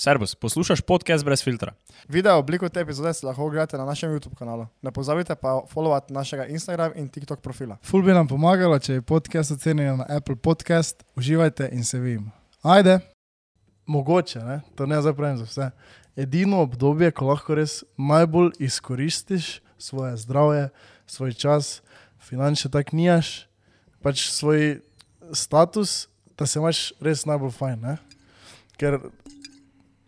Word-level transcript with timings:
Servus, 0.00 0.34
poslušaj 0.34 0.76
podcast 0.86 1.24
brez 1.24 1.42
filtra. 1.44 1.72
Video 2.08 2.38
obliko 2.38 2.68
te 2.68 2.80
epizode 2.80 3.14
si 3.14 3.26
lahko 3.26 3.44
ogledate 3.44 3.78
na 3.78 3.84
našem 3.84 4.10
YouTube 4.10 4.34
kanalu. 4.34 4.66
Ne 4.82 4.92
pozabite 4.92 5.34
pa 5.34 5.62
followati 5.72 6.12
našega 6.12 6.46
Instagram 6.46 6.92
in 6.94 7.08
TikTok 7.08 7.40
profila. 7.40 7.76
Ful 7.82 8.02
bi 8.02 8.14
nam 8.14 8.28
pomagalo, 8.28 8.78
če 8.78 8.92
je 8.92 9.02
podcast 9.02 9.50
ocenjen 9.50 9.98
na 9.98 10.06
Apple 10.08 10.36
Podcast, 10.36 11.02
uživajte 11.16 11.68
in 11.72 11.84
se 11.84 11.98
vidimo. 11.98 12.30
Ajde. 12.62 13.00
Mogoče, 13.86 14.38
ne? 14.38 14.60
to 14.74 14.86
ne 14.86 15.02
zapravim 15.02 15.38
za 15.38 15.44
vse. 15.44 15.70
Edino 16.16 16.62
obdobje, 16.62 17.10
ko 17.10 17.32
lahko 17.32 17.58
res 17.58 17.82
najbolj 17.96 18.52
izkoristiš 18.58 19.60
svoje 19.78 20.16
zdravje, 20.16 20.68
svoj 21.06 21.34
čas, 21.34 21.82
finančne 22.22 22.70
tak 22.70 22.92
nijaš, 22.92 23.48
pač 24.02 24.28
svoj 24.30 24.78
status, 25.32 26.06
da 26.38 26.46
se 26.46 26.62
imaš 26.62 26.92
res 27.00 27.26
najbolj 27.26 27.50
fajn. 27.50 27.80
Ne? 27.82 27.98
Ker 28.78 29.00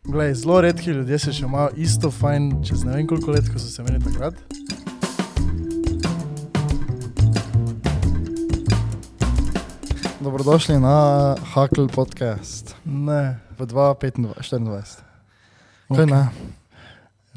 Glej, 0.05 0.35
zelo 0.35 0.61
redki 0.61 0.91
ljudje 0.91 1.19
se 1.19 1.33
še 1.33 1.45
imajo 1.45 1.71
isto 1.79 2.11
fajn, 2.13 2.51
čez 2.65 2.85
ne 2.85 2.95
vem 2.95 3.07
koliko 3.07 3.31
let, 3.31 3.49
ko 3.49 3.59
so 3.59 3.69
se 3.69 3.83
imeli 3.83 4.01
takrat. 4.03 4.35
Dobrodošli 10.21 10.77
na 10.77 10.97
Hakl 11.45 11.87
podcast 11.87 12.77
Ne, 12.85 13.41
v 13.57 13.65
2024. 13.65 14.37
Kaj 15.89 15.97
Ok. 15.97 16.07
ne? 16.07 16.23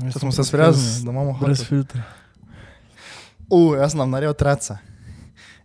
Če 0.04 0.20
smo 0.20 0.32
se 0.32 0.44
sprijaznili, 0.44 1.06
da 1.06 1.12
imamo 1.12 1.34
brez 1.40 1.60
Hakl. 1.60 1.70
filtra. 1.70 2.02
U, 3.50 3.76
jaz 3.76 3.92
sem 3.92 4.00
nam 4.00 4.10
naredil 4.10 4.34
trece. 4.34 4.78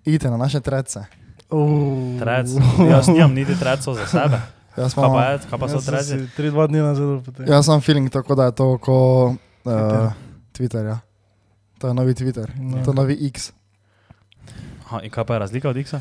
Idite 0.04 0.30
na 0.30 0.36
naše 0.36 0.60
trece. 0.60 1.04
Uh, 1.50 2.20
Trec. 2.20 2.48
Jaz 2.86 3.08
nimam 3.08 3.32
niti 3.34 3.56
trecov 3.56 3.94
za 3.94 4.06
sebe. 4.06 4.40
Jaz 4.78 4.94
Kaj 4.94 5.02
pa, 5.02 5.08
imam, 5.08 5.22
je, 5.24 5.38
kaj 5.44 5.58
pa 5.58 5.66
so 5.66 5.80
sem 5.80 5.86
treci? 5.88 6.18
si 6.20 6.30
Tri, 6.32 6.50
dva 6.50 6.66
dni 6.66 6.78
nazaj 6.80 7.06
potem. 7.20 7.46
jaz 7.46 7.66
imam 7.66 7.80
feeling 7.80 8.06
tako, 8.08 8.34
da 8.34 8.44
je 8.44 8.54
to 8.54 8.78
ko 8.78 8.96
Twitter. 9.64 10.00
uh, 10.00 10.12
Twitter. 10.52 10.84
Ja. 10.86 10.98
To 11.78 11.86
je 11.86 11.94
novi 11.94 12.14
Twitter, 12.14 12.46
No. 12.56 12.82
to 12.82 12.90
je 12.90 12.96
novi 12.96 13.14
X. 13.26 13.52
Aha, 14.84 15.00
in 15.02 15.10
kaj 15.10 15.24
pa 15.24 15.34
je 15.34 15.38
razlika 15.40 15.68
od 15.68 15.76
X-a? 15.76 16.00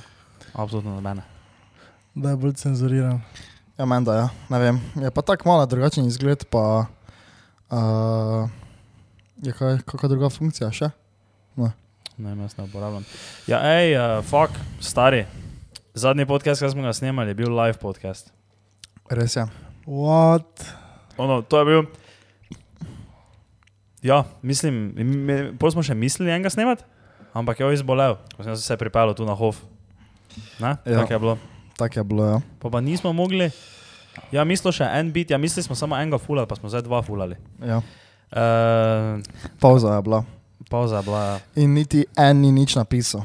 Absolutno 0.54 0.92
nobena. 0.92 1.22
Da 2.14 2.30
je 2.30 2.38
bolj 2.38 2.54
cenzuriran. 2.54 3.22
Ja, 3.76 3.86
meni 3.86 4.06
da, 4.06 4.14
ja. 4.16 4.28
ne 4.50 4.60
vem. 4.60 4.82
Je 4.96 5.12
pa 5.12 5.22
tako 5.22 5.50
malo 5.50 5.66
drugačen 5.66 6.06
izgled, 6.06 6.46
pa 6.46 6.86
uh, 7.70 8.50
je 9.38 9.54
kaj, 9.54 9.78
kakšna 9.86 10.10
druga 10.10 10.30
funkcija 10.30 10.72
še? 10.72 10.90
Ne, 12.18 12.34
jaz 12.36 12.58
ne 12.58 12.64
uporabljam. 12.64 13.04
Ja, 13.46 13.60
hej, 13.62 13.94
uh, 13.94 14.26
fuck, 14.26 14.50
stari. 14.82 15.26
Zadnji 15.94 16.26
podcast, 16.26 16.62
ki 16.62 16.70
smo 16.70 16.82
ga 16.82 16.90
snemali, 16.90 17.30
je 17.30 17.36
bil 17.36 17.54
live 17.54 17.78
podcast. 17.78 18.34
Res 19.10 19.36
je. 19.36 19.46
What? 19.88 20.66
Ono, 21.18 21.42
to 21.42 21.60
je 21.60 21.66
bil. 21.66 21.84
Ja, 24.04 24.24
mislim, 24.42 24.94
pol 25.60 25.72
smo 25.74 25.84
še 25.84 25.96
mislili 25.98 26.32
enega 26.32 26.52
snemati, 26.54 26.86
ampak 27.34 27.60
je 27.60 27.66
on 27.68 27.74
izbolel, 27.74 28.18
ko 28.36 28.46
sem 28.46 28.56
se 28.60 28.78
pripeljal 28.78 29.16
tu 29.18 29.26
na 29.26 29.34
Hof. 29.36 29.60
Ja. 30.62 30.76
Tako 30.84 31.14
je 31.14 31.20
bilo. 31.20 31.38
Tako 31.78 32.00
je 32.00 32.04
bilo, 32.04 32.26
ja. 32.26 32.38
Pa, 32.62 32.70
pa 32.70 32.82
nismo 32.82 33.14
mogli. 33.14 33.50
Ja, 34.34 34.44
mislil 34.44 34.74
še 34.74 34.86
en 34.98 35.12
bit, 35.14 35.32
ja, 35.32 35.38
mislili 35.38 35.66
smo 35.66 35.76
samo 35.78 35.98
enega 35.98 36.18
fulali, 36.22 36.50
pa 36.50 36.58
smo 36.58 36.70
zdaj 36.70 36.86
dva 36.88 37.02
fulali. 37.06 37.38
ja. 37.64 37.82
Uh, 38.28 39.24
Pauza 39.60 39.94
je 39.96 40.02
bila. 40.04 40.26
pauza 40.70 40.98
je 40.98 41.04
bila, 41.08 41.40
In 41.56 41.74
niti 41.74 42.04
en 42.18 42.42
ni 42.42 42.52
nič 42.52 42.76
napisal. 42.76 43.24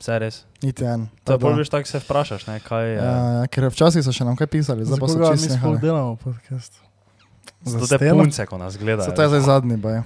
Vse 0.00 0.18
res. 0.18 0.36
Niti 0.62 0.84
en. 0.84 1.08
To 1.24 1.34
je 1.34 1.38
bolj 1.38 1.58
veš, 1.62 1.68
tako 1.68 1.88
se 1.88 1.98
vprašaš, 1.98 2.46
ne, 2.46 2.60
kaj 2.60 2.86
je. 2.88 2.96
Ja, 2.96 3.46
ker 3.50 3.68
včasih 3.70 4.04
so 4.04 4.14
še 4.14 4.24
nam 4.24 4.36
kaj 4.38 4.46
pisali, 4.46 4.86
zdaj 4.86 5.00
pa 5.00 5.08
so 5.08 5.18
čisto 5.32 5.54
nehali. 5.54 5.80
delamo 5.82 6.16
podcast? 6.16 6.78
Zato 7.66 7.86
Za 7.86 7.98
te 7.98 8.10
punce, 8.10 8.46
ko 8.46 8.58
nas 8.58 8.78
gledajo. 8.78 9.10
To 9.10 9.22
je 9.22 9.28
zdaj 9.28 9.40
zadnji, 9.40 9.76
baj. 9.76 10.02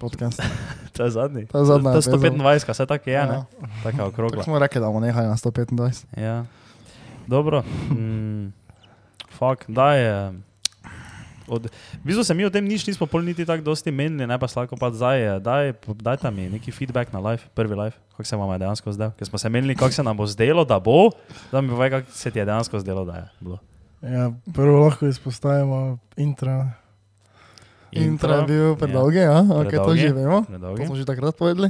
Podcast. 0.00 0.40
To 0.92 1.04
je 1.04 1.10
zadnji. 1.10 1.46
To 1.48 1.58
je 1.58 1.64
zadnja 1.64 1.90
To 1.90 1.96
je 1.96 2.04
epizda. 2.04 2.28
125, 2.28 2.68
vse 2.68 2.84
tako 2.86 3.10
je, 3.10 3.22
ne? 3.26 3.34
Ja. 3.34 3.44
Tako 3.82 3.96
je 3.96 4.04
okrogla. 4.04 4.36
Tako 4.36 4.44
smo 4.44 4.58
rekli, 4.58 4.80
da 4.80 4.86
bomo 4.86 5.00
nehali 5.00 5.28
na 5.28 5.36
125. 5.36 6.04
Ja. 6.20 6.44
Dobro. 7.26 7.62
Mm, 7.90 8.52
fak, 9.38 9.64
da 9.68 9.94
je. 9.94 10.32
Od, 11.52 11.68
v 11.68 12.04
bistvu 12.08 12.24
se 12.24 12.32
mi 12.32 12.46
o 12.48 12.50
tem 12.50 12.64
nič 12.64 12.86
nismo 12.88 13.04
pol 13.04 13.20
niti 13.20 13.44
tako 13.44 13.60
dosti 13.60 13.92
menili, 13.92 14.24
ne 14.24 14.38
pa 14.40 14.48
slako 14.48 14.80
pa 14.80 14.88
zdaj, 14.88 15.16
je, 15.20 15.32
daj, 15.44 15.72
dajte 16.00 16.30
mi 16.32 16.48
neki 16.48 16.72
feedback 16.72 17.12
na 17.12 17.20
live, 17.20 17.44
prvi 17.52 17.76
live, 17.76 17.92
kako 18.16 18.24
se 18.24 18.36
vam 18.40 18.52
je 18.56 18.58
dejansko 18.64 18.92
zdel. 18.92 19.12
Ker 19.18 19.28
smo 19.28 19.36
se 19.38 19.52
menili, 19.52 19.76
kako 19.76 19.92
se 19.92 20.02
nam 20.02 20.16
bo 20.16 20.24
zdelo, 20.26 20.64
da 20.64 20.80
bo, 20.80 21.10
da 21.52 21.60
mi 21.60 21.68
povej, 21.68 21.90
kako 21.90 22.08
se 22.12 22.30
ti 22.32 22.40
je 22.40 22.48
dejansko 22.48 22.80
zdelo, 22.80 23.04
da 23.04 23.16
je 23.20 23.26
bilo. 23.40 23.58
Ja, 24.02 24.32
prvo 24.54 24.80
lahko 24.88 25.06
izpostavimo 25.06 25.98
intro. 26.16 26.64
Intro 27.92 28.34
je 28.40 28.46
bil 28.48 28.76
predolg, 28.80 29.14
ja, 29.14 29.44
ok, 29.44 29.68
to 29.68 29.68
Predolgi. 29.68 30.00
že 30.00 30.12
vemo. 30.16 30.40
To 30.40 30.48
Predolgi. 30.48 30.86
smo 30.88 30.96
že 30.96 31.04
takrat 31.04 31.36
povedali. 31.36 31.68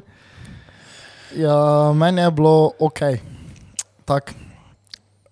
Ja, 1.35 1.91
meni 1.91 2.23
je 2.23 2.31
bilo 2.31 2.71
ok. 2.79 3.19
Tak, 4.07 4.31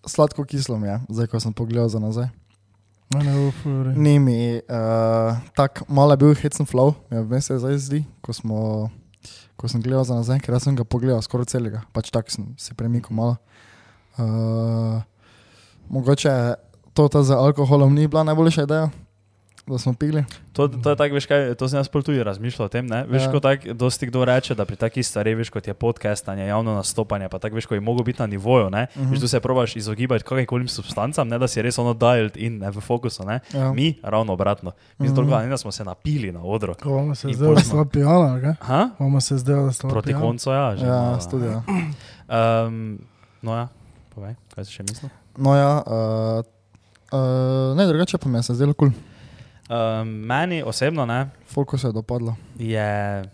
sladko 0.07 0.43
kislo 0.45 0.79
mi 0.79 0.89
je, 0.89 0.99
zdaj 1.09 1.27
ko 1.31 1.39
sem 1.41 1.55
pogledal 1.55 1.87
za 1.87 2.03
nazaj. 2.03 2.40
V 3.11 3.19
redu. 3.67 3.99
Ni 3.99 4.19
mi, 4.23 4.63
uh, 4.63 5.35
tako 5.59 5.85
malo 5.89 6.15
je 6.15 6.17
bil 6.17 6.35
hecen 6.39 6.67
flow, 6.67 6.95
je 7.11 7.19
vmes 7.19 7.43
se 7.43 7.59
zdaj 7.59 7.79
zdi, 7.83 8.01
ko, 8.23 8.31
smo, 8.31 8.87
ko 9.59 9.67
sem 9.67 9.83
gledal 9.83 10.07
za 10.07 10.15
nazaj, 10.15 10.39
ker 10.39 10.55
sem 10.63 10.79
ga 10.79 10.87
pogledal 10.87 11.19
skoraj 11.19 11.51
celega, 11.51 11.83
pač 11.91 12.13
tako 12.15 12.31
sem 12.31 12.47
se 12.55 12.71
premikal 12.79 13.11
malo. 13.11 13.35
Uh, 14.15 15.03
mogoče 15.91 16.55
to 16.95 17.09
ta 17.11 17.27
z 17.27 17.35
alkoholom 17.35 17.99
ni 17.99 18.07
bila 18.07 18.23
najboljša 18.31 18.69
ideja, 18.71 18.91
da 19.67 19.79
smo 19.79 19.93
pili. 19.93 20.25
To, 20.53 20.69
to 20.69 20.91
je 20.91 20.97
tako, 20.97 21.15
veš 21.15 21.27
kaj, 21.27 21.55
to 21.55 21.69
sem 21.69 21.77
jaz 21.77 21.89
tudi 21.89 22.19
razmišljal 22.21 22.67
o 22.67 22.69
tem, 22.69 22.87
ne? 22.87 23.05
Veš, 23.05 23.21
Ja. 23.21 23.27
ja. 23.27 23.31
ko 23.31 23.41
tako 23.41 23.73
dosti 23.73 24.07
kdo 24.07 24.25
reče, 24.25 24.55
da 24.55 24.65
pri 24.65 24.77
takih 24.77 25.01
stvareh, 25.01 25.37
veš, 25.37 25.51
kot 25.51 25.63
je 25.63 25.75
podcastanje, 25.75 26.43
javno 26.45 26.75
nastopanje, 26.75 27.29
pa 27.29 27.39
tako 27.39 27.55
veš, 27.55 27.67
ko 27.67 27.75
je 27.75 27.81
mogo 27.81 28.03
biti 28.03 28.19
na 28.19 28.27
nivoju, 28.27 28.71
ne? 28.71 28.87
Uh 28.87 28.97
Mhm. 28.97 29.05
-huh. 29.05 29.11
Veš, 29.11 29.21
tu 29.21 29.29
se 29.29 29.41
probaš 29.41 29.77
izogibati 29.77 30.25
kakrkoli 30.25 30.69
substancam, 30.69 31.29
ne 31.29 31.39
da 31.39 31.49
si 31.49 31.63
res 31.63 31.79
ono 31.79 31.95
dialed 31.95 32.37
in 32.37 32.59
ne, 32.59 32.71
v 32.71 32.81
fokusu, 32.81 33.25
ne? 33.25 33.41
Ja. 33.53 33.73
Mi 33.73 33.99
ravno 34.03 34.33
obratno. 34.33 34.71
Mi 34.99 35.07
Mhm. 35.07 35.09
smo 35.09 35.17
toliko, 35.17 35.39
ne 35.41 35.59
smo 35.59 35.73
se 35.73 35.85
napili 35.85 36.33
na 36.33 36.43
odru. 36.43 36.75
Ko 36.75 36.91
vam 36.91 37.15
se 37.15 37.29
zdaj, 37.29 37.57
sta 37.59 37.85
pijana, 37.85 38.41
kaj? 38.41 38.55
Ha? 38.61 38.89
Vam 38.99 39.21
se 39.21 39.37
zdaj, 39.37 39.55
da 39.57 39.73
sta 39.73 39.89
Proti 39.89 40.07
pijana? 40.07 40.23
koncu, 40.23 40.51
ja. 40.51 40.77
Že, 40.77 40.87
Ja, 40.87 40.93
malo, 40.93 41.21
studio. 41.21 41.63
Um, 42.29 42.99
no 43.43 43.53
ja, 43.53 43.69
povej, 44.11 44.35
kaj 44.51 44.65
si 44.65 44.73
še 44.73 44.83
mislil? 44.83 45.11
No 45.37 45.55
ja, 45.55 45.83
uh, 45.83 46.45
uh, 47.13 47.19
ne 47.77 47.87
drugače 47.87 48.19
pa 48.19 48.29
mi 48.29 48.39
je 48.39 48.43
se 48.43 48.55
zdelo 48.55 48.73
kul, 48.73 48.89
cool. 48.89 49.10
Um, 49.71 50.09
meni 50.09 50.63
osebno 50.63 51.07
ne, 51.07 51.31
folko 51.47 51.79
se 51.79 51.87
je 51.87 51.93
dopadlo. 51.93 52.37
je. 52.59 53.25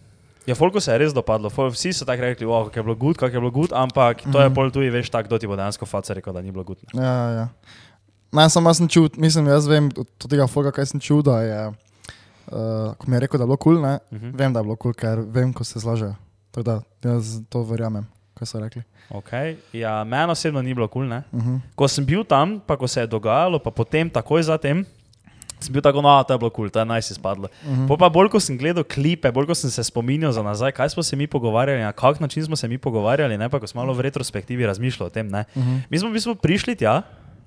Ja, 0.47 0.55
Folku 0.55 0.81
se 0.81 0.93
je 0.93 0.99
res 0.99 1.15
dopadlo, 1.15 1.51
Fol, 1.51 1.71
vsi 1.71 1.91
so 1.93 2.05
tako 2.05 2.23
rekli, 2.23 2.47
oh, 2.47 2.65
kako 2.65 2.79
je 2.79 2.83
bilo 2.83 2.95
gud, 2.95 3.17
kako 3.17 3.35
je 3.35 3.41
bilo 3.41 3.51
gud, 3.51 3.73
ampak 3.73 4.23
to 4.23 4.41
je 4.41 4.47
Mhm. 4.47 4.55
pol 4.55 4.71
tudi, 4.71 4.91
veš, 4.91 5.11
tako, 5.11 5.27
kdo 5.27 5.39
ti 5.39 5.47
bo 5.47 5.57
dejansko 5.57 5.87
faca 5.87 6.15
rekel, 6.15 6.33
da 6.33 6.43
ni 6.43 6.53
bilo 6.53 6.65
gud. 6.65 6.79
Ja, 6.95 7.03
ja, 7.03 7.31
ja. 7.31 7.49
Ne, 8.33 8.51
samo 8.51 8.69
jaz 8.69 8.77
sem 8.77 8.89
čul, 8.89 9.09
mislim, 9.17 9.47
jaz 9.47 9.67
vem 9.67 9.91
od 9.97 10.07
tega 10.21 10.47
folka, 10.47 10.71
kaj 10.73 10.87
sem 10.87 11.01
čul, 11.01 11.23
da 11.23 11.41
je, 11.43 11.59
uh, 11.69 11.75
ko 12.95 13.05
mi 13.07 13.17
je 13.17 13.21
rekel, 13.21 13.39
da 13.39 13.43
je 13.43 13.47
bilo 13.47 13.57
kul, 13.57 13.75
cool, 13.75 13.83
ne, 13.83 13.99
Uh 14.11 14.19
-huh. 14.19 14.39
vem, 14.39 14.53
da 14.53 14.61
je 14.61 14.65
bilo 14.65 14.77
kul, 14.77 14.93
cool, 14.93 15.17
ker 15.17 15.25
vem, 15.27 15.53
ko 15.53 15.65
se 15.65 15.79
zlažejo. 15.79 16.15
Tako 16.51 16.63
da 16.63 16.81
jaz 17.05 17.41
to 17.49 17.63
verjamem, 17.63 18.07
kaj 18.35 18.47
so 18.47 18.61
rekli. 18.61 18.83
Okay. 19.11 19.57
Ja, 19.73 20.05
meni 20.05 20.31
osebno 20.33 20.63
ni 20.63 20.75
bilo 20.75 20.89
kul. 20.89 21.09
Cool, 21.09 21.23
Uh 21.33 21.43
-huh. 21.43 21.61
ko 21.75 21.89
sem 21.89 22.05
bil 22.05 22.25
tam, 22.25 22.61
pa 22.67 22.77
ko 22.77 22.89
se 22.89 23.01
je 23.01 23.07
dogajalo, 23.07 23.59
pa 23.59 23.71
potem 23.71 24.11
takoj 24.11 24.43
zatem. 24.43 24.85
Sem 25.59 25.73
bil 25.73 25.81
tako, 25.81 26.03
no, 26.03 26.13
to 26.23 26.35
je 26.35 26.39
bilo 26.39 26.51
kul, 26.51 26.65
cool, 26.65 26.71
to 26.71 26.79
je 26.79 26.85
naj 26.85 27.03
si 27.03 27.15
spadlo. 27.15 27.49
Uh 27.65 27.71
-huh. 27.71 27.89
Po 27.89 27.97
pa 27.97 28.09
bolj, 28.09 28.29
ko 28.29 28.41
sem 28.41 28.59
gledal 28.59 28.85
klipe, 28.85 29.33
bolj, 29.33 29.47
ko 29.47 29.55
sem 29.55 29.71
se 29.71 29.85
spominjal 29.85 30.33
za 30.33 30.43
nazaj, 30.43 30.73
kaj 30.73 30.89
smo 30.91 31.03
se 31.03 31.17
mi 31.17 31.27
pogovarjali, 31.27 31.81
na 31.81 31.93
kak 31.93 32.21
način 32.21 32.45
smo 32.45 32.57
se 32.57 32.69
mi 32.69 32.79
pogovarjali, 32.79 33.39
ne 33.39 33.49
pa 33.49 33.61
ko 33.61 33.67
smo 33.67 33.81
malo 33.81 33.95
v 33.95 34.01
retrospektivi 34.01 34.67
razmišljali 34.67 35.07
o 35.07 35.11
tem. 35.11 35.29
Ne. 35.29 35.45
Uh 35.55 35.63
-huh. 35.63 35.81
Mi 35.91 35.99
smo 35.99 36.09
v 36.09 36.13
bistvu 36.13 36.35
prišli 36.35 36.77
tja, 36.77 37.03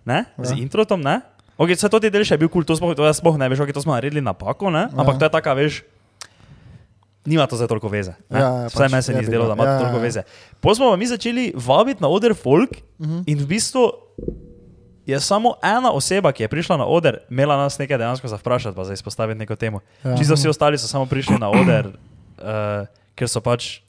ne, 0.05 0.25
z 0.37 0.51
Ja. 0.51 0.57
introtom, 0.57 1.01
ne. 1.01 1.21
Okay, 1.57 1.75
vse 1.75 1.89
to 1.89 1.99
ti 1.99 2.09
del 2.09 2.23
še 2.23 2.33
je 2.33 2.37
bil 2.37 2.47
kul, 2.49 2.63
cool, 2.63 2.65
to, 2.65 2.75
sploh- 2.75 2.95
to 2.95 3.13
sploh 3.13 3.37
ne 3.37 3.49
veš, 3.49 3.59
okay, 3.59 3.73
to 3.73 3.81
smo 3.81 3.93
naredili 3.93 4.21
napako, 4.21 4.69
ne, 4.69 4.87
ampak 4.97 5.13
Ja. 5.15 5.19
to 5.19 5.25
je 5.25 5.29
taka, 5.29 5.53
veš. 5.53 5.83
Nima 7.25 7.47
to 7.47 7.55
zdaj 7.55 7.67
toliko 7.67 7.87
veze. 7.87 8.13
ne. 8.29 8.39
Ja, 8.39 8.45
ja, 8.45 8.67
Vsaj 8.67 8.83
pač 8.83 8.91
meni 8.91 9.03
se 9.03 9.13
ni 9.13 9.19
bi 9.19 9.25
zdelo, 9.25 9.47
da 9.47 9.53
ima 9.53 9.63
Ja, 9.63 9.69
to 9.69 9.73
ja, 9.73 9.79
toliko 9.79 9.97
ja. 9.97 10.01
veze. 10.03 10.21
Potem 10.61 10.75
smo 10.75 10.89
pa 10.89 10.95
mi 10.95 11.07
začeli 11.07 11.53
vabiti 11.55 12.01
na 12.01 12.07
oder 12.07 12.33
folk, 12.35 12.69
Uh 12.99 13.07
-huh. 13.07 13.23
In 13.27 13.37
v 13.39 13.45
bistvu 13.47 13.91
je 15.05 15.19
samo 15.19 15.55
ena 15.63 15.91
oseba, 15.91 16.31
ki 16.31 16.43
je 16.43 16.47
prišla 16.47 16.77
na 16.77 16.85
oder, 16.85 17.19
imela 17.29 17.57
nas 17.57 17.79
nekaj 17.79 17.97
dejansko 17.97 18.27
za 18.27 18.37
vprašati, 18.37 18.75
pa 18.75 18.83
za 18.83 18.93
izpostaviti 18.93 19.39
neko 19.39 19.55
temo. 19.55 19.79
Ja. 20.03 20.17
Čisto 20.17 20.33
vsi 20.33 20.49
ostali 20.49 20.77
so 20.77 20.87
samo 20.87 21.05
prišli 21.05 21.39
na 21.39 21.49
oder, 21.49 21.93
uh, 22.37 22.87
ker 23.15 23.29
so 23.29 23.41
pač. 23.41 23.79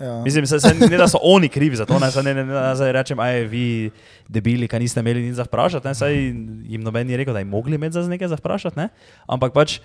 Ja. 0.00 0.22
Mislim, 0.24 0.46
se, 0.46 0.60
se, 0.60 0.74
ne 0.74 0.96
da 0.96 1.08
so 1.08 1.18
oni 1.22 1.48
krivi 1.48 1.76
za 1.76 1.84
to, 1.86 1.98
ne, 1.98 2.10
se 2.10 2.22
ne, 2.22 2.34
ne, 2.34 2.44
ne 2.44 2.54
da 2.56 2.74
zdaj 2.74 2.92
rečem, 2.92 3.20
aj 3.20 3.44
vi 3.52 3.90
debili, 4.28 4.68
kaj 4.68 4.80
niste 4.80 5.00
imeli 5.04 5.26
nič 5.28 5.36
za 5.36 5.44
vprašati, 5.44 5.84
ne, 5.86 5.92
saj 5.94 6.14
jim 6.72 6.80
noben 6.80 7.06
ni 7.06 7.18
rekel, 7.20 7.36
da 7.36 7.44
jim 7.44 7.52
mogli 7.52 7.76
imeti 7.76 8.00
za 8.00 8.08
nekaj 8.08 8.32
za 8.32 8.38
vprašati, 8.40 8.80
ne, 8.80 8.88
ampak 9.28 9.52
pač 9.52 9.76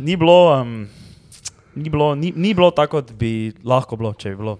ni 0.00 0.16
bilo, 0.16 0.56
um, 0.56 0.88
ni 1.76 1.92
bilo, 1.92 2.14
ni, 2.14 2.32
ni 2.36 2.54
bilo 2.54 2.70
tako, 2.70 3.02
kot 3.02 3.12
bi 3.12 3.52
lahko 3.60 4.00
bilo, 4.00 4.14
če 4.16 4.32
bi 4.32 4.40
bilo. 4.40 4.56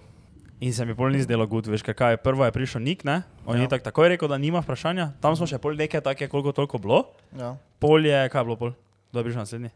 In 0.60 0.72
se 0.72 0.82
mi 0.82 0.90
pol 0.93 1.10
ni 1.10 1.20
zdelo 1.20 1.46
gut, 1.46 1.66
veš, 1.66 1.82
kaj 1.84 2.10
je. 2.10 2.16
Prvo 2.19 2.43
je 2.43 2.50
prišel 2.50 2.82
Nik, 2.82 3.05
ne? 3.05 3.22
On 3.46 3.55
Ja. 3.55 3.62
je 3.62 3.69
tako 3.69 3.84
takoj 3.84 4.08
rekel, 4.08 4.26
da 4.26 4.34
nima 4.37 4.58
vprašanja. 4.58 5.12
Tam 5.16 5.32
smo 5.32 5.46
še 5.46 5.56
pol 5.56 5.72
nekaj 5.72 6.00
take, 6.02 6.26
koliko 6.26 6.50
toliko 6.52 6.78
bilo. 6.78 6.99
Ja. 7.32 7.55
Pol 7.78 8.02
je, 8.02 8.26
kaj 8.26 8.40
je 8.40 8.44
bilo 8.44 8.56
pol? 8.56 8.70
Kdo 9.08 9.16
je 9.16 9.25
prišel 9.25 9.40
naslednji? 9.40 9.70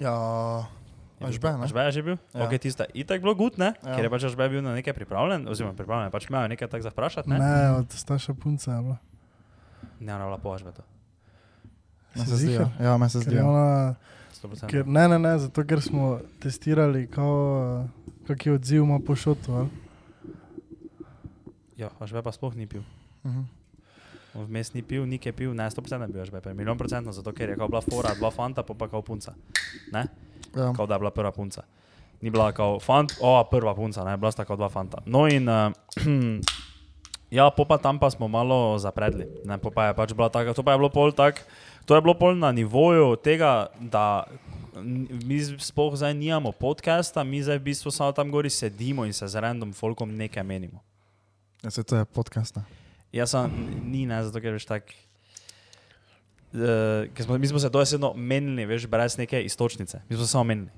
Ja, 0.00 0.14
bil- 1.20 1.30
ne? 1.52 1.62
Ažbe 1.62 1.80
je 1.80 1.92
že 1.92 2.02
bil? 2.02 2.16
Ja. 2.34 2.42
Ok, 2.42 2.58
tista 2.58 2.84
itak 2.90 3.22
bilo 3.22 3.34
gut, 3.34 3.54
ne? 3.54 3.70
Ja. 3.78 3.94
Ker 3.94 4.02
je 4.02 4.10
pač 4.10 4.24
Ažbe 4.24 4.48
bil 4.48 4.58
na 4.60 4.74
nekaj 4.74 4.92
pripravljen, 4.92 5.46
oziroma 5.46 5.72
pripravljen, 5.72 6.10
pač 6.10 6.26
imajo 6.26 6.48
nekaj 6.48 6.66
tak 6.68 6.82
za 6.82 6.90
vprašati, 6.90 7.30
Ne, 7.30 7.38
ne? 7.38 7.70
od 7.76 7.86
starša 7.88 8.34
punca 8.34 8.66
je 8.68 8.82
bila. 8.82 8.98
Ne, 10.00 10.10
ona 10.10 10.24
je 10.24 10.28
bila 10.28 10.38
po 10.38 10.50
Ažbe 10.50 10.72
to. 10.72 10.82
Me 12.12 12.26
se 12.26 12.36
zdi. 12.36 12.58
Ja, 12.76 12.98
me 12.98 13.06
se 13.08 13.20
zdi. 13.20 13.38
ona, 13.38 13.94
100%. 14.34 14.66
ker, 14.66 14.82
ne, 14.84 15.06
ne, 15.06 15.18
ne, 15.20 15.38
zato 15.38 15.62
ker 15.62 15.78
smo 15.78 16.18
testirali, 16.36 17.06
kao, 17.06 17.86
kak 18.26 18.46
je 18.46 18.52
odziv 18.52 18.82
ima 18.82 18.98
po 19.06 19.16
šotu. 19.16 19.52
ali. 19.52 19.68
Ja, 21.76 21.90
Ažbe 22.00 22.22
pa 22.22 22.32
sploh 22.32 22.54
ni 22.54 22.66
pil. 22.66 22.82
Mhm. 23.24 23.42
On 24.34 24.48
Vmes 24.48 24.72
ni 24.72 24.80
pil, 24.82 25.04
nik 25.04 25.26
je 25.26 25.32
pil, 25.32 25.52
ne, 25.52 25.68
100% 25.68 26.02
je 26.02 26.08
bil 26.08 26.22
Ažbe, 26.22 26.40
milijon 26.54 26.78
procentno, 26.78 27.12
zato 27.12 27.32
ker 27.32 27.52
je 27.52 27.56
bila 27.56 27.80
fora, 27.84 28.14
dva 28.16 28.30
fanta, 28.30 28.62
pa 28.62 28.74
pa 28.74 28.88
kao 28.88 29.02
punca. 29.02 29.34
Ne? 29.92 30.06
Ja. 30.56 30.72
Kao 30.72 30.86
da 30.86 30.94
je 30.94 30.98
bila 30.98 31.10
prva 31.10 31.32
punca. 31.32 31.62
Ni 32.20 32.30
bila 32.30 32.52
kao 32.52 32.80
fant, 32.80 33.12
o, 33.20 33.44
prva 33.50 33.74
punca, 33.74 34.04
ne, 34.04 34.16
bila 34.16 34.32
sta 34.32 34.44
kao 34.44 34.56
dva 34.56 34.68
fanta. 34.68 35.02
No 35.06 35.28
in, 35.28 35.48
uh, 35.48 35.72
ja, 37.38 37.50
po 37.50 37.64
pa 37.64 37.78
tam 37.78 37.98
pa 37.98 38.10
smo 38.10 38.28
malo 38.28 38.78
zapredli. 38.78 39.28
Ne, 39.44 39.58
po 39.58 39.70
pa 39.70 39.90
je 39.90 39.94
pač 39.94 40.12
bila 40.12 40.28
taka, 40.28 40.54
to 40.54 40.62
pa 40.62 40.72
je 40.72 40.78
bilo 40.78 40.88
pol 40.88 41.12
tak, 41.12 41.44
to 41.84 41.94
je 41.94 42.00
bilo 42.00 42.14
pol 42.14 42.32
na 42.38 42.52
nivoju 42.52 43.16
tega, 43.20 43.68
da 43.80 44.24
mi 45.26 45.36
sploh 45.58 45.96
zdaj 45.96 46.14
nimamo 46.14 46.52
podcasta, 46.52 47.24
mi 47.24 47.42
zdaj 47.42 47.58
v 47.58 47.62
bistvu 47.62 47.90
samo 47.90 48.12
tam 48.12 48.30
gori 48.30 48.50
sedimo 48.50 49.04
in 49.04 49.12
se 49.12 49.28
z 49.28 49.40
random 49.40 49.72
folkom 49.72 50.16
nekaj 50.16 50.42
menimo. 50.42 50.80
Ja, 51.62 51.70
se 51.70 51.82
to 51.82 51.96
je 51.96 52.04
podcast. 52.04 52.56
ne. 52.56 52.62
Jaz 53.12 53.30
sem, 53.30 53.52
ni 53.84 54.06
ne, 54.06 54.22
zato 54.24 54.40
ker 54.40 54.56
veš 54.56 54.64
tak. 54.64 54.88
Uh, 56.52 57.08
smo, 57.20 57.38
mi 57.38 57.46
smo 57.46 57.58
se 57.58 57.68
dojesedno 57.68 58.12
menili, 58.16 58.64
veš, 58.66 58.86
brez 58.86 59.18
neke 59.18 59.42
istočnice. 59.44 60.00
Mi 60.08 60.16
smo 60.16 60.24
se 60.24 60.32
samo 60.32 60.44
menili. 60.44 60.68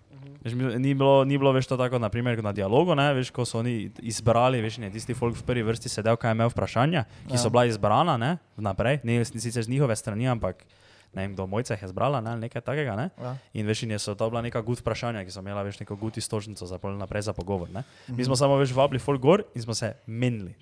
Veš, 0.44 0.54
mi, 0.54 0.78
ni, 0.78 0.94
bilo, 0.94 1.24
ni 1.24 1.38
bilo 1.38 1.52
več 1.52 1.66
to 1.66 1.76
tako, 1.76 1.98
naprimer, 1.98 2.42
na 2.44 2.52
dialogu, 2.52 2.94
ne, 2.94 3.06
veš, 3.14 3.30
ko 3.30 3.46
so 3.48 3.58
oni 3.62 3.90
izbrali, 4.02 4.60
veš, 4.60 4.76
in 4.78 4.84
je 4.84 4.90
tisti 4.98 5.14
folk 5.14 5.38
v 5.38 5.42
prvi 5.46 5.62
vrsti 5.64 5.88
sedel, 5.88 6.18
kaj 6.20 6.30
je 6.30 6.36
imel 6.36 6.50
vprašanja, 6.52 7.04
ki 7.30 7.38
so 7.38 7.48
Ja. 7.48 7.50
bila 7.54 7.64
izbrana, 7.70 8.16
ne, 8.20 8.36
vnaprej, 8.58 9.00
ne 9.04 9.24
sicer 9.24 9.64
z 9.64 9.68
njihove 9.72 9.96
strani, 9.96 10.28
ampak 10.28 10.66
ne 11.14 11.22
vem, 11.22 11.32
kdo 11.32 11.46
mojca 11.46 11.74
jih 11.74 11.82
je 11.82 11.88
zbrala, 11.88 12.20
ne, 12.20 12.36
nekaj 12.38 12.62
takega, 12.62 12.94
ne. 12.94 13.10
Ja. 13.16 13.36
In 13.52 13.64
veš, 13.64 13.82
in 13.82 13.90
je 13.90 13.98
so 14.00 14.14
to 14.14 14.26
bila 14.26 14.40
neka 14.40 14.60
gud 14.60 14.78
vprašanja, 14.78 15.22
ki 15.22 15.30
so 15.30 15.40
imela 15.40 15.62
več 15.62 15.78
neko 15.78 15.94
gud 15.94 16.14
istočnico 16.14 16.64
za 16.64 16.76
pol 16.76 16.94
naprej 16.94 17.22
za 17.22 17.32
pogovor, 17.32 17.70
ne. 17.70 17.82
Mhm. 18.04 18.16
Mi 18.16 18.24
smo 18.24 18.36
samo 18.36 18.56
več 18.56 18.72
vabili 18.72 18.98
folk 18.98 19.20
gor 19.20 19.44
in 19.52 19.62
smo 19.62 19.74
se 19.74 19.94
menili 20.06 20.54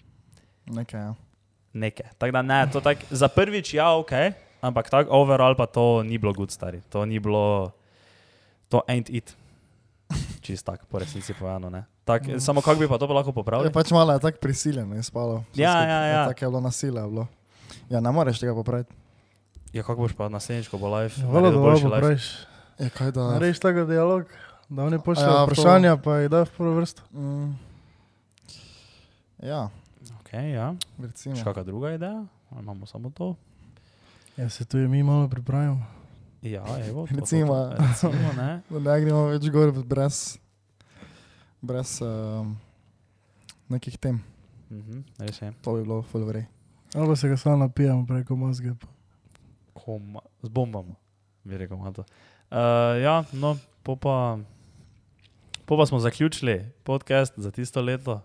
Nekaj, 0.64 1.00
ja. 1.00 1.14
nekaj. 1.72 2.06
Tako 2.14 2.32
da 2.32 2.42
ne, 2.42 2.66
to 2.68 2.80
tak, 2.80 2.98
za 3.10 3.28
prvič 3.28 3.74
ja, 3.74 3.90
ok, 3.92 4.12
ampak 4.60 4.86
tako 4.88 5.10
overall 5.12 5.54
pa 5.54 5.66
to 5.66 6.02
ni 6.02 6.18
bilo 6.18 6.32
good 6.32 6.50
stari. 6.50 6.80
To 6.86 7.02
ni 7.02 7.18
bilo, 7.18 7.72
to 8.68 8.82
ain't 8.86 9.08
it. 9.08 9.34
Čist 10.40 10.62
tako, 10.62 10.86
po 10.86 10.98
resnici 10.98 11.32
povedano. 11.32 11.68
ne. 11.68 11.84
Tak, 12.04 12.22
Mhm. 12.24 12.38
samo 12.38 12.60
kako 12.60 12.78
bi 12.78 12.86
pa 12.86 12.94
to 12.94 13.06
pa 13.06 13.14
lahko 13.14 13.30
Je 13.30 13.34
popravili? 13.34 13.70
pač 13.70 13.90
malo 13.90 14.12
je 14.12 14.20
tako 14.20 14.38
prisiljeno, 14.38 14.94
je 14.94 15.02
spalo. 15.02 15.44
Ja, 15.54 15.70
skupaj. 15.72 15.88
ja, 15.88 16.00
ja. 16.04 16.22
Tako 16.26 16.40
je 16.40 16.48
bilo 16.48 16.60
nasilje. 16.60 16.96
je 16.96 17.08
Bilo. 17.08 17.26
Ja, 17.88 18.00
ne 18.00 18.10
moreš 18.10 18.38
tega 18.38 18.54
popraviti. 18.54 18.90
Ja, 19.72 19.82
kako 19.82 20.02
boš 20.02 20.12
pa 20.12 20.28
naslednjič, 20.28 20.68
ko 20.68 20.78
bo 20.78 20.88
live? 20.90 21.14
Hvala, 21.22 21.50
da 21.50 21.58
boljši 21.58 21.84
live? 21.84 21.94
popraviš. 21.94 22.26
Je 22.78 22.90
kaj 22.90 23.10
da. 23.10 23.30
Narediš 23.30 23.58
tako 23.58 23.84
dialog, 23.84 24.24
da 24.68 24.84
oni 24.84 24.98
pošljajo 24.98 25.26
Ja, 25.26 25.32
ja, 25.32 25.38
to- 25.38 25.46
vprašanja, 25.46 25.96
pa 25.96 26.16
jih 26.16 26.30
daš 26.30 26.48
v 26.48 26.56
prvo 26.56 26.74
vrsto. 26.74 27.02
Mm. 27.12 27.52
Ja, 29.40 29.70
Ok, 30.20 30.32
ja. 30.34 30.74
recimo. 30.98 31.36
Še 31.36 31.44
kakšna 31.44 31.62
druga 31.64 31.90
ideja? 31.90 32.24
Ali 32.50 32.60
Imamo 32.60 32.86
samo 32.86 33.10
to. 33.10 33.34
Ja, 34.36 34.48
se 34.48 34.64
tu 34.64 34.78
je 34.78 34.88
mi 34.88 35.02
malo 35.02 35.28
pripravimo. 35.28 35.84
Ja, 36.42 36.64
evo. 36.80 37.06
To, 37.06 37.16
Recimo. 37.16 37.54
To, 37.54 37.76
to, 37.76 37.82
recimo, 38.10 38.32
ne. 38.34 38.60
Da 38.70 38.92
ne 38.92 39.00
gremo 39.00 39.26
več 39.26 39.48
gor 39.48 39.72
brez, 39.74 40.38
brez 41.60 42.00
um, 42.00 42.56
nekih 43.68 43.96
tem. 43.96 44.20
Mhm, 44.70 45.04
res 45.18 45.38
je. 45.38 45.52
To 45.60 45.74
bi 45.74 45.82
bilo 45.82 46.02
full 46.02 46.24
vrej. 46.24 46.46
Ali 46.92 47.06
pa 47.06 47.16
se 47.16 47.28
ga 47.28 47.36
samo 47.36 47.56
napijamo 47.58 48.06
preko 48.06 48.36
mozga. 48.36 48.74
pa. 48.74 48.88
Koma, 49.84 50.20
z 50.42 50.48
bombami, 50.48 50.94
bi 51.44 51.58
rekel. 51.58 51.76
Mato. 51.76 52.04
Uh, 52.50 52.56
ja, 53.02 53.24
no, 53.32 53.56
po 53.82 53.96
pa, 53.96 54.38
po 55.66 55.76
pa 55.76 55.86
smo 55.86 55.98
zaključili 55.98 56.70
podcast 56.82 57.32
za 57.36 57.50
tisto 57.50 57.82
leto, 57.82 58.20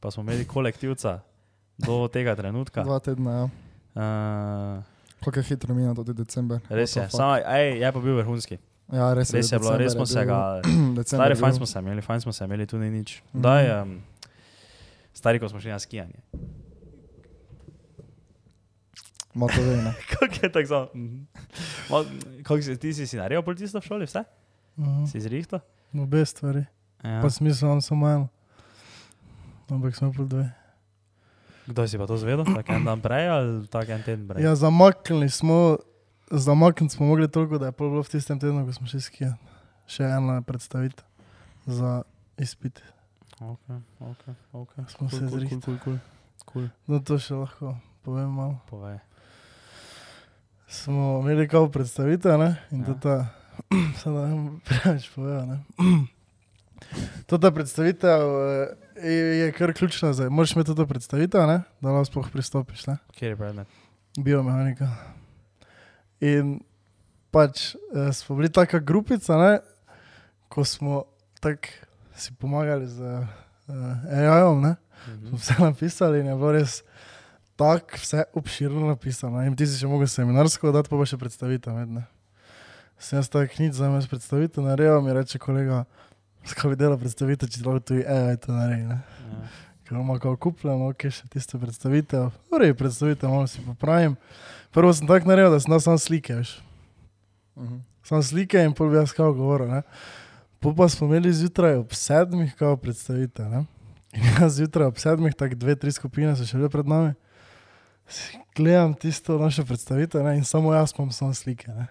pa 0.00 0.10
smo 0.10 0.22
imeli 0.22 0.46
kolektivca 0.46 1.20
do 1.78 2.08
tega 2.08 2.36
trenutka. 2.36 2.82
Dva 2.82 2.98
tedna, 2.98 3.32
ja. 3.32 3.44
Uh, 3.94 4.84
Kako 5.24 5.38
je 5.38 5.42
hitro 5.42 5.74
minilo 5.74 5.94
tudi 5.94 6.12
december. 6.12 6.60
res 6.68 6.96
je, 6.96 7.10
samo, 7.10 7.36
ej, 7.36 7.80
je 7.80 7.92
pa 7.92 8.00
bil 8.00 8.16
vrhunski. 8.16 8.58
Ja, 8.92 9.14
res 9.14 9.32
je. 9.32 9.36
Res 9.40 9.52
je 9.52 9.58
bilo, 9.58 9.76
res 9.76 9.92
smo 9.92 10.06
se 10.06 10.24
ga. 10.24 10.60
Stari, 11.06 11.32
je 11.32 11.40
fajn 11.40 11.54
smo 11.54 11.66
se 11.66 11.78
imeli, 11.78 12.02
fajn 12.02 12.20
smo 12.20 12.32
se 12.32 12.44
imeli, 12.44 12.66
tu 12.66 12.78
ni 12.78 12.90
nič. 12.90 13.22
Mhm. 13.32 13.42
Daj, 13.42 13.82
um, 13.82 14.02
stari, 15.14 15.40
ko 15.40 15.48
smo 15.48 15.60
šli 15.60 15.70
na 15.70 15.78
skijanje. 15.78 16.20
Malo 19.34 19.50
to 19.50 19.60
ve, 19.60 19.76
ne. 19.78 19.92
Kako 20.10 20.34
je 20.36 20.50
tako? 20.50 20.88
Mhm. 20.94 21.26
Ma- 21.88 22.06
Kako 22.42 22.62
si, 22.62 22.76
ti 22.76 22.90
si 22.90 23.06
si 23.06 23.16
naredil 23.16 23.42
policista 23.42 23.78
v 23.78 23.84
šoli, 23.84 24.04
vse? 24.04 24.24
Mhm. 24.76 25.06
Si 25.06 25.20
zrihto? 25.20 25.60
Obe 25.92 26.24
stvari. 26.24 26.64
Ja. 27.00 27.20
Pa 27.20 27.28
smisel 27.28 27.68
imam 27.68 27.80
samo 27.80 28.08
eno. 28.08 28.28
Ampak 29.68 29.92
smo 29.92 30.10
pol 30.10 30.26
dve. 30.26 30.50
Kdo 31.66 31.82
si 31.82 31.96
pa 31.96 32.04
to 32.04 32.16
zvedel? 32.16 32.44
Tak 32.44 32.68
en 32.68 32.84
dan 32.84 33.00
prej 33.00 33.24
ali 33.26 33.66
tak 33.66 33.88
en 33.88 34.02
teden 34.02 34.26
prej? 34.26 34.40
Ja, 34.40 34.52
zamaknili 34.54 35.28
smo, 35.28 35.78
zamakniti 36.28 36.92
smo 36.92 37.06
mogli 37.06 37.24
toliko, 37.26 37.56
da 37.56 37.66
je 37.66 37.72
bilo 37.72 37.98
v 37.98 38.06
tistem 38.06 38.36
tednu, 38.36 38.60
ko 38.60 38.72
smo 38.72 38.86
šli 38.86 39.00
skijati. 39.00 39.40
Še 39.86 40.04
ena 40.06 40.40
predstavitev 40.40 41.04
za 41.66 42.02
izpit. 42.36 42.80
Ok, 43.38 43.64
ok, 44.00 44.22
ok. 44.54 44.72
Smo 44.88 45.08
se 45.08 45.24
zrihtali. 45.26 45.60
Kul, 45.62 45.78
kul, 45.78 45.96
kul. 46.44 46.68
No, 46.86 47.00
to 47.00 47.16
še 47.16 47.34
lahko 47.34 47.76
povem 48.02 48.28
malo. 48.30 48.60
Povej. 48.66 49.00
Smo 50.74 51.20
imeli 51.22 51.48
kao 51.48 51.68
predstavitev, 51.68 52.38
ne? 52.38 52.56
In 52.70 52.84
Ja. 52.88 52.94
ta, 53.02 53.26
sedaj 54.02 54.28
ne 54.28 54.34
bom 54.34 54.60
preveč 54.66 55.06
povedal, 55.14 55.46
ne? 55.46 55.58
Tota 57.30 57.50
predstavitev 57.50 58.20
eh, 58.20 59.08
je, 59.08 59.38
je 59.38 59.52
kar 59.52 59.72
ključna 59.72 60.12
zdaj. 60.12 60.28
Moraš 60.28 60.52
imeti 60.52 60.66
toto 60.66 60.86
predstavitev, 60.86 61.46
ne? 61.46 61.62
Da 61.80 61.94
lahko 61.94 62.10
sploh 62.10 62.28
pristopiš, 62.32 62.86
ne? 62.86 62.96
Kjer 63.14 63.32
je 63.32 63.36
predmet? 63.36 63.68
Biomehanika. 64.18 64.90
In 66.20 66.58
pač 67.30 67.74
eh, 67.74 68.12
smo 68.12 68.36
bili 68.36 68.50
taka 68.52 68.78
grupica, 68.78 69.38
ne? 69.38 69.58
Ko 70.48 70.64
smo 70.64 71.04
tako 71.40 71.70
si 72.14 72.34
pomagali 72.34 72.86
z 72.86 73.00
uh, 73.02 74.10
AI-om, 74.10 74.60
ne? 74.62 74.76
Mhm. 75.08 75.26
smo 75.28 75.38
vse 75.38 75.54
napisali 75.58 76.20
in 76.20 76.26
je 76.26 76.34
bilo 76.34 76.52
res 76.52 76.82
tako 77.56 78.00
vse 78.00 78.24
obširno 78.34 78.88
napisano. 78.88 79.42
In 79.46 79.56
ti 79.56 79.66
si 79.66 79.78
še 79.78 79.90
mogel 79.90 80.10
seminarsko 80.10 80.72
dati, 80.74 80.90
pa 80.90 80.98
pa 80.98 81.06
še 81.06 81.18
predstavitev. 81.20 81.74
med, 81.74 81.88
ne. 81.88 82.04
Sem 82.98 83.18
jaz 83.18 83.28
tako 83.28 83.58
nič 83.58 83.74
za 83.74 83.90
me 83.90 84.00
predstavitev 84.00 84.64
naredil, 84.64 85.00
mi 85.02 85.12
reče 85.12 85.38
kolega, 85.38 85.84
skaj 86.46 86.72
bi 86.72 86.76
delal 86.78 86.98
predstavitev, 86.98 87.50
če 87.50 87.64
lahko 87.66 87.80
tudi 87.80 88.04
AI 88.06 88.36
to 88.36 88.54
naredi. 88.54 88.86
Ne. 88.88 88.98
Ja. 88.98 89.38
Ker 89.84 89.96
imamo 89.96 90.16
kao 90.18 90.36
kupljeno, 90.36 90.88
ok, 90.94 91.10
še 91.12 91.28
tisto 91.28 91.58
predstavitev. 91.60 92.30
Torej, 92.50 92.74
predstavitev 92.78 93.28
malo 93.28 93.48
si 93.50 93.60
popravim. 93.64 94.16
Prvo 94.72 94.92
sem 94.96 95.08
tako 95.10 95.28
naredil, 95.28 95.52
da 95.52 95.60
sem 95.60 95.74
dal 95.74 95.82
samo 95.84 96.00
slike, 96.00 96.38
veš. 96.40 96.56
Mhm. 97.58 97.82
Sam 98.04 98.22
slike 98.22 98.60
in 98.60 98.72
pol 98.76 98.90
bi 98.92 98.98
jaz 99.00 99.12
kao 99.16 99.32
govoril. 99.32 99.68
Ne. 99.70 99.82
Po 100.60 100.74
pa 100.76 100.88
smo 100.88 101.06
imeli 101.08 101.32
zjutraj 101.32 101.78
ob 101.80 101.92
sedmih 101.96 102.52
kao 102.56 102.76
predstavitev. 102.76 103.48
Ne. 103.48 103.64
In 104.16 104.24
jaz 104.38 104.58
zjutraj 104.58 104.88
ob 104.92 104.98
sedmih, 105.00 105.34
tako 105.36 105.56
dve, 105.60 105.76
tri 105.76 105.92
skupine 105.92 106.32
so 106.36 106.46
še 106.48 106.60
bile 106.60 106.72
pred 106.72 106.88
nami. 106.88 107.14
Gledam 108.56 108.94
tisto 108.94 109.38
našo 109.38 109.64
predstavitev 109.64 110.24
ne, 110.24 110.36
in 110.36 110.44
samo 110.44 110.74
jaz 110.74 110.92
imam 110.98 111.12
samo 111.12 111.34
slike. 111.34 111.68
Ne. 111.68 111.86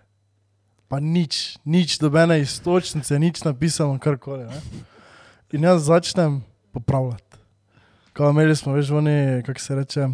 Pa 0.88 1.00
nič, 1.00 1.58
nič, 1.66 1.98
dobene 2.00 2.42
istočnice, 2.42 3.20
nič 3.20 3.44
napisano, 3.44 4.00
karkoli. 4.00 4.46
ne. 4.46 4.62
In 5.52 5.64
jaz 5.64 5.86
začnem 5.86 6.44
popravljati. 6.72 7.38
Kao 8.14 8.30
imeli 8.30 8.56
smo, 8.56 8.74
veš, 8.74 8.92
oni, 8.92 9.44
kako 9.46 9.60
se 9.60 9.76
reče, 9.76 10.08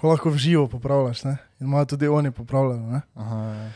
ko 0.00 0.08
lahko 0.08 0.30
v 0.30 0.36
živo 0.36 0.68
popravljaš. 0.68 1.24
Ne. 1.24 1.36
In 1.60 1.66
imajo 1.66 1.84
tudi 1.84 2.08
oni 2.08 2.30
popravljeno. 2.30 3.00
Aha, 3.14 3.44
ja. 3.44 3.70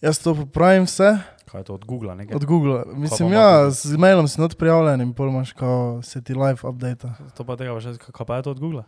Jaz 0.00 0.18
to 0.18 0.34
popravim 0.34 0.84
vse, 0.84 1.18
Kaj 1.54 1.60
je 1.60 1.64
to 1.64 1.74
od 1.74 1.84
Google? 1.84 2.14
Nekaj? 2.14 2.36
Od 2.36 2.44
Google. 2.44 2.82
Mislim, 2.94 3.32
ja, 3.32 3.70
z 3.70 3.96
mailom 3.96 4.28
si 4.28 4.40
not 4.40 4.58
prijavljen 4.58 5.00
in 5.00 5.12
pol 5.14 5.28
imaš, 5.28 5.52
ko 5.52 6.00
se 6.02 6.22
ti 6.22 6.34
live 6.34 6.58
update. 6.68 7.08
To 7.36 7.44
pa 7.46 7.54
tega, 7.56 7.76
še, 7.80 7.92
kaj 8.02 8.26
pa 8.26 8.40
je 8.40 8.42
to 8.42 8.50
od 8.50 8.60
Google? 8.60 8.82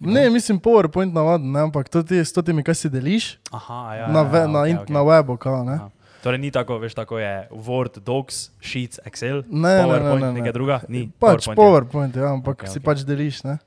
Ne, 0.00 0.30
mislim, 0.30 0.60
PowerPoint 0.60 1.12
navaden, 1.12 1.52
ne, 1.52 1.60
ampak 1.60 1.88
to 1.88 2.02
ti 2.02 2.16
s 2.24 2.32
temi, 2.32 2.62
kaj 2.64 2.74
si 2.74 2.88
deliš 2.88 3.38
Aha, 3.52 3.94
ja. 3.94 4.06
na, 4.08 4.18
ja, 4.18 4.22
ve, 4.22 4.38
ja, 4.38 4.46
na, 4.46 4.60
okej, 4.60 4.70
in, 4.70 4.78
okej. 4.78 4.94
na 4.94 5.00
webu, 5.04 5.36
kao, 5.36 5.64
ne. 5.64 5.74
Aha. 5.74 5.90
Torej 6.22 6.38
ni 6.38 6.50
tako, 6.50 6.78
veš, 6.78 6.94
tako 6.94 7.18
je 7.18 7.48
Word, 7.52 7.98
Docs, 8.04 8.50
Sheets, 8.60 9.00
Excel, 9.04 9.42
Ne, 9.48 9.68
ne, 9.68 9.76
ne, 9.76 9.84
PowerPoint, 9.84 10.20
ne, 10.20 10.26
ne. 10.26 10.38
nekaj 10.40 10.52
druga, 10.52 10.80
ni. 10.88 11.10
Pač 11.18 11.48
PowerPoint. 11.48 11.56
PowerPoint, 11.56 12.16
ja, 12.16 12.32
ampak 12.32 12.64
okay, 12.64 12.72
si 12.72 12.78
okay. 12.80 12.84
pač 12.84 13.04
deliš. 13.08 13.44
Ne? 13.44 13.58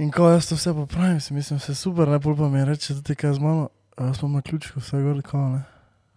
In 0.00 0.08
ko 0.12 0.30
jaz 0.32 0.48
to 0.48 0.56
vse 0.56 0.72
popravim, 0.72 1.20
si 1.20 1.34
mislim, 1.36 1.60
vse 1.60 1.74
super, 1.76 2.08
ne 2.08 2.20
pol 2.20 2.36
pa 2.36 2.48
mi 2.48 2.64
reče, 2.64 2.94
da 2.94 3.02
ti 3.04 3.16
kaj 3.16 3.36
z 3.36 3.44
mano, 3.44 3.68
jaz 4.00 4.20
imam 4.20 4.40
na 4.40 4.42
ključku 4.42 4.80
vse 4.80 5.00
gor, 5.00 5.20
kao 5.22 5.48
ne. 5.48 5.62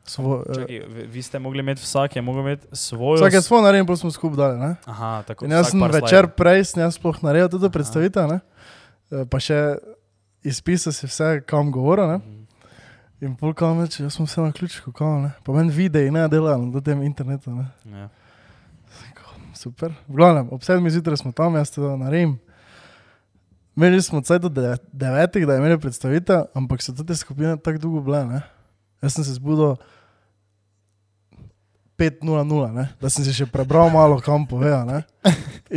Svo, 0.03 0.43
eh, 0.49 0.53
Čakaj, 0.55 0.79
vi- 1.11 1.23
ste 1.23 1.39
mogli 1.39 1.59
imeti, 1.59 1.81
vsak 1.81 2.15
je 2.15 2.21
mogel 2.21 2.41
imeti 2.41 2.67
svojo. 2.71 3.15
Vsak 3.23 3.33
je 3.33 3.41
svoj 3.41 3.61
naredil, 3.63 3.87
pa 3.87 3.95
smo 3.95 4.11
skupaj 4.11 4.37
dali. 4.37 4.59
Ne? 4.59 4.75
Aha, 4.85 5.23
tako. 5.27 5.45
In 5.45 5.51
jaz 5.51 5.71
sem 5.71 5.83
večer 5.83 6.27
prej, 6.27 6.63
sem 6.63 6.83
jaz 6.83 6.95
sploh 6.99 7.23
naredil 7.23 7.47
tudi 7.49 7.65
Aha. 7.65 7.71
predstavitev, 7.71 8.27
ne? 8.27 8.39
Eh, 9.13 9.25
pa 9.29 9.37
še 9.39 9.77
izpisal 10.43 10.93
si 10.95 11.05
vse, 11.05 11.43
kam 11.45 11.69
govoril. 11.71 12.09
Ne? 12.15 12.47
In 13.23 13.35
pol 13.39 13.53
kam 13.55 13.79
reče, 13.79 14.03
jaz 14.03 14.17
sem 14.17 14.25
vse 14.25 14.41
na 14.41 14.51
ključku, 14.51 14.91
kao 14.91 15.21
ne. 15.21 15.31
Pa 15.45 15.53
meni 15.55 15.71
videi 15.71 16.09
ne 16.11 16.25
delajo 16.27 16.65
na 16.65 16.81
tem 16.83 17.03
internetu. 17.05 17.53
Ne? 17.55 17.69
Ja. 17.85 18.09
Super. 19.53 19.93
V 20.09 20.17
glavnem, 20.17 20.49
ob 20.51 20.65
sedmih 20.65 20.91
zjutraj 20.91 21.21
smo 21.21 21.31
tam, 21.31 21.55
jaz 21.55 21.71
to 21.71 21.93
naredim. 21.97 22.39
Imeli 23.77 24.01
smo 24.01 24.21
caj 24.21 24.41
do 24.43 24.49
de- 24.49 24.77
devetih, 24.91 25.45
da 25.47 25.53
je 25.55 25.61
imeli 25.61 25.79
predstavitev, 25.79 26.49
ampak 26.57 26.81
so 26.81 26.93
te 26.93 27.15
skupine 27.15 27.55
tako 27.57 27.79
dolgo 27.79 28.01
bile. 28.01 28.25
Ne? 28.27 28.41
Jaz 29.01 29.15
sem 29.15 29.23
se 29.23 29.37
zbudil 29.37 29.77
5.00, 31.97 32.73
ne? 32.73 32.87
da 33.01 33.09
sem 33.09 33.25
si 33.25 33.33
še 33.35 33.45
prebral 33.49 33.91
malo, 33.93 34.17
kam 34.23 34.47
povejo. 34.49 34.81
ne. 34.85 35.03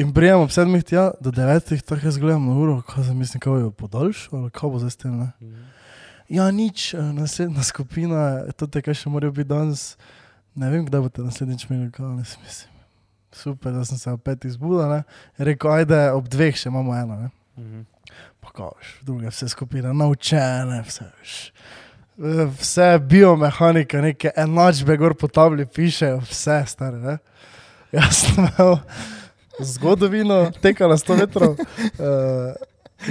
In 0.00 0.12
prijem 0.16 0.42
ob 0.44 0.52
sedmih 0.52 0.84
tja, 0.84 1.10
do 1.20 1.30
devetih, 1.34 1.82
tako 1.84 2.08
jaz 2.08 2.18
gledam 2.18 2.46
na 2.48 2.56
uro, 2.56 2.76
kaj 2.88 3.04
se 3.08 3.14
mislim, 3.14 3.40
kako 3.40 3.58
jo 3.58 3.70
podaljšal, 3.70 4.38
ali 4.40 4.50
kaj 4.50 4.70
bo 4.72 4.80
zdaj 4.80 4.92
s 4.92 5.02
tem. 5.02 5.18
Ne? 5.20 5.28
Ja, 6.28 6.50
nič, 6.50 6.94
eh, 6.94 7.02
naslednja 7.12 7.62
skupina, 7.62 8.20
to 8.56 8.66
te 8.66 8.82
kaj 8.82 8.96
še 9.02 9.12
morajo 9.12 9.36
biti 9.36 9.52
danes. 9.52 9.94
Ne 10.56 10.72
vem, 10.72 10.86
kdaj 10.88 11.04
boste 11.04 11.22
naslednjič 11.22 11.68
imeli, 11.68 11.90
kaj 11.92 12.08
ne 12.08 12.24
mislim. 12.24 12.72
Super, 13.36 13.72
da 13.76 13.84
sem 13.84 14.00
se 14.00 14.10
ob 14.10 14.22
petih 14.24 14.50
zbudil, 14.56 14.88
ne. 14.88 15.02
Rekel, 15.36 15.70
ajde, 15.82 15.98
ob 16.16 16.28
dveh 16.32 16.56
še 16.56 16.72
imamo 16.72 16.96
eno, 16.96 17.18
ne. 17.26 17.84
Pa 18.40 18.52
kažeš, 18.56 18.94
druge 19.04 19.28
vse 19.28 19.48
skupine, 19.52 19.92
naučene, 19.92 20.80
vse 20.86 21.04
veš. 21.04 21.34
Vse 22.16 22.98
biomehanika, 22.98 24.00
neke 24.00 24.30
enačbe 24.36 24.96
gor 24.96 25.14
po 25.14 25.28
tabli 25.28 25.66
pišejo, 25.66 26.22
vse 26.30 26.62
stare, 26.66 26.96
ne. 26.96 27.18
Jaz 27.92 28.22
sem 28.22 28.46
imel 28.46 28.78
zgodovino, 29.60 30.38
tekala 30.62 30.96
100 30.96 31.18
metrov. 31.20 31.58
Uh, 32.00 32.56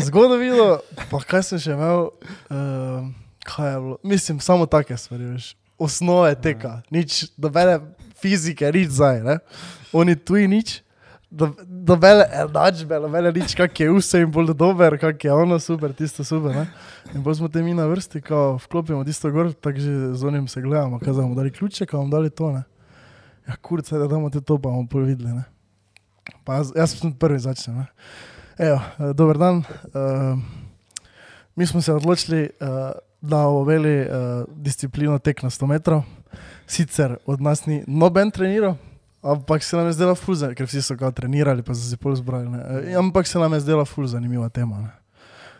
zgodovino, 0.01 0.79
pa 1.11 1.21
kaj 1.21 1.45
sem 1.51 1.61
še 1.61 1.75
imel, 1.77 2.09
uh, 2.49 3.05
kaj 3.45 3.71
je 3.71 3.83
bilo, 3.85 3.99
mislim, 4.03 4.41
samo 4.41 4.65
take 4.65 4.97
stvari, 4.97 5.35
veš. 5.35 5.53
Osnove 5.77 6.33
teka, 6.41 6.79
nič, 6.89 7.27
dobene 7.37 7.77
fizike, 8.21 8.71
nič 8.73 8.95
zdaj. 8.95 9.37
Oni 9.93 10.15
tuji 10.15 10.47
nič, 10.49 10.79
do- 11.35 11.55
dobene 11.67 12.25
enačbe, 12.31 12.99
dobene 12.99 13.31
nič, 13.35 13.55
kak 13.59 13.79
je 13.79 13.89
vse 13.91 14.21
in 14.23 14.31
bolj 14.31 14.53
dober, 14.55 14.95
kak 14.99 15.23
je 15.23 15.33
ono 15.33 15.59
super, 15.59 15.93
tisto 15.93 16.23
super, 16.23 16.55
ne. 16.55 16.65
In 17.13 17.23
pa 17.23 17.33
smo 17.35 17.49
te 17.51 17.63
mi 17.63 17.75
na 17.75 17.85
vrsti, 17.91 18.21
ko 18.23 18.55
vklopimo 18.63 19.03
tisto 19.05 19.31
gor, 19.31 19.51
tako 19.53 19.83
že 19.83 20.13
z 20.15 20.23
onim 20.23 20.47
se 20.47 20.63
gledamo, 20.63 20.99
kaj 20.99 21.13
bomo 21.13 21.35
dali 21.35 21.51
ključe, 21.51 21.87
bomo 21.91 22.09
dali 22.09 22.29
to, 22.29 22.51
ne. 22.55 22.63
Ja, 23.47 23.55
kurca, 23.61 23.99
da 23.99 24.07
damo 24.07 24.29
te 24.29 24.41
to, 24.41 24.57
pa 24.57 24.69
bomo 24.69 24.87
pol 24.87 25.03
videli, 25.03 25.35
ne. 25.35 25.43
Pa 26.47 26.61
jaz, 26.61 26.71
jaz 26.75 26.95
sem 26.95 27.13
prvi 27.13 27.39
začel. 27.39 27.83
Evo, 28.57 28.79
eh, 28.79 29.13
dober 29.13 29.37
dan. 29.37 29.63
Uh, 29.91 30.39
mi 31.55 31.67
smo 31.67 31.81
se 31.81 31.93
odločili, 31.93 32.49
uh, 32.61 32.95
da 33.21 33.45
imeli 33.61 34.01
uh, 34.01 34.07
disciplino 34.55 35.19
tek 35.19 35.43
na 35.43 35.49
100 35.49 35.67
metrov. 35.67 36.03
Sicer 36.67 37.17
od 37.25 37.41
nas 37.41 37.65
ni 37.65 37.83
noben 37.87 38.31
treniral, 38.31 38.75
ampak 39.25 39.63
se 39.63 39.77
nam 39.77 39.89
je 39.89 39.93
zdela 39.97 40.15
ful 40.15 40.35
zanimiva, 40.35 40.57
ker 40.59 40.69
vsi 40.69 40.81
so 40.85 40.95
ga 40.99 41.11
trenirali, 41.11 41.63
pa 41.65 41.73
so 41.73 41.81
se 41.89 41.97
pol 41.97 42.15
zbrali. 42.15 42.49
Ne. 42.49 42.61
Eh, 42.91 42.97
Ampak 42.99 43.27
se 43.27 43.39
nam 43.39 43.53
je 43.53 43.59
zdela 43.65 43.85
ful 43.85 44.07
zanimiva 44.07 44.49
tema. 44.49 44.81
Ne. 44.85 44.91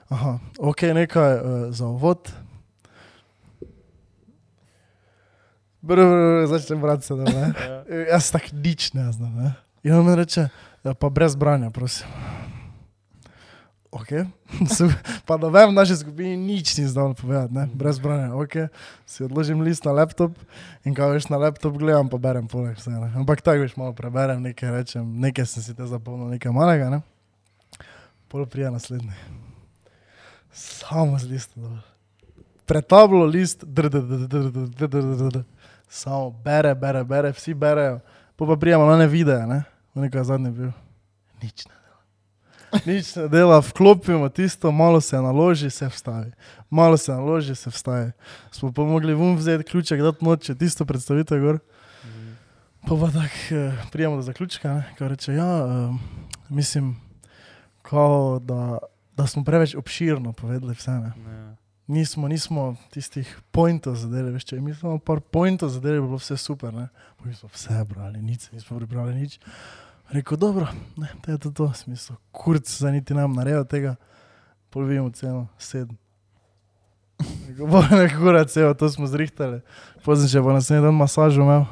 Aha, 0.10 0.38
ok, 0.62 0.82
nekaj 0.94 1.34
uh, 1.36 1.74
za 1.74 1.88
uvod. 1.90 2.30
Brr, 5.82 6.02
brr, 6.02 6.48
začnem 6.48 6.82
brati 6.82 7.06
se, 7.06 7.16
da 7.16 7.24
ne. 7.24 7.54
Ja. 7.54 7.84
E, 7.90 8.06
Jaz 8.12 8.32
tako 8.32 8.54
nič 8.54 8.94
ne 8.94 9.12
znam. 9.12 9.34
Ne? 9.36 9.54
In 9.84 9.94
on 9.94 10.06
mi 10.06 10.16
reče, 10.16 10.48
ja, 10.84 10.94
pa 10.94 11.10
brez 11.10 11.36
branja, 11.36 11.70
prosim. 11.70 12.08
Okay. 13.96 14.28
pa 15.28 15.40
novem 15.40 15.72
naši 15.72 15.96
skupini 15.96 16.36
nič 16.36 16.76
ni 16.76 16.84
znal 16.84 17.16
povedati, 17.16 17.56
ne? 17.56 17.64
brez 17.72 17.96
branja. 17.96 18.36
Okay. 18.36 18.68
Si 19.08 19.24
odložim 19.24 19.64
list 19.64 19.88
na 19.88 19.96
laptop 19.96 20.36
in 20.84 20.92
kaj 20.92 21.16
veš 21.16 21.32
na 21.32 21.40
laptop, 21.40 21.80
gledam 21.80 22.12
pa 22.12 22.20
berem 22.20 22.44
poleg 22.44 22.76
vse. 22.76 22.92
Ne? 22.92 23.16
Ampak 23.16 23.40
tako 23.40 23.64
veš, 23.64 23.80
malo 23.80 23.96
preberem, 23.96 24.44
nekaj 24.44 24.72
rečem, 24.76 25.08
nekaj 25.24 25.48
sem 25.48 25.64
si 25.64 25.72
te 25.72 25.88
zapomnil, 25.88 26.36
nekaj 26.36 26.52
malega. 26.52 26.92
Ne? 26.92 27.00
Pol 28.28 28.44
prija 28.44 28.68
naslednji. 28.68 29.16
Samo 30.52 31.16
z 31.16 31.32
listom. 31.32 31.80
Pretablo 32.68 33.24
list, 33.24 33.64
samo 35.88 36.36
bere, 36.44 36.76
bere, 36.76 37.04
bere, 37.08 37.32
vsi 37.32 37.56
berejo. 37.56 38.04
Pa 38.36 38.44
pa 38.44 38.60
prijemo 38.60 38.84
na 38.92 39.00
ne 39.00 39.08
videe, 39.08 39.48
ne? 39.48 39.64
Nekaj 39.96 40.28
zadnje 40.28 40.52
bil. 40.52 40.72
Nič 41.40 41.64
ne. 41.72 41.85
Nič 42.86 43.16
ne 43.16 43.28
dela, 43.32 43.60
vklopimo 43.60 44.30
tisto, 44.30 44.72
malo 44.72 45.02
se 45.02 45.18
naloži, 45.22 45.70
se 45.70 45.88
vstavi. 45.88 46.32
Malo 46.70 46.98
se 46.98 47.12
naloži, 47.12 47.56
se 47.56 47.70
vstavi. 47.70 48.12
Smo 48.52 48.72
pa 48.74 48.84
mogli 48.84 49.14
vum 49.14 49.36
vzeti 49.36 49.64
ključek, 49.64 50.02
dati 50.02 50.26
noče, 50.26 50.56
tisto 50.56 50.86
predstavitev 50.86 51.42
gor. 51.42 51.60
Pa 52.88 52.96
pa 52.96 53.08
tako 53.12 53.56
eh, 53.56 53.74
prijemo 53.92 54.16
do 54.16 54.22
zaključka, 54.22 54.74
ne? 54.74 54.84
ko 54.98 55.08
reče, 55.08 55.34
ja, 55.34 55.68
eh, 55.68 55.98
mislim, 56.50 56.96
kao, 57.82 58.40
da, 58.40 58.78
da 59.18 59.28
smo 59.28 59.44
preveč 59.44 59.76
obširno 59.76 60.34
povedali 60.34 60.74
vse. 60.74 60.92
Ne? 60.92 61.14
Ja. 61.18 61.56
Nismo, 61.88 62.28
nismo 62.28 62.76
tistih 62.90 63.40
pointov 63.52 63.96
zadeli, 63.96 64.32
veš, 64.32 64.46
če 64.46 64.60
mi 64.62 64.74
smo 64.74 65.00
par 65.00 65.20
pointov 65.20 65.70
zadeli, 65.70 66.02
bi 66.02 66.08
bilo 66.08 66.18
vse 66.22 66.38
super, 66.38 66.74
ne. 66.74 66.88
Pa 67.18 67.26
mi 67.26 67.34
smo 67.34 67.50
vse 67.54 67.84
brali, 67.90 68.22
nič, 68.22 68.52
nismo 68.52 68.78
pripravili 68.78 69.16
nič. 69.16 69.40
Rekel, 70.10 70.38
dobro, 70.38 70.68
ne, 70.98 71.08
to 71.22 71.32
je 71.32 71.38
to, 71.38 71.52
to. 71.52 71.74
smisel, 71.74 72.16
kurc 72.32 72.70
za 72.70 72.92
niti 72.92 73.14
nam 73.14 73.34
naredil 73.34 73.66
tega, 73.66 73.96
polvijemo 74.70 75.10
ceno, 75.10 75.48
sedem. 75.58 75.98
Rekel, 77.48 77.68
bo 77.68 77.82
ne 77.92 78.10
kurac, 78.18 78.58
evo, 78.58 78.74
to 78.74 78.90
smo 78.90 79.08
zrihtali. 79.08 79.62
Potem 80.06 80.28
še 80.30 80.44
bo 80.44 80.54
naslednji 80.54 80.86
dan 80.86 80.96
masažo 80.96 81.42
imel. 81.42 81.66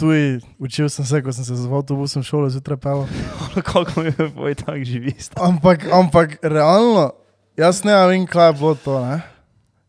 Tuj, 0.00 0.40
učil 0.58 0.88
sem 0.88 1.04
se, 1.04 1.20
ko 1.20 1.32
sem 1.32 1.44
se 1.44 1.58
z 1.60 1.68
avtobusom 1.68 2.24
šolo 2.24 2.48
zjutraj 2.48 2.78
pel. 2.80 3.04
Kako 3.68 4.00
mi 4.00 4.08
je 4.08 4.30
tvoj 4.32 4.54
tak 4.56 4.84
živi? 4.84 5.12
Ampak, 5.36 5.84
ampak 5.92 6.38
realno, 6.40 7.10
jaz 7.58 7.84
ne 7.84 7.98
vem, 8.08 8.24
kaj 8.24 8.48
je 8.48 8.56
bilo 8.62 8.74
to. 8.80 8.96
Ne? 9.04 9.20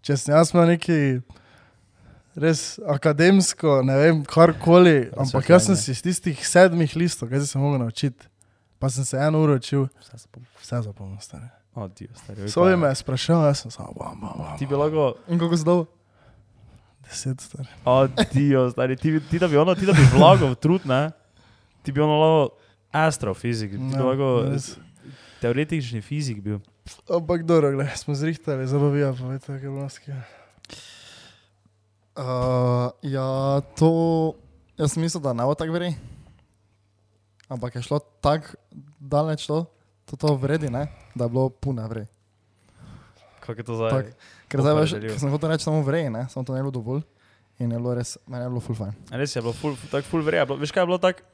Če 0.03 0.17
sem 0.20 0.36
jaz 0.36 0.51
imel 0.51 0.74
neki 0.74 0.98
res 2.36 2.80
akademsko, 2.88 3.82
ne 3.84 3.96
vem, 3.98 4.24
karkoli, 4.24 5.10
ampak 5.14 5.50
jaz 5.50 5.66
sem 5.66 5.76
si 5.76 5.92
iz 5.92 6.02
tistih 6.02 6.38
sedmih 6.40 6.96
listov, 6.96 7.30
kaj 7.30 7.40
sem 7.40 7.48
se 7.48 7.60
mogel 7.60 7.80
naučiti. 7.80 8.28
Pa 8.80 8.90
sem 8.90 9.06
se 9.06 9.18
eno 9.18 9.42
uro 9.42 9.56
učil, 9.56 9.88
Vse 10.58 10.82
zapomnil. 10.82 11.20
stari. 11.20 11.50
Sovi 12.48 12.76
me 12.76 12.88
je 12.88 12.96
sprašal, 12.96 13.46
jaz 13.46 13.60
sem 13.60 13.72
samo, 13.72 13.94
bam, 13.94 14.18
bam, 14.20 14.34
bam. 14.38 14.58
Ti 14.58 14.66
bi 14.66 14.76
lahko, 14.76 15.16
In 15.28 15.40
kako 15.40 15.58
se 15.58 15.64
dol? 15.64 15.86
Deset 17.02 17.42
stari. 17.42 17.68
odijo, 17.86 18.70
stari. 18.72 18.96
Ti, 18.96 19.20
ti 19.22 19.40
da 19.40 19.48
bi 19.48 19.58
ono, 19.58 19.76
ti 19.76 19.86
da 19.86 19.94
bi 19.94 20.02
vlagal 20.12 20.56
trud, 20.56 20.82
ne? 20.86 21.12
Ti 21.84 21.92
bi 21.92 22.02
ono 22.02 22.18
lahko 22.18 22.58
astrofizik, 22.92 23.72
ti 23.72 23.78
bi 23.78 23.94
Ja, 23.94 24.04
lahko 24.04 24.30
teoretični 25.42 26.02
fizik 26.02 26.42
bil. 26.42 26.60
Ampak 27.08 27.44
dobro, 27.44 27.72
gled, 27.72 27.90
smo 27.96 28.16
zrihtali, 28.16 28.68
zabavijo, 28.68 29.14
pa 29.14 29.28
veste, 29.28 29.48
kaj 29.48 29.56
je 29.58 29.70
bilo 29.70 29.90
skje. 29.90 30.18
Uh, 32.22 32.94
ja, 33.01 33.62
to, 33.74 33.92
jaz 34.78 34.94
sem 34.94 35.01
mislil, 35.01 35.24
da 35.25 35.34
ne 35.34 35.46
bo 35.48 35.56
tako 35.58 35.74
vri. 35.74 35.96
Ampak 37.50 37.75
je 37.75 37.82
šlo 37.82 37.98
tako 38.22 38.54
daleč 39.01 39.48
to, 39.50 39.66
to, 40.06 40.16
to 40.16 40.36
vredi, 40.38 40.70
ne? 40.70 40.86
da 41.18 41.25
je 41.25 41.34
bilo 41.34 41.50
puno 41.50 41.88
vri. 41.90 42.06
Kako 43.40 43.58
je 43.58 43.66
to 43.66 43.75
zdaj? 43.75 43.92
Tak. 43.92 44.06
Ker 44.54 44.62
zdaj 44.62 44.78
veš, 44.78 44.94
ker 45.01 45.18
sem 45.18 45.34
hotel 45.34 45.50
reči 45.50 45.66
samo 45.66 45.82
vri, 45.82 46.04
ne? 46.13 46.28
samo 46.30 46.46
to 46.46 46.54
ne 46.54 46.62
bilo 46.62 46.72
dovolj. 46.72 47.01
In 47.58 47.74
je 47.74 47.80
bilo 47.82 47.96
res, 47.98 48.13
meni 48.30 48.46
je 48.46 48.51
bilo 48.54 48.62
full 48.62 48.78
fajn. 48.78 48.94
Res 49.18 49.34
je 49.36 49.42
bilo 49.42 49.56
ful, 49.58 49.74
tako 49.90 50.12
ful 50.12 50.22
verja. 50.25 50.46
Veš 50.46 50.75
kaj 50.75 50.86
je 50.86 50.92
bilo 50.94 51.01
tako? 51.01 51.25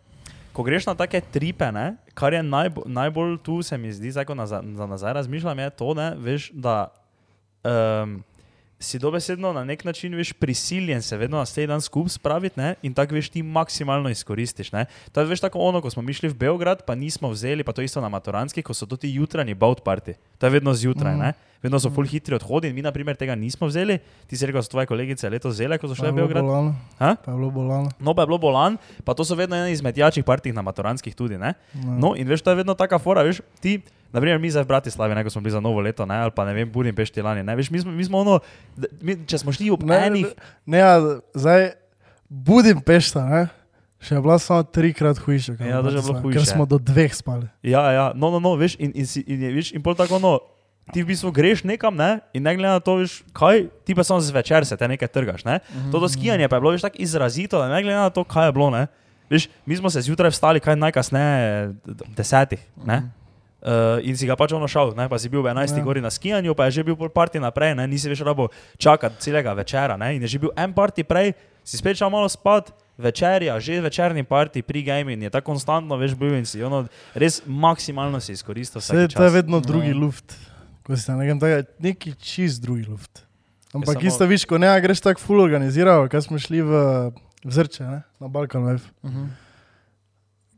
Ko 0.55 0.63
greš 0.63 0.87
na 0.87 0.95
take 0.95 1.19
tripe, 1.35 1.67
ne, 1.75 1.99
kar 2.17 2.33
je 2.33 2.39
najbo, 2.43 2.87
najbolj 2.87 3.35
tu, 3.43 3.59
se 3.61 3.77
mi 3.77 3.91
zdi, 3.93 4.15
zdaj, 4.15 4.25
ko 4.25 4.39
nazaj, 4.39 4.63
za 4.79 4.87
nazaj 4.87 5.13
razmišljam, 5.19 5.59
je 5.59 5.69
to, 5.69 5.91
ne, 5.93 6.07
veš, 6.17 6.47
da 6.55 6.87
um, 7.61 8.17
si 8.79 8.99
dobesedno 8.99 9.53
na 9.53 9.63
nek 9.63 9.83
način 9.83 10.15
veš 10.15 10.33
prisiljen 10.33 11.01
se 11.01 11.17
vedno 11.17 11.37
na 11.37 11.45
sledi 11.45 11.67
dan 11.67 11.81
skupaj 11.81 12.09
spraviti 12.09 12.59
ne? 12.59 12.75
in 12.81 12.93
tako 12.93 13.15
veš 13.15 13.29
ti 13.29 13.43
maksimalno 13.43 14.09
izkoristiš. 14.09 14.71
Ne? 14.71 14.85
To 15.11 15.19
je 15.19 15.25
veš 15.25 15.39
tako 15.39 15.59
ono, 15.59 15.81
ko 15.81 15.89
smo 15.89 16.01
mi 16.01 16.13
šli 16.13 16.29
v 16.29 16.33
Beograd, 16.33 16.85
pa 16.85 16.95
nismo 16.95 17.29
vzeli, 17.29 17.63
pa 17.63 17.73
to 17.73 17.81
isto 17.81 18.01
na 18.01 18.09
maturanski, 18.09 18.61
ko 18.61 18.73
so 18.73 18.85
to 18.85 18.97
ti 18.97 19.13
jutranji 19.13 19.53
bout 19.53 19.83
party. 19.83 20.13
To 20.37 20.45
je 20.45 20.49
vedno 20.49 20.73
zjutraj, 20.73 21.15
mm. 21.15 21.33
Vedno 21.63 21.79
so 21.79 21.89
full 21.89 22.05
hitri 22.05 22.35
odhodi 22.35 22.69
in 22.69 22.75
mi, 22.75 22.81
na 22.81 22.91
primer, 22.91 23.15
tega 23.15 23.35
nismo 23.35 23.67
vzeli. 23.67 23.99
Ti 24.27 24.37
si 24.37 24.45
rekel, 24.45 24.59
da 24.59 24.63
so 24.63 24.69
tvoje 24.69 24.85
kolegice 24.85 25.29
letos 25.29 25.55
vzele, 25.55 25.77
ko 25.77 25.87
so 25.87 25.95
šle 25.95 26.11
v 26.11 26.21
Beograd. 26.21 26.43
Bolano. 26.43 26.75
Ha? 26.99 27.15
Pa 27.15 27.31
je 27.31 27.37
bilo 27.37 27.51
bolano. 27.51 27.89
No, 27.99 28.13
pa 28.13 28.23
je 28.23 28.27
bilo 28.27 28.37
bolan, 28.37 28.77
pa 29.03 29.13
to 29.13 29.25
so 29.25 29.35
vedno 29.35 29.55
ena 29.55 29.69
izmed 29.69 29.97
jačih 29.97 30.23
partij 30.23 30.53
na 30.53 30.61
maturanskih 30.61 31.15
tudi. 31.15 31.37
Ne? 31.37 31.53
Ja. 31.73 31.97
No, 31.97 32.13
in 32.13 32.27
veš, 32.27 32.41
to 32.41 32.51
je 32.51 32.61
vedno 32.61 32.73
taka 32.73 32.99
fora, 32.99 33.23
veš, 33.23 33.41
ti. 33.59 33.81
Naprimer, 34.07 34.39
mi 34.39 34.47
zdaj 34.47 34.63
v 34.63 34.71
Bratislavi, 34.71 35.15
ne, 35.15 35.23
ko 35.23 35.29
smo 35.29 35.41
bili 35.41 35.51
za 35.51 35.59
novo 35.59 35.83
leto, 35.83 36.05
ne, 36.05 36.15
ali 36.15 36.31
pa 36.31 36.45
ne 36.47 36.53
vem, 36.55 36.69
Budimpešti 36.71 37.19
lani. 37.19 37.43
Ne, 37.43 37.55
veš, 37.55 37.67
mi, 37.67 37.79
smo, 37.79 37.91
mi 37.91 38.05
smo 38.05 38.23
ono, 38.23 38.39
da- 38.71 38.87
mi, 39.01 39.17
če 39.27 39.37
smo 39.37 39.51
šli 39.51 39.67
ob 39.67 39.83
Ne, 39.83 39.97
enih, 40.07 40.31
ne, 40.63 40.77
ja, 40.77 40.93
zdaj 41.35 41.75
Budimpešta, 42.31 43.23
ne? 43.25 43.41
Še 43.97 44.15
je 44.15 44.21
bila 44.21 44.37
samo 44.37 44.61
trikrat 44.63 45.17
hujša. 45.17 45.57
Ja, 45.59 45.81
že 45.81 45.97
je 45.97 46.03
bilo 46.03 46.21
hujše. 46.21 46.37
Ker 46.37 46.45
smo 46.45 46.63
do 46.63 46.77
dveh 46.77 47.09
spali. 47.09 47.47
ja, 47.65 47.81
ja, 47.91 48.05
no, 48.13 48.29
no, 48.29 48.39
no, 48.39 48.53
veš, 48.55 48.77
in, 48.77 48.93
in, 48.93 49.07
in, 49.25 49.37
je, 49.41 49.49
veš, 49.53 49.67
in 49.73 49.81
pol 49.81 49.95
tako 49.97 50.21
ono, 50.21 50.39
ti 50.93 51.03
v 51.03 51.07
bistvu 51.07 51.31
greš 51.31 51.63
nekam, 51.63 51.95
ne, 51.95 52.19
in 52.33 52.43
ne 52.43 52.55
glede 52.55 52.71
na 52.71 52.79
to, 52.79 52.95
veš, 53.01 53.19
kaj, 53.35 53.67
ti 53.83 53.95
pa 53.95 54.03
samo 54.03 54.19
zvečer 54.19 54.65
se 54.65 54.77
te 54.77 54.87
nekaj 54.87 55.07
trgaš, 55.07 55.43
ne. 55.43 55.59
To 55.91 55.99
do 55.99 56.07
skijanja 56.07 56.47
pa 56.47 56.55
je 56.55 56.61
bilo, 56.61 56.71
veš, 56.71 56.81
tako 56.81 56.97
izrazito, 56.99 57.59
ne 57.67 57.81
glede 57.83 57.97
na 57.97 58.09
to, 58.09 58.23
kaj 58.23 58.47
je 58.47 58.55
bilo, 58.55 58.69
ne. 58.69 58.87
Veš, 59.29 59.49
mi 59.65 59.75
smo 59.75 59.89
se 59.89 60.01
zjutraj 60.01 60.31
vstali, 60.31 60.59
kaj 60.59 60.75
najkasneje, 60.75 61.73
desetih, 62.15 62.63
ne. 62.85 63.03
Uh, 63.57 63.97
in 64.05 64.15
si 64.15 64.27
ga 64.29 64.35
pač 64.37 64.53
ono 64.53 64.67
šel, 64.69 64.93
ne? 64.95 65.09
pa 65.09 65.17
si 65.19 65.27
bil 65.33 65.41
v 65.41 65.49
11. 65.49 65.75
Ja. 65.75 65.83
gori 65.83 65.99
na 65.99 66.11
skijanju, 66.13 66.53
pa 66.55 66.69
je 66.69 66.77
že 66.77 66.83
bil 66.85 66.95
pol 66.95 67.09
parti 67.09 67.41
naprej, 67.41 67.73
ne? 67.75 67.87
nisi 67.89 68.07
več 68.07 68.21
rabo 68.21 68.47
čakati 68.77 69.17
celega 69.19 69.51
večera. 69.57 69.97
Ne? 69.97 70.13
In 70.15 70.21
je 70.23 70.27
že 70.37 70.39
bil 70.39 70.53
en 70.55 70.71
parti 70.71 71.03
prej, 71.03 71.33
si 71.65 71.75
spet 71.75 71.97
šel 71.97 72.13
malo 72.13 72.29
spat, 72.29 72.69
večerja, 72.97 73.59
že 73.59 73.81
večerni 73.81 74.23
parti, 74.23 74.61
pri 74.61 74.83
gaming 74.85 75.25
je 75.25 75.29
tako 75.33 75.51
konstantno 75.51 75.97
več 75.97 76.13
bil 76.17 76.37
in 76.37 76.45
si 76.45 76.61
ono 76.63 76.85
res 77.17 77.41
maksimalno 77.45 78.21
si 78.21 78.37
izkoristil. 78.37 78.79
Vse 78.79 79.09
to 79.13 79.25
je 79.25 79.29
vedno 79.29 79.59
drugi 79.59 79.91
Ja. 79.91 79.97
luft. 79.97 80.37
Ko 80.87 80.95
si 80.95 81.11
na 81.11 81.17
nekem 81.17 81.35
takega, 81.35 81.67
neki 81.79 82.13
čist 82.15 82.61
drugi 82.61 82.85
luft. 82.85 83.25
Ampak 83.73 83.97
samo- 83.97 84.07
isto 84.07 84.23
viš, 84.23 84.45
ko 84.45 84.55
ne 84.55 84.71
greš 84.81 85.01
tako 85.01 85.19
full 85.19 85.41
organiziral, 85.41 86.07
kaj 86.07 86.21
smo 86.21 86.39
šli 86.39 86.61
v, 86.61 86.71
v 87.43 87.51
Zrče, 87.51 87.83
ne? 87.83 87.99
na 88.17 88.27
Balkan 88.27 88.63
Life. 88.63 88.87
Mhm. 89.03 89.25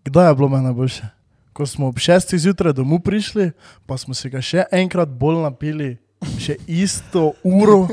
Kdaj 0.05 0.27
je 0.27 0.35
bilo 0.35 0.47
meni 0.47 0.63
najboljše? 0.63 1.09
Ko 1.51 1.65
smo 1.65 1.87
ob 1.87 1.97
šestih 1.97 2.39
zjutraj 2.39 2.73
domov 2.73 2.99
prišli, 2.99 3.51
pa 3.85 3.97
smo 3.97 4.13
se 4.13 4.29
ga 4.29 4.39
še 4.39 4.63
enkrat 4.71 5.09
bolj 5.09 5.41
napili, 5.41 5.97
še 6.37 6.55
isto 6.67 7.33
uro 7.43 7.87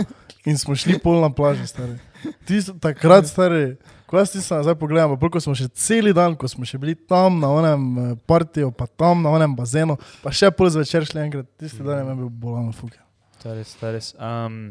in 0.44 0.54
smo 0.54 0.76
šli 0.76 0.98
pol 0.98 1.18
na 1.18 1.30
plažo, 1.30 1.66
stari. 1.66 1.96
Tisto, 2.44 2.74
takrat, 2.74 3.26
stari, 3.26 3.76
ko 4.06 4.18
jaz 4.20 4.32
ti 4.32 4.42
sem 4.42 4.62
zdaj 4.62 4.76
pogledal, 4.80 5.16
pa 5.18 5.30
ko 5.30 5.42
smo 5.42 5.54
še 5.58 5.68
cel 5.74 6.12
dan, 6.16 6.36
ko 6.38 6.48
smo 6.50 6.66
še 6.68 6.78
bili 6.82 6.94
tam 6.94 7.40
na 7.42 7.50
onem 7.52 7.86
eh, 7.98 8.12
partiju, 8.26 8.70
pa 8.74 8.86
tam 8.86 9.24
na 9.26 9.32
onem 9.34 9.56
bazenu, 9.58 9.98
pa 10.22 10.34
še 10.34 10.52
pol 10.54 10.70
zvečer 10.72 11.08
šli 11.08 11.24
enkrat, 11.26 11.48
tisti 11.60 11.86
dan 11.86 12.04
je 12.04 12.18
bil 12.20 12.30
bolan 12.30 12.70
fuke. 12.76 13.00
To 13.42 13.50
je 13.52 13.58
res, 13.60 13.74
to 13.78 13.88
je 13.88 13.96
res. 13.98 14.12
Um, 14.18 14.70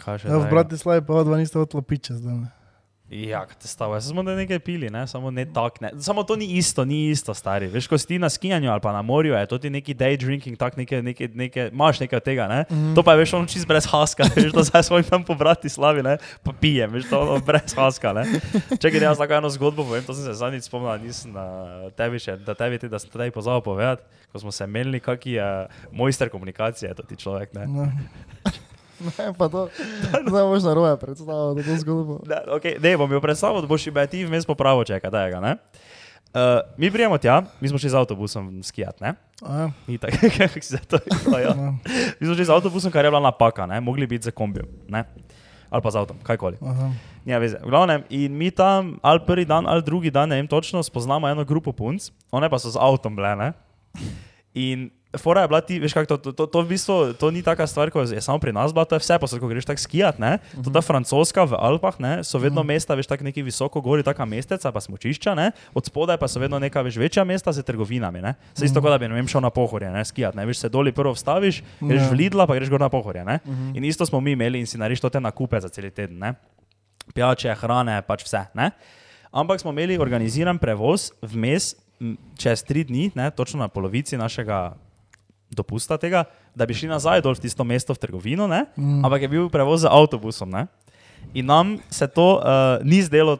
kaj 0.00 0.22
še? 0.22 0.28
Ja, 0.28 0.40
v? 0.40 0.50
Bratislavi 0.52 1.06
pa 1.06 1.22
odva 1.22 1.40
niste 1.40 1.58
odla 1.60 1.82
piče 1.84 2.18
zdaj. 2.20 2.44
ne. 2.44 2.63
Ja, 3.12 3.42
kaj 3.44 3.58
te 3.60 3.68
stava, 3.68 3.98
jaz 3.98 4.06
smo 4.08 4.22
da 4.24 4.32
nekaj 4.32 4.58
pili, 4.64 4.88
ne? 4.90 5.02
samo 5.06 5.30
ne 5.30 5.44
tak, 5.52 5.76
ne. 5.80 5.90
Samo 6.00 6.22
to 6.24 6.36
ni 6.40 6.46
isto, 6.56 6.84
ni 6.88 7.10
isto, 7.10 7.34
stari. 7.36 7.66
Veš, 7.68 7.84
ko 7.86 7.98
si 8.00 8.06
ti 8.08 8.18
na 8.18 8.30
skijanju 8.32 8.70
ali 8.72 8.80
pa 8.80 8.92
na 8.92 9.02
morju, 9.02 9.34
je 9.34 9.46
to 9.46 9.58
ti 9.58 9.70
neki 9.70 9.94
day 9.94 10.16
drinking, 10.16 10.56
tak 10.56 10.76
nekaj, 10.76 11.02
nekaj, 11.02 11.28
nekaj, 11.34 11.68
imaš 11.68 12.00
nekaj 12.00 12.16
od 12.16 12.24
tega, 12.24 12.48
ne? 12.48 12.64
Mm. 12.70 12.94
To 12.96 13.04
pa 13.04 13.12
je, 13.12 13.18
veš, 13.18 13.34
ono 13.36 13.46
čist 13.46 13.68
brez 13.68 13.86
haska, 13.92 14.24
veš, 14.36 14.52
to 14.56 14.64
zdaj 14.64 14.82
svojim 14.88 15.04
tam 15.04 15.24
po 15.24 15.34
Bratislavi, 15.34 16.02
ne? 16.02 16.16
Pa 16.42 16.56
pijem, 16.60 16.96
veš, 16.96 17.10
to 17.12 17.20
ono 17.20 17.38
brez 17.44 17.76
haska, 17.76 18.16
ne? 18.16 18.24
Čakaj, 18.72 19.00
jaz 19.04 19.20
lahko 19.20 19.36
eno 19.36 19.52
zgodbo 19.52 19.84
povem, 19.84 20.04
to 20.04 20.16
sem 20.16 20.24
se 20.24 20.40
zadnjič 20.40 20.64
spomnil, 20.64 20.96
nisem 21.04 21.36
na 21.36 21.46
tebi 21.96 22.18
še, 22.18 22.38
da 22.40 22.56
tebi 22.56 22.80
ti, 22.80 22.88
da 22.88 22.98
sem 22.98 23.12
tebi 23.12 23.36
pozabil 23.36 23.60
povedati, 23.68 24.24
ko 24.32 24.46
smo 24.46 24.52
se 24.52 24.66
menili, 24.66 25.04
kak 25.04 25.28
je 25.28 25.50
mojster 25.92 26.32
komunikacije, 26.32 26.96
to 26.96 27.04
ti 27.04 27.20
človek, 27.20 27.52
ne? 27.52 27.68
No. 27.68 27.90
Ne, 29.04 29.32
pa 29.38 29.48
to, 29.48 29.68
zdaj 30.28 30.42
boš 30.42 30.62
na 30.62 30.74
roje 30.74 30.96
predstavljal, 30.96 31.54
da 31.54 31.62
to 31.62 31.76
zgodbo. 31.76 32.20
Ne, 32.28 32.38
okay, 32.56 32.80
ne 32.82 32.96
bom 32.96 33.12
jo 33.12 33.20
predstavil, 33.20 33.60
da 33.60 33.66
boš 33.66 33.86
imel 33.86 34.06
ti 34.06 34.24
vmes 34.24 34.46
popravo 34.46 34.84
čeka, 34.84 35.10
da 35.10 35.24
je 35.24 35.30
ga, 35.30 35.40
ne? 35.40 35.56
Uh, 36.34 36.40
mi 36.76 36.90
prijemo 36.90 37.18
tja, 37.18 37.42
mi 37.60 37.68
smo 37.68 37.78
šli 37.78 37.90
z 37.90 37.94
avtobusom 37.94 38.62
skijat, 38.62 39.00
ne? 39.00 39.14
A, 39.42 39.68
Ni 39.86 39.98
tako, 39.98 40.16
kako 40.38 40.60
si 40.60 40.72
za 40.74 40.78
to 40.78 40.98
rekel. 40.98 41.40
Ja. 41.40 41.54
Mi 42.20 42.26
smo 42.26 42.34
šli 42.34 42.44
z 42.44 42.50
avtobusom, 42.50 42.90
kar 42.90 43.04
je 43.04 43.10
bila 43.10 43.20
napaka, 43.20 43.66
ne? 43.66 43.80
Mogli 43.80 44.06
biti 44.06 44.24
za 44.24 44.30
kombijo, 44.30 44.64
ne? 44.88 45.04
Ali 45.70 45.82
pa 45.82 45.90
z 45.90 45.96
avtom, 45.96 46.16
kajkoli. 46.22 46.58
Nima 47.24 47.38
veze. 47.38 47.58
V 47.62 47.70
glavnem, 47.70 48.02
in 48.10 48.34
mi 48.34 48.50
tam, 48.50 48.98
ali 49.02 49.20
prvi 49.26 49.44
dan, 49.44 49.66
ali 49.66 49.82
drugi 49.82 50.10
dan, 50.10 50.28
ne 50.28 50.36
vem 50.36 50.46
točno, 50.48 50.82
spoznamo 50.82 51.28
eno 51.28 51.44
grupo 51.44 51.72
punc, 51.72 52.10
one 52.30 52.50
pa 52.50 52.58
so 52.58 52.70
z 52.70 52.78
avtom 52.80 53.16
bile, 53.16 53.36
ne? 53.36 53.52
In 54.54 54.90
fora 55.18 55.42
je 55.42 55.48
bila 55.48 55.60
ti, 55.60 55.78
veš, 55.80 55.92
kako 55.92 56.06
to, 56.06 56.16
to, 56.16 56.30
to, 56.32 56.44
to 56.46 56.58
v 56.62 56.68
bistvu, 56.68 56.96
to 57.18 57.30
ni 57.30 57.42
taka 57.42 57.66
stvar, 57.66 57.90
ko 57.90 58.02
je 58.02 58.20
samo 58.20 58.38
pri 58.38 58.52
nas 58.52 58.72
bila, 58.72 58.84
to 58.84 58.94
je 58.94 59.02
vse, 59.02 59.18
pa 59.18 59.26
se, 59.26 59.38
ko 59.40 59.48
greš 59.48 59.64
tako 59.64 59.80
skijat, 59.80 60.18
ne? 60.18 60.38
To 60.64 60.70
ta 60.70 60.80
francoska 60.80 61.44
v 61.44 61.54
Alpah, 61.58 61.96
ne, 62.00 62.12
so 62.24 62.38
vedno 62.38 62.62
mesta, 62.62 62.94
veš, 62.94 63.06
tako 63.06 63.24
neki 63.24 63.42
visoko 63.42 63.80
gori, 63.80 64.02
taka 64.02 64.24
mesteca, 64.24 64.72
pa 64.72 64.80
smočišča, 64.80 65.34
ne? 65.34 65.50
Od 65.74 65.84
spodaj 65.86 66.18
pa 66.18 66.28
so 66.28 66.40
vedno 66.40 66.58
neka, 66.58 66.82
veš, 66.82 66.96
večja 66.96 67.24
mesta 67.24 67.52
z 67.52 67.62
trgovinami, 67.62 68.22
ne? 68.22 68.34
Se 68.54 68.64
isto, 68.64 68.80
kot 68.80 68.90
da 68.90 68.98
bi, 68.98 69.08
ne 69.08 69.14
vem, 69.14 69.28
šel 69.28 69.42
na 69.44 69.50
pohorje, 69.50 69.90
ne, 69.90 70.04
skijat, 70.04 70.34
ne, 70.34 70.46
veš, 70.46 70.64
se 70.64 70.68
doli 70.68 70.92
prvo 70.92 71.12
vstaviš, 71.14 71.62
greš 71.80 72.02
Ja. 72.02 72.10
v 72.10 72.14
Lidla, 72.18 72.46
pa 72.46 72.54
greš 72.54 72.68
gor 72.70 72.80
na 72.80 72.88
pohorje, 72.88 73.24
ne? 73.24 73.38
In 73.74 73.84
isto 73.84 74.06
smo 74.06 74.20
mi 74.20 74.32
imeli 74.34 74.60
in 74.60 74.66
si 74.66 74.78
nariš 74.78 75.00
to 75.00 75.10
te 75.10 75.20
nakupe 75.20 75.60
za 75.60 75.68
cel 75.68 75.90
teden, 75.90 76.18
ne? 76.18 76.34
Pijače, 77.14 77.54
hrane, 77.60 78.00
pač 78.06 78.24
vse, 78.24 78.46
ne? 78.54 78.70
Ampak 79.34 79.60
smo 79.60 79.70
imeli 79.74 79.98
organiziran 79.98 80.58
prevoz 80.58 81.10
vmes, 81.22 81.74
čez 82.38 82.62
tri 82.66 82.84
dni, 82.84 83.10
ne, 83.14 83.30
točno 83.30 83.58
na 83.60 83.68
polovici 83.68 84.16
našega 84.16 84.74
dopusta 85.54 85.98
tega, 85.98 86.24
da 86.54 86.66
bi 86.66 86.74
šli 86.74 86.88
nazaj 86.90 87.22
dol 87.24 87.34
v 87.34 87.44
tisto 87.46 87.64
mesto 87.64 87.94
v 87.94 88.02
trgovino, 88.02 88.46
ne? 88.50 88.66
Mm. 88.76 89.04
ampak 89.04 89.22
je 89.22 89.28
bil 89.28 89.48
prevoz 89.50 89.86
z 89.86 89.90
avtobusom. 89.90 90.50
Ne? 90.50 90.66
In 91.34 91.46
nam 91.46 91.78
se 91.90 92.06
to 92.06 92.38
uh, 92.38 92.78
ni 92.84 93.02
zdelo 93.02 93.38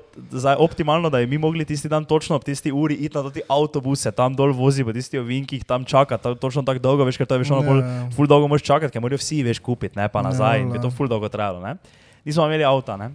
optimalno, 0.58 1.10
da 1.10 1.18
bi 1.18 1.26
mi 1.26 1.38
mogli 1.38 1.64
tisti 1.64 1.88
dan 1.88 2.04
točno 2.04 2.36
ob 2.36 2.44
tisti 2.44 2.72
uri 2.72 2.94
iti 2.94 3.14
na 3.18 3.30
te 3.30 3.44
avtobuse, 3.48 4.10
tam 4.10 4.34
dol 4.34 4.50
vozi 4.56 4.84
po 4.84 4.92
tistih 4.92 5.20
ovinkih, 5.20 5.64
tam 5.64 5.84
čakati, 5.84 6.22
tam 6.22 6.36
točno 6.36 6.62
tako 6.62 6.78
dolgo, 6.78 7.04
veš, 7.04 7.20
ker 7.20 7.26
to 7.26 7.34
je 7.34 7.44
veš, 7.44 7.50
ono 7.50 7.62
Ja, 7.62 7.68
bolj, 7.68 7.82
ja. 7.84 8.08
ful 8.16 8.26
dolgo 8.26 8.48
moraš 8.48 8.66
čakati, 8.66 8.92
ker 8.92 9.02
morajo 9.04 9.20
vsi 9.22 9.42
veš 9.46 9.60
kupiti, 9.62 9.98
ne 9.98 10.08
pa 10.08 10.24
Ja, 10.24 10.30
nazaj 10.30 10.64
in 10.64 10.72
bi 10.72 10.80
to 10.82 10.90
ful 10.90 11.08
dolgo 11.08 11.28
trajalo. 11.28 11.60
Ne? 11.62 11.76
Nismo 12.24 12.46
imeli 12.48 12.64
avta, 12.64 12.96
ne? 12.96 13.12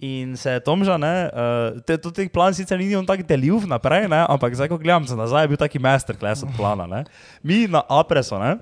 In 0.00 0.32
se 0.36 0.50
je 0.56 0.60
Tomža, 0.64 0.96
ne, 0.96 1.28
uh, 1.28 1.80
te, 1.84 1.98
to 2.00 2.08
teh 2.08 2.30
plan 2.32 2.54
sicer 2.56 2.80
ni 2.80 2.96
on 2.96 3.04
tako 3.04 3.20
delil 3.28 3.60
naprej, 3.68 4.08
ne, 4.08 4.22
ampak 4.32 4.56
zdaj, 4.56 4.70
ko 4.72 4.80
gledam 4.80 5.04
se 5.04 5.12
nazaj, 5.12 5.44
je 5.44 5.50
bil 5.52 5.60
taki 5.60 5.76
masterclass 5.76 6.40
od 6.46 6.54
plana. 6.56 6.88
Ne. 6.88 7.04
Mi 7.44 7.68
na 7.68 7.84
Apreso, 7.84 8.40
ne, 8.40 8.56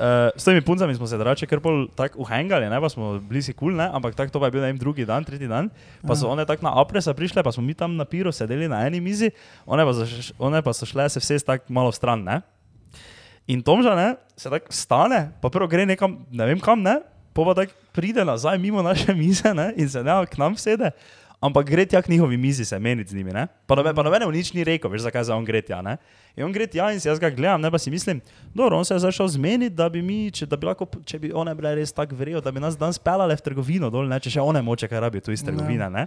uh, 0.00 0.32
s 0.32 0.48
temi 0.48 0.64
puncami 0.64 0.96
smo 0.96 1.04
se 1.04 1.18
drače 1.20 1.44
kar 1.44 1.60
pol 1.60 1.84
tako 1.92 2.24
uhengali, 2.24 2.70
ne, 2.72 2.80
pa 2.80 2.88
smo 2.88 3.18
bili 3.20 3.44
si 3.44 3.52
kul, 3.52 3.68
cool, 3.68 3.76
ne, 3.76 3.90
ampak 3.92 4.16
tako 4.16 4.32
to 4.32 4.40
pa 4.40 4.48
je 4.48 4.56
bil 4.56 4.64
ne 4.64 4.72
drugi 4.80 5.04
dan, 5.04 5.28
tretji 5.28 5.44
dan, 5.44 5.68
pa 6.00 6.16
so 6.16 6.32
one 6.32 6.48
tako 6.48 6.64
na 6.64 6.72
Apresa 6.80 7.12
prišle, 7.12 7.44
pa 7.44 7.52
smo 7.52 7.60
mi 7.60 7.76
tam 7.76 7.96
na 7.96 8.08
piru 8.08 8.32
sedeli 8.32 8.64
na 8.64 8.80
eni 8.88 9.00
mizi, 9.04 9.32
one 9.68 9.84
pa, 9.84 9.92
zaš, 9.92 10.32
one 10.40 10.64
pa 10.64 10.72
so 10.72 10.88
šle 10.88 11.08
se 11.12 11.20
vse 11.20 11.40
tako 11.44 11.68
malo 11.68 11.92
stran, 11.92 12.24
ne. 12.24 12.40
In 13.46 13.60
Tomža, 13.60 13.92
ne, 13.92 14.14
se 14.40 14.48
tako 14.48 14.72
stane, 14.72 15.36
pa 15.40 15.52
prvo 15.52 15.68
gre 15.68 15.84
nekam, 15.84 16.24
ne 16.32 16.48
vem 16.48 16.64
kam, 16.64 16.80
ne, 16.80 17.00
pa 17.36 17.44
pa 17.44 17.60
tako 17.60 17.76
pride 17.96 18.24
nazaj 18.24 18.58
mimo 18.60 18.84
naše 18.84 19.14
mize 19.14 19.54
ne, 19.54 19.72
in 19.76 19.88
se 19.88 20.04
ne 20.04 20.20
k 20.28 20.38
nam 20.38 20.56
sede. 20.60 20.92
Ampak 21.40 21.68
gre 21.68 21.84
tja 21.84 22.00
k 22.02 22.08
njihovi 22.08 22.36
mizi 22.36 22.64
se 22.64 22.78
meniti 22.78 23.10
z 23.10 23.16
njimi. 23.16 23.32
Ne? 23.32 23.46
Pa 23.66 23.76
noben, 23.76 23.94
pa 23.94 24.02
noben 24.02 24.24
mu 24.24 24.32
nič 24.32 24.54
ni 24.56 24.64
rekel, 24.64 24.90
veš 24.90 25.04
zakaj 25.04 25.28
za 25.28 25.36
on 25.36 25.44
gre 25.44 25.60
tja. 25.60 25.82
Ne? 25.84 25.98
In 26.36 26.46
on 26.48 26.52
gre 26.52 26.64
tja 26.66 26.88
in 26.92 27.00
si 27.00 27.08
jaz 27.08 27.20
ga 27.20 27.28
gledam, 27.30 27.60
ne 27.60 27.70
pa 27.70 27.78
si 27.78 27.92
mislim, 27.92 28.22
dobro, 28.54 28.78
on 28.78 28.84
se 28.84 28.94
je 28.94 29.04
zašel 29.04 29.28
zmeniti, 29.28 29.74
da 29.76 29.88
bi 29.92 30.02
mi, 30.02 30.30
če, 30.32 30.48
da 30.48 30.56
bi 30.56 30.66
lahko, 30.66 30.88
če 31.04 31.20
bi 31.20 31.32
one 31.36 31.52
bile 31.54 31.74
res 31.76 31.92
tako 31.92 32.16
verjel, 32.16 32.40
da 32.40 32.52
bi 32.52 32.60
nas 32.60 32.78
dan 32.80 32.96
speljale 32.96 33.36
v 33.36 33.44
trgovino 33.44 33.92
dol, 33.92 34.08
ne? 34.08 34.20
če 34.20 34.32
še 34.38 34.40
one 34.40 34.64
moče, 34.64 34.88
kaj 34.88 35.04
rabi 35.04 35.20
tu 35.20 35.36
iz 35.36 35.44
trgovine. 35.44 35.90
Ne? 35.92 36.06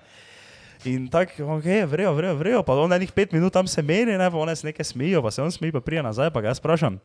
In 0.89 1.07
tako, 1.13 1.59
ok, 1.59 1.69
vrejo, 1.91 2.15
vrejo, 2.17 2.35
vrejo, 2.39 2.65
pa 2.65 2.73
on 2.79 2.97
enih 2.97 3.13
pet 3.13 3.35
minut 3.35 3.53
tam 3.53 3.67
se 3.67 3.83
meni, 3.85 4.17
ne, 4.17 4.31
pa 4.31 4.37
one 4.39 4.55
se 4.55 4.65
nekaj 4.65 4.87
smejijo, 4.95 5.21
pa 5.21 5.31
se 5.31 5.43
on 5.43 5.51
smeji, 5.51 5.75
pa 5.75 5.81
prija 5.83 6.01
nazaj, 6.05 6.31
pa 6.31 6.41
ga 6.41 6.53
jaz 6.53 6.61
vprašam, 6.63 7.01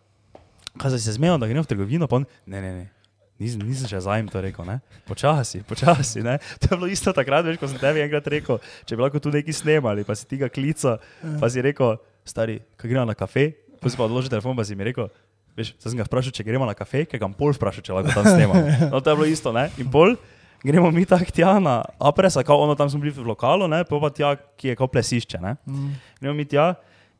kaj 0.79 0.94
se 0.94 1.16
zmejal, 1.18 1.40
da 1.42 1.51
gremo 1.51 1.66
v 1.66 1.73
trgovino, 1.75 2.07
pa 2.07 2.23
on, 2.23 2.29
ne, 2.47 2.61
ne, 2.62 2.70
ne. 2.79 3.03
Nisem, 3.35 3.64
nisem 3.66 3.90
še 3.90 3.99
zajem 4.07 4.29
to 4.31 4.38
rekel, 4.38 4.62
ne? 4.62 4.79
počasi, 5.09 5.64
počasi. 5.66 6.23
Ne? 6.23 6.38
To 6.62 6.70
je 6.70 6.79
bilo 6.79 6.87
isto 6.87 7.11
takrat, 7.11 7.42
veš, 7.42 7.59
ko 7.59 7.66
sem 7.66 7.81
tebi 7.83 8.05
enkrat 8.05 8.29
rekel, 8.31 8.61
če 8.87 8.94
bi 8.94 9.03
lahko 9.03 9.18
tu 9.18 9.33
neki 9.35 9.51
snemali, 9.51 10.07
pa 10.07 10.14
si 10.14 10.29
ti 10.31 10.38
ga 10.38 10.47
klical, 10.47 11.03
pa 11.42 11.51
si 11.51 11.64
rekel, 11.64 11.99
stari, 12.23 12.61
kaj 12.79 12.92
gremo 12.92 13.09
na 13.11 13.16
kafe, 13.18 13.51
pa 13.83 13.90
si 13.90 13.99
pa 13.99 14.07
odložil 14.07 14.31
telefon, 14.31 14.55
pa 14.55 14.62
si 14.62 14.79
mi 14.79 14.87
rekel, 14.87 15.11
veš, 15.59 15.75
zdaj 15.83 15.90
sem 15.90 15.99
ga 15.99 16.07
vprašal, 16.07 16.37
če 16.38 16.47
gremo 16.47 16.70
na 16.70 16.77
kafe, 16.79 17.03
ker 17.11 17.18
ga 17.18 17.31
pol 17.35 17.51
vprašal, 17.59 17.83
če 17.83 17.99
lahko 17.99 18.14
tam 18.14 18.31
snemam. 18.31 18.70
No, 18.94 19.03
to 19.03 19.11
je 19.11 19.18
bilo 19.18 19.27
isto, 19.27 19.51
ne? 19.51 19.66
In 19.83 19.90
pol, 19.90 20.14
gremo 20.62 20.94
mi 20.94 21.03
tak 21.03 21.35
tja 21.35 21.59
na 21.59 21.81
Apresa, 21.99 22.47
kao 22.47 22.62
ono 22.62 22.79
tam 22.79 22.87
smo 22.87 23.03
bili 23.03 23.11
v 23.18 23.27
lokalu, 23.35 23.66
ne? 23.66 23.83
pa 23.83 23.99
pa 23.99 24.14
tja, 24.14 24.35
ki 24.38 24.73
je 24.73 24.79
kao 24.79 24.87
plesišče, 24.87 25.42
ne? 25.42 25.59
Mm. 25.66 25.92
Gremo 26.23 26.38
mi 26.38 26.47
tja 26.47 26.77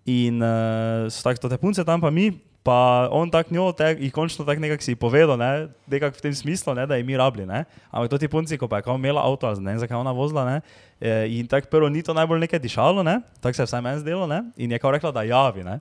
in 0.07 0.38
uh, 0.38 1.11
so 1.11 1.27
tako 1.27 1.50
te 1.50 1.59
punce 1.59 1.83
tam, 1.83 1.98
pa 1.98 2.14
mi 2.14 2.31
Pa 2.64 3.09
on 3.12 3.29
tak 3.29 3.50
njo, 3.53 3.66
te, 3.77 3.90
in 4.00 4.09
končno 4.09 4.40
tak 4.48 4.57
nekako 4.57 4.81
si 4.81 4.94
povedal, 4.96 5.37
ne, 5.37 5.68
nekako 5.85 6.16
v 6.16 6.22
tem 6.24 6.33
smislu, 6.33 6.72
ne, 6.72 6.87
da 6.88 6.96
je 6.96 7.05
mi 7.05 7.12
rabili, 7.12 7.44
ne. 7.44 7.66
Ampak 7.92 8.09
to 8.09 8.16
ti 8.18 8.29
punci, 8.29 8.57
ko 8.57 8.64
pa 8.64 8.81
je 8.81 8.87
kao 8.88 8.96
imela 8.96 9.20
avto, 9.20 9.50
ne 9.61 9.74
vem, 9.74 9.81
zakaj 9.83 9.98
ona 10.00 10.14
vozila, 10.16 10.46
ne. 10.48 10.57
eh, 10.96 11.29
In 11.29 11.44
tako 11.44 11.68
prvo 11.68 11.92
ni 11.92 12.00
to 12.00 12.16
najbolj 12.16 12.40
nekaj 12.40 12.59
dišalo, 12.64 13.05
ne, 13.05 13.20
tako 13.44 13.61
se 13.61 13.62
je 13.62 13.68
vsaj 13.68 13.83
meni 13.85 14.00
zdelo, 14.00 14.24
ne. 14.27 14.40
In 14.57 14.72
je 14.72 14.81
kao 14.81 14.90
rekla, 14.96 15.12
da 15.12 15.22
javi, 15.29 15.61
ne. 15.64 15.77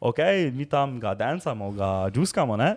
Ok, 0.00 0.16
mi 0.56 0.64
tam 0.64 0.96
ga 1.00 1.12
dancamo, 1.14 1.70
ga 1.76 2.08
džuskamo, 2.08 2.56
ne, 2.56 2.76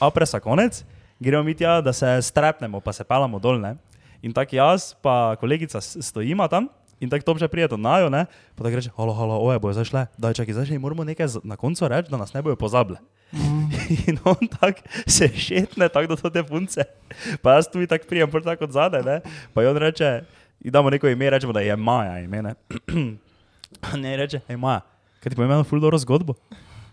apresa 0.00 0.40
konec, 0.40 0.80
gremo 1.20 1.44
mi 1.44 1.52
tja, 1.54 1.80
da 1.84 1.92
se 1.92 2.22
strepnemo, 2.24 2.80
pa 2.80 2.92
se 2.96 3.04
pelamo 3.04 3.36
dol, 3.38 3.60
ne. 3.60 3.76
In 4.24 4.32
tako 4.32 4.56
jaz, 4.56 4.94
pa 4.96 5.36
kolegica 5.36 5.80
stojima 5.80 6.48
tam. 6.48 6.72
In 7.02 7.10
tako 7.10 7.34
to 7.34 7.42
že 7.42 7.50
prije 7.50 7.66
do 7.68 7.76
najo, 7.76 8.06
ne? 8.06 8.26
pa 8.54 8.62
tako 8.62 8.78
reče, 8.78 8.90
halo, 8.96 9.12
halo, 9.12 9.42
oje, 9.42 9.58
bojo 9.58 9.74
zašle, 9.74 10.06
daj 10.14 10.38
čakaj, 10.38 10.54
zdaj 10.54 10.66
še 10.70 10.78
moramo 10.78 11.02
nekaj 11.02 11.42
na 11.42 11.58
koncu 11.58 11.88
reči, 11.90 12.06
da 12.06 12.20
nas 12.20 12.30
ne 12.30 12.42
bojo 12.42 12.54
pozabile. 12.54 13.02
In 14.06 14.22
on 14.22 14.46
tako 14.46 14.86
se 15.06 15.26
šetne, 15.28 15.88
tako 15.90 16.14
da 16.14 16.16
so 16.20 16.30
te 16.30 16.44
punce. 16.46 16.86
Pa 17.42 17.58
jaz 17.58 17.66
tu 17.72 17.82
tako 17.90 18.06
prijem, 18.06 18.30
prvo 18.30 18.46
tako 18.46 18.70
od 18.70 18.78
zadaj, 18.78 19.02
ne? 19.02 19.18
pa 19.50 19.66
on 19.66 19.82
reče, 19.82 20.22
damo 20.62 20.94
neko 20.94 21.10
ime, 21.10 21.30
rečemo, 21.30 21.52
da 21.52 21.60
je 21.60 21.76
Maja 21.76 22.22
ime, 22.22 22.42
ne? 22.42 22.54
ne 24.04 24.16
reče, 24.22 24.44
hej 24.46 24.56
Maja, 24.56 24.86
kaj 25.18 25.34
ti 25.34 25.36
povem 25.36 25.58
eno 25.58 25.66
ful 25.66 25.82
dobro 25.82 25.98
zgodbo? 25.98 26.38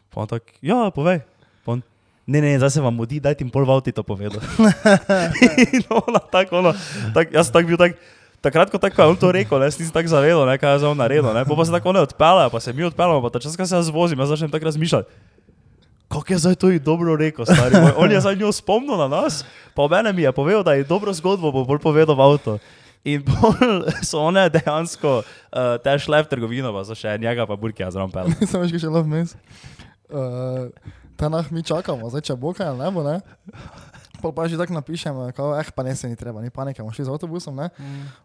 Pa 0.09 0.25
on 0.25 0.27
tako, 0.27 0.57
ja, 0.65 0.89
povej. 0.89 1.21
Pa 1.61 1.77
on, 1.77 1.85
ne, 2.25 2.41
ne, 2.41 2.57
zdaj 2.57 2.79
se 2.79 2.81
vam 2.81 2.97
mudi, 2.97 3.21
daj 3.21 3.37
ti 3.37 3.45
pol 3.45 3.61
v 3.61 3.77
avti 3.77 3.93
to 3.93 4.01
povedal. 4.01 4.41
in 5.77 5.85
ona 5.93 6.21
tako, 6.33 6.63
ono, 6.65 6.73
tak, 7.13 7.29
jaz 7.29 7.53
sem 7.53 7.61
tak 7.61 7.69
bil 7.69 7.77
tak, 7.77 7.93
takrat, 8.41 8.71
ko 8.71 8.77
tako 8.77 9.09
je 9.09 9.19
to 9.19 9.31
rekel, 9.31 9.63
si 9.71 9.83
nisem 9.83 9.93
tako 9.93 10.11
zavedal, 10.11 10.45
ne, 10.47 10.57
kaj 10.57 10.77
je 10.77 10.79
za 10.83 10.89
on 10.89 10.97
naredil, 10.97 11.33
ne, 11.33 11.45
pa, 11.45 11.55
pa 11.55 11.65
se 11.65 11.71
tako 11.71 11.93
ne 11.95 12.03
odpelje, 12.05 12.49
pa 12.51 12.59
se 12.59 12.73
mi 12.73 12.83
odpeljemo, 12.83 13.21
pa 13.21 13.29
ta 13.29 13.39
čas, 13.39 13.57
ko 13.57 13.65
se 13.65 13.75
jaz 13.75 13.89
vozim, 13.89 14.19
jaz 14.19 14.29
začnem 14.29 14.51
tako 14.51 14.71
razmišljati. 14.71 15.09
Kako 16.09 16.33
je 16.33 16.37
zdaj 16.37 16.55
to 16.55 16.67
dobro 16.79 17.15
rekel, 17.15 17.45
stari? 17.45 17.77
moj? 17.81 17.93
On 17.97 18.11
je 18.11 18.21
zdaj 18.21 18.35
njo 18.35 18.51
spomnil 18.51 18.97
na 18.97 19.07
nas, 19.07 19.45
pa 19.73 19.87
mene 19.87 20.13
mi 20.13 20.21
je 20.21 20.31
povedal, 20.31 20.63
da 20.63 20.73
je 20.73 20.83
dobro 20.83 21.13
zgodbo 21.13 21.51
bo 21.51 21.63
bolj 21.63 21.79
povedal 21.79 22.15
v 22.15 22.21
avto. 22.21 22.57
In 23.05 23.23
pol 23.23 23.53
so 24.09 24.25
one 24.27 24.49
dejansko 24.49 25.21
uh, 25.21 25.77
te 25.83 25.93
šle 25.99 26.23
v 26.25 26.27
trgovino, 26.27 26.73
pa 26.73 26.81
so 26.83 26.97
še 26.97 27.13
njega 27.21 27.45
pa 27.47 27.55
burkija 27.55 27.91
zraven 27.93 28.11
pel. 28.11 28.33
Samo 28.51 28.65
še 28.67 28.81
še 28.81 28.89
lov 28.89 29.05
mes. 29.07 29.37
Uh, 30.09 30.73
ta 31.15 31.29
nah 31.29 31.45
mi 31.53 31.63
čakamo, 31.63 32.09
zdaj 32.09 32.25
če 32.31 32.35
bo 32.41 32.51
kaj 32.57 32.73
ne 32.75 32.89
bo, 32.91 33.05
ne? 33.05 33.21
Pol 34.21 34.31
pa 34.35 34.47
že 34.47 34.57
tako 34.59 34.73
napišem, 34.73 35.15
kao, 35.31 35.55
eh, 35.59 35.71
pa 35.75 35.83
ne 35.83 35.95
se 35.95 36.09
ni 36.09 36.15
treba, 36.15 36.41
ni 36.41 36.49
panike, 36.49 36.81
bomo 36.81 36.91
šli 36.93 37.05
z 37.05 37.09
avtobusom, 37.09 37.55
ne? 37.55 37.69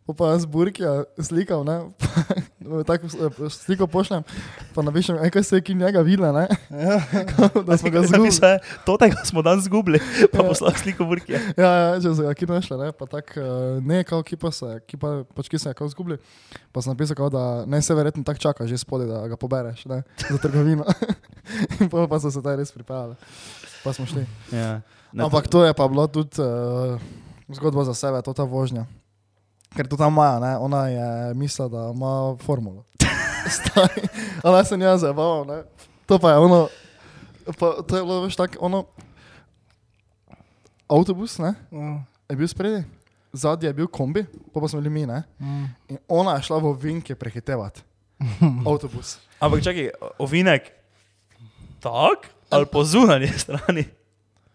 Pol 0.06 0.14
pa 0.14 0.34
jaz 0.34 0.44
burkija 0.46 1.04
slikal, 1.22 1.62
ne? 1.64 1.80
tako 2.88 3.06
eh, 3.06 3.50
sliko 3.50 3.86
pošljem, 3.86 4.22
pa 4.74 4.82
napišem, 4.82 5.16
eh, 5.22 5.30
kaj 5.30 5.42
se 5.42 5.56
je 5.56 5.62
ki 5.62 5.74
njega 5.74 6.00
videla, 6.00 6.32
ne? 6.32 6.46
Kao, 7.30 7.62
da 7.62 7.76
smo 7.76 7.90
ga 7.90 8.02
zgubili. 8.02 8.58
To 8.86 8.96
tega 8.96 9.22
smo 9.24 9.42
danes 9.42 9.64
zgubili, 9.64 10.00
pa 10.32 10.42
Ja. 10.42 10.48
poslal 10.48 10.72
sliko 10.76 11.04
burkija. 11.04 11.38
Ja, 11.56 11.70
ja, 11.70 12.00
če 12.02 12.14
se 12.14 12.22
ga 12.22 12.34
ki 12.34 12.46
našla, 12.50 12.76
ne, 12.84 12.92
pa 12.92 13.06
tako, 13.06 13.40
ne, 13.82 14.02
kao 14.04 14.22
ki 14.22 14.36
pa 14.36 14.50
se, 14.50 14.80
ki 14.86 14.96
pa, 14.96 15.22
pač 15.34 15.48
ki 15.48 15.58
se 15.58 15.70
je 15.70 15.74
kao 15.78 15.88
zgubili, 15.88 16.18
pa 16.72 16.82
sem 16.82 16.92
napisal, 16.92 17.16
kao, 17.16 17.30
da 17.30 17.64
ne 17.66 17.82
se 17.82 17.94
verjetno 17.94 18.24
tako 18.26 18.38
čaka 18.38 18.66
že 18.66 18.78
spodaj, 18.78 19.06
da 19.06 19.28
ga 19.28 19.36
pobereš, 19.36 19.84
ne, 19.86 20.02
za 20.30 20.38
trgovino. 20.42 20.84
In 21.80 21.88
pol 21.92 22.08
pa 22.08 22.18
so 22.20 22.30
se 22.32 22.42
taj 22.42 22.56
res 22.56 22.72
pripeljali, 22.72 23.14
pa 23.84 23.92
smo 23.92 24.06
šli. 24.06 24.26
Ja. 24.52 24.80
Ne, 25.14 25.24
Ampak 25.24 25.46
to 25.46 25.62
je 25.62 25.70
pa 25.70 25.86
bilo 25.86 26.10
tudi 26.10 26.42
uh, 26.42 26.98
zgodba 27.46 27.86
za 27.86 27.94
sebe, 27.94 28.18
to 28.18 28.34
ta 28.34 28.42
vožnja. 28.42 28.82
Ker 29.78 29.86
to 29.86 29.94
ta 29.94 30.10
Maja, 30.10 30.42
ne, 30.42 30.52
ona 30.58 30.90
je 30.90 31.34
mislila, 31.38 31.70
da 31.70 31.80
ima 31.94 32.34
formulo. 32.42 32.82
Stari, 33.54 34.10
Ona 34.42 34.64
se 34.66 34.74
nja 34.76 34.98
zabavala, 34.98 35.46
ne. 35.46 35.62
To 36.10 36.18
pa 36.18 36.34
je 36.34 36.38
ono, 36.38 36.66
pa, 37.46 37.78
to 37.86 37.96
je 37.96 38.02
bilo 38.02 38.20
veš 38.26 38.36
tako, 38.36 38.58
ono, 38.60 38.84
avtobus, 40.90 41.38
ne, 41.38 41.54
je 42.28 42.36
bil 42.36 42.50
spredi, 42.50 42.82
zadnji 43.32 43.70
je 43.70 43.72
bil 43.72 43.86
kombi, 43.86 44.26
pa 44.50 44.60
pa 44.60 44.68
smo 44.68 44.82
bili 44.82 44.90
mi, 44.90 45.06
ne. 45.06 45.22
In 45.88 45.98
ona 46.08 46.36
je 46.36 46.50
šla 46.50 46.58
v 46.58 46.74
vinke 46.74 47.14
prehitevati. 47.14 47.86
Avtobus. 48.66 49.18
Ampak 49.38 49.62
čakaj, 49.62 49.90
ovinek, 50.18 50.74
tak 51.78 52.34
ali 52.50 52.66
po 52.66 52.82
zunanji 52.84 53.30
strani? 53.38 53.86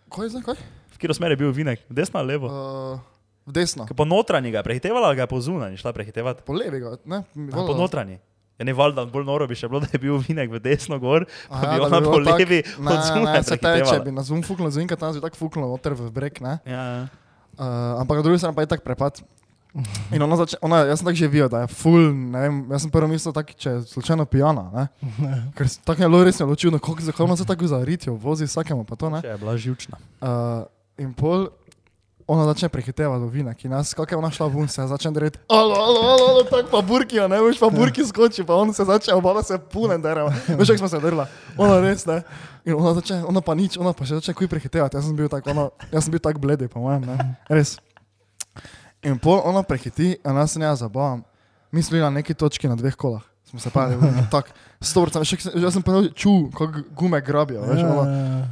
Kaj 0.09 0.25
je 0.25 0.29
zdaj, 0.33 0.43
kaj? 0.43 0.57
V 0.89 0.97
katero 0.97 1.13
smer 1.13 1.31
je 1.31 1.39
bil 1.39 1.49
ovinek, 1.53 1.85
desno 1.89 2.19
ali 2.19 2.33
levo? 2.33 2.49
Uh, 2.49 2.97
v 3.45 3.53
desno. 3.53 3.85
Ker 3.85 3.95
Po 3.95 4.05
notranji 4.09 4.51
ga 4.51 4.61
je 4.61 4.65
prehitevala, 4.65 5.13
ali 5.13 5.19
ga 5.21 5.27
je 5.27 5.31
po 5.31 5.39
zunanji 5.41 5.77
šla 5.77 5.93
prehitevati? 5.93 6.43
Po 6.45 6.53
levi 6.57 6.81
ga, 6.81 6.97
ne? 7.05 7.23
A, 7.23 7.55
Po 7.61 7.77
notranji. 7.77 8.17
Ja, 8.59 8.67
ne 8.67 8.73
valjda, 8.75 9.05
bolj 9.07 9.23
noro 9.23 9.47
bi 9.47 9.55
še 9.55 9.69
bilo, 9.71 9.79
da 9.79 9.87
je 9.93 10.01
bil 10.03 10.17
ovinek 10.17 10.51
v 10.51 10.59
desno 10.59 10.97
gor, 10.99 11.23
pa 11.47 11.61
Aha, 11.61 11.77
bi 11.77 11.85
ona 11.85 12.01
bilo 12.03 12.11
po 12.11 12.19
levi 12.19 12.59
Ne, 12.59 12.91
od 12.91 13.05
zunaj 13.07 13.37
ne, 13.37 13.43
se 13.47 13.55
teče, 13.55 13.99
bi 14.03 14.11
na 14.11 14.25
zoom 14.27 14.43
fuknil, 14.43 14.67
zinka 14.75 14.99
tam 14.99 15.15
si 15.15 15.23
tako 15.23 15.39
fuknil 15.39 15.69
noter 15.71 15.95
v 15.95 16.09
brek, 16.11 16.41
ne? 16.43 16.59
Ja, 16.67 16.83
ja. 16.83 17.03
Uh, 17.55 18.01
ampak 18.03 18.19
na 18.19 18.23
drugi 18.27 18.41
strani 18.43 18.55
pa 18.59 18.67
je 18.67 18.71
tak 18.75 18.83
prepad. 18.83 19.23
In 20.09 20.17
ona 20.19 20.33
začne, 20.35 20.57
ona, 20.61 20.77
jaz 20.83 20.97
sem 20.97 21.05
tako 21.05 21.15
že 21.15 21.27
videl, 21.27 21.45
da 21.47 21.59
je 21.59 21.67
full, 21.69 22.09
ne 22.09 22.39
vem, 22.39 22.55
jaz 22.69 22.81
sem 22.81 22.89
prvo 22.89 23.05
mislil, 23.05 23.29
tak, 23.31 23.53
če 23.53 23.69
je 23.69 23.81
slučajno 23.83 24.25
pijana, 24.25 24.63
ne? 24.71 24.83
Ker 25.53 25.67
s- 25.67 25.77
tako 25.79 26.01
je 26.01 26.09
bilo 26.09 26.23
res 26.23 26.39
neločivno, 26.39 26.79
kako 26.79 27.01
zakaj 27.01 27.23
ona 27.23 27.37
se 27.37 27.45
tako 27.45 27.67
zaritijo, 27.67 28.15
vozi 28.15 28.43
vsakemu 28.43 28.81
pa 28.83 28.95
to, 28.95 29.09
ne? 29.09 29.21
Če 29.21 29.27
je 29.27 29.37
bila 29.37 29.53
živčna. 29.55 29.97
Uh, 30.19 30.65
in 30.97 31.13
pol, 31.13 31.53
ona 32.25 32.45
začne 32.45 32.67
prehitevati 32.67 33.19
do 33.19 33.27
vina, 33.27 33.53
ki 33.53 33.65
nas, 33.67 33.93
kako 33.93 34.09
je 34.09 34.17
ona 34.17 34.29
šla 34.29 34.47
ven, 34.47 34.67
se 34.67 34.81
začne 34.83 35.11
dreti, 35.11 35.37
alo, 35.47 35.73
alo, 35.75 35.99
alo, 36.03 36.25
alo 36.27 36.43
tako 36.43 36.69
pa 36.71 36.81
burkijo, 36.83 37.25
ne 37.25 37.37
veš, 37.39 37.57
pa 37.57 37.69
burki 37.69 38.01
skoči, 38.03 38.41
pa 38.43 38.53
on 38.55 38.69
se 38.69 38.81
začne, 38.83 39.13
obala 39.13 39.41
se 39.41 39.57
pune 39.59 39.97
dereva, 39.97 40.29
veš, 40.49 40.67
kako 40.67 40.77
smo 40.79 40.89
se 40.89 40.99
drla, 40.99 41.25
ona 41.57 41.77
res, 41.79 42.05
ne. 42.05 42.21
In 42.65 42.73
ona 42.75 42.93
začne, 42.95 43.21
ona 43.23 43.37
pa 43.39 43.53
nič, 43.53 43.77
ona 43.77 43.93
pa 43.93 44.01
še 44.03 44.17
začne 44.17 44.33
kuj 44.33 44.45
prehitevati, 44.47 44.93
jaz 44.93 45.05
sem 45.05 45.15
bil 45.15 45.25
tako, 45.27 45.49
ona, 45.49 45.69
jaz 45.89 46.05
sem 46.05 46.11
bil 46.11 46.21
tako 46.21 46.37
bledi, 46.39 46.65
po 46.67 46.81
mojem, 46.81 47.01
ne, 47.03 47.17
res. 47.47 47.77
In 49.03 49.19
pol 49.19 49.41
ona 49.45 49.63
prehiti, 49.63 50.17
a 50.23 50.33
nas 50.35 50.55
ne 50.59 50.75
zabavam, 50.75 51.23
mi 51.71 51.83
smo 51.83 51.95
bili 51.95 52.03
na 52.03 52.09
neki 52.09 52.33
točki 52.33 52.67
na 52.67 52.75
dveh 52.75 52.95
kolah, 52.95 53.21
smo 53.47 53.59
se 53.59 53.69
pali, 53.69 53.95
tako, 54.31 54.49
sto 54.81 55.01
vrtam, 55.01 55.23
jaz 55.23 55.73
sem 55.73 55.83
pa 55.83 56.01
čul, 56.15 56.49
kako 56.51 56.83
gume 56.91 57.21
grabijo, 57.21 57.61
veš, 57.61 57.83
ona, 57.83 58.47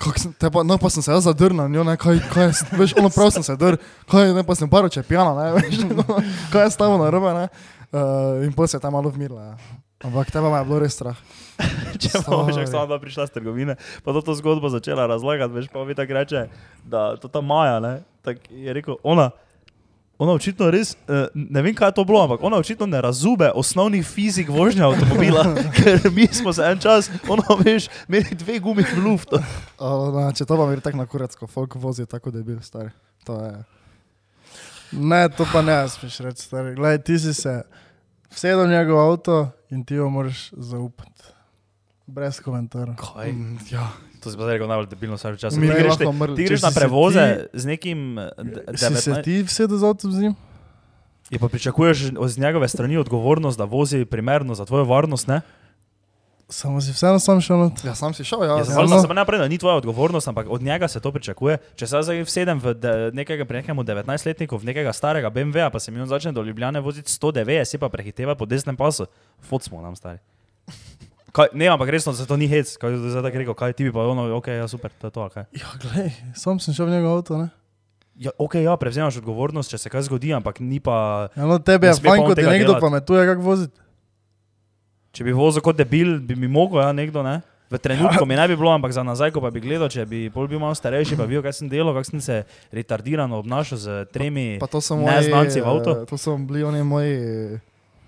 Kak 0.00 0.16
sem, 0.16 0.32
pa, 0.32 0.62
no, 0.64 0.78
pa 0.80 0.88
sem 0.88 1.04
se 1.04 1.12
jaz 1.12 1.26
zadrnil, 1.28 1.68
njo, 1.68 1.84
ne, 1.84 1.92
kaj, 2.00 2.22
kaj 2.32 2.46
veš, 2.72 2.94
ono 2.96 3.10
prav 3.12 3.28
sem 3.34 3.44
se 3.44 3.56
drl, 3.60 3.76
kaj, 4.08 4.32
ne, 4.32 4.44
pa 4.48 4.56
sem 4.56 4.70
paro, 4.72 4.88
če 4.88 5.04
pijana, 5.04 5.34
ne, 5.36 5.50
veš, 5.58 5.82
no, 5.92 6.06
kaj 6.52 6.64
je 6.64 6.70
stavo 6.72 6.96
na 7.02 7.10
robe, 7.12 7.34
ne, 7.36 7.44
uh, 7.92 8.40
in 8.46 8.56
pol 8.56 8.70
se 8.70 8.78
je 8.78 8.84
tam 8.86 8.96
malo 8.96 9.12
vmirila, 9.12 9.52
ja. 9.52 9.80
Ampak 10.00 10.30
tebe 10.32 10.48
je 10.48 10.64
bilo 10.64 10.78
res 10.80 10.94
strah. 10.96 11.18
Če 12.00 12.22
Stari. 12.22 12.64
sama 12.64 12.86
dva 12.88 12.96
prišla 12.96 13.26
z 13.28 13.36
trgovine, 13.36 13.76
pa 14.00 14.16
to, 14.16 14.24
to 14.24 14.32
zgodbo 14.38 14.72
začela 14.72 15.04
razlagati, 15.04 15.52
veš, 15.52 15.68
pa 15.68 15.84
mi 15.84 15.92
tako 15.92 16.16
reče, 16.16 16.46
da 16.88 17.20
to 17.20 17.28
ta 17.28 17.44
Maja, 17.44 17.76
ne, 17.84 17.98
tak 18.24 18.40
je 18.48 18.72
rekel, 18.72 18.96
ona, 19.04 19.28
ona 20.20 20.36
očitno 20.36 20.68
res, 20.70 20.92
eh, 21.08 21.26
ne 21.34 21.64
vem 21.64 21.74
kaj 21.74 21.88
je 21.88 21.96
to 21.96 22.04
bilo, 22.04 22.20
ampak 22.22 22.44
ona 22.44 22.60
očitno 22.60 22.86
ne 22.86 23.00
razume 23.00 23.50
osnovnih 23.56 24.04
fizik 24.06 24.52
vožnje 24.52 24.84
avtomobila, 24.84 25.46
ker 25.76 26.10
mi 26.12 26.28
smo 26.28 26.52
se 26.52 26.68
en 26.68 26.78
čas, 26.78 27.08
ono 27.28 27.56
veš, 27.64 27.88
imeli 28.08 28.36
dve 28.36 28.60
gumi 28.60 28.84
v 28.84 29.00
luftu. 29.04 29.40
Če 30.36 30.44
to 30.44 30.60
pa 30.60 30.68
mi 30.68 30.76
je 30.76 30.84
tako 30.84 31.00
na 31.00 31.08
kurecko, 31.08 31.48
folk 31.48 31.80
vozi 31.80 32.06
tako, 32.06 32.30
da 32.30 32.44
je 32.44 32.48
bil 32.52 32.60
star. 32.60 32.92
To 33.24 33.40
je, 33.40 33.54
Ne, 34.92 35.28
to 35.28 35.46
pa 35.52 35.62
ne 35.62 35.88
smeš 35.88 36.18
reči, 36.18 36.42
stari. 36.42 36.74
Glej, 36.74 36.98
ti 37.06 37.18
si 37.18 37.34
se 37.34 37.62
vsedel 38.30 38.66
v 38.66 38.70
njegov 38.74 38.98
avto 38.98 39.50
in 39.70 39.84
ti 39.84 39.94
jo 39.94 40.08
moraš 40.10 40.50
zaupati. 40.52 41.30
Brez 42.06 42.40
komentarja. 42.42 42.96
Kaj? 42.98 43.32
mm, 43.32 43.58
ja, 43.70 43.86
To 44.20 44.28
si 44.28 44.36
pa 44.36 44.42
zdaj 44.42 44.54
rekel 44.54 44.68
najbolj 44.68 44.86
debilno 44.86 45.16
vse 45.16 45.36
čas. 45.36 45.54
Ti 45.54 45.60
greš, 45.60 45.96
te, 45.96 46.04
mrli. 46.04 46.36
ti 46.36 46.44
greš 46.44 46.62
na 46.62 46.70
prevoze 46.70 47.24
ti- 47.42 47.58
z 47.58 47.64
nekim 47.66 48.18
eh, 48.18 48.28
de- 48.36 48.64
Si 48.70 48.84
se 48.94 49.10
19 49.10 49.24
ti 49.24 49.42
vsedel 49.42 49.76
z 49.76 49.84
avtom 49.84 50.12
z 50.12 50.18
njim? 50.20 50.34
Je 51.30 51.38
pa 51.38 51.48
pričakuješ 51.48 51.98
z 52.26 52.38
njegove 52.38 52.68
strani 52.68 52.96
odgovornost, 52.96 53.58
da 53.58 53.64
vozi 53.64 54.04
primerno 54.04 54.54
za 54.54 54.64
tvojo 54.64 54.84
varnost, 54.84 55.26
ne? 55.26 55.40
Samo 56.48 56.80
si 56.80 56.90
vseeno 56.90 57.18
sam 57.18 57.40
šel 57.40 57.58
not. 57.58 57.84
Ja, 57.84 57.94
sam 57.94 58.10
si 58.10 58.24
šel, 58.24 58.42
ja. 58.42 58.58
Ja, 58.58 58.64
Zvolj 58.64 58.86
no. 58.88 58.98
se 58.98 59.08
naprej, 59.08 59.38
da 59.38 59.48
ni 59.48 59.58
tvoja 59.58 59.76
odgovornost, 59.76 60.28
ampak 60.28 60.46
od 60.48 60.62
njega 60.62 60.88
se 60.88 61.00
to 61.00 61.12
pričakuje. 61.12 61.58
Če 61.76 61.86
se 61.86 62.02
zdaj 62.02 62.22
vsedem 62.22 62.58
v 62.58 62.74
de, 62.74 63.10
nekega 63.12 63.44
pri 63.44 63.56
nekemu 63.56 63.82
19-letniku, 63.82 64.58
v 64.58 64.64
nekega 64.64 64.92
starega 64.92 65.30
BMW, 65.30 65.70
pa 65.70 65.78
se 65.78 65.90
mi 65.90 66.00
on 66.00 66.08
začne 66.08 66.32
do 66.32 66.42
Ljubljane 66.42 66.80
voziti 66.80 67.06
109, 67.08 67.64
si 67.64 67.78
pa 67.78 67.88
prehiteva 67.88 68.34
po 68.34 68.46
desnem 68.46 68.74
pasu, 68.76 69.06
fot 69.40 69.62
smo 69.62 69.78
nam 69.78 69.94
stari. 69.94 70.18
Kaj, 71.30 71.46
ne, 71.52 71.66
ampak 71.66 71.88
resno, 71.88 72.10
se 72.12 72.26
to 72.26 72.34
ni 72.34 72.46
hec, 72.46 72.74
kaj 72.74 72.90
je 72.90 73.12
zdaj 73.12 73.30
rekel, 73.32 73.54
kaj 73.54 73.72
ti 73.72 73.84
bi 73.84 73.92
pa 73.92 74.02
ono, 74.02 74.26
ok, 74.34 74.48
ja 74.50 74.66
super, 74.66 74.90
to 74.92 75.06
je 75.06 75.12
to, 75.12 75.28
kaj. 75.28 75.44
Ja, 75.52 75.70
glej, 75.76 76.10
sam 76.34 76.58
sem 76.58 76.74
šel 76.74 76.86
v 76.86 76.92
njegov 76.92 77.16
avto, 77.16 77.38
ne? 77.38 77.48
Ja, 78.16 78.34
ok, 78.36 78.54
ja, 78.56 78.74
prevzemaš 78.74 79.16
odgovornost, 79.16 79.70
če 79.70 79.78
se 79.78 79.88
kaj 79.88 80.02
zgodi, 80.02 80.28
ampak 80.30 80.58
ni 80.60 80.76
pa, 80.78 81.30
Ja, 81.32 81.46
no, 81.46 81.56
tebi 81.56 81.86
je 81.86 81.90
Ne 81.90 81.96
sme 81.96 82.04
pa 82.04 82.10
fajn, 82.10 82.20
on 82.20 82.26
ko 82.26 82.34
ti 82.34 82.40
tega 82.40 82.50
nekdo 82.52 82.74
pametuje, 82.76 83.22
kako 83.24 83.42
voziti. 83.42 83.76
če 85.10 85.24
bi 85.24 85.32
vozil 85.32 85.62
kot 85.62 85.76
debil, 85.76 86.18
bi 86.18 86.34
mi 86.34 86.46
mogel, 86.46 86.82
ja, 86.82 86.90
nekdo, 86.92 87.22
ne. 87.22 87.40
V 87.70 87.78
trenutku 87.78 88.26
mi 88.26 88.34
ne 88.34 88.44
bi 88.44 88.58
bilo, 88.58 88.66
ampak 88.68 88.90
za 88.90 88.98
nazaj, 89.00 89.30
ko 89.30 89.38
pa 89.38 89.46
bi 89.48 89.62
gledal, 89.62 89.86
če 89.86 90.02
bi 90.02 90.26
pol 90.26 90.50
bil 90.50 90.58
malo 90.58 90.74
starejši, 90.74 91.14
pa 91.14 91.22
bi 91.22 91.38
videl, 91.38 91.46
kaj 91.46 91.54
sem 91.54 91.70
delal, 91.70 91.94
kako 91.94 92.10
sem 92.10 92.20
se 92.20 92.36
retardirano 92.74 93.38
obnašal 93.38 93.78
z 93.78 93.86
tremi 94.10 94.58
Pa 94.58 94.66
to 94.66 94.82
so 94.82 94.98
moji, 94.98 95.06
neznanci 95.06 95.62
v 95.62 95.66
avtu. 95.68 95.90
eh, 95.92 96.02
To 96.04 96.18
so 96.18 96.34
bili 96.34 96.66
oni 96.66 96.82
moji 96.82 97.14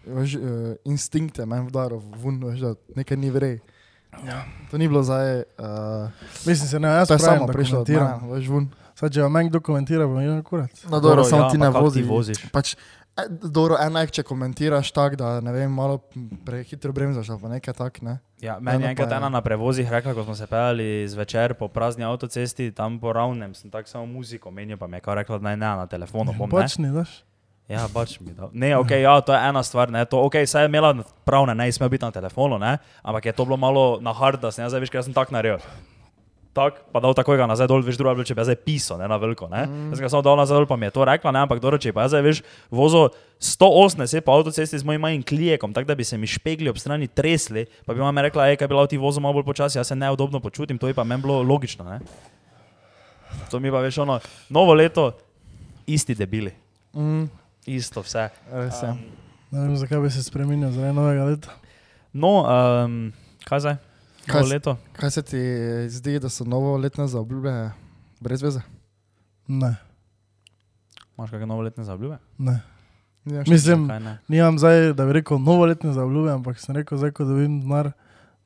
veš, 0.06 0.36
uh, 0.36 0.42
instinkte, 0.84 1.46
meni 1.46 1.68
vdaro, 1.68 1.98
vun, 1.98 2.40
veš, 2.44 2.60
da 2.60 2.74
nekaj 2.96 3.16
ni 3.16 3.30
vrej. 3.30 3.58
Ja. 4.26 4.44
To 4.70 4.78
ni 4.78 4.88
bilo 4.88 5.02
zdaj, 5.02 5.36
uh, 5.58 6.10
Mislim 6.46 6.68
se, 6.68 6.80
ne, 6.80 6.88
jaz 6.88 7.08
pravim, 7.08 7.24
samo 7.24 7.46
da 7.46 7.52
komentiram. 7.52 8.20
mene, 8.22 8.34
veš 8.34 8.48
vun. 8.48 8.70
Zdaj, 8.98 9.10
če 9.10 9.22
vam 9.24 9.38
nekdo 9.40 9.60
komentira, 9.64 10.06
bom 10.06 10.20
jaz 10.20 10.42
kurat. 10.46 10.82
No, 10.90 11.00
dobro, 11.00 11.24
samo 11.24 11.48
ti 11.50 11.58
ne 11.58 11.70
vozi. 11.72 12.02
Ti 12.02 12.08
voziš. 12.08 12.42
Pač, 12.52 12.74
e, 13.16 13.24
dobro, 13.28 13.78
enak, 13.80 14.12
če 14.12 14.22
komentiraš 14.28 14.92
tako, 14.92 15.16
da 15.16 15.32
ne 15.40 15.54
vem, 15.56 15.72
malo 15.72 15.98
prehitro 16.46 16.92
bremzaš 16.92 17.32
pa 17.40 17.54
nekaj 17.54 17.74
tak, 17.78 18.02
ne. 18.04 18.18
Ja, 18.44 18.58
meni 18.60 18.84
je 18.84 18.92
enkrat 18.92 19.16
ena 19.16 19.32
na 19.32 19.40
prevozih 19.42 19.88
rekla, 19.90 20.14
ko 20.14 20.26
smo 20.28 20.36
se 20.36 20.46
peljali 20.46 21.08
zvečer 21.08 21.56
po 21.58 21.70
prazni 21.72 22.04
avtocesti, 22.04 22.72
tam 22.76 23.00
po 23.00 23.16
ravnem, 23.16 23.56
sem 23.58 23.72
tako 23.72 23.88
samo 23.88 24.06
muziko 24.06 24.50
menil, 24.50 24.76
pa 24.76 24.86
mi 24.86 25.00
je 25.00 25.06
kao 25.08 25.14
rekla, 25.14 25.38
da 25.38 25.50
naj 25.50 25.56
ne 25.56 25.74
na 25.82 25.86
telefonu 25.86 26.36
bom. 26.38 26.50
Ne? 26.50 26.60
Počni, 26.60 26.92
daš. 26.92 27.22
Ja, 27.72 27.86
pač 27.88 28.18
mi 28.20 28.34
da. 28.36 28.50
Ne, 28.52 28.74
ok, 28.76 28.90
ja, 29.00 29.14
to 29.24 29.32
je 29.32 29.40
ena 29.40 29.62
stvar, 29.64 29.88
ne, 29.92 30.04
to, 30.04 30.20
ok, 30.26 30.42
saj 30.44 30.66
je 30.66 30.68
imela 30.68 30.92
prav, 31.24 31.46
ne, 31.48 31.56
ne 31.56 31.70
sme 31.72 31.88
biti 31.88 32.04
na 32.04 32.12
telefonu, 32.12 32.58
ne, 32.60 32.76
ampak 33.00 33.30
je 33.30 33.32
to 33.38 33.48
bilo 33.48 33.56
malo 33.56 33.96
na 34.04 34.12
hard, 34.12 34.42
da 34.42 34.52
sem 34.52 34.66
jaz, 34.66 34.74
zdaj 34.74 34.84
veš, 34.84 34.92
ker 34.92 35.04
sem 35.06 35.16
tak 35.16 35.32
naredil. 35.32 35.62
Tak, 36.52 36.82
pa 36.92 37.00
dal 37.00 37.16
takoj 37.16 37.38
ga 37.40 37.46
nazaj 37.48 37.64
dol, 37.70 37.80
veš, 37.80 37.96
druga, 37.96 38.12
bi 38.18 38.28
če 38.28 38.36
bi 38.36 38.44
zdaj 38.44 38.58
pisal, 38.60 39.00
ne, 39.00 39.08
na 39.08 39.16
veliko, 39.16 39.48
ne. 39.48 39.64
Mm. 39.64 39.88
Jaz 39.94 40.02
sem 40.02 40.04
ga 40.04 40.20
dal 40.26 40.36
nazaj 40.36 40.60
dol, 40.60 40.68
pa 40.68 40.76
mi 40.76 40.84
je 40.90 40.92
to 40.92 41.06
rekla, 41.08 41.32
ne, 41.32 41.46
ampak 41.48 41.62
dobro, 41.64 41.80
če 41.80 41.94
pa 41.96 42.04
zdaj, 42.12 42.20
veš, 42.28 42.42
vozo 42.68 43.06
180 43.40 44.20
po 44.26 44.36
avtocesti 44.36 44.76
z 44.76 44.84
mojim 44.84 45.00
majhnim 45.00 45.24
klijekom, 45.24 45.72
tako 45.72 45.88
da 45.88 45.96
bi 45.96 46.04
se 46.04 46.20
mi 46.20 46.28
špegli 46.28 46.68
ob 46.68 46.76
strani 46.76 47.08
tresli, 47.08 47.64
pa 47.88 47.96
bi 47.96 48.04
mama 48.04 48.28
rekla, 48.28 48.50
hej, 48.52 48.60
kaj 48.60 48.68
bi 48.68 48.76
bilo 48.76 48.84
ti 48.84 49.00
vozo 49.00 49.24
malo 49.24 49.40
bolj 49.40 49.48
počasi, 49.48 49.80
jaz 49.80 49.88
se 49.88 49.96
neudobno 49.96 50.44
počutim, 50.44 50.76
to 50.76 50.92
je 50.92 50.98
pa 50.98 51.08
meni 51.08 51.24
bilo 51.24 51.40
logično, 51.40 51.88
ne. 51.88 52.02
To 53.48 53.56
mi 53.56 53.72
pa 53.72 53.80
veš 53.80 54.04
ono, 54.04 54.20
novo 54.52 54.76
leto, 54.76 55.08
isti 55.88 56.12
debili, 56.12 56.52
Mm, 56.92 57.24
isto 57.66 58.02
vse. 58.02 58.28
res 58.52 58.82
je. 58.82 58.92
Ne 59.52 59.60
vem, 59.60 59.76
zakaj 59.76 60.00
bi 60.00 60.10
se 60.10 60.22
spremenil 60.22 60.70
zaradi 60.72 60.96
novega 60.96 61.24
leta. 61.24 61.50
No, 62.12 62.42
um, 62.44 63.12
kaj 63.44 63.60
zdaj? 63.60 63.76
Kaj 64.26 64.42
leto? 64.42 64.76
Kaj 64.92 65.10
se 65.10 65.22
ti 65.22 65.40
zdi, 65.88 66.18
da 66.18 66.28
so 66.28 66.44
novoletne 66.44 67.06
zaobljube 67.08 67.70
brez 68.20 68.42
veze? 68.42 68.60
Ne, 69.48 69.76
Imaš 71.18 71.30
kakšne 71.30 71.46
novoletne 71.46 71.84
zaobljube? 71.84 72.18
ne. 72.38 72.60
Nimaš 73.24 73.46
Mislim, 73.48 73.86
ne? 73.86 74.18
Nimam 74.28 74.58
zdaj, 74.58 74.92
da 74.92 75.06
bi 75.06 75.12
rekel 75.12 75.38
novoletne 75.38 75.92
zaobljube, 75.92 76.30
ampak 76.32 76.58
sem 76.58 76.74
rekel, 76.74 76.98
zdaj, 76.98 77.10
ko 77.14 77.24
dobim 77.24 77.60
denar, 77.60 77.92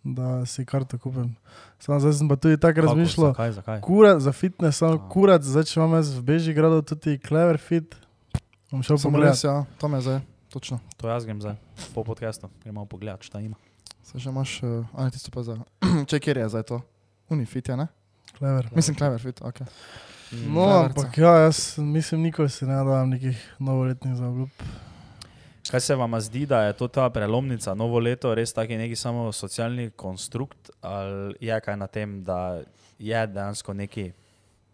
da 0.05 0.47
si 0.47 0.65
karto 0.65 0.99
kupim. 0.99 1.37
Samo 1.79 2.01
zdaj 2.01 2.13
sem 2.13 2.29
pa 2.29 2.37
tudi 2.37 2.59
tako 2.61 2.81
razmišljal. 2.81 3.31
Zakaj, 3.33 3.53
zakaj? 3.53 3.81
Kurat 3.81 4.21
za 4.21 4.33
fitness, 4.33 4.79
samo 4.79 4.99
A. 5.01 5.09
kurat, 5.09 5.43
zdaj 5.43 5.65
če 5.65 5.81
imam 5.81 5.95
jaz 5.97 6.13
v 6.19 6.23
Bežigradu 6.23 6.83
tudi 6.83 7.17
Clever 7.29 7.59
Fit, 7.59 7.97
bom 8.71 8.83
šel 8.83 8.99
pogledat. 9.03 9.35
res, 9.35 9.45
ja, 9.45 9.65
to 9.79 9.89
me 9.89 10.01
zdaj, 10.01 10.21
točno. 10.53 10.81
To 10.97 11.09
jaz 11.09 11.25
grem 11.25 11.41
zdaj, 11.41 11.57
po 11.95 12.05
podcastu, 12.05 12.51
gremo 12.65 12.87
pogledat, 12.87 13.23
šta 13.23 13.41
ima. 13.41 13.57
Se 14.03 14.19
že 14.19 14.31
imaš, 14.31 14.63
uh, 14.63 14.87
a 14.95 15.05
ne 15.05 15.11
tisto 15.11 15.31
pa 15.31 15.43
za, 15.43 15.59
če 16.11 16.21
kjer 16.21 16.45
je 16.45 16.49
zdaj 16.49 16.63
to? 16.63 16.81
Unifit 17.29 17.69
je, 17.69 17.77
ne? 17.77 17.87
Clever. 18.39 18.69
Mislim, 18.75 18.97
Clever 18.97 19.21
Fit, 19.21 19.41
ok. 19.43 19.61
No, 20.31 20.67
Cleverca. 20.67 20.87
ampak 20.87 21.19
ja, 21.19 21.37
jaz 21.47 21.79
mislim, 21.79 22.23
nikoli 22.23 22.51
si 22.51 22.67
ne 22.67 22.77
dam 22.85 23.11
nekih 23.11 23.55
novoletnih 23.59 24.15
zaobljub. 24.15 24.49
Kaj 25.71 25.81
se 25.81 25.95
vam 25.95 26.21
zdi, 26.21 26.47
da 26.47 26.63
je 26.63 26.73
to 26.73 26.89
ta 26.89 27.11
prelomnica, 27.11 27.75
novo 27.75 27.99
leto, 27.99 28.35
res 28.35 28.53
taki 28.53 28.77
neki 28.77 28.97
samo 28.97 29.33
socialni 29.33 29.91
konstrukt, 29.91 30.71
ali 30.81 31.35
je 31.41 31.61
kaj 31.61 31.77
na 31.77 31.87
tem, 31.87 32.21
da 32.25 32.63
je 32.99 33.27
dejansko 33.27 33.75
neki, 33.75 34.13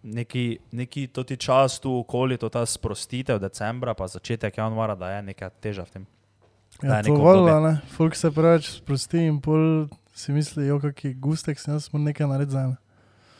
neki, 0.02 0.44
neki 0.70 1.06
toti 1.06 1.36
čas 1.36 1.78
tu 1.78 1.92
okoli, 1.96 2.36
to 2.36 2.48
ta 2.48 2.62
sprostitev 2.62 3.38
decembra, 3.38 3.94
pa 3.94 4.06
začetek 4.06 4.54
januara, 4.54 4.94
da 4.94 5.10
je 5.10 5.22
neka 5.24 5.50
teža 5.52 5.82
v 5.82 5.90
tem. 5.90 6.04
Da 6.80 6.96
Ja, 6.96 7.02
to 7.02 7.14
vola, 7.14 7.60
ne. 7.60 7.72
Folk 7.88 8.14
se 8.14 8.30
preveč 8.30 8.70
sprosti 8.72 9.18
in 9.20 9.38
pol 9.38 9.86
si 10.12 10.32
misli, 10.32 10.66
jo, 10.66 10.80
kak 10.80 10.98
je 11.00 11.14
gustek, 11.14 11.58
sem 11.58 11.74
jaz 11.74 11.88
moram 11.92 12.04
nekaj 12.04 12.26
narediti 12.26 12.52
za 12.52 12.60
ene. 12.62 12.76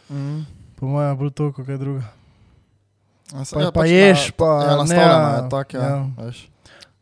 Mm. 0.09 0.42
Po 0.77 0.87
mojem 0.87 1.09
je 1.09 1.16
bolj 1.16 1.31
to, 1.33 1.53
kot 1.53 1.66
kaj 1.66 1.79
druga. 1.79 2.03
Ja, 3.33 3.44
se- 3.44 3.55
Pa, 3.55 3.61
ja, 3.61 3.66
pa 3.66 3.81
pač 3.81 3.88
ješ, 3.88 4.22
na- 4.22 4.35
pa 4.37 4.51
Ja, 4.62 4.77
ne, 4.85 4.94
ja, 4.94 5.18
je 5.35 5.48
tako, 5.48 5.77
ja. 5.77 5.83
ja. 5.83 5.98
veš. 6.18 6.48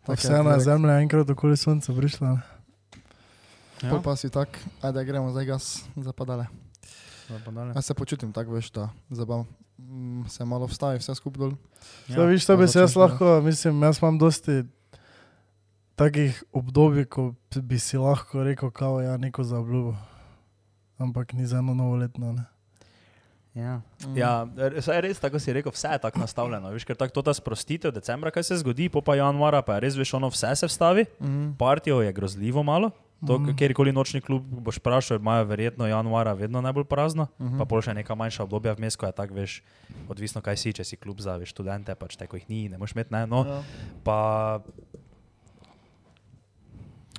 Tak 0.01 0.16
je 0.16 0.23
vseeno 0.23 0.51
je 0.51 0.61
zemlja 0.61 0.94
enkrat 0.99 1.31
okoli 1.31 1.57
sonca 1.57 1.92
prišla. 1.92 2.29
Ne. 2.31 2.40
Pol 3.83 4.01
pa 4.01 4.16
si 4.16 4.29
tak, 4.29 4.49
ajde 4.81 5.05
gremo 5.05 5.31
zdaj 5.31 5.44
gas 5.46 5.64
zapadale. 5.94 6.46
Ja. 7.31 7.73
Jaz 7.75 7.87
se 7.87 7.95
počutim 7.95 8.33
tako, 8.33 8.53
veš, 8.59 8.71
da 8.71 8.88
zabav. 9.11 9.45
Mm, 9.79 10.25
se 10.29 10.45
malo 10.45 10.66
vstavi, 10.66 10.99
vse 10.99 11.14
skupaj 11.14 11.38
dol. 11.38 11.53
Ja, 12.09 12.25
viš, 12.25 12.47
to 12.47 12.57
pa 12.57 12.62
bi 12.62 12.69
se 12.69 12.79
jaz 12.79 12.97
ja. 12.97 13.03
lahko, 13.03 13.40
mislim, 13.40 13.83
jaz 13.83 13.99
imam 14.03 14.19
dosti 14.19 14.64
takih 15.95 16.45
obdobij, 16.53 17.05
ko 17.05 17.35
bi 17.62 17.79
si 17.79 17.99
lahko 18.01 18.45
rekel, 18.45 18.71
kao 18.71 19.01
ja, 19.01 19.16
neko 19.16 19.45
za 19.45 19.59
obljubo. 19.59 19.95
Ampak 20.99 21.33
ni 21.33 21.47
za 21.47 21.59
eno 21.59 21.75
novoletno. 21.75 22.33
Ne. 22.33 22.45
Ja. 23.55 23.81
Mm. 24.07 24.16
Ja, 24.16 24.47
res, 25.03 25.19
tako 25.21 25.40
si 25.43 25.53
rekel, 25.53 25.73
vse 25.75 25.88
je 25.97 25.99
tako 25.99 26.23
nastavljeno. 26.23 26.71
Veš, 26.71 26.85
ker 26.87 26.97
tako 26.97 27.19
to 27.19 27.23
ta 27.31 27.35
sprostitev 27.35 27.93
decembra, 27.93 28.31
kaj 28.31 28.47
se 28.47 28.61
zgodi, 28.62 28.88
po 28.88 29.03
pa 29.03 29.16
januara, 29.19 29.62
pa 29.62 29.79
je 29.79 29.87
res, 29.87 29.99
veš, 29.99 30.14
ono 30.21 30.31
vse 30.31 30.55
se 30.57 30.69
vstavi. 30.71 31.07
Mm. 31.21 31.55
Partijo 31.59 32.01
je 32.03 32.12
grozljivo 32.12 32.62
malo. 32.62 32.90
To, 33.20 33.37
Mhm. 33.37 33.50
mm. 33.50 33.56
kjerkoli 33.56 33.92
nočni 33.92 34.20
klub 34.20 34.40
boš 34.42 34.78
vprašal, 34.78 35.16
imajo 35.16 35.44
verjetno 35.44 35.87
januara 35.87 36.33
vedno 36.33 36.61
najbolj 36.61 36.85
prazno, 36.85 37.26
mm 37.30 37.44
Mhm. 37.44 37.54
-hmm. 37.54 37.59
pa 37.59 37.64
pol 37.64 37.80
še 37.80 37.94
neka 37.94 38.14
manjša 38.14 38.42
obdobja 38.42 38.72
vmes, 38.72 38.96
ko 38.96 39.06
je 39.06 39.12
tako, 39.12 39.35
veš, 39.35 39.62
odvisno 40.09 40.40
kaj 40.40 40.56
si, 40.56 40.72
če 40.72 40.85
si 40.85 40.96
klub 40.96 41.18
za 41.18 41.37
veš, 41.37 41.48
študente, 41.50 41.94
pač 41.94 42.16
tako 42.16 42.37
jih 42.37 42.48
ni, 42.48 42.68
ne 42.68 42.78
moš 42.78 42.92
imeti, 42.92 43.12
ne. 43.12 43.26
No, 43.26 43.44
Ja. 43.44 43.62
pa, 44.04 44.61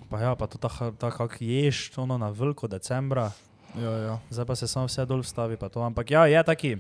pa 0.09 0.19
ja, 0.19 0.35
pa 0.35 0.47
to 0.47 0.57
ta, 0.57 0.69
ta 0.91 1.11
kak 1.11 1.37
ješ, 1.39 1.91
ono 1.97 2.17
na 2.17 2.29
veliko 2.29 2.67
decembra, 2.67 3.31
Ja, 3.73 3.91
ja. 3.91 4.19
zdaj 4.29 4.45
pa 4.45 4.55
se 4.55 4.67
samo 4.67 4.85
vse 4.85 5.05
dol 5.05 5.23
stavi, 5.23 5.55
pa 5.55 5.69
to, 5.69 5.79
ampak 5.81 6.11
ja, 6.11 6.25
je 6.25 6.43
taki. 6.43 6.77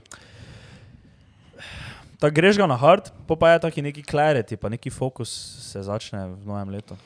Tako 2.19 2.33
greš 2.33 2.57
ga 2.57 2.67
na 2.67 2.75
hard, 2.75 3.09
pa, 3.27 3.35
pa 3.35 3.49
je 3.49 3.59
taki 3.61 3.81
neki 3.81 4.03
clarity, 4.03 4.55
pa 4.55 4.69
neki 4.69 4.89
fokus 4.89 5.29
se 5.63 5.81
začne 5.81 6.27
v 6.27 6.45
novem 6.45 6.69
letu. 6.69 6.97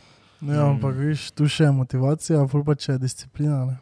Ja, 0.41 0.65
ampak 0.67 0.95
viš, 0.95 1.31
tu 1.31 1.47
še 1.47 1.63
je 1.63 1.71
motivacija, 1.71 2.41
a 2.41 2.47
pa 2.47 2.75
če 2.75 2.91
je 2.91 2.99
disciplina. 2.99 3.65
Ne. 3.65 3.77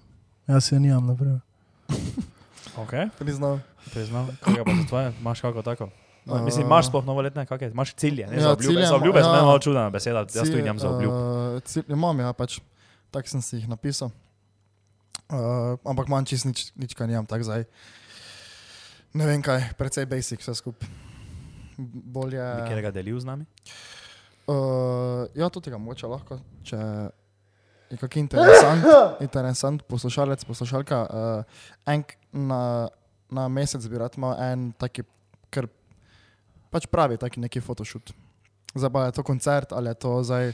Jaz 0.48 0.72
je 0.72 0.80
nimam, 0.80 1.08
naprimer. 1.08 1.42
Okay. 2.74 3.06
Priznal. 3.22 3.60
Priznam, 3.94 4.26
kaj 4.42 4.66
pa 4.66 4.74
za 4.74 4.84
tvoje, 4.90 5.08
imaš 5.22 5.42
kako 5.42 5.62
tako? 5.62 5.86
Uh, 6.26 6.42
Mislim, 6.42 6.66
imaš 6.66 6.88
sploh 6.90 7.06
novoletne, 7.06 7.46
kakšne, 7.46 7.70
imaš 7.70 7.94
cilje, 7.94 8.26
ne 8.26 8.34
ja, 8.34 8.42
za 8.42 8.52
obljube. 8.52 8.74
cilje 8.74 8.88
Za 8.88 8.96
obljube 8.96 9.20
ima- 9.20 9.26
sem 9.26 9.36
ja. 9.36 9.42
malo 9.44 9.60
čudna 9.60 9.90
beseda, 9.90 10.20
jaz 10.24 10.34
tu 10.34 10.58
Cilj- 10.58 10.64
nimam 10.64 10.80
za 10.80 10.90
obljub. 10.90 11.12
Uh, 11.12 11.62
cilj, 11.62 11.84
imam, 11.88 12.20
ja, 12.20 12.34
pač 12.34 12.58
tako 13.12 13.30
sem 13.30 13.42
si 13.42 13.58
jih 13.58 13.70
napisal. 13.70 14.10
Uh, 15.30 15.78
ampak 15.86 16.10
manj 16.10 16.26
čist 16.26 16.50
nič, 16.50 16.74
nič 16.74 16.98
kaj 16.98 17.08
nimam, 17.08 17.30
tako 17.30 17.44
zdaj. 17.44 17.70
Ne 19.14 19.30
vem 19.30 19.46
kaj, 19.46 19.78
precej 19.78 20.10
basic 20.10 20.42
vse 20.42 20.56
skupaj. 20.58 20.90
Bolje. 22.10 22.42
Bi 22.42 22.74
kjer 22.74 22.82
ga 22.82 22.92
delil 22.92 23.20
z 23.22 23.30
nami? 23.30 23.46
Uh, 23.46 24.03
ja, 24.48 25.50
to 25.50 25.62
tega 25.64 25.80
mogoče 25.80 26.10
lahko, 26.12 26.40
če 26.68 26.80
je 27.94 28.00
kak 28.02 28.18
interesant, 28.18 28.86
interesant 29.26 29.84
poslušalec, 29.88 30.44
poslušalka. 30.46 31.00
Uh, 31.06 31.64
en 31.86 32.04
na, 32.34 32.90
na 33.32 33.48
mesec 33.48 33.86
bi 33.88 34.02
rad 34.02 34.18
imel 34.18 34.36
en 34.42 34.68
taki, 34.80 35.06
ker 35.54 35.70
pač 36.74 36.90
pravi 36.90 37.20
taki 37.22 37.44
neki 37.44 37.62
photoshoot. 37.62 38.14
Zdaj 38.74 38.90
pa 38.90 39.06
je 39.06 39.18
to 39.20 39.24
koncert 39.24 39.74
ali 39.78 39.92
je 39.94 40.00
to 40.02 40.14
zdaj, 40.26 40.54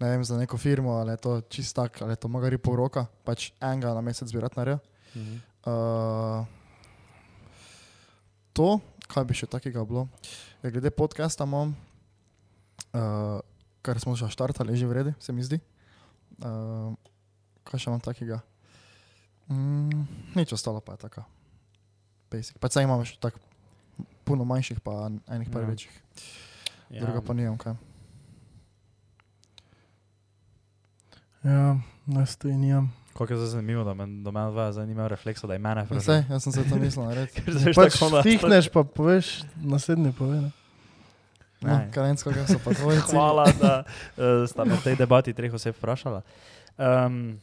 ne 0.00 0.10
vem, 0.10 0.24
za 0.24 0.38
neko 0.38 0.56
firmo 0.56 0.96
ali 1.02 1.12
je 1.12 1.22
to 1.26 1.40
čist 1.52 1.76
tak, 1.76 2.02
ali 2.02 2.16
je 2.16 2.22
to 2.24 2.28
magari 2.32 2.58
pol 2.58 2.76
roka, 2.76 3.06
pač 3.24 3.50
enega 3.60 3.92
na 3.94 4.00
mesec 4.00 4.32
bi 4.32 4.40
rad 4.40 4.56
naredil. 4.56 4.80
Uh, 5.68 6.46
to, 8.56 8.78
kaj 9.10 9.26
bi 9.28 9.36
še 9.36 9.50
takega 9.50 9.84
bilo. 9.84 10.08
Ja, 10.62 10.72
glede 10.72 10.90
podcasta 10.90 11.44
imam, 11.44 11.76
uh, 12.98 13.38
kar 13.80 13.96
smo 13.96 14.12
že 14.12 14.26
štartali, 14.26 14.72
je 14.72 14.82
že 14.82 14.86
v 14.86 14.92
redu, 14.94 15.12
se 15.16 15.30
mi 15.30 15.40
zdi. 15.40 15.60
Uh, 16.38 16.92
kaj 17.62 17.78
še 17.78 17.86
imam 17.88 18.00
takega? 18.00 18.42
Mm, 19.46 20.04
nič 20.34 20.50
ostalo 20.50 20.78
pa 20.78 20.92
je 20.92 21.04
tako. 21.04 21.22
Basic. 22.26 22.58
Pač 22.58 22.72
saj 22.72 22.84
imam 22.84 23.00
še 23.00 23.16
tako 23.16 23.38
puno 24.22 24.44
manjših, 24.44 24.78
pa 24.78 25.06
enih 25.26 25.48
par 25.48 25.62
Ja. 25.62 25.68
večjih. 25.68 25.94
Ja. 26.90 27.00
Druga 27.00 27.20
pa 27.20 27.32
nimam 27.32 27.56
kaj. 27.56 27.78
Ja, 31.40 31.78
jaz 32.08 32.36
to 32.36 32.48
in 32.48 32.60
nimam. 32.60 32.92
Kako 33.12 33.32
je 33.32 33.38
zdaj 33.38 33.48
zanimivo, 33.48 33.84
da 33.84 33.94
me 33.94 34.06
do 34.22 34.30
mene 34.30 34.50
dva 34.50 34.68
zdaj 34.68 34.86
nima 34.86 35.08
refleksa, 35.08 35.46
da 35.46 35.52
je 35.52 35.58
mene 35.58 35.82
Vse, 35.82 35.88
vprašal. 35.88 36.22
jaz 36.28 36.42
sem 36.42 36.52
se 36.52 36.64
to 36.64 36.76
mislil 36.76 37.04
narediti. 37.04 37.42
Pač 37.74 37.98
da- 38.02 38.20
stihneš, 38.20 38.68
pa 38.68 38.84
poveš, 38.84 39.42
naslednji 39.56 40.12
pove. 40.12 40.40
Ne. 40.40 40.50
No, 41.60 41.68
Ne. 41.70 41.90
Karensko, 41.90 42.30
kaj 42.30 42.46
so 42.46 42.58
pa 42.58 42.70
tvoji 42.72 43.00
cilji? 43.00 43.12
Hvala, 43.12 43.44
da 43.52 43.72
uh, 43.80 44.24
sta 44.44 44.64
me 44.64 44.74
v 44.74 44.82
tej 44.82 44.96
debati 44.96 45.32
treh 45.32 45.50
oseb 45.50 45.74
vprašala. 45.74 46.22
Um, 46.76 47.38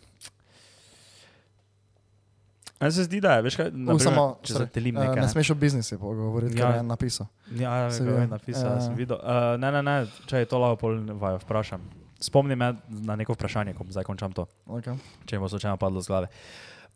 Meni 2.75 2.91
se 2.91 3.03
zdi, 3.03 3.19
da 3.19 3.33
je, 3.33 3.41
veš 3.41 3.55
kaj, 3.55 3.69
naprimer, 3.71 4.01
samo, 4.03 4.23
če 4.41 4.53
sorry, 4.53 4.65
zatelim 4.65 4.95
eh, 4.95 4.99
nekaj. 4.99 5.15
ne 5.15 5.21
ne. 5.21 5.29
smeš 5.29 5.49
o 5.49 5.55
biznisu 5.55 5.97
govoriti, 5.97 6.55
Ja. 6.55 6.65
ker 6.65 6.75
je 6.75 6.83
napisal. 6.83 7.27
Ja, 7.53 7.75
se 7.89 8.03
vidi. 8.03 8.15
je 8.17 8.27
napisal, 8.27 8.65
Ja. 8.65 8.73
ja. 8.73 8.81
sem 8.81 8.95
videl. 8.95 9.17
Uh, 9.17 9.31
ne, 9.57 9.71
ne, 9.71 9.81
ne, 9.81 9.95
če 10.25 10.37
je 10.37 10.45
to 10.45 10.59
lahko 10.59 10.75
pol 10.77 10.99
vaju 11.15 11.39
vprašam. 11.39 11.81
Spomni 12.19 12.55
me 12.55 12.73
na 13.01 13.15
neko 13.15 13.33
vprašanje, 13.33 13.73
ko 13.73 13.85
zdaj 13.85 14.03
končam 14.03 14.31
to, 14.31 14.45
Okay. 14.67 14.95
če 15.25 15.39
bo 15.39 15.47
slučajno 15.47 15.77
padlo 15.77 15.99
z 15.99 16.07
glave. 16.07 16.27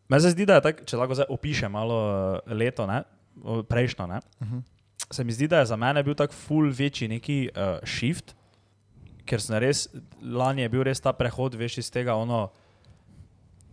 Meni 0.07 0.21
se 0.21 0.29
zdi, 0.29 0.45
da 0.45 0.55
je 0.55 0.61
tako, 0.63 0.83
če 0.83 0.97
lahko 0.97 1.15
zdaj 1.15 1.29
opišem 1.29 1.71
malo 1.71 1.97
leto, 2.45 2.85
ne, 2.85 3.03
prejšnjo, 3.65 4.07
ne, 4.07 4.19
uh 4.19 4.41
Mhm. 4.41 4.57
-huh. 4.57 4.63
Se 5.11 5.23
mi 5.23 5.31
zdi, 5.33 5.47
da 5.47 5.59
je 5.59 5.65
za 5.65 5.75
mene 5.75 6.03
bil 6.03 6.13
tak 6.15 6.31
full 6.31 6.69
večji 6.71 7.07
neki 7.07 7.49
uh, 7.49 7.79
shift, 7.85 8.35
ker 9.25 9.41
sem 9.41 9.57
res, 9.61 9.87
lani 10.21 10.61
je 10.61 10.69
bil 10.69 10.83
res 10.83 10.99
ta 11.01 11.13
prehod, 11.13 11.55
veš, 11.55 11.77
iz 11.77 11.89
tega 11.93 12.15
ono, 12.17 12.49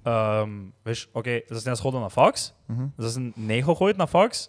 um, 0.04 0.72
veš, 0.84 1.06
ok, 1.14 1.28
zdaj 1.50 1.60
sem 1.62 1.72
jaz 1.72 1.80
hodil 1.84 2.00
na 2.00 2.08
faks, 2.12 2.52
uh 2.68 2.74
Mhm. 2.74 2.84
-huh. 2.84 2.90
zdaj 2.98 3.10
sem 3.10 3.32
nehal 3.36 3.74
hoditi 3.74 3.98
na 3.98 4.06
faks, 4.06 4.48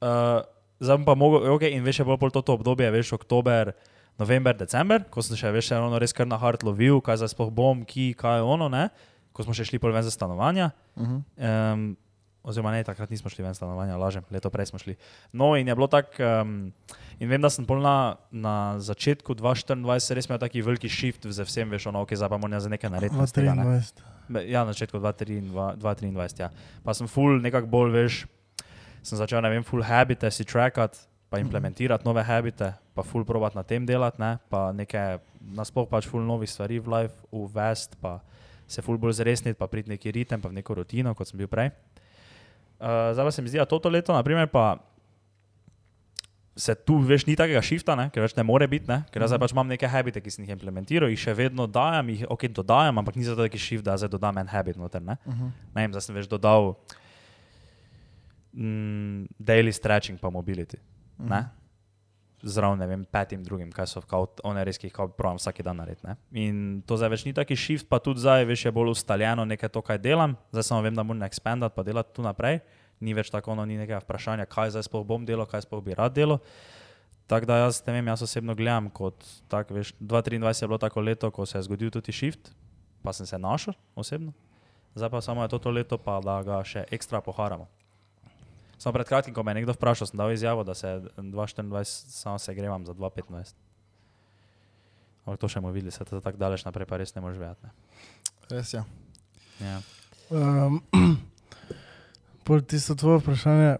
uh, 0.00 0.42
zdaj 0.80 1.04
pa 1.04 1.14
mogel, 1.14 1.52
ok, 1.54 1.62
in 1.62 1.84
veš, 1.84 1.98
je 1.98 2.04
bilo 2.04 2.16
pol 2.18 2.30
to, 2.30 2.42
to 2.42 2.52
obdobje, 2.54 2.90
veš, 2.90 3.12
oktober, 3.12 3.72
november, 4.18 4.56
december, 4.56 5.04
ko 5.10 5.22
sem 5.22 5.36
še 5.36 5.50
veš, 5.50 5.66
še 5.68 5.76
ono 5.76 5.98
res 5.98 6.12
kar 6.12 6.26
na 6.26 6.36
hard 6.36 6.62
lovil, 6.62 7.00
kaj 7.00 7.16
zdaj 7.16 7.28
sploh 7.28 7.50
bom, 7.50 7.84
ki, 7.84 8.14
kaj 8.14 8.38
je 8.38 8.42
ono, 8.42 8.68
ne, 8.68 8.88
ko 9.32 9.42
smo 9.42 9.54
še 9.54 9.64
šli 9.64 9.78
pol 9.78 9.92
ven 9.92 10.02
za 10.02 10.10
stanovanja. 10.10 10.70
Uh 10.96 11.06
-huh. 11.08 11.72
Um, 11.72 11.96
oziroma, 12.44 12.70
ne, 12.70 12.84
takrat 12.84 13.10
nismo 13.10 13.30
šli 13.32 13.44
ven 13.44 13.54
stanovanja, 13.56 13.96
lažem, 13.96 14.24
leto 14.30 14.50
prej 14.52 14.66
smo 14.66 14.78
šli. 14.78 14.94
No, 15.32 15.54
in 15.56 15.68
je 15.68 15.74
bilo 15.74 15.88
tako, 15.88 16.20
um, 16.20 16.72
in 17.18 17.28
vem, 17.28 17.40
da 17.40 17.48
sem 17.50 17.64
pol 17.64 17.80
na, 17.80 18.18
začetku 18.78 19.34
2024 19.34 20.14
res 20.14 20.28
imel 20.28 20.38
taki 20.38 20.60
veliki 20.62 20.88
shift 20.88 21.24
z 21.24 21.40
vsem, 21.40 21.72
veš, 21.72 21.88
ono, 21.88 22.04
ok, 22.04 22.12
zdaj 22.12 22.28
pa 22.28 22.36
moram 22.36 22.60
za 22.60 22.68
nekaj 22.68 22.92
narediti. 22.92 23.16
iz 23.18 23.32
tega, 23.32 23.54
ne. 23.54 23.64
23. 23.64 24.12
Be- 24.28 24.44
Ja, 24.48 24.64
na 24.64 24.72
začetku 24.72 25.00
2023, 25.00 25.80
2023, 25.80 26.40
ja. 26.40 26.48
Pa 26.84 26.94
sem 26.94 27.08
full 27.08 27.40
nekako 27.40 27.66
bolj, 27.66 27.90
veš, 27.92 28.14
sem 29.02 29.18
začel, 29.18 29.40
ne 29.40 29.50
vem, 29.50 29.64
full 29.64 29.84
habite 29.84 30.28
si 30.30 30.44
trackati, 30.44 30.98
pa 31.28 31.40
implementirati 31.40 32.04
nove 32.04 32.22
habite, 32.22 32.72
pa 32.94 33.02
full 33.02 33.24
provat 33.24 33.56
na 33.56 33.64
tem 33.66 33.82
delati, 33.84 34.20
ne, 34.20 34.36
pa 34.48 34.68
nekaj, 34.72 35.18
nasploh 35.40 35.88
pač 35.88 36.06
full 36.06 36.22
novih 36.22 36.48
stvari 36.48 36.78
v 36.78 36.88
life 36.88 37.16
uvest, 37.32 37.96
pa 38.00 38.20
se 38.68 38.80
full 38.80 38.96
bolj 38.96 39.18
zresniti, 39.20 39.58
pa 39.58 39.66
priti 39.66 39.90
neki 39.90 40.12
ritem, 40.12 40.40
pa 40.40 40.48
v 40.48 40.56
neko 40.60 40.74
rutino, 40.78 41.12
kot 41.14 41.28
sem 41.28 41.36
bil 41.36 41.50
prej. 41.50 41.72
Uh, 42.80 43.12
zdaj 43.14 43.24
pa 43.24 43.30
se 43.30 43.42
mi 43.42 43.48
zdi, 43.48 43.58
da 43.58 43.64
toto 43.64 43.88
leto, 43.88 44.12
naprimer, 44.12 44.48
pa 44.50 44.76
se 46.56 46.74
tu, 46.74 46.98
veš, 47.02 47.26
ni 47.26 47.34
takega 47.36 47.62
shifta, 47.62 47.96
ne? 47.98 48.08
ker 48.14 48.22
več 48.22 48.36
ne 48.38 48.44
more 48.46 48.66
biti, 48.70 48.86
ne? 48.90 49.00
ker 49.10 49.22
jaz 49.24 49.32
zdaj 49.32 49.40
pač 49.42 49.54
imam 49.56 49.70
neke 49.70 49.88
habite, 49.90 50.20
ki 50.22 50.30
sem 50.30 50.44
jih 50.44 50.54
implementiral, 50.54 51.10
jih 51.10 51.18
še 51.18 51.34
vedno 51.34 51.66
dajam, 51.66 52.12
jih 52.14 52.26
ok, 52.30 52.46
dodajam, 52.54 53.00
ampak 53.02 53.18
ni 53.18 53.26
zato 53.26 53.42
neki 53.42 53.58
shift, 53.58 53.84
da 53.86 53.96
zdaj 53.98 54.12
dodam 54.12 54.38
en 54.38 54.50
habit 54.52 54.78
noter. 54.78 55.02
Ne, 55.02 55.16
Uh 55.26 55.34
-huh. 55.34 55.50
ne 55.74 55.82
vem, 55.82 55.92
zdaj 55.92 56.02
sem 56.02 56.14
več 56.14 56.28
dodal 56.30 56.74
mm, 58.52 59.26
daily 59.38 59.72
stretching 59.72 60.20
pa 60.20 60.30
mobility. 60.30 60.78
Uh 61.18 61.26
-huh. 61.26 61.44
Zraven, 62.44 62.78
ne 62.78 62.86
vem, 62.86 63.04
petim 63.08 63.44
drugim, 63.44 63.70
kaj 63.72 63.86
so 63.88 64.02
kao, 64.04 64.26
one 64.44 64.60
res, 64.66 64.76
ki 64.80 64.90
jih 64.90 64.98
pravim 65.16 65.38
vsak 65.40 65.62
dan 65.64 65.78
narediti. 65.80 66.12
In 66.36 66.82
to 66.84 66.98
zdaj 67.00 67.14
več 67.14 67.24
ni 67.24 67.32
taki 67.36 67.56
shift, 67.56 67.88
pa 67.88 68.00
tudi 68.04 68.20
zdaj 68.20 68.44
veš, 68.50 68.66
je 68.66 68.72
bolj 68.74 68.92
ustaljeno 68.92 69.46
nekaj 69.48 69.72
to, 69.72 69.80
kaj 69.84 70.00
delam. 70.04 70.36
Zdaj 70.52 70.66
samo 70.68 70.82
vem, 70.84 70.94
da 70.94 71.02
moram 71.06 71.24
ekspandati 71.24 71.76
pa 71.76 71.84
delati 71.86 72.12
tu 72.16 72.24
naprej. 72.26 72.60
Ni 73.00 73.16
več 73.16 73.32
tako, 73.32 73.56
no, 73.56 73.64
ni 73.64 73.78
nekega 73.80 74.02
vprašanja, 74.04 74.46
kaj 74.50 74.74
zdaj 74.76 74.84
sploh 74.90 75.06
bom 75.08 75.24
delal, 75.24 75.48
kaj 75.48 75.64
sploh 75.64 75.80
bi 75.84 75.96
rad 75.96 76.12
delal. 76.16 76.42
Tako 77.30 77.48
da 77.48 77.62
jaz 77.62 77.80
vem, 77.86 78.12
jaz 78.12 78.22
osebno 78.26 78.54
gledam 78.54 78.90
kot 78.92 79.24
tak, 79.48 79.72
veš, 79.72 79.94
2023 80.00 80.62
je 80.62 80.68
bilo 80.68 80.78
tako 80.78 81.00
leto, 81.00 81.30
ko 81.32 81.46
se 81.48 81.58
je 81.58 81.64
zgodil 81.64 81.90
tudi 81.90 82.12
shift, 82.12 82.52
pa 83.02 83.16
sem 83.16 83.26
se 83.26 83.40
našel 83.40 83.72
osebno. 83.96 84.34
Zdaj 84.94 85.10
pa 85.10 85.20
samo 85.24 85.42
je 85.42 85.48
to, 85.48 85.58
to 85.58 85.70
leto, 85.70 85.98
pa 85.98 86.20
da 86.20 86.42
ga 86.44 86.60
še 86.64 86.84
ekstra 86.92 87.24
poharamo. 87.24 87.66
Samo 88.84 88.92
pred 88.92 89.08
kratkim, 89.08 89.32
ko 89.32 89.40
me 89.40 89.54
je 89.54 89.62
nekdo 89.62 89.72
vprašal, 89.72 90.10
sem 90.10 90.18
dal 90.20 90.32
izjavo, 90.32 90.60
da 90.64 90.74
se 90.76 90.86
2024 91.16 91.84
samo 92.12 92.38
se 92.38 92.54
grevam 92.54 92.84
za 92.84 92.92
2025. 92.92 93.54
Ampak 95.24 95.40
to 95.40 95.48
še 95.48 95.62
bomo 95.62 95.72
videli, 95.72 95.92
se 95.94 96.04
to 96.04 96.20
tako 96.20 96.36
daleč 96.36 96.66
naprej 96.68 96.84
pa 96.90 96.98
res 97.00 97.14
ne 97.16 97.22
moreš 97.24 97.40
vedeti. 97.40 97.64
ne. 97.64 97.72
Res 98.52 98.74
je. 98.76 98.84
Ja. 99.64 99.80
Um, 100.34 100.78
Pol 102.44 102.62
tisto 102.64 102.94
tvoje 102.96 103.20
vprašanje. 103.20 103.76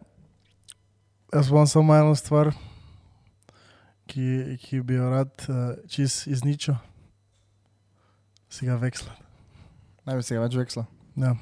Jaz 1.33 1.49
imam 1.51 1.67
samo 1.67 1.97
eno 1.97 2.13
stvar, 2.15 2.53
ki, 4.07 4.57
ki 4.61 4.81
bi 4.85 5.01
jo 5.01 5.09
rad 5.11 5.33
uh, 5.49 5.73
čist 5.89 6.29
izničil. 6.29 6.77
Si 8.53 8.69
ga 8.69 8.77
veksla. 8.77 9.17
Ne 10.05 10.17
bi 10.17 10.23
se 10.23 10.37
ga 10.37 10.45
več 10.45 10.57
veksla. 10.61 10.85
Ja. 11.17 11.33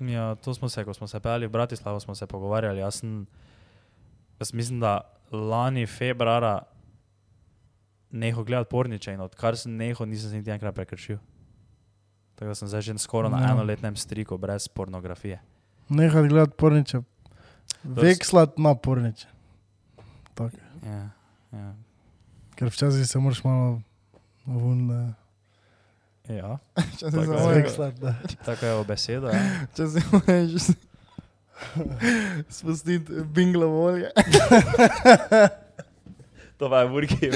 Ja, 0.00 0.34
to 0.34 0.54
smo 0.54 0.68
se, 0.68 0.84
ko 0.84 0.94
smo 0.94 1.06
se 1.06 1.20
peli 1.20 1.46
v 1.46 1.50
Bratislavo, 1.50 2.00
smo 2.00 2.14
se 2.14 2.26
pogovarjali. 2.26 2.80
Jaz, 2.80 2.94
sem, 2.94 3.26
jaz 4.40 4.52
mislim, 4.52 4.80
da 4.80 5.00
lani 5.30 5.86
februara 5.86 6.62
nehal 8.10 8.44
gledati 8.44 8.70
porniče 8.70 9.12
in 9.12 9.20
odkar 9.20 9.56
sem 9.56 9.76
nehal, 9.76 10.06
nisem 10.06 10.30
se 10.30 10.36
niti 10.36 10.50
enkrat 10.50 10.74
prekršil. 10.74 11.18
Tako 12.34 12.48
da 12.48 12.54
sem 12.54 12.68
zdaj 12.68 12.80
že 12.82 12.98
skoraj 12.98 13.30
na 13.30 13.40
Ja. 13.40 13.50
enoletnem 13.50 13.96
striku 13.96 14.38
brez 14.38 14.68
pornografije. 14.68 15.40
Nehaj 15.88 16.28
gledati 16.28 16.56
porniče. 16.56 17.00
Vekslat 17.84 18.58
na 18.58 18.74
porniče. 18.74 19.26
Tako. 20.34 20.56
Ja, 20.86 21.10
ja. 21.52 21.74
Ker 22.54 22.68
včasih 22.68 23.06
se 23.06 23.18
moraš 23.18 23.44
malo 23.44 23.80
vun, 24.46 24.90
uh, 24.90 25.10
ja 26.28 26.58
Če 26.98 27.10
se 27.10 27.16
Tako 27.16 27.50
je. 27.82 27.92
Da. 28.00 28.14
tako 28.44 28.66
je 28.66 28.84
beseda. 28.84 29.30
Ja. 29.30 29.42
Če 29.76 29.86
se 29.86 30.02
moraš 30.12 30.68
spustiti 32.58 33.12
binglo 33.34 33.66
volje. 33.68 34.10
To 36.56 36.70
je 36.78 36.88
Burki, 36.88 37.30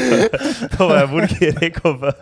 to 0.79 0.97
je 0.97 1.07
Burki 1.07 1.51
rekel 1.51 1.93
v, 1.99 2.13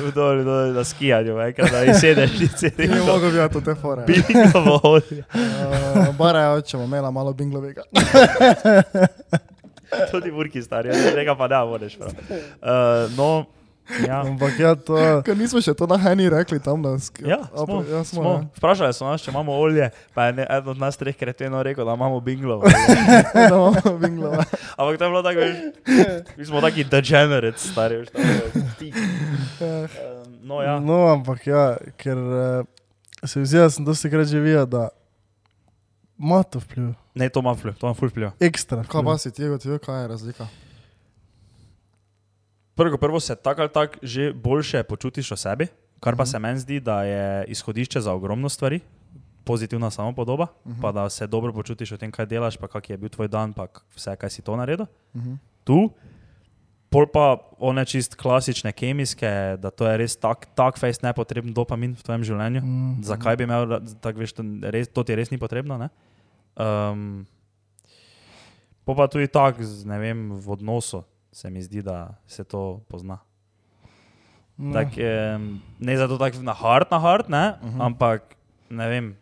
v 0.00 0.12
dolu, 0.14 0.44
dolu 0.44 0.72
na 0.72 0.84
skijanju, 0.84 1.36
enkrat, 1.40 1.70
da 1.70 1.82
je 1.84 1.94
sedeš 1.94 2.40
in 2.40 2.48
si 2.48 2.70
Ti 2.70 2.88
ne 2.88 2.94
rekel, 2.96 3.06
mogo 3.06 3.30
biti 3.30 3.64
te 3.64 3.74
fore. 3.74 4.04
bingovo 4.06 4.80
olje. 4.82 5.22
Uh, 5.34 6.16
Bara 6.16 6.40
je 6.40 6.48
oče, 6.48 6.76
bomo 6.76 6.86
imela 6.86 7.10
malo 7.10 7.32
binglovega. 7.32 7.82
Tudi 10.10 10.32
Burki 10.32 10.62
stari, 10.62 10.90
tega 11.14 11.36
pa 11.36 11.48
ne 11.48 11.60
moreš. 11.64 11.98
Uh, 12.00 12.08
no, 13.16 13.44
ja. 14.06 14.20
Ampak 14.28 14.58
ja, 14.58 14.74
to 14.74 14.96
Ker 15.22 15.32
nismo 15.32 15.60
še 15.60 15.72
to 15.72 15.86
na 15.86 15.96
Heni 15.96 16.28
rekli 16.28 16.58
tam, 16.58 16.82
da 16.82 16.96
sk- 16.96 17.24
Ja, 17.24 17.38
A, 17.46 17.64
smo, 17.64 17.80
ja, 17.82 18.00
smo. 18.04 18.20
smo. 18.20 18.32
Vprašali 18.54 18.92
so 18.92 19.04
nas, 19.04 19.20
če 19.20 19.30
imamo 19.30 19.52
olje, 19.54 19.88
pa 20.14 20.26
je 20.26 20.32
ne, 20.32 20.46
eden 20.46 20.68
od 20.68 20.78
nas 20.78 20.96
treh 20.96 21.12
kretenov 21.12 21.62
rekel, 21.62 21.82
da 21.82 21.94
imamo 21.94 22.20
binglo. 22.20 22.60
Ja. 22.60 22.72
Da 23.48 23.56
imamo 23.56 23.98
binglova. 23.98 24.44
Ampak 24.78 24.94
to 24.94 25.04
je 25.04 25.10
bilo 25.10 25.22
tako, 25.22 25.40
veš, 25.40 25.56
mi 26.36 26.44
smo 26.44 26.60
taki 26.60 26.84
degenerates, 26.84 27.64
stari, 27.66 27.96
veš, 27.96 28.08
tako, 28.10 28.64
ti. 28.78 28.92
Um, 28.92 29.88
no, 30.42 30.60
ja. 30.60 30.78
No, 30.78 31.08
ampak 31.08 31.46
ja, 31.46 31.64
ker 31.96 32.18
uh, 32.18 32.66
se 33.24 33.42
zdi, 33.42 33.58
da 33.58 33.70
sem 33.70 33.84
dosti 33.84 34.10
krat 34.10 34.26
že 34.26 34.38
videl, 34.38 34.66
da 34.66 34.88
ima 36.16 36.42
to 36.42 36.58
vpliv. 36.58 36.92
Ne, 37.14 37.28
to 37.28 37.40
ima 37.40 37.52
vpliv, 37.52 37.74
to 37.74 37.86
ima 37.86 37.94
ful 37.94 38.08
vpliv. 38.08 38.30
Ekstra. 38.38 38.82
Kaj 38.82 39.00
vpliv. 39.00 39.06
pa 39.06 39.18
si 39.18 39.30
ti 39.30 39.44
ugotovil, 39.44 39.78
kaj 39.78 40.02
je 40.02 40.08
razlika? 40.08 40.46
Prvo, 42.78 42.96
prvo 42.96 43.20
se 43.20 43.34
tako 43.36 43.60
ali 43.60 43.70
tako 43.70 43.94
že 44.02 44.32
boljše 44.32 44.82
počutiš 44.82 45.32
o 45.32 45.36
sebi, 45.36 45.66
kar 46.00 46.16
pa 46.16 46.26
se 46.26 46.38
meni 46.38 46.58
zdi, 46.58 46.80
da 46.80 47.02
je 47.02 47.44
izhodišče 47.48 48.00
za 48.00 48.12
ogromno 48.12 48.48
stvari, 48.48 48.80
pozitivna 49.44 49.90
samopodoba, 49.90 50.46
uh 50.64 50.72
-huh. 50.72 50.80
pa 50.82 50.92
da 50.92 51.10
se 51.10 51.26
dobro 51.26 51.52
počutiš 51.52 51.92
o 51.92 51.96
tem, 51.96 52.12
kaj 52.12 52.26
delaš, 52.26 52.56
pa 52.56 52.68
kak 52.68 52.90
je 52.90 52.96
bil 52.96 53.08
tvoj 53.08 53.28
dan, 53.28 53.52
pa 53.52 53.66
vse, 53.96 54.16
kaj 54.16 54.30
si 54.30 54.42
to 54.42 54.56
naredil. 54.56 54.86
Uh 55.14 55.22
-huh. 55.22 55.36
Tu, 55.64 55.90
pol 56.88 57.06
pa 57.06 57.38
one 57.58 57.84
čist 57.84 58.14
klasične 58.14 58.72
kemijske, 58.72 59.56
da 59.58 59.70
to 59.70 59.88
je 59.88 59.96
res 59.96 60.16
tak, 60.16 60.46
tak 60.54 60.78
fejst 60.78 61.02
nepotreben 61.02 61.52
dopamin 61.52 61.94
v 61.94 62.02
tvojem 62.02 62.24
življenju. 62.24 62.60
Mm. 62.60 63.02
Zakaj 63.02 63.36
bi 63.36 63.44
imel, 63.44 63.80
tako 64.00 64.18
veš, 64.18 64.32
to, 64.32 64.42
res, 64.62 64.88
to 64.88 65.02
ti 65.02 65.14
res 65.14 65.30
ni 65.30 65.38
potrebno? 65.38 65.78
Ne? 65.78 65.88
Um, 66.56 67.26
po 68.84 68.94
pa 68.94 69.06
tudi 69.06 69.26
tako, 69.26 69.62
z- 69.62 69.84
ne 69.84 69.98
vem, 69.98 70.38
v 70.38 70.50
odnosu 70.50 71.04
se 71.38 71.46
mi 71.46 71.62
zdi, 71.62 71.82
da 71.82 72.18
se 72.26 72.42
to 72.44 72.82
pozna. 72.88 73.18
No. 74.58 74.72
Tak, 74.72 74.88
um, 74.90 75.60
ne 75.78 75.94
zato 75.94 76.18
tako 76.18 76.42
na 76.42 76.52
hard, 76.52 76.90
na 76.90 76.98
hard, 76.98 77.30
ne? 77.30 77.54
Uh 77.54 77.62
Mhm. 77.62 77.78
-huh. 77.78 77.84
ampak 77.84 78.34
ne 78.70 78.88
vem, 78.88 79.16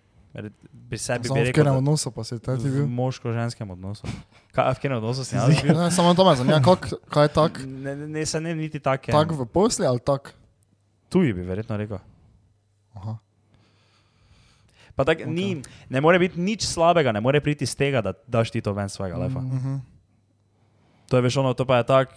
pri 0.89 0.99
sebi 0.99 1.29
bi 1.29 1.45
rekel, 1.45 1.65
da, 1.65 1.73
odnosu 1.73 2.11
pa 2.11 2.25
si 2.25 2.39
ti 2.39 2.51
bil? 2.63 2.87
moško-ženskem 2.87 3.71
odnosu. 3.71 4.07
Kaj, 4.53 4.65
v 4.65 4.75
katerem 4.75 4.97
odnosu 4.97 5.25
si 5.25 5.37
bil? 5.63 5.77
Ne, 5.77 5.91
samo 5.91 6.15
to 6.15 6.25
me 6.25 6.37
zanima, 6.37 6.61
kak, 6.61 6.89
kaj 7.09 7.25
je 7.25 7.29
tak? 7.29 7.53
Ne, 7.61 7.97
ne, 7.97 8.07
ne, 8.09 8.27
se 8.27 8.41
ne 8.41 8.55
niti 8.55 8.81
tako. 8.81 9.13
Tak 9.13 9.33
v 9.33 9.45
posli 9.45 9.87
ali 9.87 10.01
tak? 10.01 10.33
Tuji 11.09 11.33
bi 11.33 11.43
verjetno 11.43 11.77
rekel. 11.77 11.99
Aha. 12.95 13.19
Pa 14.97 15.05
tak, 15.05 15.19
okay. 15.19 15.29
ni, 15.29 15.61
ne 15.91 16.01
more 16.01 16.19
biti 16.19 16.41
nič 16.41 16.65
slabega, 16.65 17.13
ne 17.13 17.21
more 17.21 17.41
priti 17.41 17.65
iz 17.65 17.77
tega, 17.77 18.01
da 18.01 18.13
daš 18.27 18.51
ti 18.51 18.61
to 18.61 18.73
ven 18.73 18.89
svojega 18.89 19.17
lefa. 19.19 19.41
Mm. 19.41 19.53
Mm. 19.53 19.81
To 21.09 21.17
je 21.17 21.23
veš 21.23 21.37
ono, 21.37 21.55
to 21.55 21.65
pa 21.65 21.77
je 21.77 21.85
tako, 21.85 22.13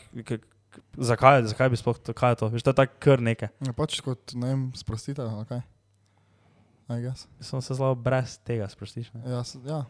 zakaj, 0.98 1.44
zakaj 1.44 1.70
bi 1.70 1.78
sploh, 1.78 1.98
to, 2.00 2.14
kaj 2.14 2.32
je 2.32 2.36
to? 2.36 2.48
Veš, 2.48 2.64
to 2.64 2.70
je 2.70 2.76
tako 2.76 2.94
kar 3.00 3.22
nekaj. 3.22 3.50
ja, 3.60 3.74
pač 3.74 4.00
kot, 4.02 4.34
ne 4.34 4.48
vem, 4.48 4.62
sprostitev, 4.74 5.28
ali 5.28 5.46
kaj? 5.46 5.62
I 6.90 7.02
guess. 7.02 7.28
Sem 7.40 7.62
se 7.62 7.74
zelo 7.74 7.94
brez 7.96 8.40
tega 8.40 8.66
sprostiš. 8.66 9.12
Ne? 9.14 9.22
Ja, 9.28 9.44
s- 9.44 9.62
ja. 9.62 9.84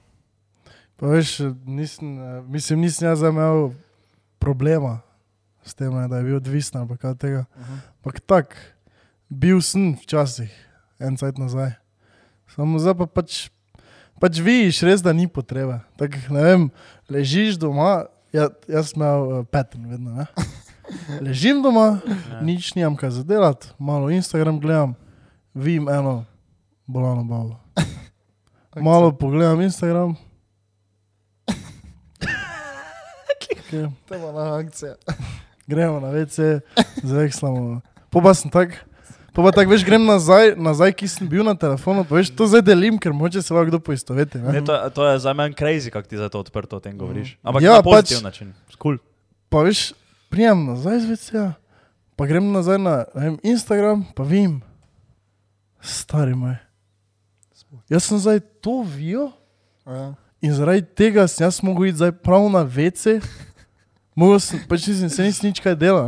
Pa 0.98 1.08
veš, 1.08 1.38
nisem, 1.64 2.20
eh, 2.20 2.42
mislim, 2.44 2.82
nisem 2.82 3.08
jaz 3.08 3.24
imel 3.24 3.72
problema 4.38 5.00
s 5.64 5.72
tem, 5.74 5.94
ne, 5.94 6.08
da 6.08 6.18
je 6.18 6.24
bil 6.24 6.36
odvisen 6.36 6.82
ali 6.82 6.98
kaj 6.98 7.16
tega. 7.16 7.46
Uh 7.50 7.62
-huh. 7.62 7.80
Ampak 7.96 8.20
tak, 8.20 8.56
bil 9.30 9.62
sem 9.62 9.96
včasih, 9.96 10.52
en 11.00 11.16
cajt 11.16 11.38
nazaj. 11.38 11.72
Samo 12.48 12.80
zdaj 12.80 12.98
pa 12.98 13.06
pač, 13.06 13.50
pač 14.20 14.40
vidiš, 14.40 14.84
res 14.84 15.02
da 15.02 15.14
ni 15.14 15.28
potrebe. 15.28 15.80
Tak, 15.98 16.12
ne 16.30 16.44
vem, 16.44 16.72
ležiš 17.10 17.56
doma, 17.56 18.06
ja, 18.34 18.50
jaz 18.68 18.92
sem 18.92 19.02
imel 19.02 19.22
uh, 19.22 19.46
pattern 19.46 19.86
vedno. 19.90 20.12
Ne? 20.14 20.26
Ležim 21.26 21.62
doma, 21.62 22.00
Ja. 22.06 22.42
nič 22.42 22.74
nimam 22.76 22.96
kaj 22.96 23.10
za 23.12 23.24
delati, 23.24 23.68
malo 23.80 24.10
Instagram 24.10 24.60
gledam, 24.60 24.96
vidim 25.54 25.90
eno 25.90 26.26
bolano 26.86 27.24
babo. 27.24 27.56
Malo 28.86 29.12
pogledam 29.12 29.62
Instagram. 29.62 30.16
Okay. 33.36 33.90
To 34.08 34.14
je 34.14 34.20
bila 34.20 34.60
akcija. 34.60 34.96
Gremo 35.68 36.00
na 36.00 36.08
WC, 36.08 36.60
zdaj 37.04 37.32
slamo. 37.32 37.82
Po 38.10 38.22
pa 38.22 38.34
sem 38.34 38.50
tak, 38.50 38.89
po 39.40 39.46
pa 39.46 39.52
tak, 39.54 39.66
veš, 39.66 39.82
grem 39.82 40.04
nazaj, 40.04 40.52
nazaj, 40.54 40.92
ki 40.92 41.08
sem 41.08 41.24
bil 41.24 41.42
na 41.42 41.56
telefonu, 41.56 42.04
pa 42.04 42.20
veš, 42.20 42.28
to 42.30 42.44
zdaj 42.44 42.60
delim, 42.62 43.00
ker 43.00 43.10
moče 43.10 43.40
se 43.40 43.54
lahko 43.54 43.70
kdo 43.70 43.80
poistoveti. 43.80 44.36
Ne, 44.38 44.52
Ne? 44.52 44.62
to, 44.62 44.76
to 44.92 45.08
je 45.08 45.16
za 45.18 45.32
meni 45.32 45.56
crazy, 45.56 45.88
kako 45.88 46.04
ti 46.04 46.18
za 46.18 46.28
to 46.28 46.40
odprto 46.40 46.76
o 46.76 46.80
tem 46.80 46.92
govoriš. 46.94 47.40
Ampak 47.40 47.64
Ja, 47.64 47.74
na 47.74 47.82
pač- 47.82 48.12
pač... 48.12 48.20
način. 48.20 48.52
Cool. 48.76 49.00
Pa 49.48 49.64
veš, 49.64 49.96
prijem 50.28 50.66
nazaj 50.66 51.00
z 51.00 51.06
WC, 51.08 51.28
pa 52.14 52.24
grem 52.26 52.52
nazaj 52.52 52.76
na 52.78 53.08
ne 53.10 53.24
vem, 53.24 53.36
Instagram, 53.46 54.04
pa 54.12 54.22
vim, 54.22 54.60
stari 55.80 56.36
moj. 56.36 56.60
Jaz 57.88 58.04
sem 58.04 58.20
zdaj 58.20 58.44
to 58.60 58.84
vijo 58.84 59.32
Ja. 59.86 60.14
in 60.40 60.52
zaradi 60.52 60.84
tega 60.84 61.24
sem 61.26 61.46
jaz 61.46 61.64
mogel 61.64 61.86
iti 61.88 61.96
zdaj 61.96 62.12
prav 62.14 62.44
na 62.46 62.62
WC. 62.62 63.24
Mogel 64.12 64.40
sem, 64.40 64.60
pač 64.62 64.84
nisem, 64.86 65.08
se 65.08 65.24
nisem 65.24 65.48
nič 65.48 65.60
kaj 65.60 65.76
delal. 65.76 66.04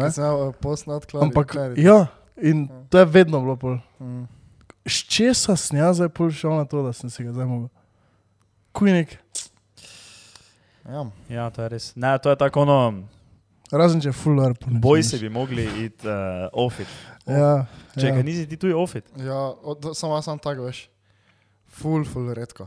Ampak, 1.18 1.56
ja, 1.78 2.12
in 2.38 2.68
to 2.90 3.00
je 3.00 3.06
vedno 3.06 3.42
bilo 3.42 3.56
pol. 3.56 3.78
Mm. 4.00 4.24
S 4.86 5.04
česa 5.06 5.56
sem 5.56 5.78
jaz 5.78 6.00
zdaj 6.00 6.10
pol 6.10 6.32
šel 6.32 6.56
na 6.58 6.66
to, 6.66 6.84
da 6.84 6.94
sem 6.94 7.10
si 7.10 7.24
ga 7.24 7.32
zdaj 7.32 7.46
mogel? 7.46 7.70
Kujnik, 8.72 9.18
Ja. 10.86 11.06
Ja, 11.30 11.50
to 11.50 11.62
je 11.62 11.70
res. 11.70 11.92
Ne, 11.96 12.18
to 12.18 12.30
je 12.30 12.36
tako 12.36 12.62
ono, 12.66 13.04
razen 13.72 14.02
če 14.02 14.10
je 14.10 14.14
full 14.18 14.42
arp. 14.42 14.64
boj 14.66 15.04
se 15.04 15.20
bi 15.22 15.30
mogli 15.30 15.68
iti 15.86 16.08
uh, 16.08 16.50
offit. 16.54 16.88
Ja, 17.30 17.66
Če 17.94 18.08
ja. 18.08 18.16
ga 18.16 18.24
nisi 18.26 18.48
ti 18.50 18.58
tuj 18.58 18.74
offit. 18.74 19.06
Ja, 19.22 19.54
od, 19.62 19.92
samo 19.96 20.16
jaz 20.18 20.26
sem 20.26 20.40
tako, 20.42 20.66
veš. 20.66 20.88
Ful, 21.70 22.02
ful, 22.06 22.32
redko. 22.34 22.66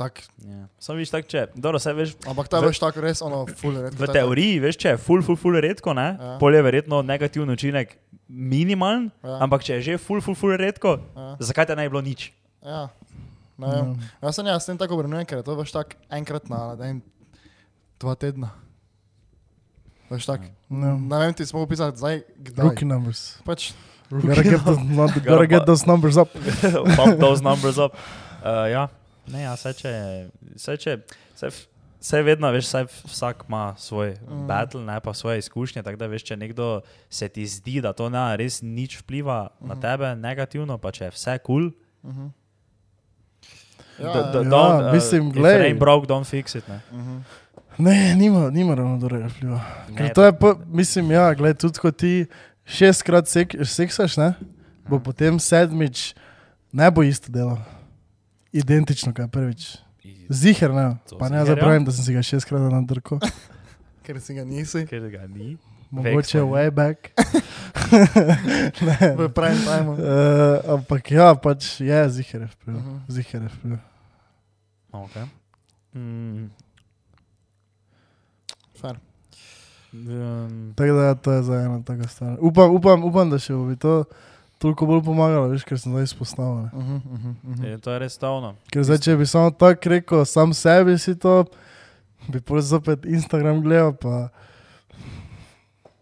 Tak. 0.00 0.22
Ja. 0.40 0.64
Sam 0.80 0.96
viš 0.96 1.10
tak, 1.12 1.26
če, 1.28 1.50
dobro, 1.52 1.76
se 1.76 1.92
veš, 1.92 2.14
Ampak 2.24 2.48
ta 2.48 2.56
V- 2.64 2.70
veš 2.72 2.80
tako 2.80 3.04
res, 3.04 3.20
ono, 3.20 3.44
ful, 3.52 3.76
redko. 3.76 4.00
v 4.00 4.06
to 4.08 4.08
je 4.08 4.16
teoriji, 4.16 4.60
veš, 4.64 4.76
če 4.80 4.88
je 4.94 4.96
full, 4.96 5.20
full, 5.20 5.36
full 5.36 5.60
redko, 5.60 5.92
ne, 5.92 6.16
Ja. 6.16 6.30
pol 6.40 6.56
je 6.56 6.62
verjetno 6.64 7.02
negativen 7.04 7.52
učinek 7.52 7.92
minimalen, 8.24 9.10
Ja. 9.20 9.44
ampak 9.44 9.60
če 9.60 9.76
je 9.76 9.80
že 9.82 9.98
full, 10.00 10.24
full, 10.24 10.32
full 10.32 10.56
redko, 10.56 10.96
Ja. 11.12 11.36
zakaj 11.36 11.68
te 11.68 11.76
bi 11.76 11.84
bilo 11.84 12.00
nič? 12.00 12.32
Ja. 12.64 12.88
Ne 13.60 13.66
vem. 13.68 13.88
Jaz 14.24 14.40
sem 14.40 14.46
jaz 14.48 14.62
s 14.64 14.66
tem 14.72 14.78
tako 14.80 14.96
obrnjen, 14.96 15.26
ker 15.28 15.44
je 15.44 15.44
to 15.44 15.52
veš 15.52 15.68
tako 15.76 15.92
enkrat 16.08 16.48
na 16.48 16.72
en, 16.80 17.02
dva 18.00 18.16
tedna. 18.16 18.48
Veš 20.08 20.24
tako. 20.26 20.48
No. 20.72 20.96
Ne 20.96 21.16
vem, 21.18 21.34
ti 21.36 21.44
smo 21.44 21.60
opisali 21.60 21.92
zdaj, 21.92 22.24
kdaj. 22.40 22.64
Rookie 22.64 22.88
numbers. 22.88 23.36
Pač, 23.44 23.76
Gotta 24.10 24.42
get, 24.42 24.64
those, 24.64 24.80
gotta 25.22 25.46
get 25.46 25.62
those 25.68 25.86
numbers 25.86 26.16
up. 26.16 26.32
Pump 26.98 27.20
those 27.20 27.44
numbers 27.44 27.76
up. 27.78 27.92
Uh, 28.40 28.64
ja, 28.72 28.88
ne, 29.26 29.42
ja, 29.42 29.56
se 29.56 29.72
če, 29.72 29.92
se 30.56 30.76
če, 30.76 30.98
se, 31.34 31.46
v- 31.48 31.66
se 32.00 32.22
vedno, 32.22 32.50
veš, 32.50 32.66
saj 32.66 32.84
vsak 33.04 33.44
ima 33.48 33.74
svoj 33.78 34.16
Mm. 34.20 34.34
mm. 34.34 34.46
battle, 34.46 34.80
ne 34.82 35.00
pa 35.00 35.14
svoje 35.14 35.38
izkušnje, 35.38 35.82
tako 35.82 35.96
da 35.96 36.06
veš, 36.06 36.22
če 36.24 36.36
nekdo 36.36 36.80
se 37.10 37.28
ti 37.28 37.46
zdi, 37.46 37.80
da 37.80 37.92
to 37.92 38.08
ne 38.08 38.36
res 38.36 38.62
nič 38.62 38.98
vpliva 38.98 39.48
mm. 39.50 39.68
na 39.68 39.74
Mhm. 39.74 39.82
tebe 39.82 40.16
negativno, 40.16 40.78
pa 40.78 40.90
če 40.90 41.04
je 41.04 41.10
vse 41.10 41.38
kul, 41.38 41.66
uh 42.02 42.10
-huh. 42.10 42.30
cool, 43.96 44.06
ja, 44.06 44.12
da, 44.24 44.38
ja, 44.38 44.44
don't, 44.44 44.92
mislim, 44.92 45.28
if 45.28 45.34
glej. 45.34 45.56
it 45.56 45.66
ain't 45.66 45.78
broke, 45.78 46.06
don't 46.06 46.24
fix 46.26 46.54
it. 46.54 46.68
Ne. 46.68 46.80
uh 46.92 46.98
-huh. 46.98 47.20
Ne, 47.78 48.14
nima, 48.14 48.50
nima 48.50 48.74
ravno 48.74 48.98
dobrega 48.98 49.26
vpliva. 49.26 49.60
Ker 49.88 50.02
Ne, 50.02 50.12
to 50.12 50.24
je, 50.24 50.38
pa, 50.38 50.54
mislim, 50.66 51.10
ja, 51.10 51.34
gled, 51.34 51.58
tudi 51.58 51.78
ko 51.78 51.90
ti 51.90 52.26
šestkrat 52.64 53.28
sek, 53.28 53.56
seksaš, 53.64 54.16
ne, 54.16 54.34
bo 54.88 54.98
potem 54.98 55.38
sedmič 55.38 56.14
ne 56.72 56.90
bo 56.90 57.02
isto 57.02 57.32
delo. 57.32 57.58
Identično, 58.52 59.14
kaj 59.14 59.28
prvič. 59.28 59.76
Ziher 60.30 60.70
ne, 60.74 60.96
To 61.08 61.18
pa 61.18 61.28
ne 61.28 61.44
zapravim, 61.44 61.84
da 61.84 61.92
sem 61.92 62.04
si 62.04 62.14
ga 62.14 62.22
šestkrat 62.22 62.72
nadrkal. 62.72 63.18
Ker 64.06 64.20
si 64.20 64.34
ga 64.34 64.44
nisi. 64.44 64.86
Ker 64.86 65.10
ga 65.10 65.26
ni. 65.26 65.56
Mogoče 65.90 66.38
smo. 66.38 66.54
way 66.54 66.70
back. 66.70 67.10
V 69.18 69.28
prime 69.34 69.58
time. 69.66 69.88
Uh, 69.90 69.98
ampak 70.78 71.10
ja, 71.10 71.34
pač 71.34 71.80
je 71.80 72.08
ziher 72.10 72.40
je 72.46 72.48
vpliv. 72.54 72.76
Mhm. 72.76 72.98
Ziher 73.08 73.42
je 73.42 73.48
vpliv. 73.48 73.78
Okay. 74.92 75.26
Mm, 75.94 76.50
Fair. 78.80 78.96
um, 79.92 80.72
Tako 80.76 80.92
da 80.92 81.14
to 81.14 81.32
je 81.32 81.42
za 81.42 81.54
eno 81.54 81.82
tako 81.86 82.08
stvar. 82.08 82.36
Upam, 82.40 82.74
upam, 82.74 83.04
upam, 83.04 83.30
da 83.30 83.38
še 83.38 83.54
bo 83.54 83.74
to 83.74 84.04
toliko 84.60 84.86
bolj 84.86 85.00
pomagalo, 85.04 85.48
veš, 85.48 85.64
ker 85.64 85.78
sem 85.80 85.92
zdaj 85.92 86.04
izpostavljen. 86.10 86.68
Uh 86.72 86.84
-huh, 86.84 86.96
uh 86.96 87.20
-huh, 87.20 87.34
uh 87.42 87.56
-huh. 87.56 87.64
je, 87.64 87.78
to 87.78 87.92
je 87.92 87.98
res 87.98 88.12
stavno. 88.12 88.54
Ker 88.72 88.84
zdaj, 88.84 88.98
če 88.98 89.16
bi 89.16 89.26
samo 89.26 89.50
tako 89.50 89.88
rekel, 89.88 90.24
sam 90.24 90.54
sebi 90.54 90.98
si 90.98 91.18
to, 91.18 91.44
bi 92.28 92.40
pol 92.40 92.60
zopet 92.60 93.04
Instagram 93.04 93.62
gledal, 93.62 93.92
pa 93.92 94.28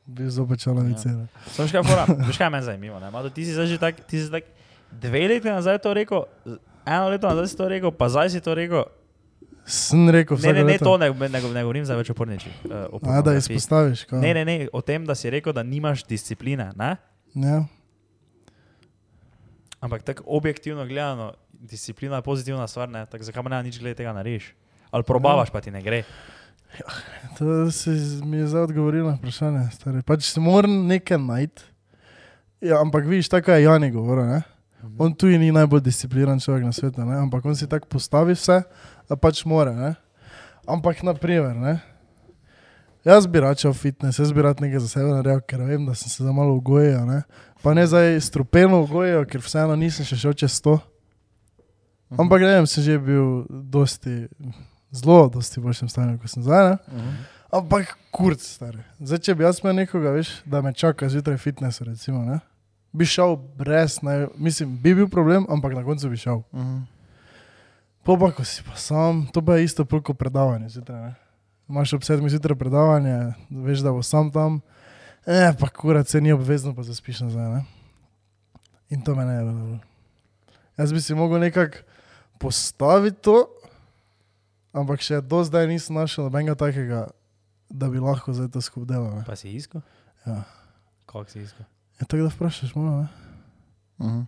bi 0.06 0.30
zopet 0.30 0.60
čala 0.60 0.82
Ja. 0.82 1.66
še 1.66 1.72
kaj 1.72 1.82
fora, 1.84 2.04
veš 2.26 2.38
kaj 2.38 2.50
me 2.50 2.62
zanima, 2.62 3.00
ne? 3.00 3.10
Malo, 3.10 3.30
ti 3.30 3.44
si 3.44 3.52
zdaj 3.52 3.66
že 3.66 3.78
tak, 3.78 4.06
ti 4.06 4.20
si 4.20 4.30
tak 4.30 4.44
dve 4.92 5.28
leti 5.28 5.48
nazaj 5.48 5.78
to 5.78 5.94
rekel, 5.94 6.24
eno 6.86 7.08
leto 7.08 7.28
nazaj 7.28 7.46
si 7.46 7.56
to 7.56 7.68
rekel, 7.68 7.90
pa 7.90 8.08
zdaj 8.08 8.30
si 8.30 8.40
to 8.40 8.54
rekel. 8.54 8.84
Sem 9.68 10.08
rekel, 10.08 10.36
Ne, 10.42 10.52
ne, 10.52 10.64
ne, 10.64 10.78
to 10.78 10.96
ne, 10.98 11.10
ne, 11.12 11.28
ne 11.28 11.62
govorim 11.62 11.84
zdaj 11.84 11.96
več 11.96 12.10
o 12.10 12.14
porniči. 12.14 12.48
Uh, 12.64 12.88
o 12.92 12.98
A, 13.04 13.20
da 13.22 13.34
izpostaviš, 13.36 14.04
kaj? 14.08 14.20
Ne, 14.20 14.34
ne, 14.34 14.44
ne, 14.44 14.68
o 14.72 14.80
tem, 14.80 15.04
da 15.04 15.14
si 15.14 15.30
rekel, 15.30 15.52
da 15.52 15.62
nimaš 15.62 16.04
discipline, 16.08 16.72
ne? 16.76 16.96
Ja. 17.34 17.68
Ampak 19.80 20.02
tako 20.02 20.24
objektivno 20.26 20.86
gledano, 20.86 21.32
disciplina 21.52 22.16
je 22.18 22.22
pozitivna 22.22 22.66
stvar, 22.66 22.88
ne? 22.88 23.06
Tako 23.06 23.24
zakaj 23.24 23.42
ne 23.50 23.62
nič 23.62 23.78
glede 23.78 23.94
tega 23.94 24.12
narediš? 24.12 24.54
Ali 24.90 25.06
probavaš, 25.06 25.50
pa 25.50 25.60
ti 25.60 25.70
ne 25.70 25.82
gre. 25.82 26.02
To 27.38 27.70
si 27.70 27.90
mi 28.24 28.36
je 28.36 28.46
zdaj 28.46 28.62
odgovoril 28.62 29.06
na 29.06 29.16
vprašanje. 29.16 29.70
Stari. 29.72 30.02
Pač 30.02 30.32
si 30.32 30.40
moram 30.40 30.86
nekaj 30.86 31.18
najti. 31.18 31.62
Ja, 32.60 32.80
ampak 32.82 33.06
vidiš, 33.06 33.28
tako 33.28 33.54
je 33.54 33.62
Jani 33.62 33.90
govoril. 33.90 34.26
Ne? 34.26 34.42
Mhm. 34.82 34.96
On 34.98 35.14
tudi 35.14 35.38
ni 35.38 35.52
najbolj 35.52 35.80
discipliniran 35.80 36.40
človek 36.40 36.64
na 36.64 36.72
svetu, 36.72 37.04
ne? 37.04 37.18
ampak 37.18 37.44
on 37.46 37.56
si 37.56 37.68
tako 37.68 37.86
postavi 37.86 38.34
vse, 38.34 38.62
da 39.08 39.16
pač 39.16 39.44
more. 39.44 39.74
Ne? 39.74 39.94
Ampak, 40.66 41.02
naprimer, 41.02 41.56
ne? 41.56 41.78
Jaz 43.04 43.26
bi 43.26 43.40
račel 43.40 43.72
fitness, 43.72 44.18
jaz 44.18 44.32
bi 44.32 44.42
rad 44.42 44.60
nekaj 44.60 44.80
za 44.80 44.88
sebe 44.88 45.08
naredil, 45.10 45.40
ker 45.40 45.62
vem, 45.62 45.86
da 45.86 45.94
sem 45.94 46.10
se 46.10 46.24
za 46.24 46.32
malo 46.32 46.54
ugojil. 46.54 47.06
Ne? 47.06 47.22
Pa 47.62 47.74
ne 47.74 47.86
zdaj 47.86 48.20
strupeno 48.20 48.82
ugojil, 48.82 49.24
ker 49.26 49.42
vseeno 49.44 49.76
nisem 49.76 50.06
še 50.06 50.16
šel 50.16 50.32
čez 50.32 50.60
to. 50.64 50.78
Mhm. 52.10 52.20
Ampak, 52.20 52.40
ne 52.40 52.52
vem, 52.56 52.66
sem 52.66 52.84
že 52.84 52.98
bil 52.98 53.46
dosti, 53.48 54.28
zelo, 54.90 55.28
dosti 55.28 55.60
boljšem 55.60 55.88
stanju, 55.88 56.18
kot 56.18 56.30
sem 56.30 56.42
zdaj. 56.42 56.68
Ne? 56.68 56.76
Uh 56.86 57.00
-huh. 57.02 57.16
Ampak 57.58 57.96
kurc, 58.10 58.42
stari. 58.44 58.84
Zdaj, 59.00 59.18
če 59.18 59.34
bi 59.34 59.44
jaz 59.44 59.60
imel 59.62 59.76
nekoga, 59.76 60.10
veš, 60.10 60.42
da 60.44 60.62
me 60.62 60.72
čaka 60.72 61.08
zjutraj 61.08 61.36
fitness, 61.36 61.80
recimo, 61.80 62.24
ne? 62.24 62.40
bi 62.92 63.06
šel 63.06 63.36
brez, 63.36 64.02
naj, 64.02 64.26
mislim, 64.36 64.78
bi 64.82 64.94
bil 64.94 65.08
problem, 65.08 65.46
ampak 65.48 65.74
na 65.74 65.84
koncu 65.84 66.08
bi 66.08 66.16
šel. 66.16 66.36
Uh 66.36 66.60
-huh. 66.60 66.82
Po 68.02 68.16
pa, 68.18 68.30
ko 68.32 68.44
si 68.44 68.62
pa 68.62 68.76
sam, 68.76 69.26
to 69.32 69.42
pa 69.44 69.56
je 69.56 69.64
isto 69.64 69.84
pulko 69.84 70.14
predavanje 70.14 70.68
zjutraj. 70.68 71.00
Ne? 71.00 71.14
Imaš 71.68 71.92
ob 71.92 72.02
sedmih 72.02 72.30
zjutraj 72.32 72.56
predavanje, 72.56 73.32
veš, 73.50 73.78
da 73.84 73.92
bo 73.92 74.02
sam 74.02 74.30
tam, 74.32 74.60
eh, 75.26 75.52
pa 75.60 75.68
kurat 75.68 76.08
se 76.08 76.20
ni 76.20 76.32
obvezno, 76.32 76.74
pa 76.74 76.82
zaspiš 76.82 77.20
nazaj. 77.20 77.48
Ne? 77.48 77.64
In 78.90 79.02
to 79.04 79.14
me 79.14 79.24
ne 79.24 79.34
je 79.34 79.44
dobro. 79.44 79.78
Jaz 80.78 80.92
bi 80.92 81.00
si 81.00 81.14
mogel 81.14 81.40
nekako 81.40 81.78
postaviti 82.38 83.20
to, 83.22 83.44
ampak 84.72 85.00
še 85.02 85.20
do 85.20 85.42
zdaj 85.44 85.66
nisem 85.68 85.96
našel 85.98 86.24
nobenega 86.24 86.54
takega, 86.54 87.08
da 87.68 87.90
bi 87.90 88.00
lahko 88.00 88.32
zdaj 88.32 88.48
to 88.48 88.60
skupaj 88.64 88.88
delal. 88.88 89.12
ne. 89.18 89.24
Pa 89.26 89.36
si 89.36 89.52
iskal? 89.52 89.82
Ja. 90.24 90.42
Kako 91.06 91.28
si 91.28 91.42
iskal? 91.42 91.66
Je 92.00 92.06
tako, 92.06 92.22
da 92.22 92.32
vprašaš 92.32 92.74
malo, 92.74 93.02
ne? 93.02 93.08
Uh 93.98 94.06
-huh. 94.06 94.24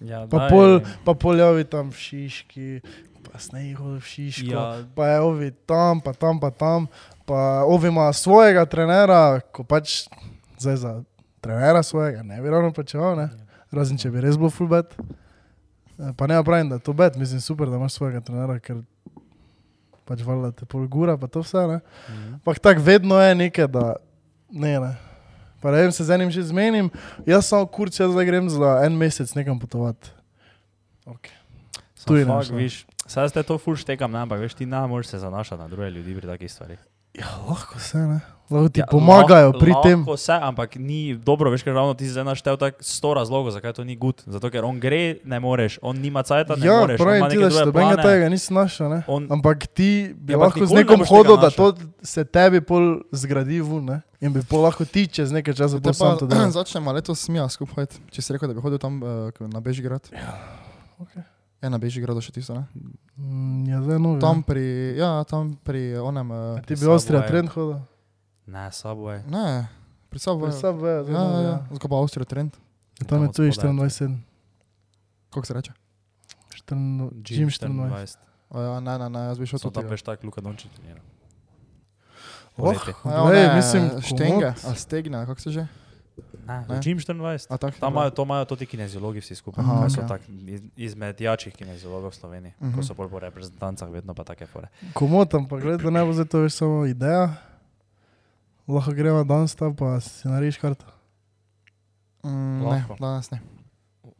Ja, 0.00 0.26
Pa 0.28 0.38
daj. 0.38 0.50
pol, 0.50 0.80
pa 1.04 1.14
poljavi 1.14 1.64
tam 1.64 1.88
v 1.88 1.96
Šiški, 1.96 2.80
pa 3.36 3.42
snegi 3.44 3.74
hodi 3.76 3.98
v 4.00 4.04
Šiško. 4.08 4.48
Ja, 4.48 4.80
pa 4.96 5.06
je 5.12 5.20
ovi 5.20 5.50
tam, 5.68 6.00
pa 6.00 6.16
tam, 6.16 6.40
pa 6.40 6.48
tam, 6.50 6.86
pa 7.28 7.68
ovi 7.68 7.92
ima 7.92 8.08
svojega 8.12 8.64
trenera, 8.64 9.40
ko 9.52 9.60
pač 9.60 10.06
zdaj 10.56 10.76
za 10.80 10.92
trenera 11.44 11.82
svojega 11.82 12.22
ne 12.24 12.40
bi 12.40 12.50
ravno 12.50 12.72
plačeval, 12.72 13.16
ne? 13.16 13.28
razen 13.76 14.00
če 14.00 14.08
bi 14.10 14.24
res 14.24 14.38
bil 14.40 14.48
full 14.48 14.72
bet. 14.72 14.96
Eh, 14.96 16.12
Pa 16.16 16.26
ne 16.26 16.40
pravim, 16.44 16.72
da 16.72 16.80
je 16.80 16.86
to 16.88 16.96
bet, 16.96 17.20
mislim 17.20 17.40
super, 17.44 17.68
da 17.68 17.76
imaš 17.76 17.98
svojega 18.00 18.24
trenera, 18.24 18.56
ker 18.56 18.80
pač 20.08 20.24
valjda 20.24 20.54
te 20.56 20.64
pol 20.64 20.88
gura, 20.88 21.18
pa 21.20 21.28
to 21.28 21.44
vse, 21.44 21.66
ne. 21.68 21.80
Mhm. 22.08 22.34
Ampak 22.40 22.64
tako 22.64 22.88
vedno 22.88 23.20
je 23.20 23.34
nekaj, 23.34 23.68
da 23.68 23.96
ne, 24.48 24.78
ne. 24.80 24.94
Pa 25.60 25.76
ne 25.76 25.84
vem, 25.84 25.92
se 25.92 26.04
z 26.04 26.16
enim 26.16 26.32
že 26.32 26.48
zmenim, 26.48 26.88
jaz 27.28 27.52
samo 27.52 27.68
kurc, 27.68 28.00
jaz 28.00 28.16
zdaj 28.16 28.24
grem 28.24 28.48
za 28.48 28.78
en 28.86 28.96
mesec 28.96 29.34
nekam 29.36 29.60
potovati. 29.60 30.08
Okay. 31.04 31.36
Tu 32.06 32.16
je 32.16 32.26
viš, 32.54 32.86
Saj 33.06 33.28
ste 33.28 33.42
to 33.42 33.56
ful 33.56 33.74
štekam, 33.74 34.10
ne, 34.10 34.18
ampak 34.20 34.38
veš, 34.38 34.54
ti 34.54 34.66
ne 34.66 34.80
moreš 34.82 35.06
se 35.08 35.18
zanašati 35.18 35.56
na 35.56 35.68
druge 35.68 35.90
ljudi 35.90 36.14
pri 36.14 36.26
takih 36.28 36.48
stvarih. 36.48 36.78
Ja, 37.14 37.26
lahko 37.40 37.78
se 37.78 37.98
ne. 37.98 38.20
Lahko 38.46 38.68
ti 38.68 38.80
Ja, 38.80 38.86
pomagajo 38.86 39.48
lahko- 39.48 39.58
pri 39.58 39.72
tem. 39.80 39.98
Lahko 40.00 40.16
se, 40.16 40.32
ampak 40.34 40.76
ni 40.76 40.98
dobro, 41.16 41.50
veš, 41.50 41.62
ker 41.62 41.72
ravno 41.72 41.94
ti 41.94 42.04
zdaj 42.04 42.24
naštel 42.26 42.56
tak 42.56 42.76
sto 42.80 43.14
razlogov, 43.14 43.50
zakaj 43.50 43.72
to 43.72 43.84
ni 43.84 43.96
gud. 43.96 44.22
Zato, 44.22 44.46
ker 44.46 44.62
on 44.62 44.76
gre, 44.76 45.16
ne 45.24 45.38
moreš, 45.38 45.78
on 45.80 45.96
nima 45.96 46.22
cajta, 46.22 46.54
ne 46.54 46.62
Ja, 46.62 46.76
moreš. 46.76 47.00
on 47.00 47.04
pravim 47.04 47.18
ima 47.18 47.28
ti, 47.28 47.38
da 47.38 47.50
še 47.50 47.64
nobenega 47.64 47.94
plane. 47.94 48.02
tega 48.04 48.28
nisi 48.28 48.52
našel. 48.52 48.88
ne. 48.88 49.00
On- 49.08 49.26
Ampak 49.30 49.66
ti 49.68 49.90
bi 50.12 50.32
Ja, 50.32 50.36
ja, 50.36 50.44
lahko 50.44 50.60
z 50.60 50.70
ne 50.70 50.76
nekom 50.76 50.96
tega 50.96 51.08
hodil, 51.08 51.36
da 51.36 51.50
to 51.50 51.66
se 52.02 52.24
tebi 52.24 52.60
pol 52.60 52.84
zgradi 53.10 53.60
vun, 53.60 53.84
ne? 53.86 54.02
in 54.20 54.32
bi 54.32 54.42
pol 54.42 54.62
lahko 54.62 54.84
ti 54.84 55.06
čez 55.06 55.32
nekaj 55.32 55.54
časa 55.54 55.80
to 55.80 55.92
sam 55.92 56.18
to 56.18 56.26
delal. 56.26 56.50
začnemo 56.60 56.92
letos 56.92 57.18
smija 57.18 57.48
skupaj, 57.48 57.86
če 58.10 58.20
si 58.20 58.30
rekel, 58.30 58.48
da 58.48 58.54
bi 58.54 58.60
hodil 58.60 58.78
tam 58.78 59.00
uh, 59.00 59.08
na 59.42 59.58
Bežigrad. 59.58 60.04
okej. 60.98 61.22
Je 61.66 61.70
na 61.70 61.78
Bežigradu 61.78 62.22
še 62.22 62.30
tisto, 62.30 62.54
ne? 62.54 62.62
Mm, 63.16 63.66
Ja, 63.66 63.78
zdaj 63.80 63.98
novi. 63.98 64.20
Tam 64.20 64.38
pri, 64.40 64.62
ja, 64.94 65.18
tam 65.24 65.58
pri 65.58 65.98
onem, 65.98 66.30
uh, 66.30 66.54
ne. 66.54 66.62
Ti 66.62 66.72
bi 66.72 66.78
Subway. 66.78 66.94
Avstrija 66.94 67.22
trend 67.24 67.50
hodil. 67.50 67.80
Ne, 68.46 68.70
Subway. 68.70 69.18
ne, 69.26 69.66
pri 70.06 70.18
sabo. 70.20 70.46
Pri 70.46 70.54
Subway, 70.54 71.02
Ja, 71.04 71.22
ja, 71.24 71.40
ja, 71.42 71.56
zgo 71.72 71.86
pa 71.86 71.98
Avstrija 71.98 72.22
trend. 72.24 72.54
Tam 73.00 73.18
je 73.18 73.26
Tam 73.26 73.34
tu 73.34 73.42
je 73.42 73.50
spodaj. 73.50 73.90
24. 73.90 74.14
Kako 75.28 75.44
se 75.44 75.54
reče? 75.54 75.72
Jim 77.26 77.50
24. 77.50 78.16
O, 78.48 78.56
ja, 78.56 78.78
ne, 78.80 78.94
ne, 78.96 79.08
ne, 79.08 79.20
jaz 79.26 79.36
bi 79.36 79.46
šel 79.46 79.58
tudi. 79.58 79.74
tam 79.74 79.84
veš 79.86 80.02
tak 80.02 80.22
Luka 80.22 80.38
Dončić. 80.40 80.70
Oh, 82.56 82.62
Poleti. 82.64 82.94
glej, 83.02 83.54
mislim, 83.54 83.82
štenge, 84.00 84.54
ali 84.62 84.76
stegne, 84.76 85.26
kako 85.26 85.40
se 85.40 85.50
že? 85.50 85.66
Ne. 86.46 86.80
Jim 86.84 86.98
24. 86.98 87.46
A, 87.50 87.56
tak, 87.58 87.74
Tam 87.78 87.92
imajo, 87.92 88.10
to 88.10 88.22
imajo 88.22 88.44
tudi 88.44 88.66
kineziologi 88.66 89.20
vsi 89.20 89.34
skupaj. 89.34 89.64
Aha, 89.64 89.74
Aha, 89.74 89.88
so 89.90 90.04
tak, 90.08 90.22
iz, 90.28 90.62
izmed 90.76 91.20
jačih 91.20 91.54
kineziologov 91.54 92.10
v 92.10 92.14
Sloveniji, 92.14 92.52
uh 92.52 92.60
-huh. 92.60 92.68
Mhm. 92.70 92.76
ko 92.76 92.82
so 92.82 92.94
bolj 92.94 93.10
po 93.10 93.18
reprezentancah, 93.18 93.90
vedno 93.90 94.14
pa 94.14 94.24
take 94.24 94.46
fore. 94.46 94.68
Komotam, 94.92 95.48
pa 95.48 95.58
gledaj, 95.58 95.84
da 95.84 95.90
ne 95.90 96.04
bo 96.04 96.12
zdaj 96.12 96.26
to 96.26 96.40
več 96.40 96.52
samo 96.52 96.86
ideja. 96.86 97.34
Lahko 98.68 98.92
greva 98.92 99.24
danes 99.24 99.54
tam, 99.54 99.76
pa 99.76 100.00
si 100.00 100.28
narediš 100.28 100.58
karto. 100.58 100.86
Mm, 102.24 102.62
ne, 102.70 102.84
danes 103.00 103.30
ne. 103.30 103.40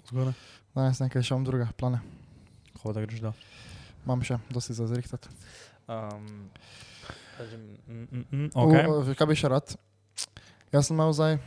Zgoraj. 0.09 0.33
Danes 0.75 1.01
ne, 1.01 1.09
ker 1.09 1.23
še 1.23 1.35
imam 1.35 1.45
druge 1.45 1.67
plane. 1.77 2.01
Hoda 2.83 3.01
greš 3.01 3.21
da. 3.21 3.33
Imam 4.05 4.23
še, 4.23 4.39
dosti 4.51 4.75
za 4.75 4.87
zrihtati. 4.87 5.29
Um, 5.89 6.51
kažem, 7.39 7.61
mm, 7.89 8.07
mm, 8.11 8.25
mm, 8.31 8.51
okay. 8.55 8.87
Okay. 8.87 9.15
Kaj 9.15 9.27
bi 9.27 9.35
še 9.35 9.49
rad? 9.49 9.77
Jaz 10.73 10.87
sem 10.87 10.97
imel 10.97 11.13
zdaj, 11.13 11.39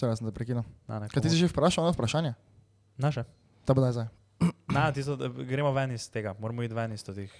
vse 0.00 0.16
sem 0.16 0.26
te 0.26 0.32
prekinil. 0.32 0.62
Kaj 0.86 1.18
ti 1.18 1.28
si 1.28 1.36
že 1.36 1.48
vprašal, 1.48 1.84
ono 1.84 1.92
vprašanje? 1.92 2.34
Naše. 2.96 3.24
Da 3.64 3.74
bo 3.74 3.80
daj 3.80 3.92
zdaj. 3.92 4.08
Ne, 4.68 4.82
tisto, 4.92 5.16
da 5.16 5.26
gremo 5.28 5.72
ven 5.72 5.92
iz 5.92 6.06
tega, 6.06 6.34
moramo 6.38 6.62
iti 6.62 6.74
ven 6.74 6.92
iz, 6.92 7.02
tih, 7.02 7.32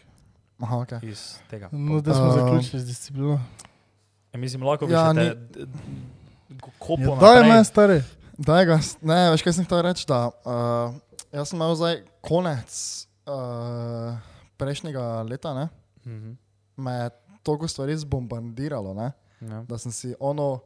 Aha, 0.58 0.76
ok. 0.78 0.92
iz 1.02 1.38
tega. 1.46 1.68
No, 1.70 2.00
da 2.00 2.12
smo 2.12 2.26
Uh, 2.26 2.34
zaključili 2.34 2.82
z 2.82 2.86
disciplino. 2.86 3.40
Ja, 4.28 4.38
mislim, 4.38 4.62
lahko 4.62 4.86
bi 4.86 4.92
Ja, 4.92 5.00
ja, 5.00 5.08
še 5.08 5.14
ni- 5.14 5.30
te 5.48 5.66
kopo 6.78 7.02
Ja, 7.02 7.16
daj 7.16 7.42
me, 7.44 7.64
stari. 7.64 8.02
Daj 8.38 8.64
ga, 8.66 8.76
ne, 9.02 9.30
veš 9.30 9.42
kaj 9.42 9.52
sem 9.52 9.64
hotel 9.64 9.82
reči, 9.82 10.04
da 10.04 10.26
uh, 10.26 10.94
jaz 11.32 11.48
sem 11.48 11.56
imel 11.56 11.74
zdaj 11.74 11.94
konec 12.20 12.70
uh, 13.26 14.14
prejšnjega 14.56 15.22
leta, 15.22 15.54
ne? 15.54 15.68
Mhm. 16.04 16.34
Me 16.76 16.92
je 16.94 17.10
toliko 17.42 17.68
stvari 17.68 17.96
zbombardiralo, 17.96 18.94
ne? 18.94 19.12
Ja. 19.40 19.62
da 19.62 19.78
sem 19.78 19.92
si 19.92 20.14
ono 20.18 20.58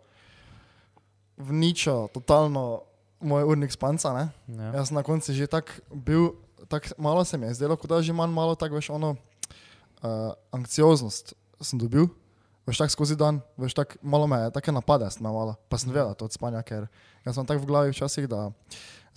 vničil, 1.42 2.08
totalno 2.14 2.82
moj 3.22 3.44
urnik 3.46 3.72
spanca. 3.74 4.12
Ne? 4.14 4.24
Ja. 4.58 4.72
Jaz 4.80 4.90
sem 4.90 4.98
na 4.98 5.02
koncu 5.06 5.34
že 5.34 5.46
tak 5.46 5.80
bil, 5.90 6.34
tak 6.68 6.90
malo 6.98 7.24
se 7.24 7.38
mi 7.38 7.46
je 7.50 7.54
zdelo, 7.54 7.76
kot 7.76 7.90
da 7.90 8.02
že 8.02 8.12
manj 8.14 8.32
malo 8.34 8.54
tako 8.54 8.78
veš 8.78 8.90
ono 8.90 9.14
uh, 10.02 10.32
anksioznost 10.50 11.34
sem 11.62 11.78
dobil. 11.78 12.10
Veš 12.66 12.78
tako 12.78 12.94
skozi 12.94 13.14
dan, 13.18 13.40
veš 13.58 13.74
tako 13.74 13.98
malo 14.02 14.26
me 14.30 14.38
je, 14.38 14.50
take 14.54 14.70
napade 14.72 15.10
sem 15.10 15.22
imel 15.22 15.34
malo, 15.34 15.54
pa 15.66 15.78
sem 15.78 15.90
vedel, 15.90 16.08
da 16.10 16.14
to 16.14 16.30
od 16.30 16.34
spanja, 16.34 16.62
ker 16.62 16.86
jaz 17.26 17.34
sem 17.34 17.46
tako 17.46 17.62
v 17.62 17.66
glavi 17.66 17.90
včasih, 17.90 18.28
da 18.30 18.50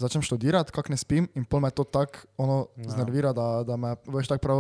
začnem 0.02 0.26
študirati, 0.26 0.74
kako 0.74 0.90
ne 0.92 0.98
spim 0.98 1.28
in 1.38 1.46
pol 1.46 1.62
me 1.62 1.70
to 1.70 1.86
tako 1.86 2.26
ono 2.38 2.68
Ja. 2.78 2.90
znervira, 2.90 3.34
da, 3.34 3.64
da 3.64 3.78
me, 3.78 3.96
veš 4.10 4.28
tako 4.34 4.42
prav, 4.42 4.60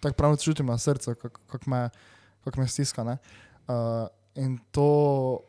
tak 0.00 0.16
prav 0.16 0.36
čutim 0.36 0.68
na 0.68 0.76
srcu, 0.78 1.14
kako 1.14 1.40
kak 1.48 1.66
me, 1.66 1.88
kak 2.44 2.56
me 2.56 2.68
stiska. 2.68 3.04
Ne? 3.04 3.16
Uh, 3.68 4.06
in 4.36 4.58
to, 4.70 5.40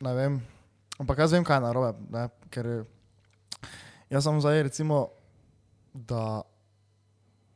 ne 0.00 0.14
vem, 0.14 0.42
ampak 0.98 1.18
jaz 1.18 1.32
vem, 1.32 1.44
kaj 1.44 1.56
je 1.56 1.64
narobe, 1.64 1.92
ne? 2.10 2.28
ker 2.50 2.66
jaz 4.10 4.24
sem 4.24 4.40
zdaj 4.40 4.62
recimo, 4.68 5.08
da 5.94 6.42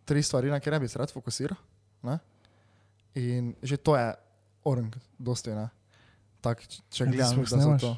tri 0.04 0.22
stvari, 0.22 0.50
na 0.50 0.60
katere 0.60 0.80
bi 0.80 0.88
se 0.88 0.98
rad 0.98 1.12
fokusiral. 1.12 1.58
Ne? 2.02 2.18
In 3.14 3.54
že 3.62 3.76
to 3.76 3.96
je 3.96 4.14
orang, 4.64 4.92
dosti 5.18 5.50
ne. 5.56 5.68
Tak, 6.40 6.62
če 6.66 7.04
Ja, 7.04 7.10
gledam, 7.10 7.42
da 7.42 7.46
snemaš? 7.46 7.80
to. 7.80 7.96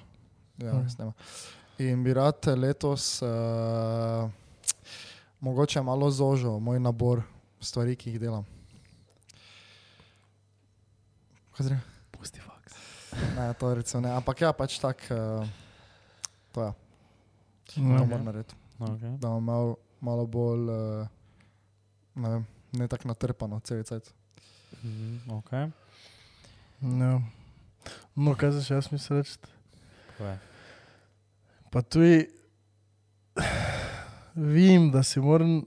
Ja, 0.62 0.88
snema. 0.88 1.12
In 1.78 2.02
bi 2.02 2.14
rad 2.14 2.46
letos 2.56 3.22
uh, 3.22 4.30
mogoče 5.40 5.82
malo 5.82 6.10
zožil 6.10 6.58
moj 6.58 6.80
nabor 6.80 7.22
stvari, 7.60 7.96
ki 7.96 8.10
jih 8.14 8.20
delam. 8.20 8.46
Kaj 11.54 11.66
zdaj? 11.66 11.78
Pusti. 12.10 12.40
Ne, 13.36 13.54
to 13.54 13.74
recimo 13.74 14.00
ne, 14.02 14.10
ampak 14.14 14.40
ja, 14.40 14.52
pač 14.52 14.78
tak, 14.82 15.02
uh, 15.10 15.42
to 16.52 16.62
je, 16.62 16.72
to 17.66 17.80
Ja. 17.80 17.82
moram 18.04 18.24
narediti. 18.24 18.54
Okay. 18.78 19.18
Da 19.18 19.28
bom 19.28 19.42
imel 19.42 19.74
malo 20.00 20.26
bolj, 20.26 20.70
uh, 20.70 21.08
ne 22.14 22.28
vem, 22.30 22.46
ne 22.72 22.88
tako 22.88 23.08
natrpano, 23.08 23.60
cel 23.60 23.82
cel. 23.84 24.00
Mhm, 24.82 25.30
okay. 25.38 25.70
Ja. 26.82 27.18
No, 28.14 28.34
kaj 28.38 28.50
za 28.58 28.62
še 28.62 28.74
jaz 28.78 28.90
mislim 28.92 29.18
reči? 29.18 29.38
Kaj? 30.18 30.36
Pa 31.70 31.82
tudi 31.82 32.26
vem, 34.34 34.90
da 34.90 35.02
si 35.02 35.20
moram 35.20 35.62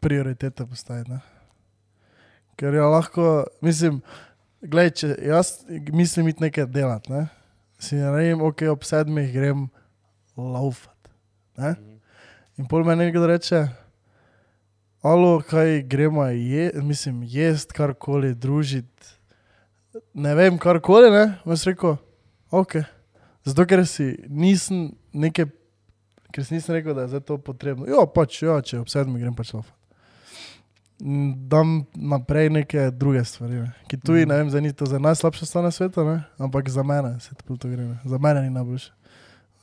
prioritete 0.00 0.66
postaviti. 0.66 1.10
Ne? 1.10 1.20
Ker 2.56 2.74
je 2.74 2.82
lahko, 2.82 3.44
mislim, 3.62 4.00
gledaj, 4.60 4.90
če 4.90 5.10
jaz 5.28 5.52
mislim 5.92 6.28
iti 6.28 6.42
nekaj 6.42 6.66
delati, 6.72 7.12
ne? 7.12 7.26
si 7.78 7.94
ne 7.94 8.10
rejem, 8.10 8.40
ok, 8.42 8.64
ob 8.72 8.82
sedmih 8.82 9.28
grem 9.32 9.68
laufat. 10.36 11.12
Ne? 11.58 11.70
Mhm. 11.70 11.98
In 12.58 12.66
pol 12.66 12.82
me 12.84 12.96
nekdo 12.98 13.26
reče, 13.26 13.68
alo, 15.06 15.38
kaj 15.46 15.82
gremo, 15.86 16.24
je, 16.26 16.72
mislim, 16.82 17.22
jesti 17.22 17.74
karkoli, 17.74 18.34
družiti. 18.34 19.14
Ne 20.14 20.34
vem, 20.34 20.58
karkoli, 20.58 21.10
ne, 21.14 21.24
veš 21.46 21.68
rekel, 21.70 21.94
ok. 22.50 22.80
Zato, 23.46 23.64
ker 23.66 23.84
si 23.86 24.10
nisem 24.26 24.88
nekaj, 25.14 25.46
ker 26.34 26.44
si 26.44 26.58
nisem 26.58 26.74
rekel, 26.74 26.98
da 26.98 27.06
je 27.06 27.14
za 27.14 27.20
to 27.22 27.38
potrebno. 27.38 27.86
Ja, 27.86 28.02
pač, 28.10 28.42
ja, 28.42 28.58
če 28.58 28.82
ob 28.82 28.90
sedmih 28.90 29.22
grem 29.22 29.38
pač 29.38 29.54
laufat. 29.54 29.77
Mm, 31.00 31.48
Dam 31.48 31.84
naprej 31.94 32.50
neke 32.50 32.90
druge 32.90 33.24
stvari, 33.24 33.54
ne. 33.54 33.72
ki 33.86 33.96
tuji, 33.98 34.20
Mhm. 34.20 34.28
ne 34.28 34.36
vem, 34.36 34.50
za 34.50 34.60
ni 34.60 34.72
to 34.72 34.86
za 34.86 34.98
najslabše 34.98 35.46
stvar 35.46 35.64
na 35.64 35.70
svetu, 35.70 36.04
ne? 36.04 36.22
ampak 36.36 36.68
za 36.68 36.82
mene 36.82 37.20
se 37.20 37.34
to, 37.36 37.56
to 37.56 37.68
gre. 37.68 37.82
Ne. 37.84 37.98
Za 38.04 38.18
mene 38.18 38.42
ni 38.42 38.50
najboljše. 38.50 38.90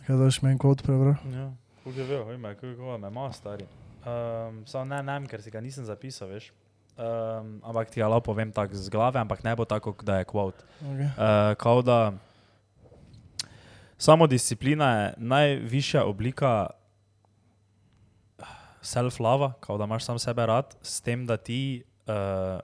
Kaj 0.02 0.16
daš 0.18 0.42
meni 0.42 0.58
kot 0.58 0.80
prebral? 0.82 1.16
Ja, 1.28 1.52
kako 1.78 1.90
je 1.92 2.06
bil, 2.06 2.34
ima, 2.34 2.54
kako 2.54 2.68
me 2.98 3.08
ima 3.08 3.32
stari. 3.32 3.66
Um, 4.02 4.64
Samo 4.66 4.86
ne, 4.86 5.04
ne, 5.04 5.28
ker 5.28 5.42
si 5.42 5.52
ga 5.52 5.60
nisem 5.60 5.84
zapisal, 5.84 6.28
veš. 6.30 6.52
Um, 6.96 7.60
ampak 7.62 7.90
ti 7.90 8.00
ga 8.00 8.08
lahko 8.08 8.22
povem 8.24 8.52
tako 8.52 8.72
z 8.74 8.88
glave, 8.88 9.18
ampak 9.18 9.44
ne 9.44 9.56
bo 9.56 9.66
tako, 9.66 9.92
da 10.02 10.18
je 10.18 10.24
kvot. 10.24 10.56
Okay. 10.82 11.10
Uh, 11.10 11.56
kao 11.56 11.82
da 11.82 12.14
samodisciplina 13.98 14.92
je 14.94 15.14
najvišja 15.18 16.06
oblika 16.06 16.70
self-lava, 18.86 19.54
kao 19.60 19.78
da 19.78 19.84
imaš 19.90 20.06
sam 20.06 20.20
sebe 20.20 20.46
rad, 20.46 20.76
s 20.82 21.02
tem, 21.02 21.26
da 21.26 21.38
ti 21.38 21.84
uh, 22.08 22.60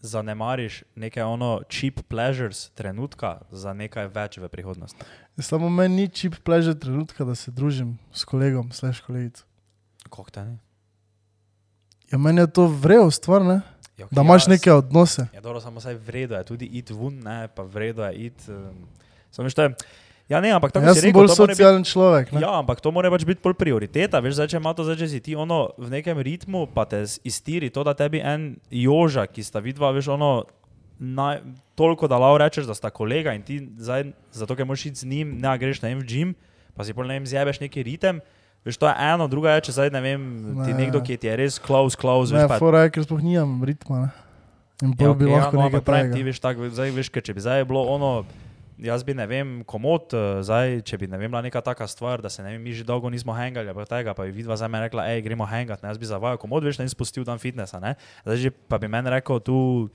zanemariš 0.00 0.82
neke 0.94 1.24
ono 1.24 1.60
cheap 1.68 2.00
pleasures 2.08 2.70
trenutka 2.70 3.40
za 3.50 3.72
nekaj 3.72 4.08
več 4.08 4.38
v 4.38 4.48
prihodnosti. 4.48 5.04
Samo 5.38 5.68
meni 5.68 6.02
ni 6.02 6.08
čip 6.08 6.36
pleže 6.44 6.74
trenutka, 6.78 7.24
da 7.24 7.34
se 7.34 7.50
družim 7.50 7.98
s 8.12 8.24
kolegom, 8.24 8.72
slash 8.72 9.00
kolegico. 9.04 9.44
Kako 10.10 10.30
te 10.30 10.44
ne? 10.44 10.58
Ja, 12.12 12.18
meni 12.18 12.40
je 12.40 12.50
to 12.52 12.66
vrelo 12.66 13.10
stvar, 13.10 13.44
ne? 13.44 13.60
Ja, 13.96 14.08
da 14.10 14.24
imaš 14.24 14.46
neke 14.46 14.72
odnose. 14.72 15.26
Ja, 15.34 15.40
dobro, 15.40 15.60
samo 15.60 15.80
saj 15.80 15.94
vredo 15.94 16.36
je 16.36 16.44
tudi 16.44 16.66
id 16.66 16.90
ven, 16.90 17.20
ne, 17.24 17.48
pa 17.54 17.62
vredo 17.62 18.04
je 18.08 18.26
id. 18.26 18.48
Um, 18.48 18.86
samo 19.30 19.46
veš, 19.46 19.54
to 19.54 19.68
je. 19.68 19.74
Ja, 20.30 20.38
ne, 20.38 20.52
ampak 20.54 20.70
tako 20.70 20.86
Jaz 20.86 21.00
si 21.00 21.08
rekel, 21.08 21.16
bolj 21.18 21.26
mora 21.26 21.42
biti- 21.42 21.58
socialen 21.58 21.82
človek. 21.82 22.30
Ne? 22.30 22.40
Ja, 22.40 22.52
ampak 22.56 22.78
to 22.78 22.88
mora 22.88 23.10
pač 23.10 23.26
biti 23.26 23.42
bolj 23.42 23.56
prioriteta. 23.58 24.22
Veš, 24.22 24.38
zdaj, 24.38 24.48
če 24.48 24.56
ima 24.56 24.70
to 24.70 24.86
zdaj, 24.86 24.96
če 24.96 25.08
si 25.08 25.20
ti 25.20 25.34
ono 25.34 25.74
v 25.74 25.90
nekem 25.90 26.14
ritmu, 26.14 26.70
pa 26.70 26.86
te 26.86 27.02
iztiri 27.24 27.66
to, 27.66 27.82
da 27.82 27.92
tebi 27.92 28.22
en 28.22 28.54
joža, 28.70 29.26
ki 29.26 29.42
sta 29.42 29.58
vidva, 29.58 29.90
veš, 29.90 30.08
ono. 30.08 30.46
Naj, 31.00 31.40
toliko, 31.74 32.04
da 32.04 32.14
lahko 32.14 32.38
rečeš, 32.38 32.68
da 32.68 32.76
sta 32.76 32.90
kolega 32.92 33.32
in 33.32 33.40
ti 33.40 33.56
zdaj, 33.74 34.12
zato 34.30 34.52
ker 34.52 34.68
moraš 34.68 34.84
iti 34.86 35.00
z 35.00 35.08
njim, 35.08 35.40
ne 35.40 35.48
greš 35.56 35.80
na 35.80 35.88
en 35.88 35.98
v 35.98 36.04
gym, 36.04 36.28
pa 36.76 36.84
si 36.84 36.92
pol 36.92 37.08
ne 37.08 37.16
zjebeš 37.24 37.58
neki 37.58 37.82
ritem, 37.82 38.20
Veš, 38.60 38.76
to 38.76 38.84
je 38.84 38.92
eno, 38.92 39.24
druga 39.24 39.56
je, 39.56 39.60
če 39.60 39.72
zdaj 39.72 39.88
ne 39.88 40.00
vem, 40.00 40.20
ti 40.60 40.70
Ne. 40.70 40.84
nekdo, 40.84 41.00
ki 41.00 41.16
ti 41.16 41.24
je 41.24 41.32
res 41.32 41.56
close, 41.56 41.96
close, 41.96 42.28
Ne, 42.28 42.44
fora 42.60 42.84
je, 42.84 42.90
ker 42.92 43.08
sploh 43.08 43.16
nimam 43.18 43.64
ritma. 43.64 43.96
Ne? 43.96 44.08
In 44.82 44.92
Ja, 44.92 44.96
pol 45.00 45.14
bi 45.16 45.24
lahko 45.24 45.56
no, 45.56 45.64
nekaj 45.64 45.80
pravim, 45.80 46.12
ti 46.12 46.20
veš, 46.20 46.36
tak, 46.38 46.60
zdaj, 46.68 46.92
veš, 46.92 47.08
ker 47.08 47.24
če 47.24 47.32
bi 47.32 47.40
zdaj 47.40 47.64
bilo 47.64 47.80
ono, 47.88 48.28
jaz 48.84 49.04
bi 49.04 49.14
ne 49.14 49.26
vem, 49.26 49.60
komod, 49.68 50.14
eh, 50.16 50.40
zdaj, 50.46 50.80
če 50.88 50.98
bi 51.00 51.08
ne 51.10 51.18
vem, 51.20 51.30
bila 51.30 51.42
neka 51.44 51.62
taka 51.64 51.86
stvar, 51.90 52.22
da 52.24 52.30
se 52.32 52.42
ne 52.42 52.54
vem, 52.54 52.62
mi 52.62 52.74
že 52.76 52.84
dolgo 52.84 53.10
nismo 53.10 53.34
hangali, 53.36 53.72
tega, 53.88 54.14
pa 54.14 54.24
bi 54.28 54.34
vidva 54.34 54.56
za 54.56 54.68
me 54.68 54.80
rekla, 54.80 55.06
hej, 55.10 55.22
gremo 55.26 55.46
hangat, 55.48 55.82
ne, 55.82 55.90
jaz 55.92 55.98
bi 55.98 56.08
zavajal 56.08 56.40
komod, 56.40 56.64
veš, 56.64 56.80
ne 56.80 56.88
in 56.88 56.92
spustil 56.92 57.24
dan 57.24 57.38
fitnesa, 57.38 57.80
ne, 57.80 57.96
zdaj 58.24 58.36
že 58.36 58.50
pa 58.50 58.78
bi 58.78 58.88
meni 58.88 59.10
rekel 59.10 59.40
tu, 59.40 59.90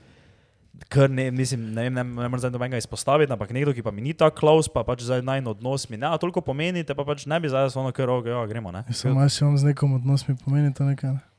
Ker 0.92 1.08
ne, 1.08 1.30
mislim, 1.32 1.72
ne, 1.72 1.86
vem, 1.86 1.94
ne, 1.94 2.02
ne 2.04 2.28
morem 2.28 2.36
zdaj 2.36 2.50
nobenega 2.52 2.76
izpostaviti, 2.76 3.32
ampak 3.32 3.48
nekdo, 3.56 3.72
ki 3.72 3.80
pa 3.80 3.88
mi 3.96 4.02
ni 4.04 4.12
tako 4.12 4.42
close, 4.42 4.68
pa 4.68 4.82
pač 4.84 5.06
zdaj 5.06 5.22
naj 5.24 5.40
odnos 5.48 5.88
mi 5.88 5.96
ne, 5.96 6.04
a 6.04 6.20
toliko 6.20 6.42
pomeni, 6.44 6.84
te 6.84 6.92
pa 6.92 7.00
pač 7.00 7.24
ne 7.24 7.38
bi 7.40 7.48
zdaj 7.48 7.72
ono, 7.80 7.94
ker 7.96 8.04
roge, 8.04 8.28
ja, 8.28 8.42
gremo, 8.44 8.68
ne. 8.74 8.84
Samo 8.92 9.24
jaz 9.24 9.40
imam 9.40 9.56
z 9.56 9.72
nekom 9.72 9.96
odnos, 9.96 10.26
mi 10.28 10.36
pomeni 10.36 10.74
to 10.76 10.84
nekaj. 10.84 11.16
Ne? 11.16 11.35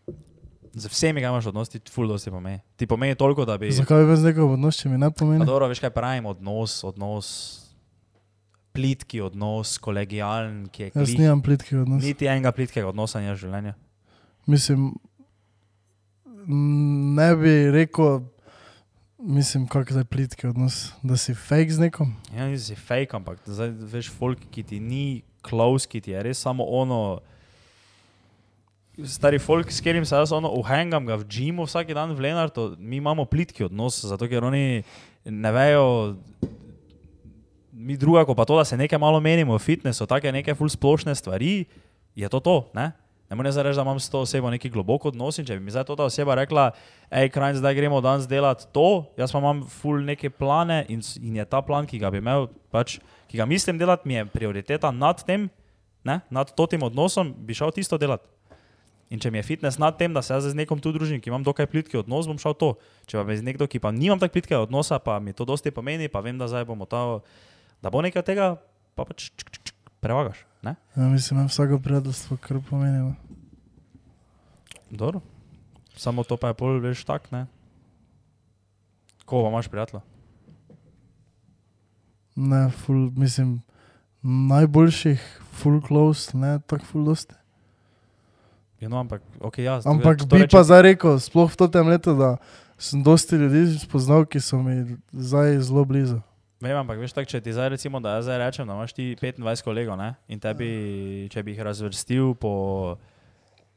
Z 0.78 0.92
vsemi, 0.94 1.22
kaj 1.24 1.32
imaš 1.32 1.48
odnos, 1.50 1.72
ti 1.74 1.80
full 1.90 2.10
dosti 2.12 2.30
pomeni. 2.32 2.60
Ti 2.78 2.86
pomeni 2.88 3.16
toliko, 3.18 3.46
da 3.50 3.56
bi... 3.58 3.72
Zakaj 3.74 4.06
bi 4.06 4.18
z 4.20 4.30
nekom 4.30 4.52
odnos, 4.54 4.78
če 4.78 4.92
mi 4.92 5.00
ne 5.02 5.10
pomeni? 5.10 5.46
dobro, 5.46 5.66
veš 5.72 5.82
kaj 5.82 5.90
pravim, 5.96 6.28
odnos, 6.30 6.76
odnos, 6.86 7.30
plitki 8.78 9.24
odnos, 9.26 9.78
kolegijalen, 9.82 10.68
ki 10.70 10.84
je 10.84 10.92
Jaz 10.94 11.08
glih. 11.10 11.20
nimam 11.24 11.42
plitkih 11.42 11.80
odnos. 11.82 12.04
Niti 12.06 12.30
enega 12.30 12.52
plitkega 12.54 12.92
odnosa 12.92 13.22
ni 13.24 13.32
v 13.32 13.38
življenju. 13.42 13.74
Mislim, 14.48 14.92
ne 17.18 17.30
bi 17.36 17.56
rekel, 17.74 18.22
mislim, 19.18 19.66
kako 19.68 19.98
je 19.98 20.06
plitki 20.06 20.48
odnos, 20.48 20.92
da 21.02 21.18
si 21.18 21.34
fake 21.34 21.74
z 21.74 21.88
nekom. 21.88 22.14
Ja, 22.36 22.46
nisi 22.48 22.76
fake, 22.78 23.18
ampak 23.18 23.42
zdaj 23.50 23.74
veš, 23.96 24.12
folk, 24.14 24.46
ki 24.54 24.64
ti 24.64 24.80
ni 24.80 25.24
close, 25.42 25.90
ki 25.90 26.02
ti 26.06 26.14
je 26.14 26.24
res 26.24 26.46
samo 26.46 26.64
ono. 26.64 27.20
Stari 29.06 29.38
folk, 29.38 29.70
s 29.70 29.78
katerim 29.78 30.06
se 30.06 30.16
jaz 30.16 30.32
ono 30.34 30.50
uhengam 30.58 31.06
ga 31.06 31.20
v 31.22 31.26
džimu 31.30 31.68
vsak 31.68 31.92
dan 31.94 32.16
v 32.18 32.24
Lenartu, 32.26 32.72
mi 32.82 32.98
imamo 32.98 33.28
plitki 33.30 33.68
odnos, 33.68 34.00
zato 34.02 34.26
ker 34.26 34.42
oni 34.42 34.82
ne 35.22 35.52
vejo, 35.54 36.16
mi 37.70 37.94
druga, 37.94 38.26
pa 38.26 38.46
to, 38.46 38.58
da 38.58 38.66
se 38.66 38.78
nekaj 38.78 38.98
malo 38.98 39.20
menimo 39.22 39.54
v 39.54 39.62
fitnessu, 39.62 40.08
take 40.10 40.32
neke 40.34 40.56
full 40.58 40.70
splošne 40.74 41.14
stvari, 41.14 41.68
je 42.18 42.30
to 42.30 42.42
to, 42.42 42.56
ne? 42.74 42.90
Ne 43.30 43.38
morem 43.38 43.54
reči, 43.54 43.76
da 43.78 43.84
imam 43.86 44.00
s 44.02 44.10
to 44.10 44.24
osebo 44.26 44.50
neki 44.50 44.72
globok 44.74 45.06
odnos 45.12 45.38
in 45.38 45.46
če 45.46 45.60
bi 45.60 45.68
mi 45.68 45.76
zdaj 45.76 45.86
to 45.86 45.98
ta 46.00 46.08
oseba 46.10 46.34
rekla, 46.40 46.72
hej, 47.12 47.30
kraj, 47.30 47.60
zdaj 47.60 47.76
gremo 47.78 48.00
danes 48.02 48.26
delati 48.26 48.66
to, 48.74 49.06
jaz 49.20 49.30
pa 49.30 49.38
imam 49.44 49.62
full 49.68 50.02
neke 50.02 50.32
plane 50.34 50.88
in, 50.90 51.04
in 51.22 51.38
je 51.38 51.46
ta 51.46 51.62
plan, 51.62 51.86
ki 51.86 52.02
ga 52.02 52.10
bi 52.10 52.18
imel, 52.18 52.48
pač, 52.74 52.98
ki 53.30 53.38
ga 53.38 53.46
mislim 53.46 53.78
delati, 53.78 54.10
mi 54.10 54.18
je 54.18 54.26
prioriteta 54.26 54.90
nad 54.90 55.22
tem, 55.22 55.52
ne, 56.02 56.18
nad 56.34 56.50
totim 56.58 56.82
odnosom, 56.88 57.36
bi 57.46 57.54
šel 57.54 57.76
tisto 57.78 58.02
delati. 58.02 58.26
In 59.08 59.22
če 59.24 59.32
mi 59.32 59.40
je 59.40 59.46
fitness 59.48 59.80
nad 59.80 59.96
tem, 59.96 60.12
da 60.12 60.20
se 60.26 60.34
jaz 60.36 60.50
z 60.52 60.58
nekom 60.58 60.82
tu 60.84 60.92
družim, 60.92 61.22
ki 61.24 61.32
imam 61.32 61.44
dokaj 61.46 61.70
plitki 61.72 62.00
odnos, 62.02 62.28
bom 62.28 62.40
šel 62.42 62.58
to. 62.60 62.74
Če 63.08 63.22
pa 63.22 63.24
me 63.24 63.38
z 63.40 63.46
nekdo, 63.48 63.68
ki 63.72 63.80
pa 63.80 63.94
nimam 63.96 64.20
tako 64.20 64.36
plitkega 64.36 64.66
odnosa, 64.66 65.00
pa 65.00 65.16
mi 65.24 65.32
to 65.32 65.48
dosti 65.48 65.72
pomeni, 65.72 66.12
pa 66.12 66.20
vem, 66.26 66.36
da 66.36 66.50
zdaj 66.52 66.68
bomo 66.68 66.84
ta, 66.90 67.24
da 67.80 67.94
bo 67.94 68.04
nekaj 68.04 68.26
tega, 68.28 68.50
pa 69.00 69.08
pač 69.08 69.30
čk, 69.32 69.48
čk, 69.48 69.72
čk, 69.72 69.96
prevagaš. 70.04 70.44
Ne? 70.68 70.76
Ja, 71.00 71.08
mislim, 71.08 71.40
da 71.40 71.48
vsako 71.48 71.80
prijateljstvo 71.80 72.38
kar 72.44 72.60
pomeni. 72.68 73.16
Dobro. 74.92 75.24
Samo 75.96 76.28
to 76.28 76.36
pa 76.38 76.52
je 76.52 76.60
pol, 76.60 76.84
veš, 76.84 77.08
tak, 77.08 77.32
ne? 77.32 77.48
Koga 79.24 79.48
pa 79.48 79.56
imaš 79.56 79.72
prijatelja? 79.72 80.04
Ne, 82.36 82.68
ful, 82.84 83.08
mislim, 83.16 83.62
najboljših, 84.22 85.24
full 85.58 85.82
close, 85.88 86.38
ne 86.38 86.60
tako 86.68 86.86
full 86.86 87.08
dosti. 87.08 87.34
Ja, 88.80 88.88
no, 88.88 88.98
ampak, 88.98 89.22
ok, 89.40 89.58
ja. 89.60 89.80
to- 89.80 89.90
Ampak 89.90 90.18
to 90.20 90.26
bi 90.28 90.38
reče- 90.40 90.52
pa 90.52 90.62
zdaj 90.62 90.82
rekel, 90.84 91.18
sploh 91.18 91.50
v 91.50 91.68
tem 91.68 91.88
letu, 91.88 92.14
da 92.14 92.38
sem 92.78 93.02
dosti 93.02 93.36
ljudi 93.36 93.74
spoznal, 93.76 94.22
ki 94.24 94.38
so 94.40 94.58
mi 94.58 94.84
zdaj 95.12 95.60
zelo 95.62 95.82
blizu. 95.84 96.22
Vem, 96.58 96.74
ampak 96.76 96.98
veš, 96.98 97.12
tak, 97.12 97.26
če 97.26 97.38
ti 97.38 97.50
zdaj 97.50 97.70
recimo, 97.72 97.98
da 97.98 98.16
jaz 98.16 98.26
zdaj 98.26 98.38
rečem, 98.40 98.64
da 98.64 98.74
imaš 98.74 98.92
ti 98.92 99.16
25 99.16 99.38
kolegov, 99.62 99.96
ne? 99.96 100.16
In 100.28 100.38
tebi, 100.38 100.70
če 101.28 101.42
bi 101.42 101.52
jih 101.52 101.62
razvrstil 101.64 102.34
po 102.36 102.54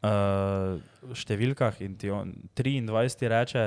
uh, 0.03 0.81
številkah 1.15 1.81
in 1.81 1.97
ti 1.97 2.11
on, 2.11 2.33
23 2.55 2.89
ti 3.15 3.27
reče, 3.27 3.65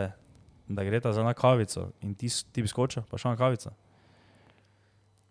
da 0.67 0.81
gre 0.81 0.99
ta 0.99 1.11
za 1.11 1.21
na 1.21 1.33
kavico 1.33 1.91
in 2.01 2.13
ti, 2.13 2.25
ti 2.47 2.61
bi 2.61 2.67
skočil, 2.67 3.03
pa 3.03 3.17
šel 3.17 3.31
na 3.31 3.37
kavico. 3.37 3.73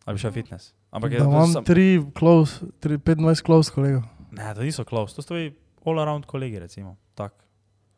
Ali 0.05 0.14
bi 0.14 0.20
šel 0.20 0.32
fitness. 0.32 0.72
Ampak 0.90 1.11
je 1.11 1.18
da 1.18 1.24
to 1.24 1.30
imam 1.30 1.50
sam- 1.53 1.64
tri 1.64 1.86
close, 2.12 2.59
tri, 2.78 2.98
25 2.98 3.40
close 3.40 3.70
kolegov. 3.70 4.03
Ne, 4.30 4.50
to 4.50 4.62
niso 4.62 4.84
close, 4.84 5.14
to 5.14 5.22
so 5.22 5.28
tvoji 5.28 5.55
all-around 5.87 6.26
kolegi, 6.26 6.59
recimo. 6.59 6.97
Tak. 7.14 7.33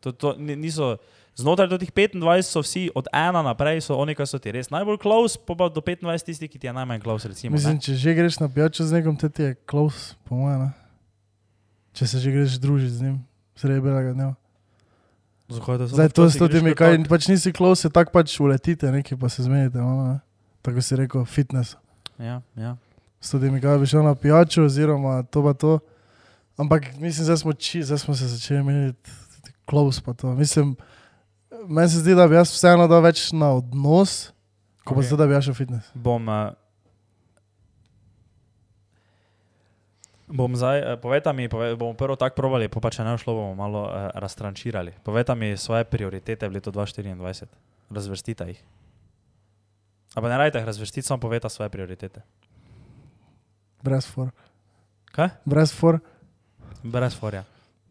To, 0.01 0.13
to 0.13 0.35
ni- 0.39 0.57
niso, 0.57 0.97
znotraj 1.37 1.79
teh 1.79 1.91
25 1.91 2.43
so 2.43 2.63
vsi 2.63 2.91
od 2.95 3.09
ena 3.13 3.43
naprej, 3.43 3.81
so 3.89 3.97
oni, 3.97 4.15
ki 4.15 4.27
so 4.29 4.39
ti 4.39 4.53
res 4.53 4.71
najbolj 4.71 5.01
close, 5.03 5.41
pa, 5.41 5.57
pa 5.57 5.69
do 5.69 5.81
25 5.81 6.29
tisti, 6.29 6.49
ki 6.49 6.59
ti 6.59 6.67
je 6.67 6.75
najmanj 6.77 7.01
close, 7.01 7.29
recimo. 7.29 7.57
Mislim, 7.57 7.79
ne. 7.79 7.85
če 7.85 7.97
že 7.97 8.15
greš 8.15 8.41
na 8.43 8.49
pijačo 8.49 8.85
z 8.85 9.01
nekom, 9.01 9.17
te 9.17 9.29
ti 9.29 9.43
je 9.43 9.57
close, 9.71 10.15
po 10.29 10.39
mojem. 10.39 10.71
Če 11.95 12.11
se 12.11 12.19
že 12.19 12.31
greš 12.35 12.59
družiti 12.59 12.95
z 12.95 13.01
njim, 13.09 13.17
sredi 13.57 13.81
belega 13.81 14.13
dneva. 14.13 14.35
Zdaj 15.49 16.09
to 16.09 16.25
s 16.31 16.41
temi, 16.41 16.73
kaj 16.73 17.05
pač 17.05 17.29
nisi 17.29 17.53
close, 17.53 17.89
tako 17.93 18.17
pač 18.17 18.33
uletite, 18.41 18.89
nekaj 18.91 19.19
pa 19.21 19.29
se 19.29 19.45
zmenite. 19.45 19.79
Ono, 19.79 20.15
ne. 20.15 20.19
Tako 20.65 20.81
si 20.81 20.97
rekel, 20.97 21.25
fitness. 21.29 21.77
Ja, 22.17 22.41
ja. 22.57 22.77
S 23.21 23.37
temi, 23.37 23.61
kaj 23.61 23.79
bi 23.79 23.87
šel 23.87 24.05
na 24.07 24.15
pijačo, 24.17 24.65
oziroma 24.65 25.23
to 25.29 25.45
pa 25.45 25.53
to. 25.53 25.79
Ampak 26.57 26.95
mislim, 27.03 27.25
zdaj 27.25 27.37
smo, 27.37 27.53
či, 27.53 27.83
smo 27.85 28.15
se 28.15 28.29
začeli 28.29 28.63
meniti 28.63 29.11
close. 29.71 30.01
Mislim, 30.37 30.77
meni 31.69 31.89
se 31.89 31.99
zdi, 31.99 32.15
da 32.15 32.29
bi 32.29 32.35
jaz 32.35 32.53
vseeno 32.53 32.87
dal 32.89 33.03
več 33.03 33.33
na 33.33 33.51
odnos, 33.59 34.31
ko 34.85 34.95
okay. 34.95 35.01
pa 35.01 35.09
zdaj, 35.09 35.19
da 35.19 35.27
bi 35.27 35.41
šel 35.43 35.57
fitness. 35.59 35.91
Bom, 35.95 36.29
uh, 36.29 36.53
bom 40.29 40.55
zdaj, 40.57 40.83
uh, 40.85 41.01
povejte 41.03 41.35
mi, 41.35 41.49
pove, 41.51 41.73
bomo 41.81 41.99
prvo 41.99 42.17
tako 42.21 42.39
provali, 42.39 42.71
pa, 42.71 42.83
pa 42.85 42.95
če 42.95 43.07
ne 43.07 43.17
šlo, 43.19 43.35
bomo 43.35 43.59
malo 43.59 43.89
uh, 43.89 44.09
raztrančirali. 44.15 44.95
Povejte 45.03 45.35
mi 45.35 45.57
svoje 45.59 45.89
prioritete 45.89 46.49
v 46.49 46.61
letu 46.61 46.71
2024, 46.71 47.51
razvrstite 47.91 48.51
jih. 48.53 48.63
Ampak 50.15 50.31
ne 50.31 50.39
rajte 50.39 50.63
jih 50.63 50.71
razvrstiti, 50.71 51.07
samo 51.07 51.19
povejte 51.27 51.51
svoje 51.51 51.73
prioritete. 51.75 52.23
Brez 53.83 54.07
for. 54.07 54.31
Kaj? 55.11 55.35
Brez 55.45 55.75
for. 55.75 55.99
Brez 56.85 57.17
forja. 57.17 57.45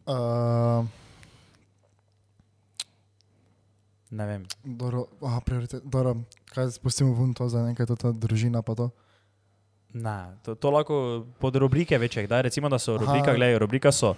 Uh, 0.06 0.86
Ne 4.14 4.26
vem. 4.26 4.46
dobro, 4.64 5.06
aha, 5.26 5.42
prioritet, 5.42 5.82
dobro, 5.84 6.16
kaj 6.54 6.72
spustimo 6.72 7.16
ven 7.18 7.34
to 7.34 7.50
za 7.50 7.64
nekaj, 7.66 7.86
to 7.90 7.96
ta 7.96 8.12
družina 8.12 8.62
pa 8.62 8.76
to. 8.78 8.90
Ne, 9.94 10.38
to, 10.46 10.54
to 10.56 10.70
lahko 10.70 11.26
pod 11.40 11.56
rubrike 11.56 11.98
večjih. 11.98 12.30
Daj, 12.30 12.42
recimo, 12.42 12.70
da 12.70 12.78
so 12.80 12.98
rubrika, 12.98 13.34
gledaj, 13.34 13.58
rubrika 13.58 13.92
so 13.92 14.14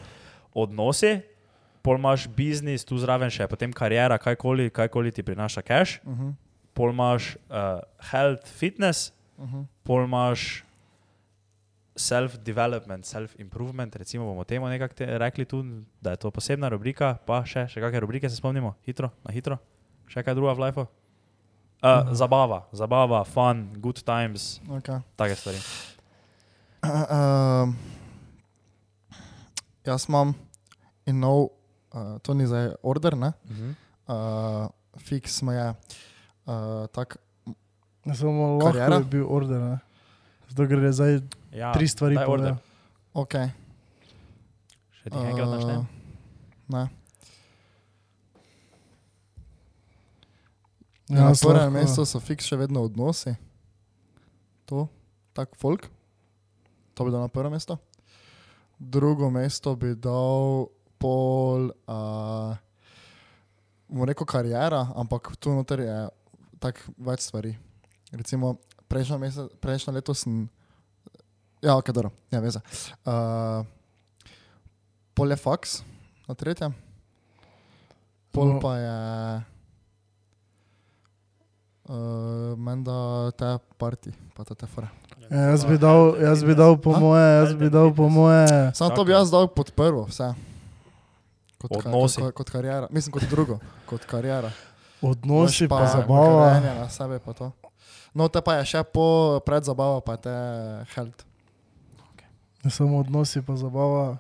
odnosi, 0.54 1.22
pol 1.82 1.96
imaš 1.96 2.28
biznis, 2.28 2.84
tu 2.84 3.00
zraven 3.00 3.32
še 3.32 3.48
potem 3.48 3.72
karijera, 3.72 4.18
kajkoli, 4.20 4.68
kajkoli 4.76 5.16
ti 5.16 5.24
prinaša 5.24 5.62
cash, 5.62 6.00
Uh 6.04 6.12
-huh, 6.12 6.34
pol 6.74 6.92
imaš 6.92 7.36
uh, 7.50 7.80
health, 8.12 8.52
fitness, 8.52 9.14
uh 9.38 9.48
-huh. 9.48 9.66
pol 9.84 10.04
imaš 10.04 10.65
self-development, 11.96 13.06
self-improvement, 13.06 13.96
recimo 13.96 14.26
bomo 14.26 14.44
temu 14.44 14.68
nekako 14.68 14.94
te- 14.94 15.18
rekli 15.18 15.46
tu, 15.46 15.64
da 16.02 16.12
je 16.12 16.18
to 16.18 16.32
posebna 16.32 16.70
rubrika, 16.70 17.18
pa 17.26 17.46
še, 17.46 17.68
še 17.68 17.82
kakšne 17.82 18.00
rubrike 18.00 18.30
se 18.30 18.36
spomnimo, 18.36 18.76
hitro, 18.84 19.10
na 19.24 19.32
hitro, 19.32 19.58
še 20.08 20.24
kaj 20.24 20.36
druga 20.36 20.54
v 20.54 20.60
lifeu. 20.60 20.88
Uh, 21.84 22.12
zabava, 22.12 22.64
zabava, 22.74 23.24
fun, 23.24 23.68
good 23.78 24.02
times, 24.04 24.60
Okay. 24.70 25.00
take 25.16 25.36
stvari. 25.36 25.60
Uh, 26.84 26.90
uh, 26.90 27.66
jaz 29.84 30.08
imam 30.10 30.34
in 31.06 31.20
nov, 31.20 31.50
uh, 31.94 32.18
to 32.20 32.34
ni 32.34 32.48
zdaj 32.48 32.76
order, 32.84 33.16
ne? 33.18 33.34
Uh 33.46 33.56
-huh. 33.56 33.72
Uh, 34.08 34.70
fiks 35.00 35.42
me 35.42 35.54
je. 35.54 35.70
Uh, 36.46 36.88
tak, 36.88 37.18
Ne 38.06 38.14
samo 38.16 38.58
lahko 38.58 38.78
je 38.78 39.04
bil 39.04 39.26
order. 39.26 39.60
Ne? 39.60 39.78
Zato 40.50 40.68
gre 40.68 40.92
zdaj 40.94 41.20
Ja, 41.56 41.72
tri 41.72 41.88
stvari 41.88 42.16
daj 42.16 42.26
order. 42.26 42.54
povedal. 42.54 42.58
ok. 43.16 43.34
Še 44.92 45.08
ti 45.08 45.18
enkrat 45.22 45.50
naštem? 45.50 45.80
Uh, 45.80 45.86
ne. 46.68 46.84
Ja, 51.08 51.16
na 51.16 51.30
jaz 51.30 51.42
prvem 51.42 51.56
lahko- 51.62 51.76
mestu 51.78 52.06
so 52.06 52.20
fiks 52.20 52.46
še 52.46 52.58
vedno 52.58 52.82
odnosi. 52.82 53.36
To, 54.66 54.88
tak 55.32 55.54
folk. 55.56 55.86
To 56.94 57.06
bi 57.06 57.12
dal 57.12 57.22
na 57.22 57.30
prvo 57.30 57.50
mesto. 57.50 57.78
Drugo 58.76 59.30
mesto 59.30 59.76
bi 59.76 59.94
dal 59.96 60.68
pol, 60.98 61.70
uh, 61.88 62.58
bom 63.88 64.04
rekel, 64.04 64.26
karijera, 64.26 64.90
ampak 64.96 65.36
tu 65.38 65.54
noter 65.54 65.80
je 65.80 65.98
tako 66.60 66.80
več 66.98 67.20
stvari. 67.22 67.54
Recimo, 68.12 68.58
prejšnjo, 68.90 69.18
mesec, 69.20 69.52
prejšnjo 69.62 69.94
leto 69.94 70.14
sem, 70.18 70.50
ja, 71.66 71.76
ok, 71.76 71.90
dobro, 71.90 72.12
ja, 72.30 72.40
veze. 72.40 72.62
Uh, 73.02 73.66
pol 75.12 75.28
je 75.28 75.38
faks 75.38 75.82
na 76.24 76.34
tretjem, 76.34 76.74
pol 78.32 78.54
No. 78.54 78.60
pa 78.60 78.78
je. 78.78 78.96
Uh, 81.86 82.58
Menda 82.58 83.30
te 83.38 83.46
parti, 83.78 84.10
pa 84.34 84.42
te 84.44 84.56
te 84.56 84.66
fore. 84.66 84.90
Ja, 85.22 85.52
jaz 85.52 85.66
bi 85.66 85.78
dal, 85.78 86.16
jaz 86.18 86.42
bi 86.42 86.54
dal 86.54 86.78
po 86.78 86.92
A? 86.92 87.00
moje, 87.00 87.28
jaz 87.36 87.54
bi 87.54 87.70
dal 87.70 87.94
po 87.94 88.08
moje. 88.08 88.48
Samo 88.74 88.90
to 88.92 89.06
bi 89.06 89.12
jaz 89.12 89.30
dal 89.30 89.46
pod 89.48 89.70
prvo, 89.72 90.06
vse. 90.06 90.32
Kot, 91.58 91.70
ka- 91.72 91.78
Odnosi. 91.84 92.22
Kot, 92.22 92.34
kot 92.36 92.50
karijera, 92.50 92.88
mislim 92.90 93.14
kot 93.14 93.26
drugo, 93.26 93.60
kot 93.86 94.06
karijera. 94.06 94.50
Odnosi 95.00 95.64
Veš 95.64 95.70
pa 95.70 95.86
zabava. 95.88 96.06
govorjenje 96.08 96.74
Na 96.76 96.90
sebe 96.90 97.20
pa 97.20 97.34
to. 97.34 97.52
No, 98.14 98.28
te 98.28 98.42
pa 98.42 98.56
je 98.56 98.66
še 98.68 98.82
po 98.86 99.06
predzabava, 99.40 100.02
pa 100.02 100.18
te 100.18 100.34
health. 100.96 101.22
Ne 102.66 102.72
samo 102.72 102.98
odnosi 103.00 103.42
pa 103.42 103.54
zabava. 103.56 104.18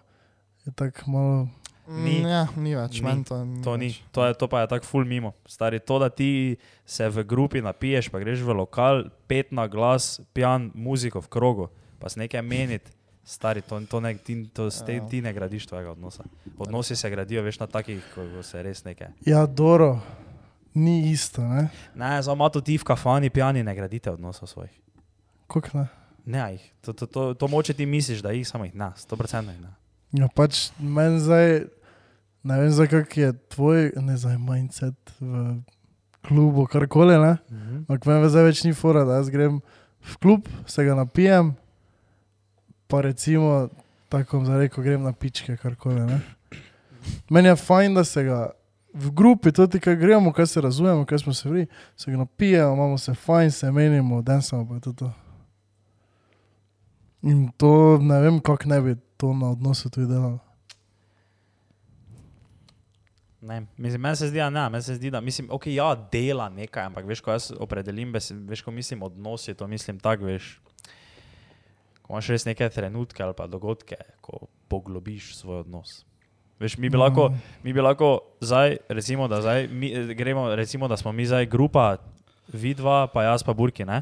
Je 0.62 0.72
tako 0.72 1.02
malo. 1.08 1.48
Ni. 1.88 2.20
Mm, 2.20 2.26
ja, 2.26 2.48
ni 2.56 2.72
več, 2.74 2.98
Ni. 2.98 3.02
meni 3.02 3.24
to 3.24 3.36
ni. 3.40 3.62
To, 3.62 3.74
ni, 3.78 3.88
več. 3.88 4.02
to, 4.10 4.26
je, 4.26 4.34
to 4.34 4.48
pa 4.48 4.62
je 4.62 4.68
tako 4.68 4.86
ful 4.86 5.06
mimo. 5.06 5.34
Stari, 5.46 5.78
to, 5.80 6.00
da 6.00 6.10
ti 6.10 6.56
se 6.82 7.06
v 7.06 7.22
grupi 7.24 7.62
napiješ, 7.62 8.10
pa 8.10 8.18
greš 8.18 8.42
v 8.42 8.56
lokal, 8.56 9.04
pet 9.26 9.52
na 9.52 9.68
glas, 9.68 10.18
pijan 10.34 10.72
muziko 10.74 11.22
v 11.22 11.30
krogu, 11.30 11.68
pa 12.00 12.10
se 12.10 12.18
nekaj 12.20 12.42
meniti. 12.42 12.90
Stari, 13.24 13.62
to, 13.62 13.78
to, 13.86 14.02
ne, 14.02 14.16
ti, 14.18 14.50
to 14.50 14.66
s 14.66 14.82
tem 14.82 14.98
Ja. 14.98 15.06
ti 15.06 15.22
ne 15.22 15.30
gradiš 15.30 15.66
tvojega 15.66 15.92
odnosa. 15.92 16.26
Odnosi 16.58 16.96
se 16.96 17.10
gradijo, 17.10 17.42
veš, 17.42 17.60
na 17.60 17.68
takih, 17.68 18.02
ko 18.16 18.26
ko 18.30 18.42
se 18.42 18.62
res 18.62 18.82
nekaj. 18.84 19.14
Ja, 19.22 19.46
Doro, 19.46 20.02
ni 20.74 21.10
isto, 21.10 21.42
ne? 21.42 21.70
Ne, 21.94 22.18
samo 22.24 22.36
malo 22.36 22.62
ti 22.62 22.78
v 22.78 22.84
kafani 22.84 23.30
pijani 23.30 23.62
ne 23.62 23.76
gradite 23.76 24.10
odnosov 24.10 24.48
svojih. 24.48 24.74
Kako 25.48 25.78
ne? 25.78 25.86
Ne, 26.26 26.42
jih. 26.54 26.74
To, 26.82 26.94
to, 26.94 27.06
to, 27.06 27.34
to 27.34 27.48
moče 27.48 27.74
ti 27.74 27.86
misliš, 27.86 28.22
da 28.26 28.32
jih 28.32 28.48
samo 28.48 28.66
jih 28.66 28.74
sto 28.96 29.16
procentno 29.16 29.54
jih 29.54 29.62
ne. 29.62 29.74
Ja, 30.12 30.28
pač 30.36 30.72
meni 30.80 31.20
zdaj, 31.20 31.66
ne 32.44 32.60
vem, 32.60 32.72
zdaj 32.72 32.88
kak 32.88 33.18
je 33.18 33.34
tvoj, 33.54 33.92
ne 34.02 34.18
zdaj, 34.18 34.38
mindset 34.38 35.16
v 35.20 35.62
klubu, 36.26 36.66
karkoli, 36.72 37.18
ne? 37.20 37.38
Mhm. 37.52 37.78
Ampak 37.86 38.06
meni 38.10 38.30
zdaj 38.30 38.48
več 38.50 38.64
ni 38.66 38.74
fora, 38.74 39.06
da 39.06 39.20
jaz 39.20 39.30
grem 39.30 39.62
v 40.06 40.18
klub, 40.22 40.50
se 40.70 40.86
ga 40.86 40.96
napijem, 40.98 41.54
pa 42.88 43.02
recimo, 43.06 43.68
tako 44.10 44.40
bom 44.40 44.46
zdaj 44.50 44.66
rekel, 44.66 44.86
grem 44.86 45.04
na 45.06 45.14
pičke, 45.14 45.58
karkoli, 45.62 46.06
ne? 46.06 46.22
Meni 47.30 47.52
je 47.52 47.58
fajn, 47.60 47.98
da 47.98 48.06
se 48.06 48.24
ga 48.26 48.40
v 48.96 49.12
grupi, 49.12 49.52
tudi 49.52 49.82
kaj 49.84 49.98
gremo, 50.00 50.32
kaj 50.34 50.48
se 50.48 50.62
razumemo, 50.62 51.06
kaj 51.06 51.26
smo 51.26 51.34
se 51.34 51.50
vri, 51.50 51.68
se 51.98 52.12
ga 52.12 52.18
napijemo, 52.18 52.74
imamo 52.74 52.98
se 52.98 53.14
fajn, 53.14 53.52
se 53.52 53.72
menimo, 53.72 54.22
dansamo, 54.22 54.66
pa 54.70 54.80
je 54.80 54.82
to 54.82 54.94
to. 54.94 55.12
In 57.26 57.48
to 57.58 57.98
ne 58.02 58.20
vem, 58.22 58.40
kako 58.40 58.70
ne 58.70 58.82
bi 58.82 58.96
to 59.18 59.34
na 59.34 59.50
odnosu 59.56 59.90
tudi 59.90 60.08
delalo. 60.08 60.40
Ne, 63.46 63.66
mislim, 63.78 64.02
meni 64.02 64.16
se 64.16 64.28
zdi, 64.28 64.38
da 64.42 64.50
ne, 64.50 64.70
meni 64.70 64.84
se 64.84 64.96
zdi, 64.96 65.12
da 65.12 65.22
mislim, 65.22 65.48
ok, 65.52 65.68
ja, 65.68 65.92
dela 66.12 66.50
nekaj, 66.50 66.88
ampak 66.90 67.06
veš, 67.06 67.22
ko 67.22 67.34
jaz 67.34 67.52
opredelim, 67.62 68.14
bes, 68.14 68.32
veš, 68.50 68.64
ko 68.66 68.72
mislim 68.74 69.04
odnosi, 69.06 69.54
to 69.54 69.68
mislim 69.68 70.00
tako, 70.02 70.26
veš, 70.26 70.48
ko 72.02 72.14
imaš 72.14 72.30
res 72.34 72.46
neke 72.46 72.70
trenutke 72.70 73.24
ali 73.24 73.38
pa 73.38 73.46
dogodke, 73.50 74.00
ko 74.22 74.48
poglobiš 74.70 75.36
svoj 75.38 75.62
odnos. 75.66 76.00
Veš, 76.62 76.78
mi 76.82 76.90
bi 76.90 76.98
lahko, 76.98 77.32
mi 77.64 77.74
bi 77.74 77.82
lahko 77.82 78.16
zdaj, 78.42 78.78
recimo, 78.90 79.28
da 79.28 79.42
zdaj 79.42 79.68
mi, 79.68 79.92
gremo, 80.16 80.48
recimo, 80.56 80.88
da 80.88 80.98
smo 80.98 81.12
mi 81.12 81.26
zdaj 81.26 81.46
grupa, 81.46 81.98
vi 82.54 82.74
dva, 82.74 83.06
pa 83.14 83.28
jaz 83.30 83.44
pa 83.44 83.54
Burki, 83.54 83.86
ne? 83.86 84.02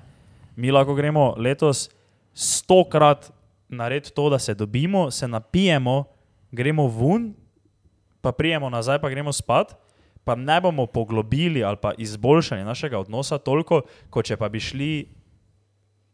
Mi 0.56 0.72
lahko 0.72 0.96
gremo 0.96 1.34
letos 1.38 1.90
stokrat 2.34 3.32
narediti 3.70 4.14
to, 4.14 4.30
da 4.30 4.40
se 4.40 4.54
dobimo, 4.54 5.12
se 5.12 5.28
napijemo, 5.28 6.04
gremo 6.52 6.88
ven, 6.88 7.34
pa 8.22 8.32
prijemo 8.32 8.70
nazaj, 8.70 9.02
pa 9.02 9.10
gremo 9.10 9.34
spat, 9.34 9.76
pa 10.24 10.36
ne 10.36 10.62
bomo 10.62 10.86
poglobili 10.86 11.64
ali 11.64 11.78
pa 11.82 11.94
izboljšali 11.98 12.64
našega 12.64 13.00
odnosa 13.00 13.38
toliko, 13.38 13.82
kot 14.10 14.26
če 14.26 14.38
pa 14.38 14.50
bi 14.50 14.60
šli 14.60 15.08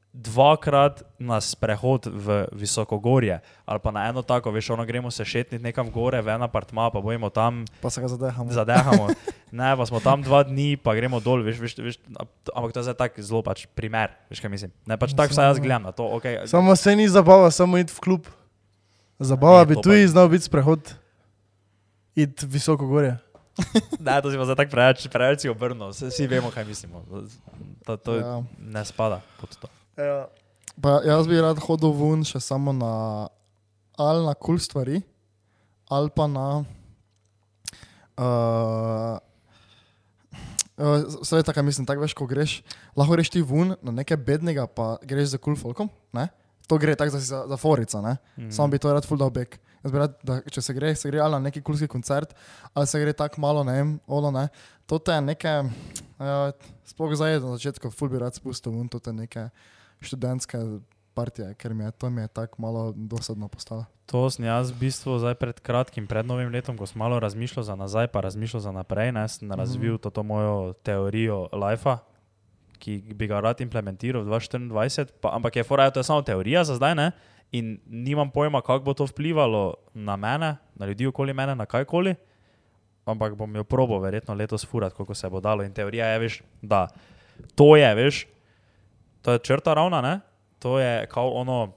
dvakrat 0.10 1.05
na 1.20 1.38
sprehod 1.38 2.05
v 2.05 2.49
visokogorje 2.51 3.38
ali 3.64 3.80
pa 3.80 3.91
na 3.91 4.10
eno 4.10 4.22
tako, 4.22 4.49
veš, 4.49 4.70
ono 4.70 4.82
gremo 4.82 5.12
se 5.12 5.22
šetniti 5.22 5.62
nekam 5.62 5.91
gore, 5.91 6.18
v 6.18 6.28
en 6.30 6.41
apartma, 6.41 6.89
pa 6.89 6.97
bojimo 6.97 7.30
tam, 7.30 7.66
Pa 7.78 7.89
se 7.89 8.01
ga 8.01 8.07
zadehamo. 8.07 8.51
zadehamo. 8.51 9.07
Ne, 9.51 9.74
pa 9.74 9.82
smo 9.82 9.97
tam 9.97 10.22
dva 10.22 10.43
dni, 10.43 10.78
pa 10.78 10.93
gremo 10.93 11.18
dol, 11.18 11.41
veš, 11.41 11.57
veš, 11.57 11.74
veš 11.80 11.95
ampak 12.53 12.70
to 12.70 12.80
je 12.80 12.86
zdaj 12.86 12.97
tak 12.99 13.12
zelo 13.18 13.41
pač 13.41 13.66
primer, 13.68 14.14
veš 14.30 14.39
kaj 14.39 14.49
mislim. 14.49 14.70
Ne, 14.86 14.93
pač 14.93 15.14
tako 15.14 15.34
vsaj 15.34 15.45
jaz 15.47 15.57
gledam 15.57 15.84
na 15.84 15.91
to, 15.91 16.05
okay. 16.07 16.45
Samo 16.45 16.76
se 16.76 16.93
ni 16.93 17.05
zabava, 17.05 17.49
samo 17.49 17.78
iti 17.78 17.89
v 17.89 17.97
klub. 17.99 18.30
Zabava 19.18 19.60
Ne, 19.60 19.66
bi 19.66 19.74
to 19.76 19.82
tu 19.82 19.89
pa- 19.91 20.05
znal 20.05 20.28
biti 20.28 20.45
sprehod. 20.45 20.93
Iti 22.16 22.45
visoko 22.45 22.86
gore. 22.86 23.18
Ne, 23.99 24.22
to 24.22 24.30
si 24.30 24.38
pa 24.38 24.45
zdaj 24.45 24.57
tako 24.57 24.72
preveč, 24.72 25.07
preveč 25.07 25.41
si 25.41 25.49
obrnil, 25.49 25.89
vsi, 25.89 26.24
vemo, 26.26 26.49
kaj 26.49 26.64
mislimo. 26.64 27.01
To, 27.86 27.97
to. 27.97 28.12
Ja. 28.16 28.38
ne 28.60 28.86
spada 28.86 29.26
pod 29.41 29.49
to. 29.57 29.66
Ja. 30.00 30.28
Pa 30.80 31.02
jaz 31.04 31.28
bi 31.28 31.39
rad 31.43 31.60
hodil 31.60 31.91
ven 31.91 32.24
še 32.28 32.39
samo 32.39 32.72
na 32.76 33.28
ali 34.00 34.24
na 34.24 34.34
kul 34.34 34.56
cool 34.56 34.60
stvari, 34.64 35.02
ali 35.91 36.12
pa 36.16 36.28
na. 36.32 36.47
Uh, 38.20 39.18
Vse 41.20 41.41
je 41.41 41.43
tako, 41.43 41.64
mislim, 41.68 41.84
tako 41.84 42.06
veš, 42.06 42.14
ko 42.16 42.24
greš, 42.24 42.62
lahko 42.95 43.18
greš 43.18 43.34
ti 43.34 43.41
ven 43.43 43.74
na 43.84 43.91
nekaj 43.91 44.16
bednega, 44.24 44.64
pa 44.72 44.95
greš 45.04 45.34
za 45.34 45.38
kul 45.38 45.58
cool 45.58 45.60
folkom. 45.60 45.89
Ne? 46.16 46.30
To 46.72 46.78
gre 46.80 46.95
tako 46.95 47.18
za, 47.18 47.20
za, 47.20 47.39
za 47.52 47.58
forica, 47.60 48.00
ne? 48.00 48.16
Mm. 48.38 48.52
Sam 48.56 48.72
bi 48.72 48.80
to 48.80 48.93
rad 48.93 49.04
full 49.04 49.20
dal 49.20 49.34
back. 49.36 49.58
Jaz 49.84 49.91
bi 49.91 50.00
rad, 50.00 50.16
da 50.24 50.38
če 50.47 50.64
se 50.64 50.76
gre, 50.78 50.93
se 50.95 51.12
gre 51.12 51.20
ali 51.20 51.36
na 51.36 51.50
neki 51.50 51.60
kulski 51.66 51.89
koncert, 51.91 52.32
ali 52.72 52.88
se 52.88 53.02
gre 53.04 53.12
tako 53.12 53.41
malo, 53.43 53.66
ne 53.68 53.76
vem, 53.76 53.91
ono 54.08 54.32
ne. 54.32 54.47
To 54.88 55.02
je 55.04 55.20
nekaj, 55.22 55.60
uh, 55.66 56.72
sploh 56.88 57.12
zdaj 57.20 57.41
na 57.43 57.58
začetku, 57.58 57.91
full 57.91 58.12
bi 58.12 58.24
rad 58.24 58.39
spustil 58.39 58.78
ven, 58.78 58.88
to 58.88 59.04
je 59.04 59.16
neke 59.20 59.50
študentske 60.02 60.58
partije, 61.14 61.54
ker 61.60 61.74
mi 61.74 61.84
je 61.84 61.91
to 61.91 62.10
mi 62.10 62.22
je 62.22 62.28
tako 62.28 62.62
malo 62.62 62.93
dosadno 62.95 63.47
postalo. 63.47 63.86
To 64.06 64.30
sem 64.30 64.45
jaz 64.45 64.72
v 64.72 64.80
bistvu 64.89 65.20
zdaj 65.20 65.36
pred 65.38 65.60
kratkim, 65.60 66.08
pred 66.08 66.26
novim 66.26 66.50
letom, 66.50 66.78
ko 66.78 66.88
sem 66.89 66.97
malo 67.00 67.20
razmišljal 67.20 67.64
za 67.64 67.76
nazaj, 67.76 68.08
pa 68.08 68.22
razmišljal 68.26 68.62
za 68.62 68.72
naprej, 68.72 69.12
ne, 69.12 69.28
sem 69.28 69.52
razvil 69.52 69.93
mm 69.93 69.97
-hmm. 69.97 70.12
to 70.12 70.24
mojo 70.24 70.74
teorijo 70.74 71.50
life, 71.54 71.97
ki 72.80 73.14
bi 73.14 73.28
ga 73.28 73.39
rad 73.39 73.62
implementiral 73.62 74.24
v 74.24 74.28
2024, 74.28 75.08
pa, 75.22 75.36
ampak 75.36 75.56
je 75.56 75.64
fora, 75.64 75.91
to 75.91 76.00
je 76.00 76.04
samo 76.04 76.22
teorija 76.22 76.64
za 76.64 76.76
zdaj, 76.76 76.95
ne, 76.95 77.12
in 77.52 77.80
nimam 77.86 78.32
pojma, 78.32 78.62
kako 78.62 78.86
bo 78.86 78.93
to 78.93 79.06
vplivalo 79.06 79.74
na 79.93 80.16
mene, 80.16 80.58
na 80.76 80.86
ljudi 80.86 81.08
okoli 81.08 81.34
mene, 81.34 81.56
na 81.56 81.66
kajkoli, 81.66 82.16
ampak 83.06 83.36
bom 83.36 83.56
jo 83.56 83.64
probo 83.64 84.00
verjetno 84.00 84.34
letos 84.34 84.66
furat, 84.66 84.93
koliko 84.93 85.14
se 85.14 85.30
bo 85.30 85.39
dalo 85.39 85.64
in 85.64 85.74
teorija 85.74 86.06
je, 86.06 86.20
veš, 86.20 86.41
da 86.62 86.88
to 87.56 87.76
je, 87.76 87.95
veš, 87.95 88.28
to 89.30 89.34
je 89.34 89.39
črta 89.39 89.73
ravna, 89.73 90.01
ne, 90.01 90.19
to 90.59 90.80
je 90.80 91.05
kao 91.05 91.30
ono, 91.30 91.71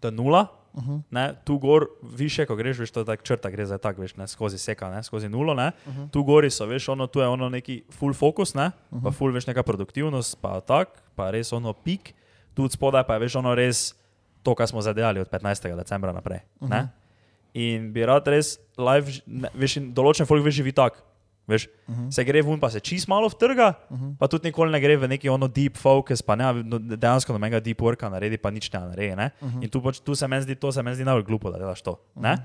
to 0.00 0.08
je 0.08 0.12
nula, 0.12 0.46
Uh 0.72 0.84
-huh. 0.84 1.02
ne, 1.10 1.34
tu 1.44 1.58
gor, 1.58 1.86
više, 2.02 2.46
ko 2.46 2.56
greš, 2.56 2.78
veš, 2.78 2.90
to 2.90 3.00
je 3.00 3.06
tako 3.06 3.22
črta, 3.22 3.50
gre 3.50 3.66
za 3.66 3.78
tak, 3.78 3.98
veš, 3.98 4.16
ne, 4.16 4.28
skozi 4.28 4.58
seka, 4.58 4.90
ne, 4.90 5.02
skozi 5.02 5.28
nulo, 5.28 5.54
ne, 5.54 5.72
uh 5.86 5.92
Mhm. 5.92 6.02
-huh. 6.02 6.10
tu 6.10 6.22
gori 6.22 6.50
so, 6.50 6.66
veš, 6.66 6.88
ono, 6.88 7.06
tu 7.06 7.20
je 7.20 7.26
ono 7.26 7.48
neki 7.48 7.82
full 7.90 8.14
focus, 8.14 8.54
ne, 8.54 8.66
uh 8.90 8.98
-huh. 8.98 9.02
pa 9.04 9.10
full, 9.10 9.32
veš, 9.32 9.46
neka 9.46 9.62
produktivnost, 9.62 10.38
pa 10.40 10.60
tak, 10.60 10.88
pa 11.14 11.30
res 11.30 11.52
ono 11.52 11.72
pik, 11.72 12.14
tu 12.54 12.64
od 12.64 12.72
spodaj 12.72 13.04
pa 13.06 13.14
je, 13.14 13.20
veš, 13.20 13.36
ono 13.36 13.54
res 13.54 13.94
to, 14.42 14.54
kar 14.54 14.68
smo 14.68 14.82
zadejali 14.82 15.20
od 15.20 15.30
15. 15.30 15.76
decembra 15.76 16.12
naprej, 16.12 16.38
uh 16.60 16.68
-huh. 16.68 16.70
ne, 16.70 16.88
in 17.54 17.92
bi 17.92 18.06
rad 18.06 18.28
res 18.28 18.58
live, 18.78 19.12
ne, 19.26 19.48
veš, 19.54 19.74
določen 19.76 20.26
folk 20.26 20.44
veš 20.44 20.54
živi 20.54 20.72
tak, 20.72 21.02
veš, 21.48 21.68
uh 21.88 21.94
-huh. 21.94 22.10
se 22.12 22.24
gre 22.24 22.42
ven, 22.42 22.60
pa 22.60 22.70
se 22.70 22.80
čist 22.80 23.08
malo 23.08 23.28
vtrga, 23.28 23.72
uh 23.90 24.00
-huh. 24.00 24.16
pa 24.18 24.28
tudi 24.28 24.48
nikoli 24.48 24.72
ne 24.72 24.80
gre 24.80 24.96
v 24.96 25.08
neki 25.08 25.28
ono 25.28 25.48
deep 25.48 25.76
focus, 25.76 26.22
pa 26.22 26.36
ne, 26.36 26.62
no, 26.62 26.78
dejansko 26.78 27.32
nobenega 27.32 27.60
deep 27.60 27.80
worka 27.80 28.10
naredi, 28.10 28.36
pa 28.36 28.50
nič 28.50 28.72
ne 28.72 28.80
naredi, 28.80 29.16
ne, 29.16 29.30
uh 29.40 29.48
-huh. 29.48 29.64
in 29.64 29.70
tu, 29.70 29.82
pač, 29.82 30.00
tu 30.00 30.14
se 30.14 30.28
meni 30.28 30.42
zdi, 30.42 30.54
to 30.54 30.72
se 30.72 30.82
meni 30.82 30.94
zdi 30.94 31.04
najbolj 31.04 31.24
glupo, 31.24 31.50
da 31.50 31.58
delaš 31.58 31.82
to, 31.82 31.98
ne, 32.16 32.32
uh 32.32 32.38
-huh. 32.38 32.42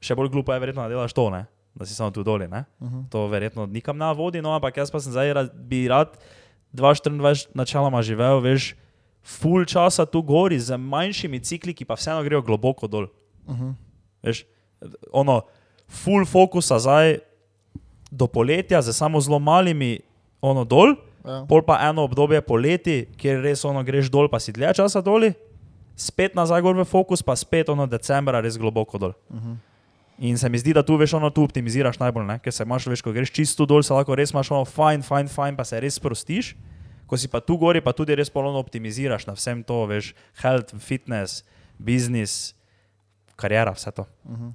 še 0.00 0.14
bolj 0.14 0.28
glupo 0.28 0.52
je 0.52 0.58
verjetno, 0.60 0.82
da 0.82 0.88
delaš 0.88 1.12
to, 1.12 1.30
ne, 1.30 1.46
da 1.74 1.86
si 1.86 1.94
samo 1.94 2.10
tu 2.10 2.22
doli, 2.22 2.48
ne, 2.48 2.64
uh 2.80 2.90
-huh. 2.90 3.08
to 3.08 3.26
verjetno 3.26 3.66
nikam 3.66 3.98
ne 3.98 4.14
vodi, 4.14 4.42
no, 4.42 4.50
ampak 4.50 4.76
jaz 4.76 4.90
pa 4.90 5.00
sem 5.00 5.12
zdaj, 5.12 5.32
ra- 5.32 5.52
bi 5.54 5.88
rad 5.88 6.18
2024 6.72 7.46
načeloma 7.54 8.02
živel, 8.02 8.40
veš, 8.40 8.74
full 9.22 9.64
časa 9.64 10.06
tu 10.06 10.22
gori 10.22 10.58
z 10.60 10.76
manjšimi 10.76 11.40
cikli, 11.40 11.74
ki 11.74 11.84
pa 11.84 11.94
vseeno 11.94 12.22
grejo 12.22 12.42
globoko 12.42 12.86
dol. 12.86 13.06
Uh 13.46 13.60
-huh. 13.60 13.74
Veš, 14.22 14.44
ono, 15.12 15.42
full 15.88 16.24
fokusa 16.24 16.78
zdaj 16.78 17.18
do 18.10 18.26
poletja, 18.26 18.82
z 18.82 18.92
samo 18.92 19.20
zelo 19.20 19.38
malimi 19.38 20.00
ono 20.40 20.64
dol, 20.64 20.96
Ja. 21.26 21.42
pol 21.48 21.62
pa 21.66 21.80
eno 21.82 22.04
obdobje 22.06 22.38
poleti, 22.40 23.08
kjer 23.18 23.40
res 23.42 23.64
ono 23.66 23.82
greš 23.82 24.06
dol, 24.14 24.28
pa 24.30 24.38
si 24.38 24.52
dlje 24.54 24.76
časa 24.78 25.02
dol, 25.02 25.32
spet 25.98 26.36
nazaj 26.38 26.62
gor 26.62 26.76
v 26.78 26.84
fokus, 26.86 27.18
pa 27.18 27.34
spet 27.34 27.66
ono 27.72 27.86
decembra 27.90 28.38
res 28.40 28.54
globoko 28.54 28.98
dol. 28.98 29.14
Uh 29.26 29.36
-huh. 29.36 29.56
In 30.18 30.38
se 30.38 30.48
mi 30.48 30.58
zdi, 30.58 30.72
da 30.72 30.82
tu 30.82 30.96
veš, 30.96 31.14
ono 31.14 31.30
tu 31.30 31.42
optimiziraš 31.42 31.98
najbolj, 31.98 32.24
ne? 32.24 32.38
ker 32.38 32.52
se 32.52 32.62
imaš, 32.62 32.86
veš, 32.86 33.02
ko 33.02 33.12
greš 33.12 33.30
čisto 33.30 33.66
dol, 33.66 33.82
se 33.82 33.92
lahko 33.92 34.14
res 34.14 34.30
imaš 34.30 34.50
ono 34.50 34.64
fajn, 34.64 35.02
fajn, 35.02 35.28
fajn, 35.28 35.56
pa 35.56 35.64
se 35.64 35.80
res 35.80 35.94
sprostiš. 35.94 36.56
Ko 37.06 37.16
si 37.16 37.28
pa 37.28 37.40
tu 37.40 37.56
gori, 37.56 37.80
pa 37.80 37.92
tudi 37.92 38.14
res 38.14 38.30
polno 38.30 38.58
optimiziraš 38.58 39.26
na 39.26 39.32
vsem 39.32 39.62
to, 39.62 39.86
veš, 39.86 40.14
health, 40.42 40.74
fitness, 40.78 41.44
business, 41.78 42.54
karijera, 43.36 43.72
vse 43.72 43.90
to. 43.90 44.06
Uh 44.24 44.38
-huh. 44.38 44.52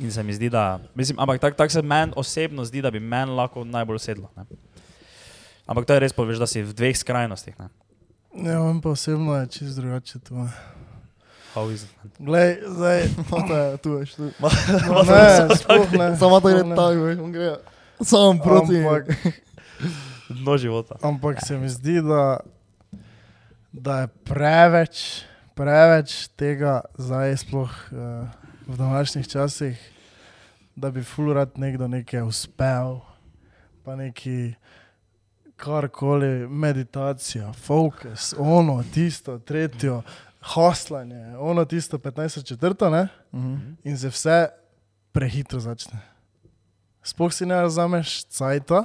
In 0.00 0.12
se 0.12 0.22
mi 0.22 0.34
zdi, 0.34 0.50
da. 0.50 0.80
Mislim, 0.94 1.18
ampak 1.20 1.40
tako 1.40 1.56
tak 1.56 1.70
se 1.70 1.82
meni 1.82 2.12
osebno 2.16 2.64
zdi, 2.64 2.82
da 2.82 2.90
bi 2.90 3.00
meni 3.00 3.32
lahko 3.32 3.64
najbolj 3.64 3.98
sedlo. 3.98 4.30
Ne? 4.36 4.44
Ampak 5.66 5.86
to 5.86 5.96
je 5.96 6.00
res, 6.00 6.12
poveš, 6.12 6.38
da 6.38 6.46
si 6.46 6.62
v 6.62 6.74
dveh 6.76 6.96
skrajnostih. 6.96 7.56
Ne? 7.58 7.68
Ja, 8.44 8.60
on 8.60 8.80
pa 8.84 8.92
osebno 8.92 9.34
je 9.40 9.46
čist 9.46 9.76
drugače 9.80 10.18
it? 10.18 11.88
Glej, 12.18 12.60
zdaj. 12.68 13.08
Mata 13.32 13.56
je 13.58 13.76
tu, 13.76 13.96
veš, 13.96 14.14
tu. 14.14 14.28
No, 14.40 15.02
ne, 15.08 15.56
sploh 15.56 15.92
ne. 15.96 16.16
Samo 16.16 16.40
to 16.40 16.52
gre 16.52 16.62
tako, 16.76 17.00
veš, 17.08 17.18
on 17.18 17.32
gre 17.32 17.56
samo 18.04 18.42
proti. 18.44 18.76
Ampak, 18.76 19.04
Dno 20.28 20.58
života. 20.58 20.96
ampak 21.02 21.40
se 21.46 21.56
mi 21.58 21.68
zdi, 21.68 22.02
da, 22.02 22.40
da 23.72 24.00
je 24.04 24.06
preveč, 24.28 25.24
preveč 25.56 26.28
tega 26.36 26.84
zdaj 26.98 27.36
sploh 27.36 27.72
uh, 27.92 28.28
v 28.66 28.76
današnjih 28.76 29.28
časih, 29.28 29.92
da 30.76 30.90
bi 30.90 31.02
fulurad 31.02 31.50
nekdo 31.56 31.88
nekaj 31.88 32.22
uspel, 32.22 32.98
pa 33.84 33.96
neki 33.96 34.54
karkoli, 35.56 36.48
meditacija, 36.48 37.52
fokus, 37.52 38.34
ono, 38.38 38.84
tisto, 38.94 39.38
tretjo, 39.38 40.02
hoslanje, 40.42 41.36
ono, 41.38 41.64
tisto, 41.64 41.98
15, 41.98 42.44
četrto, 42.44 42.90
ne? 42.90 43.08
Mhm. 43.32 43.56
in 43.84 43.98
se 43.98 44.08
vse 44.08 44.48
prehitro 45.12 45.60
začne. 45.60 46.00
Sploh 47.02 47.32
si 47.32 47.46
ne 47.46 47.54
razumeš 47.54 48.24
cajta, 48.24 48.84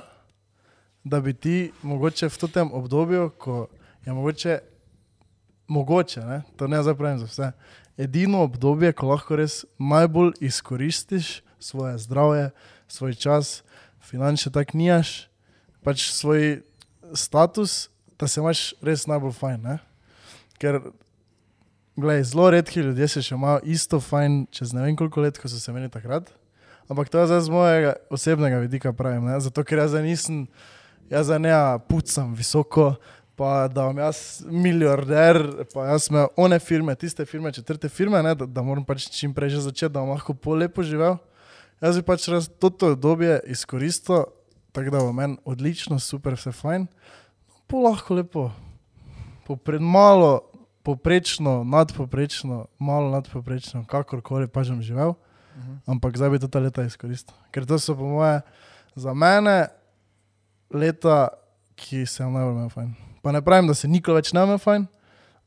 da 1.03 1.21
bi 1.21 1.34
ti 1.34 1.71
mogoče 1.82 2.29
v 2.29 2.38
tem 2.53 2.73
obdobju, 2.73 3.29
ko 3.38 3.67
je 4.05 4.13
mogoče, 4.13 4.59
mogoče 5.67 6.21
ne, 6.21 6.41
to 6.55 6.67
ne 6.67 6.84
zapravim 6.84 7.19
za 7.19 7.25
vse, 7.25 7.51
edino 8.01 8.41
obdobje, 8.47 8.93
ko 8.97 9.11
lahko 9.13 9.37
res 9.39 9.61
najbolj 9.77 10.33
izkoristiš 10.41 11.41
svoje 11.61 11.97
zdravje, 12.01 12.49
svoj 12.89 13.13
čas, 13.15 13.61
finančne 14.01 14.51
tak 14.51 14.73
nijaš, 14.73 15.29
pač 15.85 16.09
svoj 16.09 16.61
status, 17.13 17.89
da 18.19 18.27
se 18.27 18.41
imaš 18.41 18.73
res 18.81 19.05
najbolj 19.09 19.37
fajn. 19.37 19.61
Ne? 19.61 19.77
Ker 20.61 20.81
Glej, 21.95 22.23
zelo 22.23 22.49
redki 22.49 22.79
ljudje 22.79 23.07
se 23.11 23.21
še 23.21 23.35
imajo 23.35 23.59
isto 23.67 23.99
fajn 23.99 24.45
čez 24.55 24.71
ne 24.73 24.85
vem 24.85 24.95
koliko 24.95 25.21
let, 25.21 25.35
kot 25.37 25.51
so 25.51 25.59
se 25.59 25.73
meni 25.75 25.89
takrat. 25.91 26.29
Ampak 26.87 27.11
to 27.11 27.19
je 27.19 27.27
zdaj 27.27 27.41
z 27.43 27.51
mojega 27.51 27.91
osebnega 28.09 28.61
vidika 28.63 28.93
pravim. 28.95 29.25
Ne? 29.27 29.35
Zato, 29.43 29.63
ker 29.67 29.83
jaz 29.83 29.97
nisem, 29.99 30.45
jaz 31.11 31.27
zdaj 31.27 31.41
ne 31.43 31.51
pucam 31.91 32.31
visoko, 32.35 32.93
pa 33.41 33.65
da 33.67 33.87
vam 33.89 33.97
jaz 33.97 34.43
milijarder, 34.45 35.39
pa 35.73 35.87
jaz 35.89 36.11
imam 36.11 36.27
one 36.37 36.59
firme, 36.61 36.93
tiste 36.95 37.25
firme, 37.25 37.49
četrte 37.51 37.89
firme, 37.89 38.21
ne? 38.23 38.35
da, 38.37 38.45
da 38.45 38.61
moram 38.61 38.85
pač 38.85 39.07
čim 39.09 39.33
prej 39.33 39.55
že 39.55 39.63
začeti, 39.65 39.89
da 39.93 40.03
bom 40.03 40.13
lahko 40.13 40.35
pol 40.37 40.61
lepo 40.61 40.85
živel. 40.85 41.17
Jaz 41.81 41.97
bi 41.97 42.05
pač 42.05 42.27
raz 42.29 42.45
toto 42.61 42.91
obdobje 42.93 43.39
izkoristil, 43.49 44.27
tako 44.77 44.93
da 44.93 45.01
bo 45.01 45.09
meni 45.17 45.39
odlično, 45.49 45.97
super, 45.99 46.37
vse 46.37 46.53
fajn. 46.53 46.85
Pa 47.65 47.81
lahko 47.81 48.19
lepo, 48.19 48.45
popred 49.49 49.81
malo 49.81 50.43
poprečno, 50.85 51.63
nadpoprečno, 51.65 52.67
malo 52.77 53.09
nadpoprečno, 53.09 53.87
kakorkoli 53.89 54.45
pa 54.47 54.61
že 54.63 54.77
bom 54.77 54.85
živel, 54.85 55.17
Mhm. 55.57 55.81
ampak 55.97 56.15
zdaj 56.15 56.29
bi 56.29 56.39
to 56.39 56.47
ta 56.47 56.61
leta 56.63 56.85
izkoristil. 56.85 57.33
Ker 57.51 57.65
to 57.65 57.75
so 57.79 57.97
po 57.97 58.05
moje 58.07 58.39
za 58.95 59.13
mene 59.13 59.67
leta, 60.71 61.27
ki 61.75 62.05
se 62.05 62.23
jim 62.23 62.33
najbolj 62.33 62.53
imel 62.55 62.69
fajn. 62.69 63.11
Pa 63.22 63.32
ne 63.32 63.41
pravim, 63.41 63.67
da 63.67 63.74
se 63.74 63.88
nikoli 63.88 64.15
več 64.17 64.34
ne 64.34 64.43
imel 64.43 64.57
fajn, 64.57 64.88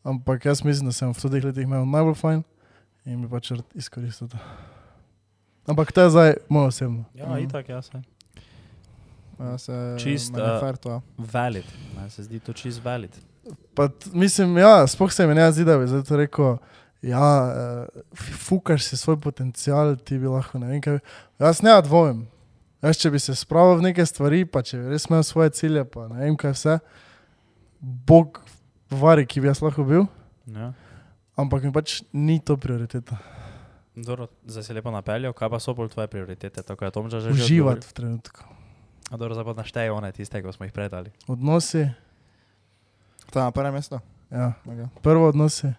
ampak 0.05 0.45
jaz 0.45 0.63
mislim, 0.65 0.87
da 0.87 0.93
sem 0.93 1.11
v 1.11 1.31
teh 1.31 1.45
letih 1.45 1.65
imel 1.65 1.87
najbolj 1.87 2.15
fajn 2.15 2.43
in 3.07 3.23
bi 3.23 3.29
pač 3.29 3.51
rad 3.51 3.65
izkoristil 3.75 4.29
to. 4.29 4.39
Ampak 5.67 5.93
to 5.93 6.01
je 6.03 6.11
zdaj 6.11 6.35
moje 6.49 6.67
osebno. 6.69 7.05
Ja, 7.15 7.27
Mhm. 7.27 7.39
itak, 7.39 7.69
ja, 7.69 7.83
se. 7.83 8.03
Ja, 9.41 9.59
se 9.59 9.97
Čist, 9.99 10.33
meni 10.33 10.45
je 10.45 10.57
eh, 10.57 10.61
fair 10.61 10.77
to, 10.77 10.91
ja. 10.91 11.01
Valid. 11.19 11.65
Ne, 11.97 12.11
se 12.11 12.23
zdi 12.23 12.39
to 12.39 12.53
čist 12.53 12.85
valid. 12.85 13.11
Pa, 13.75 13.89
mislim, 14.13 14.59
ja, 14.59 14.87
spoh 14.87 15.13
se 15.13 15.27
mi 15.27 15.35
ne 15.35 15.53
zdi, 15.53 15.65
da 15.65 15.79
bi 15.79 15.87
zdaj 15.87 16.03
to 16.03 16.17
rekel. 16.17 16.57
Ja, 17.03 17.21
uh, 17.21 18.03
fukaš 18.17 18.85
si 18.85 18.97
svoj 18.97 19.19
potencial, 19.21 19.97
ti 19.97 20.17
bi 20.19 20.27
lahko 20.27 20.59
ne 20.59 20.67
vem 20.67 20.81
kaj. 20.81 20.99
Jaz 21.39 21.61
ne 21.63 21.75
dvomim. 21.83 22.23
Jaz, 22.83 22.97
če 22.97 23.11
bi 23.11 23.19
se 23.19 23.35
spravil 23.35 23.77
v 23.77 23.83
neke 23.83 24.07
stvari, 24.07 24.45
pa 24.45 24.63
če 24.63 24.79
bi 24.79 24.89
res 24.89 25.05
imel 25.11 25.23
svoje 25.23 25.51
cilje, 25.51 25.85
pa 25.85 26.07
ne 26.09 26.23
vem 26.23 26.37
kaj 26.37 26.53
vse, 26.53 26.79
Bog 27.85 28.41
vari, 28.91 29.27
ki 29.27 29.41
bi 29.41 29.47
jaz 29.47 29.61
lahko 29.61 29.85
bil, 29.85 30.07
Ja. 30.47 30.73
ampak 31.35 31.63
mi 31.63 31.71
pač 31.71 32.01
ni 32.11 32.39
to 32.39 32.57
prioriteta. 32.57 33.19
Dobro, 33.95 34.27
zdaj 34.43 34.63
si 34.63 34.73
lepo 34.73 34.91
napeljal, 34.91 35.31
kaj 35.31 35.49
pa 35.49 35.59
so 35.59 35.71
bolj 35.71 35.91
tvoje 35.91 36.09
prioritete? 36.09 36.59
Tako 36.59 36.81
je 36.83 36.91
Tomža 36.91 37.19
že 37.21 37.29
že 37.29 37.45
Uživati 37.45 37.85
v 37.85 37.93
trenutku. 37.93 38.41
A 39.07 39.15
dobro, 39.15 39.33
zdaj 39.33 39.45
pa 39.45 39.55
našteje 39.55 39.91
one 39.91 40.09
tiste, 40.11 40.35
ko 40.37 40.49
smo 40.49 40.65
jih 40.65 40.73
predali. 40.73 41.13
Odnosi, 41.27 41.93
To 43.27 43.39
je 43.39 43.45
na 43.45 43.51
prvem 43.51 43.73
mestu. 43.73 44.01
ja, 44.31 44.57
Okay. 44.65 44.89
prvo 45.01 45.29
odnosi. 45.29 45.75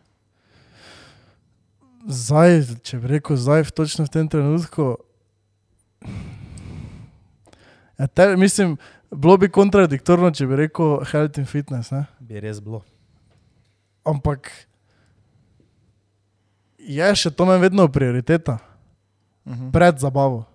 Zdaj, 2.05 2.51
če 2.79 2.97
bi 2.97 3.07
rekel, 3.09 3.33
zdaj, 3.33 3.63
v 3.63 3.71
točno 3.73 4.03
v 4.03 4.11
tem 4.11 4.27
trenutku. 4.27 5.01
Ja, 7.95 8.05
te, 8.05 8.35
mislim, 8.35 8.77
bilo 9.11 9.37
bi 9.37 9.49
kontradiktorno, 9.49 10.31
če 10.31 10.45
bi 10.45 10.55
rekel 10.57 11.03
health 11.05 11.37
in 11.37 11.45
fitness. 11.45 11.91
Ne? 11.91 12.05
Bi 12.19 12.39
res 12.39 12.59
bilo. 12.59 12.81
Ampak 14.03 14.51
je 16.79 17.15
še 17.15 17.31
to 17.31 17.45
meni 17.45 17.61
vedno 17.61 17.87
prioriteta, 17.87 18.57
Mhm. 19.45 19.69
pred 19.71 19.97
zabavo. 19.97 20.45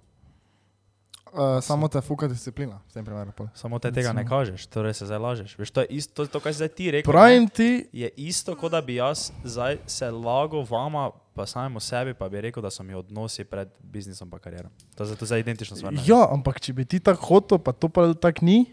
Uh, 1.30 1.62
samo 1.62 1.86
te 1.86 2.00
fuka 2.00 2.26
disciplina, 2.26 2.80
v 2.84 2.92
tem 2.92 3.04
primeru. 3.04 3.30
pol. 3.30 3.46
Samo 3.54 3.78
te 3.78 3.86
tega 3.88 4.10
ne 4.10 4.24
kažeš, 4.24 4.66
torej 4.66 4.94
se 4.94 5.06
zdaj 5.06 5.18
lažeš. 5.20 5.54
Veš, 5.54 5.70
to 5.70 5.80
je 5.80 5.86
isto, 5.92 6.26
to, 6.26 6.40
kar 6.40 6.50
si 6.50 6.58
zdaj 6.58 6.68
ti 6.70 6.90
rekel. 6.90 7.06
Pravim 7.06 7.46
ti, 7.46 7.86
Je 7.92 8.10
isto, 8.18 8.56
kot 8.56 8.72
da 8.72 8.80
bi 8.80 8.94
jaz 8.94 9.30
zdaj 9.44 9.78
se 9.86 10.10
lagal 10.10 10.64
vama, 10.64 11.10
pa 11.40 11.46
samemu 11.48 11.80
sebi, 11.80 12.12
pa 12.14 12.28
bi 12.28 12.40
rekel, 12.44 12.60
da 12.60 12.68
so 12.70 12.84
mi 12.84 12.92
odnosi 12.94 13.46
pred 13.48 13.68
biznisom 13.80 14.28
in 14.28 14.38
kariero. 14.44 14.68
To 14.94 15.08
je 15.08 15.16
zdaj 15.16 15.40
identično 15.40 15.76
stvar. 15.76 15.96
ja, 16.04 16.20
ampak 16.28 16.60
če 16.60 16.76
bi 16.76 16.84
ti 16.84 17.00
tako 17.00 17.24
hotel, 17.26 17.58
pa 17.58 17.72
to 17.72 17.88
pa 17.88 18.12
tako 18.12 18.44
ni, 18.44 18.66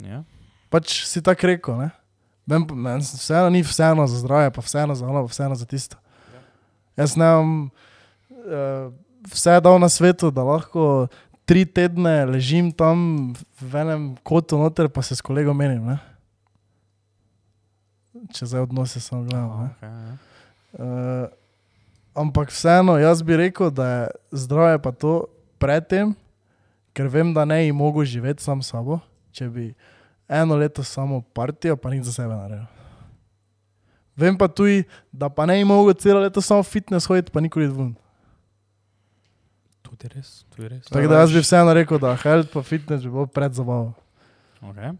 ja. 0.00 0.22
pač 0.72 1.02
si 1.04 1.20
tako 1.20 1.52
rekel. 1.52 1.76
Ne? 1.76 1.90
Meni 2.48 2.66
pa- 2.66 2.74
meni 2.74 3.04
vseeno 3.04 3.50
ni 3.52 3.60
vseeno 3.60 4.06
za 4.08 4.22
zdravje, 4.24 4.54
pa 4.56 4.64
vseeno 4.64 4.96
za 4.96 5.04
ono, 5.04 5.26
pa 5.26 5.28
vseeno 5.28 5.54
za 5.54 5.68
tisto. 5.68 6.00
Jaz 6.96 7.16
ne 7.16 7.28
vem, 7.28 7.52
uh, 8.30 8.88
vse 9.28 9.60
dal 9.60 9.76
na 9.80 9.88
svetu, 9.92 10.32
da 10.32 10.44
lahko 10.44 11.08
tri 11.44 11.66
tedne 11.68 12.24
ležim 12.24 12.72
tam 12.72 13.32
v 13.60 13.72
enem 13.84 14.16
kotu 14.24 14.56
noter, 14.56 14.88
pa 14.88 15.04
se 15.04 15.16
s 15.16 15.20
kolegom 15.20 15.56
menim. 15.56 15.84
Ne? 15.92 16.00
Če 18.32 18.48
zdaj 18.48 18.64
odnose 18.64 19.00
samo 19.00 19.28
gledam. 19.28 19.48
ne. 19.60 19.70
Okay, 19.76 19.92
ja. 19.92 20.16
Uh, 20.72 21.41
ampak 22.14 22.50
vseeno, 22.52 22.98
jaz 22.98 23.22
bi 23.22 23.36
rekel, 23.36 23.70
da 23.70 23.86
je 23.86 24.08
zdravje 24.30 24.78
pa 24.82 24.92
to 24.92 25.24
predtem, 25.58 26.14
ker 26.92 27.08
vem, 27.08 27.32
da 27.34 27.44
ne 27.44 27.62
bi 27.64 27.72
mogel 27.72 28.04
živeti 28.04 28.42
sam 28.42 28.62
s 28.62 28.72
sabo, 28.72 29.00
če 29.32 29.48
bi 29.48 29.72
eno 30.28 30.56
leto 30.56 30.84
samo 30.84 31.22
partijo, 31.34 31.76
pa 31.76 31.90
nič 31.90 32.04
za 32.04 32.12
sebe 32.12 32.34
naredil. 32.34 32.68
Vem 34.16 34.36
pa 34.36 34.48
tudi, 34.48 34.84
da 35.12 35.28
pa 35.32 35.46
ne 35.48 35.56
bi 35.56 35.64
mogel 35.64 35.96
celo 35.96 36.20
leto 36.20 36.40
samo 36.40 36.62
fitness 36.62 37.08
hoditi, 37.08 37.32
pa 37.32 37.40
nikoli 37.40 37.68
ven. 37.68 37.94
Tudi 39.82 40.08
res, 40.12 40.44
tudi 40.52 40.68
res. 40.68 40.84
Tako 40.88 41.08
da 41.08 41.22
jaz 41.24 41.32
bi 41.32 41.40
vseeno 41.40 41.72
rekel, 41.76 42.00
da 42.00 42.16
health 42.16 42.52
pa 42.52 42.62
fitness 42.62 43.04
bi 43.04 43.12
bilo 43.12 43.26
pred 43.26 43.56
zabavo. 43.56 43.92
Okay. 44.62 44.92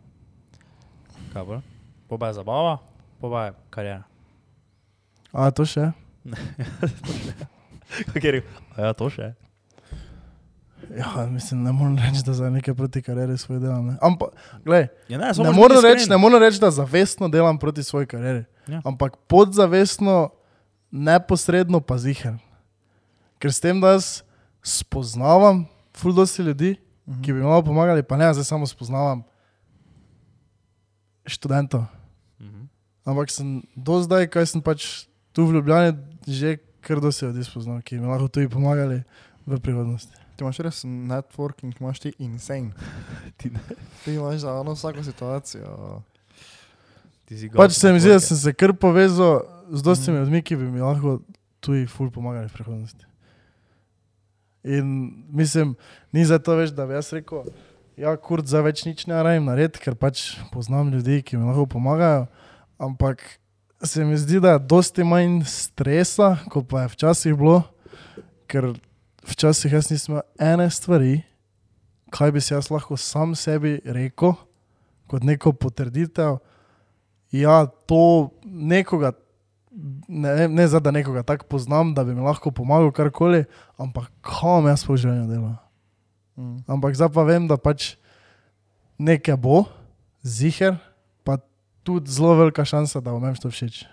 Kaj 1.33 1.45
bo? 1.45 1.61
Poba 2.09 2.33
je 2.33 2.41
zabava, 2.41 2.79
poba 3.21 3.45
je 3.45 3.53
karijera. 3.71 4.03
A 5.33 5.49
to 5.55 5.65
še? 5.65 5.93
Kaj 8.13 8.21
je 8.23 8.33
rekel? 8.33 8.51
A 8.73 8.83
ja, 8.83 8.93
to 8.93 9.09
še. 9.09 9.33
Ja, 10.91 11.27
mislim, 11.27 11.63
ne 11.63 11.73
morem 11.73 11.95
reči, 11.97 12.23
da 12.23 12.33
za 12.33 12.51
neke 12.51 12.75
proti 12.75 13.01
karieri 13.01 13.39
svoj 13.39 13.61
delam. 13.61 13.87
Ne. 13.87 13.97
Ampak, 14.01 14.35
gledaj, 14.65 14.89
Ja, 15.09 15.19
ne, 15.19 15.31
Ne 15.39 15.53
morem 15.53 15.79
reči, 15.81 16.11
ne 16.11 16.17
morem 16.17 16.41
reči, 16.41 16.59
da 16.59 16.71
zavestno 16.71 17.29
delam 17.29 17.59
proti 17.59 17.83
svoji 17.83 18.07
karieri. 18.07 18.45
Ja. 18.67 18.83
Ampak 18.85 19.17
podzavestno, 19.25 20.31
neposredno 20.91 21.81
pa 21.81 21.97
ziger. 21.97 22.35
Ker 23.39 23.49
s 23.49 23.61
tem, 23.61 23.81
da 23.81 23.93
jaz 23.93 24.23
spoznavam 24.61 25.65
ful 25.93 26.13
dosti 26.13 26.43
ljudi, 26.43 26.77
Mhm. 27.03 27.19
ki 27.21 27.33
bi 27.33 27.39
mi 27.39 27.45
malo 27.45 27.63
pomagali, 27.63 28.03
pa 28.03 28.17
ne, 28.17 28.31
zdaj 28.31 28.45
samo 28.45 28.63
spoznavam 28.63 29.23
študentov. 31.25 31.87
Mhm. 32.41 32.67
Ampak 33.05 33.31
sem 33.31 33.63
do 33.75 33.99
zdaj, 33.99 34.27
kaj 34.29 34.47
sem 34.49 34.61
pač 34.61 35.07
tu 35.33 35.47
v 35.47 35.55
Ljubljani, 35.55 35.97
že 36.27 36.57
kar 36.81 37.01
dosti 37.01 37.25
ljudi 37.25 37.45
spoznal, 37.45 37.83
ki 37.83 37.99
mi 37.99 38.07
lahko 38.07 38.29
tudi 38.29 38.49
pomagali 38.49 39.03
v 39.47 39.59
prihodnosti. 39.59 40.13
Ti 40.37 40.45
imaš 40.45 40.59
res 40.65 40.83
networking, 40.85 41.75
imaš 41.81 42.01
ti 42.03 42.13
insane. 42.19 42.73
Ti. 43.39 43.51
Ti 44.05 44.15
imaš 44.15 44.43
za 44.47 44.55
ono 44.61 44.75
vsako 44.75 45.05
situacijo. 45.05 46.03
Ti 47.25 47.39
si 47.39 47.51
Pač 47.51 47.73
se 47.73 47.93
mi 47.93 48.01
zdi, 48.01 48.11
da 48.11 48.21
sem 48.21 48.37
se 48.37 48.53
kar 48.53 48.75
povezal 48.75 49.43
z 49.71 49.83
dostimi 49.83 50.19
ljudmi, 50.19 50.43
ki 50.43 50.57
bi 50.57 50.71
mi 50.71 50.81
lahko 50.81 51.21
tudi 51.61 51.87
ful 51.87 52.11
pomagali 52.11 52.49
v 52.49 52.57
prihodnosti. 52.59 53.07
In 54.63 55.13
mislim, 55.31 55.75
ni 56.13 56.25
za 56.25 56.39
to 56.39 56.55
več, 56.59 56.71
da 56.75 56.87
bi 56.87 56.95
jaz 56.95 57.13
rekel, 57.15 57.47
ja, 57.99 58.15
kurd 58.17 58.47
za 58.47 58.63
več 58.63 58.85
nič 58.87 59.07
ne 59.11 59.19
rajem 59.23 59.47
narediti, 59.47 59.83
ker 59.83 59.99
pač 59.99 60.33
poznam 60.53 60.93
ljudi, 60.95 61.23
ki 61.23 61.39
mi 61.39 61.49
lahko 61.49 61.67
pomagajo. 61.77 62.27
Ampak 62.83 63.23
se 63.83 64.05
mi 64.05 64.17
zdi, 64.17 64.41
da 64.41 64.51
je 64.51 64.59
dosti 64.59 65.05
manj 65.05 65.43
stresa, 65.45 66.37
kot 66.51 66.69
pa 66.69 66.85
je 66.85 66.93
včasih 66.93 67.35
bilo, 67.35 67.63
ker 68.47 68.73
včasih 69.27 69.73
jaz 69.73 69.91
nisem 69.91 70.15
imel 70.15 70.23
ene 70.39 70.69
stvari, 70.71 71.23
kaj 72.13 72.33
bi 72.33 72.41
si 72.41 72.55
jaz 72.55 72.71
lahko 72.71 72.97
sam 72.97 73.35
sebi 73.35 73.81
rekel, 73.85 74.35
kot 75.11 75.25
neko 75.27 75.53
potrditev. 75.53 76.39
Ja, 77.33 77.67
to 77.89 78.31
nekoga, 78.45 79.13
ne, 80.09 80.49
ne 80.49 80.69
zdaj, 80.69 80.85
da 80.85 80.95
nekoga 80.95 81.23
tako 81.27 81.49
poznam, 81.49 81.95
da 81.95 82.05
bi 82.05 82.15
mi 82.15 82.21
lahko 82.21 82.51
pomagal 82.51 82.93
karkoli, 82.93 83.45
ampak 83.81 84.11
kam 84.21 84.69
jaz 84.69 84.85
po 84.87 84.97
življenju 84.97 85.29
delam. 85.31 85.59
Mm. 86.37 86.59
Ampak 86.69 86.97
zdaj 86.97 87.13
pa 87.15 87.25
vem, 87.29 87.49
da 87.49 87.57
pač 87.57 87.95
nekaj 89.01 89.37
bo, 89.41 89.65
ziger, 90.23 90.77
tudi 91.83 92.11
zelo 92.13 92.35
velika 92.35 92.65
šansa, 92.65 93.01
da 93.01 93.13
vam 93.13 93.35
to 93.37 93.51
všeč. 93.51 93.85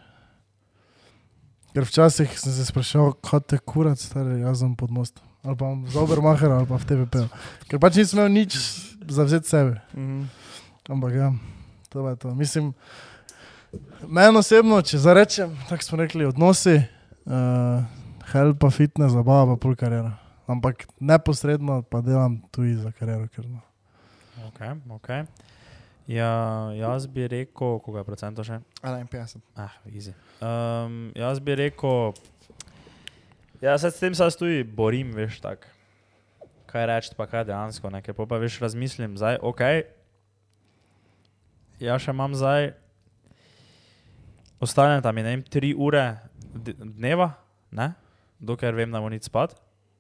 Ker 1.74 1.86
včasih 1.86 2.34
sem 2.40 2.54
se 2.54 2.66
sprašal, 2.66 3.14
kaj 3.26 3.46
te 3.46 3.58
kurac, 3.62 4.02
stari, 4.02 4.42
jaz 4.42 4.64
sem 4.64 4.74
pod 4.76 4.92
mostom. 4.92 5.26
Ali 5.46 5.56
pa 5.56 5.70
za 5.88 6.02
Obermacher 6.02 6.52
ali 6.52 6.68
pa 6.68 6.76
v 6.76 6.86
TVP. 6.86 7.16
Ker 7.70 7.80
pač 7.80 8.00
nisem 8.02 8.20
imel 8.20 8.32
nič 8.34 8.58
za 9.06 9.24
vzeti 9.24 9.48
sebe. 9.48 9.78
Mm. 9.94 10.26
Ampak 10.90 11.14
ja, 11.14 11.30
to 11.94 12.04
je 12.10 12.16
to. 12.18 12.34
Mislim, 12.36 12.74
meni 14.10 14.42
osebno, 14.42 14.82
če 14.82 14.98
zarečem, 14.98 15.54
tako 15.70 15.86
smo 15.86 16.02
rekli, 16.02 16.26
odnosi, 16.26 16.82
uh, 17.30 17.86
help 18.34 18.60
pa 18.60 18.74
fitness, 18.74 19.14
zabava 19.14 19.54
pa 19.54 19.62
pol 19.62 19.78
karijera. 19.78 20.18
Ampak 20.50 20.90
neposredno 20.98 21.84
pa 21.86 22.02
delam 22.02 22.42
tudi 22.50 22.74
za 22.82 22.90
kariero. 22.92 23.30
Ker, 23.30 23.46
no. 23.46 23.62
Okay, 24.50 24.74
okay. 24.98 25.30
Ja, 26.10 26.72
jaz 26.74 27.06
bi 27.06 27.28
rekel, 27.30 27.76
koga 27.86 28.02
je 28.02 28.08
procentov 28.08 28.46
še? 28.48 28.56
51. 28.82 29.44
Ah, 29.54 29.76
easy. 29.92 30.16
Um, 30.42 31.12
jaz 31.14 31.38
bi 31.38 31.54
rekel, 31.60 32.16
ja, 33.62 33.76
se 33.78 33.92
s 33.94 34.02
tem 34.02 34.18
se 34.18 34.30
tudi 34.40 34.64
borim, 34.66 35.12
veš, 35.14 35.38
tako. 35.44 35.70
Kaj 36.70 36.88
reči, 36.90 37.14
pa 37.18 37.30
kaj 37.30 37.46
dejansko, 37.52 37.94
nekaj 37.94 38.18
pa, 38.18 38.26
pa 38.26 38.42
veš, 38.42 38.58
razmislim, 38.62 39.20
zdaj, 39.22 39.38
ok. 39.46 39.62
Ja, 41.78 42.02
še 42.02 42.10
imam 42.18 42.34
zdaj, 42.34 42.72
ostane 44.66 45.00
tam, 45.06 45.22
ne 45.22 45.30
vem, 45.30 45.46
tri 45.46 45.76
ure 45.78 46.08
dneva, 46.58 47.36
ne, 47.70 47.92
dokler 48.42 48.74
vem, 48.82 48.90
da 48.90 48.98
moram 48.98 49.22
iti 49.22 49.30
spat. 49.30 49.54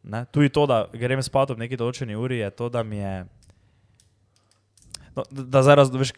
Ne. 0.10 0.26
Tudi 0.34 0.50
to, 0.50 0.66
da 0.66 0.88
grem 0.90 1.22
spat 1.22 1.54
ob 1.54 1.62
neki 1.62 1.78
določeni 1.78 2.18
uri, 2.18 2.42
je 2.42 2.50
to, 2.58 2.74
da 2.74 2.82
mi 2.82 2.98
je. 2.98 3.14
No, 5.20 5.24
da, 5.32 5.44
da 5.44 5.64
zdaj 5.64 5.76
raz, 5.76 5.90
veš, 5.92 6.14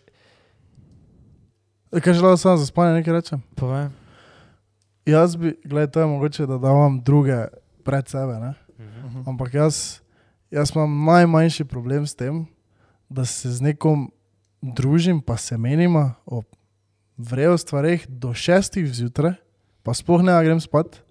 Kaj 1.92 2.14
želim 2.14 2.38
samo 2.38 2.58
za 2.58 2.66
spanje 2.66 2.94
nekaj 2.94 3.14
rečem? 3.14 3.42
povej. 3.56 3.90
Jaz 5.06 5.36
bi, 5.36 5.60
gledaj, 5.66 5.92
to 5.92 6.00
je 6.00 6.06
mogoče, 6.06 6.46
da 6.46 6.58
davam 6.58 7.02
druge 7.02 7.48
pred 7.84 8.08
sebe. 8.08 8.34
Ne? 8.40 8.54
Mhm. 8.80 9.30
Ampak 9.30 9.54
jaz, 9.54 10.00
jaz 10.52 10.72
imam 10.76 11.06
najmanjši 11.06 11.66
problem 11.66 12.08
s 12.08 12.16
tem, 12.16 12.46
da 13.10 13.26
se 13.26 13.52
z 13.52 13.62
nekom 13.62 14.12
družim, 14.62 15.22
pa 15.22 15.38
se 15.38 15.58
menima 15.58 16.14
o 16.26 16.44
vrejo 17.18 17.58
stvareh 17.58 18.08
do 18.08 18.34
šestih 18.34 18.94
zjutraj, 18.94 19.34
pa 19.84 19.94
sploh 19.94 20.22
ne 20.24 20.38
grem 20.44 20.62
spat, 20.62 21.02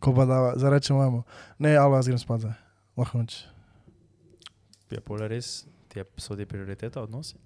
ko 0.00 0.12
pa 0.14 0.26
da 0.26 0.52
zarečem 0.56 0.96
mojemu, 0.96 1.22
ne, 1.58 1.76
ali 1.76 1.94
jaz 1.94 2.06
grem 2.06 2.18
spat 2.18 2.40
zdaj, 2.40 2.58
lahko 2.96 3.18
noč. 3.18 3.46
Je 4.90 5.00
pol 5.00 5.22
res, 5.22 5.64
ti 5.96 6.02
je 6.02 6.08
sodi 6.18 6.44
prioriteta 6.44 7.00
odnosi. 7.00 7.38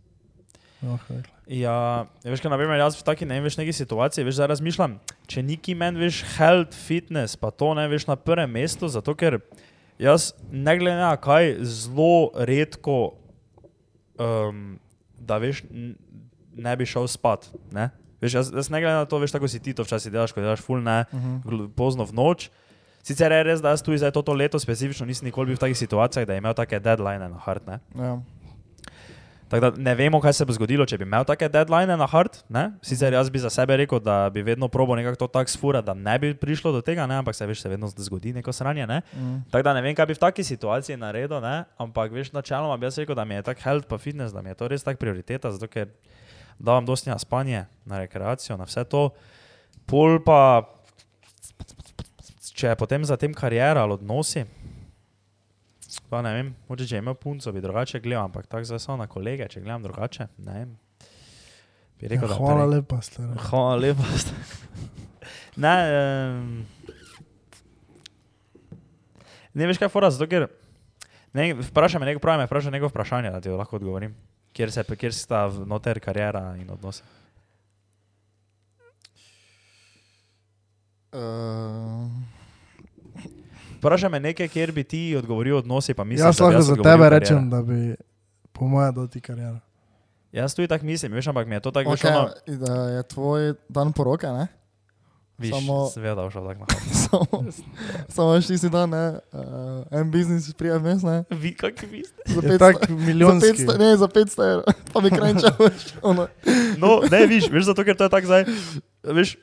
Rekla. 0.83 1.17
Ja, 1.47 1.75
veš, 2.25 2.41
kaj, 2.41 2.51
naprimer, 2.51 2.81
jaz 2.81 2.97
v 2.97 3.05
taki 3.05 3.27
ne 3.29 3.37
veš, 3.39 3.59
neki 3.59 3.71
situaciji, 3.71 4.25
veš, 4.25 4.39
zdaj 4.39 4.49
razmišljam, 4.49 4.95
če 5.29 5.43
neki 5.45 5.75
meni, 5.77 6.01
veš, 6.01 6.23
health, 6.35 6.73
fitness, 6.75 7.37
pa 7.37 7.51
to 7.53 7.75
ne 7.75 7.85
veš 7.87 8.09
na 8.09 8.17
prvem 8.17 8.49
mestu, 8.51 8.89
zato 8.89 9.13
ker 9.15 9.37
jaz, 10.01 10.31
ne 10.49 10.73
glede 10.75 10.97
na 10.97 11.13
kaj, 11.15 11.59
zelo 11.63 12.33
redko, 12.35 12.97
um, 14.17 14.79
da 15.21 15.37
veš, 15.37 15.63
ne 16.57 16.73
bi 16.75 16.89
šel 16.89 17.07
spat, 17.07 17.51
ne? 17.71 17.91
Veš, 18.21 18.35
jaz, 18.35 18.51
jaz 18.51 18.73
ne 18.73 18.81
glede 18.81 18.97
na 18.97 19.05
to, 19.05 19.21
veš, 19.21 19.33
tako 19.33 19.49
si 19.49 19.61
ti 19.61 19.77
to 19.77 19.85
včasih 19.85 20.09
delaš, 20.11 20.33
ko 20.33 20.41
delaš 20.41 20.65
full 20.65 20.81
ne, 20.81 21.05
Mhm. 21.13 21.37
gl- 21.45 21.69
pozno 21.71 22.05
v 22.05 22.13
noč. 22.15 22.49
Sicer 23.03 23.33
je 23.33 23.45
res, 23.45 23.61
da 23.61 23.71
jaz 23.71 23.81
tu 23.81 23.93
zdaj 23.93 24.13
to 24.13 24.25
leto 24.31 24.57
specifično 24.57 25.05
nisem 25.05 25.25
nikoli 25.25 25.47
bil 25.47 25.57
v 25.57 25.63
takih 25.63 25.77
situacijah, 25.79 26.25
da 26.25 26.33
je 26.33 26.39
imel 26.39 26.53
take 26.53 26.77
deadline 26.79 27.21
na 27.21 27.39
hard, 27.39 27.65
ne? 27.67 27.81
Ja. 27.97 28.17
Tako 29.51 29.71
da 29.71 29.83
ne 29.83 29.95
vemo, 29.99 30.21
kaj 30.23 30.33
se 30.39 30.45
bo 30.47 30.55
zgodilo, 30.55 30.85
če 30.87 30.95
bi 31.01 31.03
imel 31.09 31.25
take 31.27 31.49
deadline 31.51 31.97
na 31.99 32.07
hard. 32.07 32.37
Ne? 32.55 32.69
Sicer 32.87 33.11
jaz 33.17 33.33
bi 33.35 33.41
za 33.43 33.51
sebe 33.51 33.75
rekel, 33.81 33.99
da 33.99 34.29
bi 34.31 34.45
vedno 34.47 34.69
probo 34.71 34.95
nekako 34.95 35.25
to 35.25 35.27
tako 35.35 35.51
sfura, 35.51 35.81
da 35.83 35.95
ne 35.95 36.15
bi 36.23 36.31
prišlo 36.39 36.71
do 36.77 36.83
tega, 36.87 37.09
ne? 37.11 37.17
ampak 37.19 37.35
se 37.35 37.49
veš, 37.51 37.65
se 37.65 37.73
vedno 37.73 37.91
zgodi 37.91 38.31
neko 38.37 38.55
sranje. 38.55 38.87
Ne? 38.87 39.01
Mm. 39.11 39.41
Tako 39.51 39.67
da 39.67 39.75
ne 39.75 39.83
vem, 39.83 39.97
kaj 39.99 40.07
bi 40.07 40.15
v 40.15 40.23
taki 40.23 40.45
situaciji 40.47 41.01
naredil, 41.03 41.43
ne? 41.43 41.65
ampak 41.83 42.15
veš, 42.15 42.31
načeloma 42.37 42.77
bi 42.79 42.87
jaz 42.87 43.01
rekel, 43.03 43.19
da 43.19 43.25
mi 43.27 43.35
je 43.41 43.49
tak 43.51 43.59
health 43.65 43.91
pa 43.91 43.99
fitness, 43.99 44.31
da 44.37 44.43
mi 44.43 44.55
je 44.55 44.61
to 44.63 44.71
res 44.71 44.87
tak 44.87 45.03
prioriteta, 45.03 45.51
zato 45.51 45.67
ker 45.67 45.91
davam 46.61 46.87
dosti 46.87 47.11
na 47.11 47.19
spanje, 47.19 47.65
na 47.91 47.99
rekreacijo, 48.05 48.55
na 48.61 48.71
vse 48.71 48.87
to. 48.87 49.09
Pol 49.91 50.21
pa, 50.23 50.63
če 52.55 52.71
je 52.71 52.79
potem 52.79 53.03
za 53.03 53.19
tem 53.19 53.35
karijera 53.35 53.83
ali 53.83 53.99
odnosi, 53.99 54.47
pa 56.11 56.23
ne 56.23 56.33
vem, 56.35 56.49
moče 56.69 56.87
če 56.87 56.99
imel 56.99 57.15
punco, 57.15 57.53
bi 57.53 57.63
drugače 57.63 58.01
gledal, 58.01 58.25
ampak 58.25 58.49
tako 58.51 58.67
zdaj 58.67 58.81
so 58.83 58.97
na 58.99 59.07
kolege, 59.07 59.47
če 59.49 59.61
gledam 59.61 59.85
drugače, 59.85 60.27
ne 60.39 60.57
vem. 60.57 60.73
Bi 62.01 62.09
rekel, 62.09 62.29
Ja, 62.29 62.39
hvala 62.39 62.65
prej- 62.65 62.73
lepa, 62.73 62.99
stari. 63.03 63.39
Hvala 63.47 63.77
lepa. 63.77 64.09
ne, 65.65 65.75
um, 65.93 66.49
ne 69.55 69.67
veš, 69.67 69.79
kaj 69.79 69.87
je 69.87 69.93
fora, 69.93 70.11
zato 70.11 70.27
ker 70.27 70.49
ne, 71.33 71.51
vprašaj 71.63 72.01
me 72.01 72.09
nekaj, 72.09 72.23
pravi 72.23 72.43
me, 72.43 72.49
vprašaj 72.49 72.73
neko 72.73 72.91
vprašanje, 72.91 73.31
da 73.31 73.41
ti 73.41 73.53
lahko 73.53 73.77
odgovorim. 73.77 74.17
Kjer, 74.53 74.73
se, 74.73 74.83
kjer 74.83 75.15
sta 75.15 75.45
noter 75.63 76.01
karijera 76.03 76.57
in 76.59 76.71
odnose? 76.71 77.05
Uh, 81.13 82.07
Vprašaj 83.81 84.11
me 84.11 84.21
nekaj, 84.21 84.49
kjer 84.49 84.73
bi 84.73 84.85
ti 84.85 85.17
odgovoril 85.17 85.57
odnosi, 85.57 85.95
pa 85.95 86.05
mislim, 86.05 86.27
Jaz 86.27 86.37
da 86.37 86.45
lahko 86.45 86.63
za 86.63 86.75
tebe 86.75 86.85
kariera. 86.85 87.09
rečem, 87.11 87.51
da 87.51 87.63
bi 87.63 87.97
po 88.53 88.67
mojem 88.67 88.95
doti 88.95 89.21
kariero. 89.21 89.59
Jaz 90.33 90.55
tudi 90.55 90.69
tako 90.69 90.85
mislim, 90.85 91.13
veš, 91.13 91.27
ampak 91.27 91.47
mi 91.47 91.55
je 91.55 91.61
to 91.61 91.71
tako, 91.71 91.91
okay, 91.91 92.13
ono, 92.13 92.29
da 92.47 92.75
je 92.91 93.03
tvoj 93.05 93.55
dan 93.69 93.93
poroke, 93.93 94.27
ne? 94.29 94.47
viš, 95.39 95.51
samo- 95.51 95.89
seveda, 95.89 96.31
šel 96.31 96.47
tako 96.47 96.61
na 96.61 96.67
samo, 97.01 97.45
samo 98.09 98.41
še 98.41 98.59
si 98.59 98.69
dan, 98.69 98.91
ne? 98.91 99.05
Uh, 99.33 99.41
en 99.91 100.11
biznis 100.11 100.53
prija 100.53 100.77
mes, 100.79 101.01
ne? 101.03 101.25
Vi, 101.31 101.55
kak 101.55 101.81
vi 101.83 102.05
ste? 102.05 102.21
Za 102.29 102.41
Je 102.43 102.49
500, 102.51 102.59
tak 102.59 102.77
za 102.85 102.95
milijonski. 102.97 103.65
500, 103.65 103.79
ne, 103.79 103.97
za 103.97 104.09
500 104.09 104.51
evrov, 104.53 104.65
pa 104.93 105.01
bi 105.01 105.11
krenčal, 105.11 105.57
veš, 105.59 105.87
ono. 106.03 106.29
No, 106.77 107.01
ne, 107.11 107.27
viš, 107.27 107.49
veš, 107.49 107.65
zato 107.65 107.85
ker 107.85 107.97
to 107.97 108.05
je 108.05 108.11
tako 108.11 108.27
zdaj, 108.27 108.45
veš, 109.03 109.37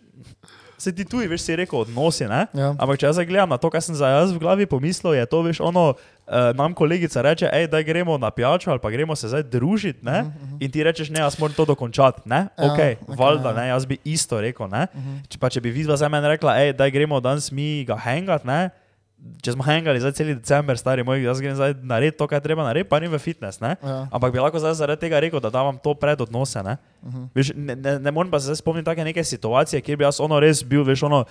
se 0.87 0.95
ti 0.95 1.03
tu, 1.03 1.19
veš, 1.19 1.41
si 1.43 1.55
rekel 1.59 1.83
odnosi, 1.83 2.23
ne? 2.31 2.45
Ja. 2.55 2.71
Ampak 2.79 3.01
če 3.01 3.09
jaz 3.09 3.19
gledam 3.27 3.51
na 3.51 3.59
to, 3.59 3.67
kar 3.73 3.83
sem 3.83 3.97
za 3.99 4.07
jaz 4.13 4.31
v 4.31 4.39
glavi 4.39 4.67
pomislil, 4.69 5.17
je 5.19 5.25
to, 5.27 5.41
veš, 5.43 5.59
ono, 5.59 5.89
uh, 5.93 6.49
nam 6.55 6.71
kolegica 6.71 7.19
reče, 7.27 7.49
hej, 7.51 7.67
da 7.67 7.83
gremo 7.83 8.15
na 8.17 8.31
pijačo 8.31 8.71
ali 8.71 8.79
pa 8.79 8.91
gremo 8.93 9.15
se 9.19 9.27
zdaj 9.27 9.43
družiti, 9.51 9.99
ne? 10.07 10.21
Mhm, 10.23 10.31
mhm. 10.47 10.57
In 10.63 10.71
ti 10.71 10.83
rečeš, 10.87 11.11
ne, 11.11 11.19
jaz 11.19 11.35
moram 11.39 11.57
to 11.59 11.67
dokončati, 11.67 12.23
ne? 12.25 12.47
Ja, 12.55 12.71
Ok, 12.71 12.79
ok, 13.03 13.19
valjda, 13.19 13.51
ja. 13.51 13.57
ne, 13.59 13.67
jaz 13.75 13.85
bi 13.85 13.99
isto 14.07 14.39
rekel, 14.41 14.71
ne? 14.71 14.87
Mhm. 14.95 15.19
Če 15.27 15.43
pa 15.43 15.51
če 15.51 15.61
bi 15.61 15.75
vidva 15.75 15.99
za 15.99 16.07
mene 16.07 16.31
rekla, 16.37 16.55
hej, 16.61 16.71
da 16.79 16.87
gremo 16.89 17.19
danes 17.19 17.51
mi 17.51 17.83
ga 17.83 17.99
hangat, 17.99 18.47
ne? 18.47 18.69
Če 19.17 19.55
smo 19.55 19.65
hangali 19.65 19.97
zdaj 20.01 20.13
cel 20.13 20.27
december, 20.35 20.77
stari 20.77 21.01
moj, 21.05 21.23
jaz 21.25 21.39
grem 21.41 21.55
zdaj 21.57 21.73
narediti 21.81 22.19
to, 22.19 22.27
kar 22.29 22.37
je 22.37 22.45
treba 22.45 22.61
narediti, 22.61 22.89
pa 22.89 22.99
ni 23.01 23.09
v 23.09 23.17
fitness, 23.17 23.57
ne? 23.63 23.73
Ja. 23.81 23.95
Ampak 24.13 24.33
bi 24.33 24.41
lahko 24.41 24.61
zdaj 24.61 24.75
zaradi 24.77 25.07
tega 25.07 25.21
rekel, 25.23 25.41
da 25.41 25.49
davam 25.53 25.79
to 25.81 25.95
pred 25.97 26.21
odnose, 26.21 26.61
ne? 26.65 26.77
Mhm. 27.01 27.23
Veš, 27.33 27.51
ne, 27.57 27.75
ne, 27.75 27.93
ne 28.05 28.13
morem 28.13 28.29
pa 28.31 28.37
se 28.39 28.51
zdaj 28.51 28.61
spomniti 28.61 28.85
take 28.85 29.05
neke 29.07 29.23
situacije, 29.25 29.81
kjer 29.81 29.97
bi 29.97 30.05
jaz 30.05 30.21
ono 30.21 30.37
res 30.43 30.61
bil, 30.61 30.85
veš, 30.85 31.07
ono, 31.09 31.23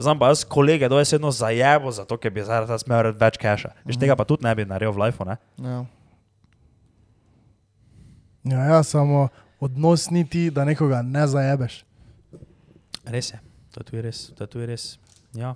znam 0.00 0.18
pa 0.18 0.32
jaz 0.32 0.44
kolege 0.48 0.88
dojesedno 0.88 1.30
zajebo, 1.30 1.92
zato 1.92 2.16
ker 2.16 2.32
bi 2.32 2.44
zdaj 2.44 2.64
jaz 2.64 2.86
imel 2.88 3.10
rad 3.10 3.20
več 3.20 3.36
keša. 3.40 3.74
Veš, 3.84 4.00
tega 4.00 4.16
pa 4.16 4.24
tudi 4.24 4.48
ne 4.48 4.54
bi 4.56 4.64
naredil 4.64 4.96
v 4.96 5.04
lifeu, 5.04 5.28
ne? 5.28 5.36
Ja. 5.60 5.82
Ja, 8.44 8.64
ja, 8.72 8.82
samo 8.84 9.28
odnos 9.60 10.10
ni 10.10 10.24
ti, 10.28 10.50
da 10.50 10.64
nekoga 10.64 11.02
ne 11.04 11.28
zajebeš. 11.28 11.84
Res 13.04 13.30
je, 13.32 13.38
to 13.72 13.80
je 13.80 13.90
tudi 13.90 14.02
res, 14.04 14.26
to 14.36 14.44
je 14.44 14.50
tudi 14.52 14.68
res. 14.68 14.94
Ja, 15.36 15.54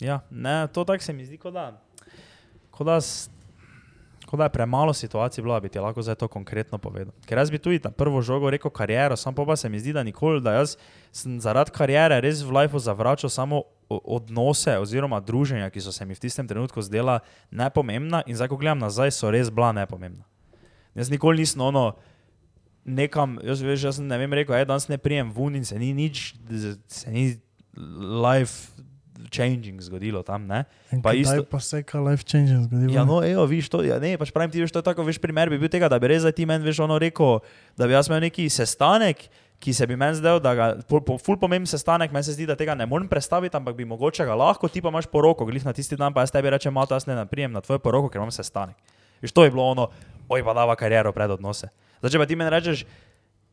ja. 0.00 0.20
ne, 0.30 0.66
to 0.72 0.84
tako 0.84 1.04
se 1.04 1.12
mi 1.12 1.24
zdi, 1.24 1.38
kot 1.38 1.54
da, 1.54 1.72
kot 2.70 2.86
da, 2.86 2.98
kot 4.26 4.38
da 4.38 4.44
je 4.44 4.54
premalo 4.54 4.92
situacij 4.92 5.42
bilo, 5.42 5.54
da 5.54 5.60
bi 5.60 5.68
ti 5.68 5.78
lahko 5.78 6.02
zdaj 6.02 6.14
to 6.14 6.28
konkretno 6.28 6.78
povedal. 6.78 7.14
Ker 7.26 7.38
jaz 7.38 7.50
bi 7.50 7.58
tudi 7.58 7.80
na 7.84 7.90
prvo 7.90 8.22
žogo 8.22 8.50
rekel 8.50 8.70
kariero, 8.70 9.16
sam 9.16 9.34
pa, 9.34 9.44
pa 9.44 9.56
se 9.56 9.68
mi 9.68 9.80
zdi, 9.80 9.92
da 9.92 10.02
nikoli, 10.02 10.40
da 10.40 10.54
jaz 10.60 10.76
sem 11.12 11.40
zaradi 11.40 11.74
kariere 11.74 12.20
res 12.20 12.42
v 12.42 12.54
lifeu 12.54 12.78
zavračal 12.78 13.30
samo 13.30 13.62
odnose 13.90 14.78
oziroma 14.78 15.20
druženja, 15.20 15.70
ki 15.70 15.80
so 15.80 15.92
se 15.92 16.06
mi 16.06 16.14
v 16.14 16.22
tistem 16.22 16.48
trenutku 16.48 16.82
zdela 16.82 17.20
nepomembna 17.50 18.22
in 18.26 18.38
zdaj, 18.38 18.48
ko 18.48 18.56
gledam 18.56 18.78
nazaj, 18.78 19.10
so 19.10 19.30
res 19.30 19.50
bila 19.50 19.72
nepomembna. 19.72 20.24
Jaz 20.94 21.10
nikoli 21.10 21.42
nisem 21.42 21.60
ono 21.60 21.92
nekam, 22.84 23.38
jaz, 23.44 23.62
veš, 23.62 23.84
jaz 23.90 23.98
ne 24.02 24.18
vem, 24.18 24.32
rekel, 24.32 24.54
da 24.54 24.64
danes 24.72 24.88
ne 24.88 24.98
prijem 24.98 25.32
ven 25.34 25.58
in 25.58 25.64
se 25.64 25.78
ni 25.78 25.92
nič, 25.94 26.34
se 26.86 27.10
ni 27.10 27.40
life 28.22 28.70
changing 29.28 29.76
zgodilo 29.80 30.22
tam, 30.22 30.46
ne. 30.46 30.64
In 30.90 31.02
Pa 31.02 31.12
isto- 31.12 31.44
pa 31.44 31.60
se 31.60 31.82
kaj 31.82 32.00
life 32.00 32.24
changing 32.24 32.64
zgodi? 32.64 32.94
Ja, 32.94 33.04
no, 33.04 33.20
evo, 33.20 33.44
viš 33.44 33.68
to, 33.68 33.82
ja, 33.82 33.98
ne, 33.98 34.16
pač 34.16 34.32
pravim 34.32 34.50
ti, 34.50 34.60
veš, 34.60 34.72
to 34.72 34.78
je 34.78 34.88
tako, 34.88 35.04
veš, 35.04 35.18
primer 35.18 35.50
bi 35.50 35.58
bil 35.58 35.68
tega, 35.68 35.88
da 35.88 35.98
bi 35.98 36.08
res 36.08 36.22
zdaj 36.22 36.32
ti 36.32 36.46
meni, 36.46 36.64
veš, 36.64 36.80
ono 36.80 36.96
rekel, 36.98 37.40
da 37.76 37.84
bi 37.84 37.92
jaz 37.92 38.08
imel 38.08 38.20
neki 38.20 38.48
sestanek, 38.48 39.28
ki 39.60 39.74
se 39.76 39.84
bi 39.86 39.92
meni 39.92 40.16
zdel, 40.16 40.40
da 40.40 40.54
ga, 40.54 40.66
po, 40.88 41.00
po, 41.00 41.18
ful 41.18 41.36
pomemben 41.36 41.68
sestanek, 41.68 42.08
meni 42.10 42.24
se 42.24 42.32
zdi, 42.32 42.46
da 42.48 42.56
tega 42.56 42.72
ne 42.74 42.86
morem 42.86 43.04
predstaviti, 43.06 43.52
ampak 43.52 43.76
bi 43.76 43.84
mogoče 43.84 44.24
ga 44.24 44.32
lahko, 44.34 44.68
ti 44.68 44.80
pa 44.80 44.88
imaš 44.88 45.04
poroko, 45.06 45.44
glih 45.44 45.64
na 45.64 45.72
tisti 45.72 45.96
dan, 46.00 46.14
pa 46.16 46.24
jaz 46.24 46.32
tebi 46.32 46.48
rečem, 46.48 46.72
malo, 46.72 46.88
jaz 46.90 47.04
ne 47.04 47.14
naprijem 47.14 47.52
na 47.52 47.60
tvojo 47.60 47.78
poroko, 47.78 48.08
ker 48.08 48.22
imam 48.22 48.32
sestanek. 48.32 48.76
Veš, 49.20 49.32
to 49.32 49.44
je 49.44 49.50
bilo 49.50 49.68
ono, 49.68 49.90
oj, 50.28 50.40
pa 50.40 50.54
dava 50.54 50.72
kariero 50.80 51.12
pred 51.12 51.28
odnose. 51.30 51.68
Zdaj, 52.00 52.10
če 52.10 52.18
pa 52.18 52.24
ti 52.24 52.36
meni 52.40 52.48
rečeš, 52.48 52.86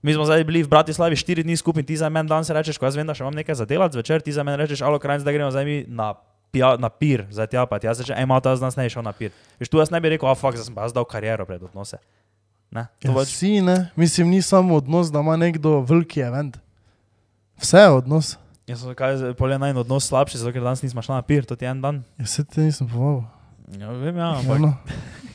mi 0.02 0.14
smo 0.14 0.26
zdaj 0.26 0.44
bili 0.44 0.64
v 0.64 0.70
Bratislavi 0.70 1.16
štiri 1.16 1.44
dni 1.44 1.58
skupaj, 1.58 1.84
ti 1.84 1.98
za 1.98 2.10
meni 2.10 2.30
dan 2.30 2.46
se 2.46 2.54
rečeš, 2.54 2.78
ko 2.78 2.86
jaz 2.86 2.96
vem, 2.96 3.08
da 3.08 3.16
še 3.18 3.24
imam 3.26 3.36
nekaj 3.36 3.56
za 3.56 3.66
delati 3.66 3.98
zvečer, 3.98 4.22
ti 4.22 4.32
za 4.32 4.44
meni 4.44 4.58
rečeš, 4.62 4.82
alo, 4.86 5.00
kraj, 5.00 5.20
zdaj 5.26 5.34
gremo 5.34 5.52
zdaj 5.52 5.66
mi 5.66 5.78
na 5.88 6.14
pija, 6.52 6.76
na 6.80 6.90
pir, 6.90 7.26
zdaj 7.32 7.48
tja 7.48 7.66
pa 7.66 7.80
ti. 7.80 7.90
Jaz 7.90 8.00
rečem, 8.00 8.16
ej, 8.18 8.26
malo, 8.30 8.42
jaz 8.46 8.62
danes 8.62 8.78
ne 8.78 8.86
bi 8.86 8.94
šel 8.94 9.04
na 9.04 9.12
pir. 9.12 9.34
Veš, 9.60 9.70
tu 9.74 9.82
jaz 9.82 9.92
ne 9.92 10.00
bi 10.02 10.14
rekel, 10.14 10.30
a 10.30 10.36
fuk, 10.38 10.56
zdaj 10.56 10.70
sem 10.70 10.76
pa 10.78 10.86
jaz 10.88 10.94
dal 10.96 11.06
kariero 11.10 11.46
pred 11.50 11.64
odnose. 11.64 11.98
Ne, 12.72 12.88
to 13.00 13.10
Ja, 13.10 13.16
pač, 13.16 13.32
si, 13.32 13.58
ne? 13.64 13.90
Mislim, 13.96 14.30
ni 14.30 14.42
samo 14.42 14.76
odnos, 14.78 15.08
da 15.12 15.24
ima 15.24 15.38
nekdo 15.40 15.82
veliki 15.88 16.22
event. 16.22 16.58
Vse 17.58 17.80
je 17.80 17.90
odnos. 17.90 18.36
jaz 18.68 18.84
sem 18.84 18.96
kaj, 18.96 19.34
polje 19.40 19.58
naj 19.60 19.74
odnos 19.80 20.08
slabši, 20.12 20.38
zato 20.38 20.52
ker 20.52 20.62
danes 20.64 20.84
nismo 20.84 21.02
šli 21.02 21.16
na 21.16 21.22
pir, 21.24 21.46
to 21.48 21.56
je 21.56 21.68
en 21.68 21.82
dan. 21.82 22.04
Ja, 22.20 22.26
se 22.28 22.44
te 22.44 22.62
nisem 22.62 22.88
povabil. 22.92 23.24
Ja, 23.80 23.92
vem, 23.92 24.16
ja, 24.18 24.28
Ja, 24.28 24.40
ampak, 24.40 24.60
no. 24.60 24.74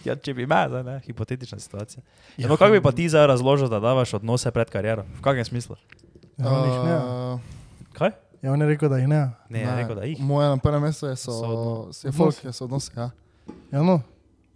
Ja, 0.04 0.16
če 0.16 0.34
bi 0.34 0.46
me, 0.46 0.68
zdaj, 0.68 0.82
ne, 0.82 1.00
hipotetična 1.00 1.58
situacija. 1.58 2.02
Ja, 2.36 2.48
no, 2.48 2.56
kako 2.56 2.72
bi 2.72 2.82
pa 2.82 2.92
ti 2.92 3.08
zdaj 3.08 3.26
razložil, 3.26 3.68
da 3.68 3.80
davaš 3.80 4.14
odnose 4.14 4.50
pred 4.50 4.70
kariero? 4.70 5.04
V 5.14 5.20
kakšnem 5.20 5.44
smislu? 5.46 5.76
Ja, 6.36 6.48
on 6.48 6.64
jih 6.64 6.78
ne. 6.80 6.96
Uh, 6.96 7.40
Kaj? 7.92 8.10
Ja, 8.42 8.52
on 8.52 8.60
je 8.60 8.66
rekel, 8.66 8.88
da 8.88 8.96
jih 8.96 9.06
ne. 9.06 9.20
Ne, 9.48 9.62
ne, 9.62 9.76
rekel, 9.76 9.94
da 9.94 10.04
jih. 10.04 10.18
Moje 10.20 10.48
na 10.48 10.56
prvem 10.56 10.82
mestu 10.82 11.06
je, 11.06 11.16
so, 11.16 11.32
So 11.92 12.08
je 12.08 12.12
folk, 12.12 12.44
je 12.44 12.52
so 12.52 12.64
odnosi. 12.64 12.90
Ja. 12.96 13.10
Ja, 13.70 13.82
no. 13.82 14.00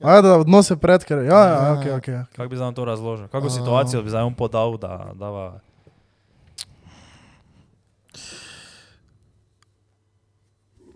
A, 0.01 0.21
da 0.21 0.37
odnose 0.37 0.77
pred, 0.77 1.05
ker. 1.05 1.19
Ja, 1.19 1.41
ja, 1.41 1.55
Ja, 1.55 1.73
ok, 1.73 1.85
ja. 1.87 1.97
ok. 1.97 2.09
Kako 2.33 2.49
bi 2.49 2.57
zdaj 2.57 2.75
to 2.75 2.85
razložil? 2.85 3.29
Kako 3.29 3.47
A- 3.47 3.51
situacijo 3.51 4.03
bi 4.03 4.11
zdaj 4.11 4.23
on 4.23 4.35
podal, 4.35 4.77
da 4.77 5.13
dava. 5.15 5.61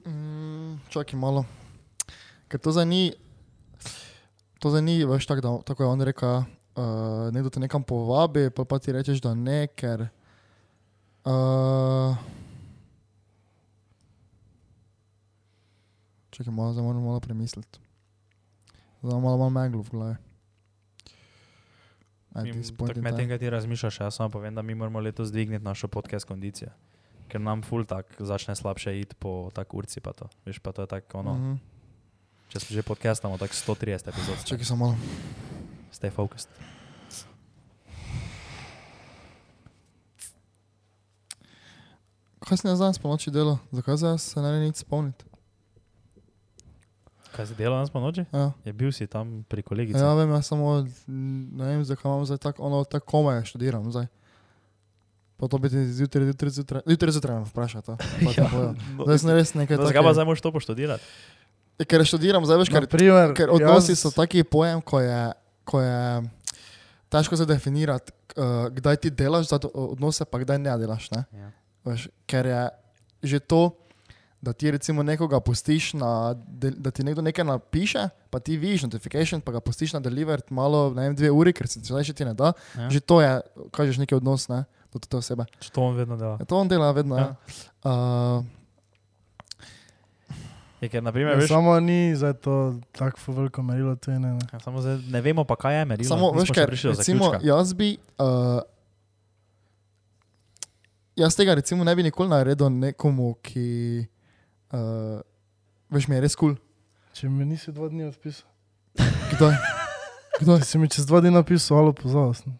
Mm, 0.07 0.80
čakaj 0.88 1.16
malo. 1.16 1.44
Ker 2.48 2.59
to 2.59 2.72
zdaj 2.72 2.86
ni, 2.86 3.12
to 4.61 4.68
zdaj 4.68 4.82
ni, 4.82 5.00
veš, 5.02 5.24
tak, 5.24 5.40
da, 5.40 5.56
tako 5.64 5.82
je 5.82 5.88
on 5.88 6.00
rekel, 6.02 6.36
uh, 6.36 6.44
nekdo 7.32 7.48
te 7.48 7.61
nekam 7.61 7.82
povabi, 7.82 8.50
pa, 8.50 8.64
pa 8.64 8.78
ti 8.78 8.92
rečeš, 8.92 9.18
da 9.18 9.32
ne, 9.34 9.66
ker. 9.66 10.06
Uh, 11.22 12.12
čakaj 16.30 16.52
malo, 16.52 16.72
zdaj 16.72 16.84
moram 16.84 17.02
malo 17.02 17.20
premisliti. 17.20 17.80
Zdaj 19.02 19.12
malo, 19.14 19.36
malo 19.38 19.50
meglo 19.50 19.82
v 19.82 19.90
glavi. 19.90 20.16
Tako 22.30 23.00
medtem, 23.02 23.26
kaj 23.28 23.38
ti 23.38 23.50
razmišljaš, 23.50 24.00
jaz 24.00 24.14
samo 24.14 24.30
povem, 24.30 24.54
da 24.54 24.62
mi 24.62 24.74
moramo 24.74 25.00
letos 25.00 25.32
dvigniti 25.32 25.64
našo 25.64 25.88
podcast 25.88 26.24
kondicijo. 26.24 26.70
Ker 27.28 27.40
nam 27.40 27.62
ful 27.62 27.84
tak 27.84 28.06
začne 28.18 28.54
slabše 28.54 29.00
iti 29.00 29.14
po 29.14 29.50
tak 29.54 29.74
urci 29.74 30.00
pa 30.00 30.12
to. 30.12 30.28
Veš 30.46 30.58
pa 30.58 30.72
to 30.72 30.82
je 30.82 30.86
tako 30.88 31.18
ono, 31.18 31.34
Mhm. 31.34 31.54
Če 32.51 32.61
se 32.61 32.74
že 32.74 32.82
podcastamo, 32.82 33.38
tako 33.38 33.55
130 33.55 34.11
epizod. 34.11 34.42
Čakaj 34.44 34.66
samo 34.66 34.90
malo. 34.90 34.96
Stay 35.94 36.11
focused. 36.11 36.51
Kaj 42.42 42.59
si 42.59 42.66
ne 42.66 42.74
znam 42.74 42.94
spomnoči 42.94 43.30
delo? 43.30 43.59
Zakaj 43.70 43.96
zdaj 43.96 44.18
se 44.18 44.42
ne 44.42 44.51
nič 44.66 44.82
spomniti? 44.82 45.30
Kaj 47.30 47.46
si 47.46 47.55
delal 47.55 47.78
danes 47.78 47.94
po 47.94 48.03
noči? 48.03 48.26
Ja. 48.34 48.51
Je 48.66 48.72
bil 48.74 48.90
si 48.90 49.07
tam 49.07 49.46
pri 49.46 49.62
kolegici. 49.62 49.94
Ja, 50.03 50.18
vem, 50.18 50.34
jaz 50.34 50.51
samo 50.51 50.82
ne 51.07 51.64
vem, 51.64 51.84
zakaj 51.86 52.11
imam 52.11 52.26
zdaj 52.26 52.42
tako, 52.42 52.66
ono, 52.66 52.82
tako 52.82 53.07
komaj 53.07 53.46
študiram 53.46 53.86
zdaj. 53.94 54.11
Pa 55.38 55.48
to 55.48 55.57
bi 55.62 55.70
ti 55.70 55.78
zjutraj, 55.78 56.26
zjutraj, 56.26 56.51
zjutraj, 56.51 56.82
zjutraj, 56.84 57.12
zjutraj 57.14 57.34
me 57.38 57.46
ti 58.34 58.42
povem. 58.51 58.74
no, 58.98 59.07
Zdaj 59.07 59.18
sem 59.22 59.30
res 59.30 59.55
nekaj 59.55 59.78
no, 59.78 59.86
zakaj 59.86 60.03
pa 60.03 60.12
zdaj 60.12 60.26
moraš 60.26 60.42
to 60.42 60.51
poštudirati? 60.53 61.05
Ja, 61.80 61.88
Ker 61.88 62.04
študiram 62.04 62.44
zdaj, 62.44 62.58
veš, 62.60 62.68
ker, 62.68 62.84
Naprimer, 62.84 63.32
ker 63.32 63.48
odnosi 63.50 63.94
jaz- 63.94 64.04
so 64.04 64.12
taki 64.12 64.44
pojem, 64.44 64.82
ko 64.84 65.00
je, 65.00 65.20
ko 65.64 65.80
je 65.80 66.00
težko 67.08 67.36
se 67.36 67.46
definirati, 67.48 68.12
uh, 68.36 68.68
kdaj 68.68 68.96
ti 69.00 69.10
delaš 69.10 69.48
za 69.48 69.58
odnose, 69.72 70.28
pa 70.28 70.38
kdaj 70.38 70.60
ne 70.60 70.76
delaš. 70.76 71.08
Ne? 71.10 71.24
Ja. 71.32 71.48
Veš, 71.84 72.08
ker 72.28 72.46
je 72.46 72.62
že 73.22 73.40
to, 73.40 73.72
da 74.40 74.52
ti 74.52 74.70
recimo 74.70 75.02
nekoga 75.02 75.40
pustiš, 75.40 75.92
na, 76.00 76.32
da 76.56 76.90
ti 76.90 77.04
nekdo 77.04 77.20
nekaj 77.20 77.44
napiše, 77.44 78.06
pa 78.30 78.40
ti 78.40 78.56
vidiš 78.56 78.86
notification, 78.88 79.40
pa 79.40 79.52
ga 79.52 79.60
pustiš 79.60 79.92
na 79.92 80.00
deliver 80.00 80.40
malo, 80.48 80.88
ne 80.94 81.02
vem, 81.02 81.16
dve 81.16 81.28
uri, 81.30 81.52
ker 81.52 81.68
se 81.68 81.80
zdaj 81.80 82.08
še 82.08 82.14
ti 82.16 82.24
ne 82.24 82.32
da. 82.32 82.52
Ja. 82.76 82.88
Že 82.88 83.00
to 83.00 83.20
je, 83.20 83.32
kažeš 83.72 84.00
neki 84.00 84.16
odnos 84.16 84.48
ne, 84.48 84.64
do 84.92 85.00
te 85.00 85.16
osebe. 85.20 85.44
Če 85.60 85.68
to 85.72 85.84
on 85.84 85.96
vedno 85.96 86.16
dela. 86.16 86.36
Ja, 86.40 86.48
to 86.48 86.56
on 86.56 86.68
dela 86.72 86.88
vedno. 86.96 87.16
Ja. 87.20 87.28
Ja. 87.28 87.60
Uh, 87.84 88.48
Je, 90.80 90.88
ker, 90.88 91.02
naprimer, 91.04 91.32
Ja, 91.32 91.38
veš, 91.38 91.48
samo 91.48 91.80
ni 91.80 92.16
za 92.16 92.32
to 92.32 92.74
tako 92.92 93.32
veliko 93.32 93.62
merilo, 93.62 93.96
je 94.06 94.18
ne. 94.18 94.32
ne. 94.32 94.46
ja, 94.52 94.60
samo 94.60 94.80
zdaj 94.80 94.96
ne 94.96 95.20
vemo 95.20 95.44
pa, 95.44 95.56
kaj 95.56 95.78
je 95.78 95.84
merilo. 95.84 96.08
samo, 96.08 96.32
Nismo 96.32 96.40
veš, 96.40 96.82
do 96.82 96.90
recimo, 96.90 97.32
jaz 97.42 97.74
bi. 97.74 97.96
Uh, 98.18 98.62
jaz 101.16 101.36
tega 101.36 101.54
recimo 101.54 101.84
ne 101.84 101.96
bi 101.96 102.02
nikoli 102.02 102.28
naredil 102.28 102.70
nekomu, 102.70 103.34
ki. 103.42 104.06
Uh, 104.72 105.20
veš, 105.90 106.08
mi 106.08 106.16
je 106.16 106.20
res 106.20 106.36
kul. 106.36 106.54
Cool. 106.54 106.66
Če 107.12 107.28
mi 107.28 107.44
nisi 107.44 107.72
dva 107.72 107.88
dni 107.90 108.06
odpisal. 108.08 108.46
Kdaj? 109.34 109.56
Kdaj? 110.40 110.62
Če 110.62 110.64
si 110.64 110.78
mi 110.78 110.88
čez 110.88 111.04
dva 111.04 111.20
dni 111.20 111.34
napisal, 111.34 111.82
alo 111.82 111.92
pozval 111.92 112.32
sem. 112.38 112.54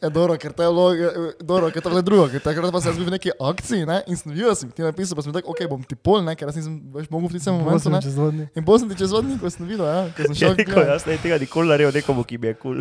Ja, 0.00 0.08
dobro, 0.08 0.32
ker 0.40 0.52
to 0.56 0.64
je 0.64 0.68
bilo, 0.72 0.84
eh, 0.94 1.32
dobro, 1.44 1.68
ker 1.68 1.82
to 1.82 1.88
je 1.88 1.92
bilo 1.92 2.02
drugo, 2.02 2.28
ker 2.32 2.40
takrat 2.40 2.72
pa 2.72 2.80
sem 2.80 2.96
bil 2.96 3.04
v 3.04 3.12
neki 3.18 3.34
akciji, 3.36 3.84
ne, 3.84 3.98
in 4.08 4.16
sem 4.16 4.32
videl, 4.32 4.54
mi 4.64 4.72
ti 4.72 4.80
napisal, 4.80 5.12
pa 5.18 5.22
sem 5.26 5.34
tako, 5.34 5.52
ok, 5.52 5.60
bom 5.68 5.82
ti 5.84 5.92
pol, 5.92 6.22
ne, 6.24 6.32
ker 6.32 6.48
jaz 6.48 6.56
nisem 6.56 6.78
več 6.94 7.10
mogel 7.12 7.28
v 7.28 7.36
tistem 7.36 7.52
momentu, 7.52 7.92
ne. 7.92 8.00
sem 8.00 8.08
čez 8.08 8.16
dva 8.16 8.30
dni. 8.32 8.46
In 8.56 8.64
potem 8.64 8.86
sem 8.86 8.94
ti 8.94 8.96
čez 9.02 9.12
vodnik, 9.12 9.36
ko 9.42 9.50
sem 9.52 9.68
videl, 9.68 9.84
ja, 9.84 10.06
ko 10.16 10.24
sem 10.24 10.32
Je 10.32 10.38
šel 10.40 10.56
rekel, 10.56 10.72
gledat. 10.72 10.94
jaz 10.94 11.04
ne 11.04 11.18
bi 11.18 11.20
tega 11.26 11.36
nikoli 11.44 11.68
naredil 11.68 11.92
nekomu, 12.00 12.24
ki 12.24 12.40
mi 12.40 12.48
je 12.48 12.54
kul. 12.56 12.80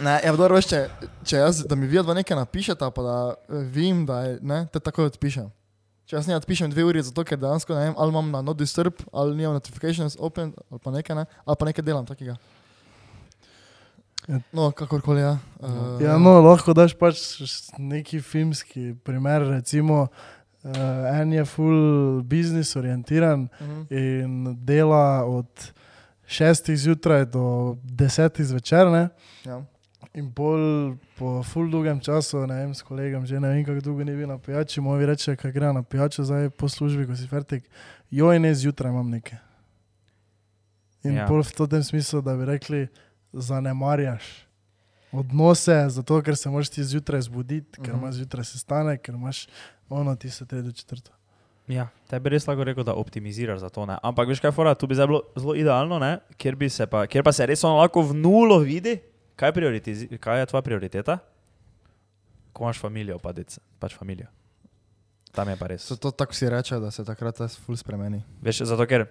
Ne, 0.00 0.14
ja, 0.24 0.32
dobro, 0.32 0.56
veš, 0.56 0.70
če, 0.72 0.80
če 1.28 1.42
jaz, 1.44 1.60
da 1.68 1.76
mi 1.76 1.84
vi 1.84 2.00
dva 2.00 2.16
nekaj 2.16 2.40
napišete, 2.40 2.88
pa 2.96 3.04
da 3.04 3.18
eh, 3.36 3.68
vem, 3.76 4.00
da 4.08 4.22
je, 4.24 4.40
ne, 4.40 4.64
te 4.72 4.80
takoj 4.80 5.12
odpišem. 5.12 5.52
Če 6.08 6.16
jaz 6.16 6.32
ne 6.32 6.40
odpišem 6.40 6.72
dve 6.72 6.88
uri, 6.88 7.04
zato 7.04 7.28
ker 7.28 7.36
dejansko 7.40 7.76
ne 7.76 7.90
vem, 7.90 7.94
ali 8.00 8.12
imam 8.12 8.32
na 8.32 8.40
not 8.44 8.56
disturb, 8.56 9.04
ali 9.12 9.36
nimam 9.36 9.52
notifications 9.56 10.16
open, 10.16 10.56
ali 10.72 10.80
pa 10.80 10.96
nekaj, 10.96 11.16
ne, 11.20 11.28
ali 11.44 11.60
pa 11.60 11.68
nekaj 11.68 11.84
delam 11.84 12.08
takega. 12.08 12.40
Ja. 14.28 14.38
No, 14.52 14.70
kakorkoli, 14.72 15.20
ja. 15.20 15.38
Uh, 15.60 16.00
Ja, 16.02 16.18
no, 16.18 16.38
lahko 16.40 16.72
daš 16.74 16.94
pač 16.96 17.20
neki 17.78 18.20
filmski 18.24 18.94
primer, 19.04 19.42
recimo, 19.50 20.06
uh, 20.64 20.70
en 21.20 21.32
je 21.32 21.44
full 21.44 22.22
business 22.22 22.76
orientiran 22.76 23.48
Uh-huh. 23.60 23.84
in 23.92 24.56
dela 24.64 25.24
od 25.28 25.72
šestih 26.26 26.76
zjutraj 26.78 27.26
do 27.26 27.76
desetih 27.84 28.46
zvečer, 28.46 28.88
ne? 28.90 29.08
Ja. 29.44 29.60
In 30.14 30.30
bolj 30.30 30.94
po 31.18 31.42
full 31.42 31.68
dolgem 31.70 32.00
času, 32.00 32.46
ne 32.46 32.54
vem, 32.62 32.74
s 32.74 32.82
kolegom, 32.82 33.26
že 33.26 33.40
ne 33.40 33.48
vem, 33.50 33.64
kako 33.64 33.80
dolgo 33.80 34.04
ni 34.04 34.14
bil 34.16 34.28
na 34.28 34.38
pijači, 34.38 34.80
moji 34.80 35.06
reče, 35.06 35.36
kaj 35.36 35.52
gre 35.52 35.72
na 35.72 35.82
pijačo, 35.82 36.24
zdaj 36.24 36.48
po 36.50 36.68
službi, 36.68 37.06
ko 37.06 37.16
si 37.16 37.26
fertik, 37.28 37.64
joj, 38.10 38.38
ne 38.38 38.54
zjutraj 38.54 38.92
imam 38.92 39.10
nekaj. 39.10 39.38
In 41.04 41.16
Ja. 41.18 41.26
bolj 41.28 41.42
v 41.58 41.66
tem 41.68 41.82
smislu, 41.82 42.22
da 42.22 42.36
bi 42.36 42.44
rekli, 42.46 42.86
zanemarjaš 43.34 44.22
odnose, 45.12 45.88
zato 45.88 46.22
ker 46.22 46.36
se 46.36 46.50
moraš 46.50 46.68
ti 46.68 46.84
zjutraj 46.84 47.20
zbuditi, 47.22 47.78
ker 47.78 47.94
Mhm. 47.94 47.98
imaš 47.98 48.14
zjutraj 48.14 48.44
sestanek, 48.44 49.02
ker 49.02 49.14
imaš 49.14 49.46
ono, 49.88 50.16
ti 50.16 50.30
se 50.30 50.46
tretjo 50.46 50.72
četrto. 50.72 51.10
Ja, 51.68 51.88
tebi 52.08 52.28
res 52.28 52.46
lahko 52.46 52.64
rekel, 52.64 52.84
da 52.84 52.94
optimiziraš 52.94 53.60
za 53.60 53.68
to. 53.68 53.86
Ne? 53.86 53.96
Ampak 54.02 54.28
veš 54.28 54.40
kaj, 54.40 54.52
fora, 54.52 54.74
tu 54.74 54.86
bi 54.86 54.94
zdaj 54.94 55.06
bilo 55.06 55.22
zelo 55.36 55.54
idealno, 55.54 55.98
ne? 55.98 56.18
kjer, 56.36 56.56
bi 56.56 56.68
se 56.68 56.86
pa, 56.86 57.06
kjer 57.06 57.24
pa 57.24 57.32
se 57.32 57.46
res 57.46 57.64
ono 57.64 57.78
lahko 57.78 58.02
v 58.02 58.14
nulo 58.14 58.58
vidi, 58.58 58.98
kaj, 59.36 59.52
kaj 60.20 60.40
je 60.40 60.46
tvoja 60.46 60.62
prioriteta. 60.62 61.18
Ko 62.52 62.64
imaš 62.64 62.78
familijo, 62.78 63.18
pa 63.18 63.32
dec, 63.32 63.58
pač 63.78 63.94
familijo. 63.96 64.26
Tam 65.32 65.48
je 65.48 65.56
pa 65.56 65.66
res. 65.66 65.82
So 65.82 65.96
to 65.96 66.10
tako 66.10 66.34
si 66.34 66.50
reče, 66.50 66.78
da 66.78 66.90
se 66.90 67.04
takrat 67.04 67.40
res 67.40 67.56
ful 67.58 67.76
spremeni. 67.76 68.20
Veš, 68.42 68.62
zato 68.68 68.86
ker, 68.86 69.06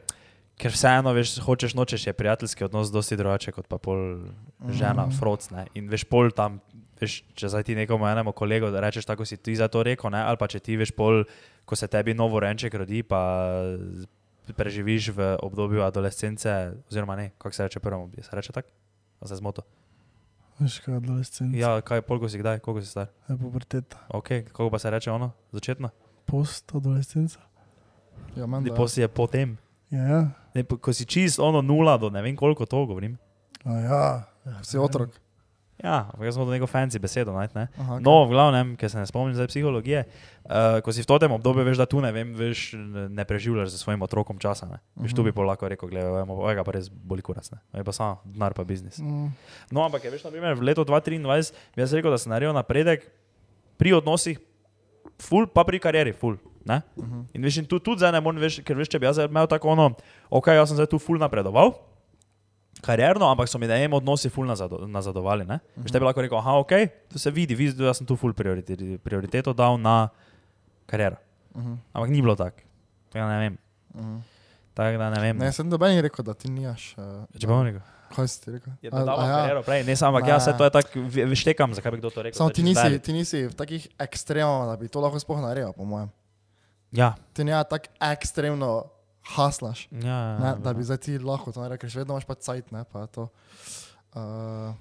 Ker 0.54 0.70
vseeno, 0.70 1.12
veš, 1.12 1.40
hočeš 1.40 1.74
nočeš, 1.74 2.08
je 2.08 2.14
prijateljski 2.14 2.64
odnos 2.64 2.88
dosti 2.88 3.18
drugače 3.18 3.52
kot 3.52 3.68
pa 3.68 3.78
pol 3.78 4.22
žena, 4.70 5.06
Mhm. 5.06 5.18
froc, 5.18 5.50
ne. 5.50 5.66
In 5.74 5.90
veš, 5.90 6.04
pol 6.04 6.30
tam, 6.30 6.62
veš, 6.96 7.24
če 7.34 7.50
zdaj 7.50 7.64
ti 7.64 7.76
nekomu 7.76 8.06
enemu 8.06 8.32
kolegu 8.32 8.70
da 8.70 8.80
rečeš 8.80 9.06
tako, 9.06 9.26
si 9.26 9.38
ti 9.38 9.56
za 9.56 9.68
to 9.68 9.84
rekel, 9.84 10.10
ne, 10.10 10.22
ali 10.22 10.38
pa 10.38 10.48
če 10.48 10.60
ti 10.60 10.78
veš 10.78 10.92
pol, 10.92 11.24
ko 11.66 11.76
se 11.76 11.88
tebi 11.88 12.14
novo 12.14 12.40
renček 12.40 12.74
rodi, 12.74 13.02
pa 13.02 13.50
preživiš 14.48 15.10
v 15.10 15.38
obdobju 15.38 15.82
adolescence, 15.82 16.48
oziroma 16.86 17.16
ne, 17.16 17.32
kako 17.34 17.52
se 17.52 17.64
reče 17.64 17.80
prvemu, 17.80 18.12
se 18.22 18.30
reče 18.32 18.52
tako? 18.52 18.70
A 19.20 19.28
se 19.28 19.36
zmoto. 19.36 19.62
Veš, 20.60 20.80
kaj 20.80 20.94
je 20.94 20.98
adolescenca. 20.98 21.58
Ja, 21.58 21.82
kaj, 21.82 22.02
polko 22.02 22.30
si 22.30 22.38
kdaj, 22.38 22.60
koliko 22.60 22.82
si 22.82 22.88
star? 22.88 23.08
Je 23.26 23.38
puberteta. 23.38 23.98
Ok, 24.10 24.28
kako 24.46 24.70
pa 24.70 24.80
se 24.80 24.90
reče 24.90 25.12
ono, 25.12 25.32
začetno? 25.52 25.90
Post-adolescenca. 26.26 27.40
Ja, 28.36 28.46
menda, 28.46 28.70
Ne, 28.70 28.76
posi 28.76 29.02
je 29.02 29.08
potem. 29.08 29.58
Ja. 29.90 29.98
Ja, 30.00 30.08
ja. 30.08 30.22
Ne, 30.54 30.64
ko 30.64 30.94
si 30.94 31.06
čist 31.06 31.40
ono 31.40 31.62
nula 31.62 31.98
do 31.98 32.10
ne 32.10 32.22
vem 32.22 32.36
koliko 32.36 32.66
to 32.66 32.86
govorim. 32.86 33.18
A 33.66 33.72
ja. 33.80 34.04
Si 34.62 34.78
otrok. 34.78 35.10
Ja, 35.84 36.08
ampak 36.14 36.30
jaz 36.30 36.36
smo 36.38 36.46
do 36.46 36.54
neko 36.54 36.68
fancy 36.70 36.96
besedo 36.96 37.34
najti, 37.34 37.58
ne? 37.58 37.66
Aha, 37.76 37.98
okay. 37.98 38.04
No, 38.06 38.24
v 38.24 38.32
glavnem, 38.32 38.68
ker 38.80 38.88
se 38.88 38.96
ne 38.96 39.04
spomnim 39.04 39.34
zdaj 39.36 39.50
psihologije, 39.50 40.04
uh, 40.46 40.80
ko 40.80 40.94
si 40.94 41.04
v 41.04 41.10
tem 41.10 41.28
obdobju, 41.28 41.66
veš, 41.66 41.82
da 41.82 41.88
tu 41.90 42.00
ne 42.00 42.12
vem, 42.12 42.30
veš, 42.32 42.78
ne 43.10 43.26
preživljaš 43.26 43.74
z 43.74 43.82
svojim 43.82 44.00
otrokom 44.00 44.38
časa. 44.40 44.70
Ne? 44.70 44.78
Veš, 44.96 45.12
tu 45.12 45.26
bi 45.26 45.34
Mhm. 45.34 45.36
pol 45.36 45.50
lahko 45.50 45.68
rekel, 45.68 45.90
gledaj, 45.90 46.24
ovega 46.24 46.64
pa 46.64 46.72
res 46.72 46.88
boli 46.88 47.20
kurac, 47.20 47.50
ne. 47.52 47.60
Je 47.74 47.84
pa 47.84 47.92
samo 47.92 48.22
denar 48.24 48.54
pa 48.54 48.64
biznis. 48.64 49.02
Mm. 49.02 49.34
No, 49.72 49.84
ampak 49.84 50.06
je, 50.06 50.14
veš, 50.14 50.24
na 50.24 50.32
primer, 50.32 50.56
v 50.56 50.64
letu 50.64 50.86
2023 50.86 51.52
bi 51.76 51.82
jaz 51.82 51.92
rekel, 51.92 52.12
da 52.12 52.18
sem 52.18 52.32
naredil 52.32 52.54
napredek 52.54 53.04
pri 53.76 53.94
odnosih, 53.94 54.40
ful, 55.20 55.50
pa 55.52 55.66
pri 55.66 55.80
karieri, 55.80 56.14
ful. 56.14 56.38
Ne? 56.66 56.82
Mhm. 56.96 57.26
In 57.34 57.42
veš, 57.42 57.58
in 57.58 57.66
tu 57.66 57.78
tudi 57.78 58.00
zdaj 58.00 58.12
ne 58.12 58.20
morem, 58.20 58.40
veš, 58.40 58.62
ker 58.62 58.74
veš, 58.74 58.88
če 58.88 58.98
bi 58.98 59.06
jaz 59.06 59.18
imel 59.20 59.48
tako 59.48 59.70
ono, 59.70 59.90
ok, 60.30 60.48
jaz 60.50 60.70
sem 60.70 60.78
zdaj 60.78 60.88
tu 60.88 60.98
ful 60.98 61.18
napredoval, 61.18 61.74
karierno, 62.82 63.28
ampak 63.28 63.48
so 63.48 63.58
mi 63.58 63.68
da 63.68 63.76
jim 63.76 63.94
odnosi 63.94 64.30
ful 64.30 64.46
nazado, 64.46 64.88
nazadovali. 64.88 65.46
Ne? 65.46 65.60
Veš, 65.78 65.92
te 65.92 66.00
bi 66.00 66.06
lahko 66.06 66.22
rekel, 66.22 66.38
aha, 66.38 66.58
ok, 66.58 66.74
to 67.08 67.20
se 67.20 67.32
vidi, 67.32 67.54
vidi, 67.54 67.76
da 67.78 67.92
sem 67.92 68.04
tu 68.04 68.16
ful 68.16 68.32
prioriteto, 68.32 68.98
prioriteto 69.00 69.54
dal 69.54 69.76
na 69.78 70.10
kariero. 70.86 71.20
Mhm. 71.54 71.74
Ampak 71.92 72.10
ni 72.10 72.20
bilo 72.20 72.36
tako. 72.36 72.64
Tega 73.10 73.28
ne 73.28 73.40
vem. 73.40 73.58
Mhm. 73.94 74.16
Tako 74.74 74.98
da 74.98 75.10
ne 75.10 75.20
vem. 75.22 75.38
Ne, 75.38 75.52
sem 75.52 75.70
doben 75.70 76.00
rekel, 76.00 76.24
da 76.24 76.34
ti 76.34 76.50
nimaš. 76.50 76.96
Uh, 76.98 77.28
Če 77.32 77.46
bom 77.46 77.62
rekel. 77.62 77.84
Kaj 78.10 78.28
si 78.28 78.42
ti 78.42 78.52
rekel? 78.52 78.74
Je 78.80 78.88
A- 78.88 78.96
da 78.96 79.04
dal 79.04 79.16
a 79.16 79.24
ja. 79.24 79.36
kariero 79.38 79.62
prej, 79.62 79.84
ne 79.84 79.96
samo, 79.96 80.18
ja, 80.20 80.34
Ne. 80.34 80.40
se 80.40 80.54
to 80.54 80.64
je 80.64 80.72
tako, 80.72 81.02
ve- 81.08 81.26
veš, 81.26 81.44
tekam, 81.44 81.74
zakaj 81.74 81.92
bi 81.92 81.98
kdo 81.98 82.10
to 82.10 82.22
rekel. 82.22 82.34
Samo 82.36 82.50
ti 82.50 82.64
nisi, 82.64 83.00
ti 83.00 83.12
nisi 83.12 83.44
v 83.44 83.54
takih 83.54 83.86
ekstremov, 84.00 84.66
da 84.66 84.76
bi 84.76 84.88
to 84.88 84.98
lahko 84.98 85.18
sploh 85.18 85.38
naredil, 85.40 85.74
po 85.74 85.84
mojem. 85.84 86.10
Ja. 86.94 87.14
Ti 87.34 87.44
ne 87.44 87.58
tako 87.70 87.90
ekstremno 88.12 88.72
haslaš, 89.36 89.88
Ja, 89.92 90.38
ne, 90.40 90.48
ja, 90.48 90.56
da 90.56 90.74
bi 90.74 90.84
zdaj 90.84 90.98
ti 90.98 91.18
lahko 91.18 91.52
to 91.52 91.62
naredil, 91.64 91.80
ker 91.80 91.90
še 91.90 92.02
vedno 92.04 92.18
imaš 92.18 92.28
pa 92.28 92.36
cajt, 92.36 92.72
ne, 92.76 92.84
pa 92.92 93.06
to. 93.08 93.30
Uh, 94.14 94.74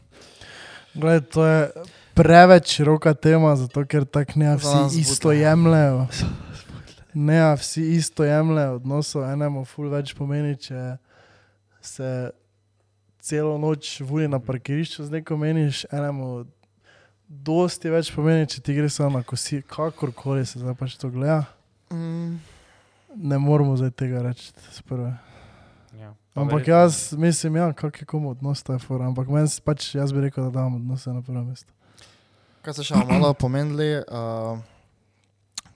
Glej, 0.95 1.23
to 1.33 1.45
je 1.47 1.87
preveč 2.15 2.75
široka 2.77 3.15
tema, 3.15 3.55
zato 3.57 3.85
ker 3.89 4.05
tako 4.05 4.43
ne 4.43 4.57
vsi 4.59 5.01
isto 5.01 5.31
to. 5.31 5.33
jemljajo. 5.33 6.07
Ne, 7.15 7.39
vsi 7.57 7.87
isto 7.97 8.25
jemljajo 8.25 8.77
odnosov, 8.81 9.25
enemu 9.31 9.65
ful 9.69 9.89
več 9.93 10.13
pomeni, 10.19 10.57
če 10.61 10.97
se 11.81 12.11
celo 13.23 13.55
noč 13.59 14.01
vuli 14.05 14.29
na 14.29 14.43
parkirišču 14.43 15.07
z 15.07 15.21
nekom 15.21 15.41
meniš, 15.41 15.87
enemu 15.93 16.45
dosti 17.29 17.89
več 17.95 18.11
pomeni, 18.13 18.51
če 18.51 18.61
ti 18.61 18.75
gre 18.77 18.91
samo 18.93 19.21
na 19.21 19.25
kosi, 19.25 19.63
kakorkoli 19.63 20.45
se 20.47 20.61
zdaj 20.61 20.77
pač 20.77 20.99
to 21.01 21.09
gleda. 21.15 21.45
Mm, 21.93 22.41
Ne 23.17 23.39
moramo 23.39 23.77
zdaj 23.77 23.91
tega 23.91 24.23
reči 24.23 24.53
sprva. 24.71 25.17
ja. 25.95 26.15
Ampak 26.35 26.69
jaz 26.69 27.13
mislim, 27.13 27.57
ja, 27.57 27.73
kak 27.73 28.01
je 28.01 28.07
komu 28.07 28.31
odnos 28.31 28.63
ta 28.63 28.73
je 28.73 28.79
fora, 28.79 29.07
ampak 29.07 29.29
meni 29.29 29.49
pač, 29.65 29.95
jaz 29.95 30.13
bi 30.13 30.21
rekel, 30.21 30.45
da 30.45 30.51
dam 30.51 30.75
odnose 30.75 31.13
na 31.13 31.23
prvo 31.23 31.45
mesto. 31.45 31.73
kaj 32.63 32.75
se 32.75 32.85
še 32.85 32.95
malo 32.95 33.35
pomenili, 33.35 33.99
uh, 34.01 34.59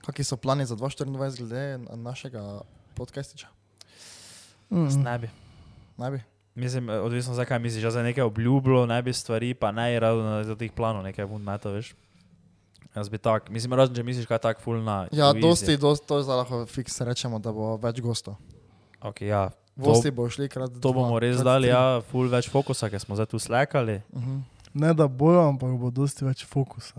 kakšni 0.01 0.23
so 0.23 0.37
plani 0.37 0.65
za 0.65 0.75
2024 0.75 1.37
glede 1.37 1.77
na- 1.77 1.95
našega 1.95 2.61
podcastiča? 2.95 3.47
Mm. 4.71 5.03
Ne 5.03 5.19
bi. 5.19 5.29
Naj 5.97 6.11
bi. 6.11 6.21
Mislim, 6.55 6.89
eh, 6.89 6.93
odvisno 6.93 7.33
zakaj 7.33 7.59
misliš, 7.59 7.83
da 7.83 7.99
je 7.99 8.03
nekaj 8.03 8.23
obljubilo, 8.23 8.85
ne 8.85 9.01
bi 9.01 9.13
stvari, 9.13 9.53
pa 9.53 9.71
ne 9.71 9.99
rado 9.99 10.23
na 10.23 10.55
teh 10.55 10.71
planov 10.71 11.03
nekaj 11.03 11.25
vun 11.25 11.41
meta, 11.41 11.69
veš. 11.69 11.93
Jaz 12.97 13.09
bi 13.13 13.19
tak, 13.21 13.51
mislim, 13.53 13.75
razen 13.77 13.93
če 13.93 14.03
misliš, 14.03 14.25
kaj 14.25 14.39
je 14.39 14.43
tak 14.47 14.61
full 14.63 14.81
na. 14.81 15.03
Ja, 15.13 15.29
easy. 15.29 15.41
dosti, 15.43 15.77
dosti, 15.77 16.07
to 16.09 16.17
je 16.17 16.25
zdaj 16.25 16.41
lahko 16.41 16.61
fiks 16.71 16.97
rečemo, 17.05 17.37
da 17.39 17.53
bo 17.53 17.75
več 17.81 18.01
gostov. 18.01 18.39
Ok, 19.05 19.21
ja. 19.29 19.47
Gosti 19.77 20.09
bo 20.09 20.25
šli 20.25 20.49
krat 20.49 20.79
To 20.81 20.89
bomo 20.89 21.13
dva, 21.13 21.21
res 21.21 21.35
krat 21.37 21.45
dali, 21.45 21.67
tri. 21.69 21.75
ja, 21.75 22.01
full 22.09 22.31
več 22.33 22.49
fokusa, 22.49 22.89
ker 22.89 22.97
smo 23.03 23.13
zdaj 23.19 23.29
tu 23.29 23.37
slekali. 23.41 23.99
Mhm. 24.15 24.39
Ne 24.77 24.93
da 24.93 25.07
bojo, 25.09 25.41
ampak 25.47 25.73
bo 25.79 25.89
dosti 25.93 26.25
več 26.25 26.41
fokusa. 26.45 26.97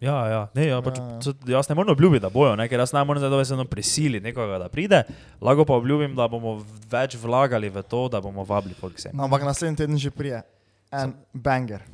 Ja, 0.00 0.16
ja, 0.28 0.42
ne, 0.56 0.66
ja, 0.68 0.78
pač, 0.80 0.96
Ja, 1.00 1.04
ja. 1.20 1.32
ja. 1.32 1.56
Jaz 1.56 1.68
ne 1.68 1.74
morem 1.76 1.92
obljubiti, 1.92 2.22
da 2.24 2.30
bojo, 2.32 2.54
ne, 2.56 2.64
ker 2.68 2.80
jaz 2.80 2.92
ne 2.96 3.02
morem 3.04 3.20
zdaj 3.20 3.32
dovesedno 3.34 3.64
prisiliti 3.68 4.24
nekoga, 4.24 4.58
da 4.62 4.68
pride, 4.72 5.02
lahko 5.40 5.66
pa 5.68 5.76
obljubim, 5.76 6.14
da 6.16 6.28
bomo 6.28 6.54
več 6.92 7.16
vlagali 7.20 7.68
v 7.68 7.82
to, 7.84 8.06
da 8.12 8.20
bomo 8.24 8.44
vabili 8.48 8.76
folk 8.76 8.96
sem. 9.00 9.12
No, 9.16 9.26
ampak 9.28 9.44
naslednji 9.44 9.82
teden 9.82 10.00
že 10.00 10.12
prije. 10.12 10.40
En 10.92 11.12
banger. 11.32 11.84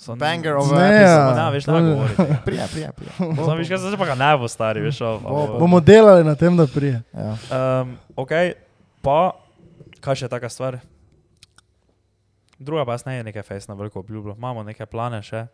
Sam- 0.00 0.16
Banger 0.16 0.56
of 0.56 0.72
Ne, 0.72 0.80
ja. 0.96 1.34
Ne, 1.34 1.50
veš, 1.52 1.66
ne 1.66 1.72
to 1.72 1.78
je- 1.78 1.84
govori. 1.86 2.14
Prije, 2.46 2.64
prije, 2.66 2.88
prije. 2.92 3.12
Sam 3.36 3.52
veš, 3.54 3.68
kaj 3.68 3.76
se 3.76 3.84
zdaj 3.84 3.98
pa 3.98 4.06
ga 4.06 4.14
ne 4.16 4.30
bo 4.34 4.48
stari, 4.48 4.80
veš. 4.80 5.00
a- 5.00 5.06
a- 5.06 5.18
Bo, 5.20 5.46
bo. 5.46 5.58
Bomo 5.58 5.80
delali 5.80 6.24
na 6.24 6.34
tem, 6.34 6.56
da 6.56 6.64
prije. 6.66 7.02
Ja. 7.12 7.36
Um, 7.82 7.96
ok, 8.16 8.32
pa 9.02 9.32
kaj 10.00 10.14
še 10.16 10.28
taka 10.28 10.48
stvar? 10.48 10.80
Druga 12.58 12.84
pa 12.84 12.92
jaz 12.92 13.04
ne 13.04 13.14
je 13.14 13.24
nekaj 13.24 13.42
fejs 13.44 13.68
na 13.68 13.74
veliko 13.74 14.00
obljubo. 14.00 14.32
Imamo 14.32 14.62
neke 14.62 14.86
plane 14.86 15.22
še, 15.22 15.46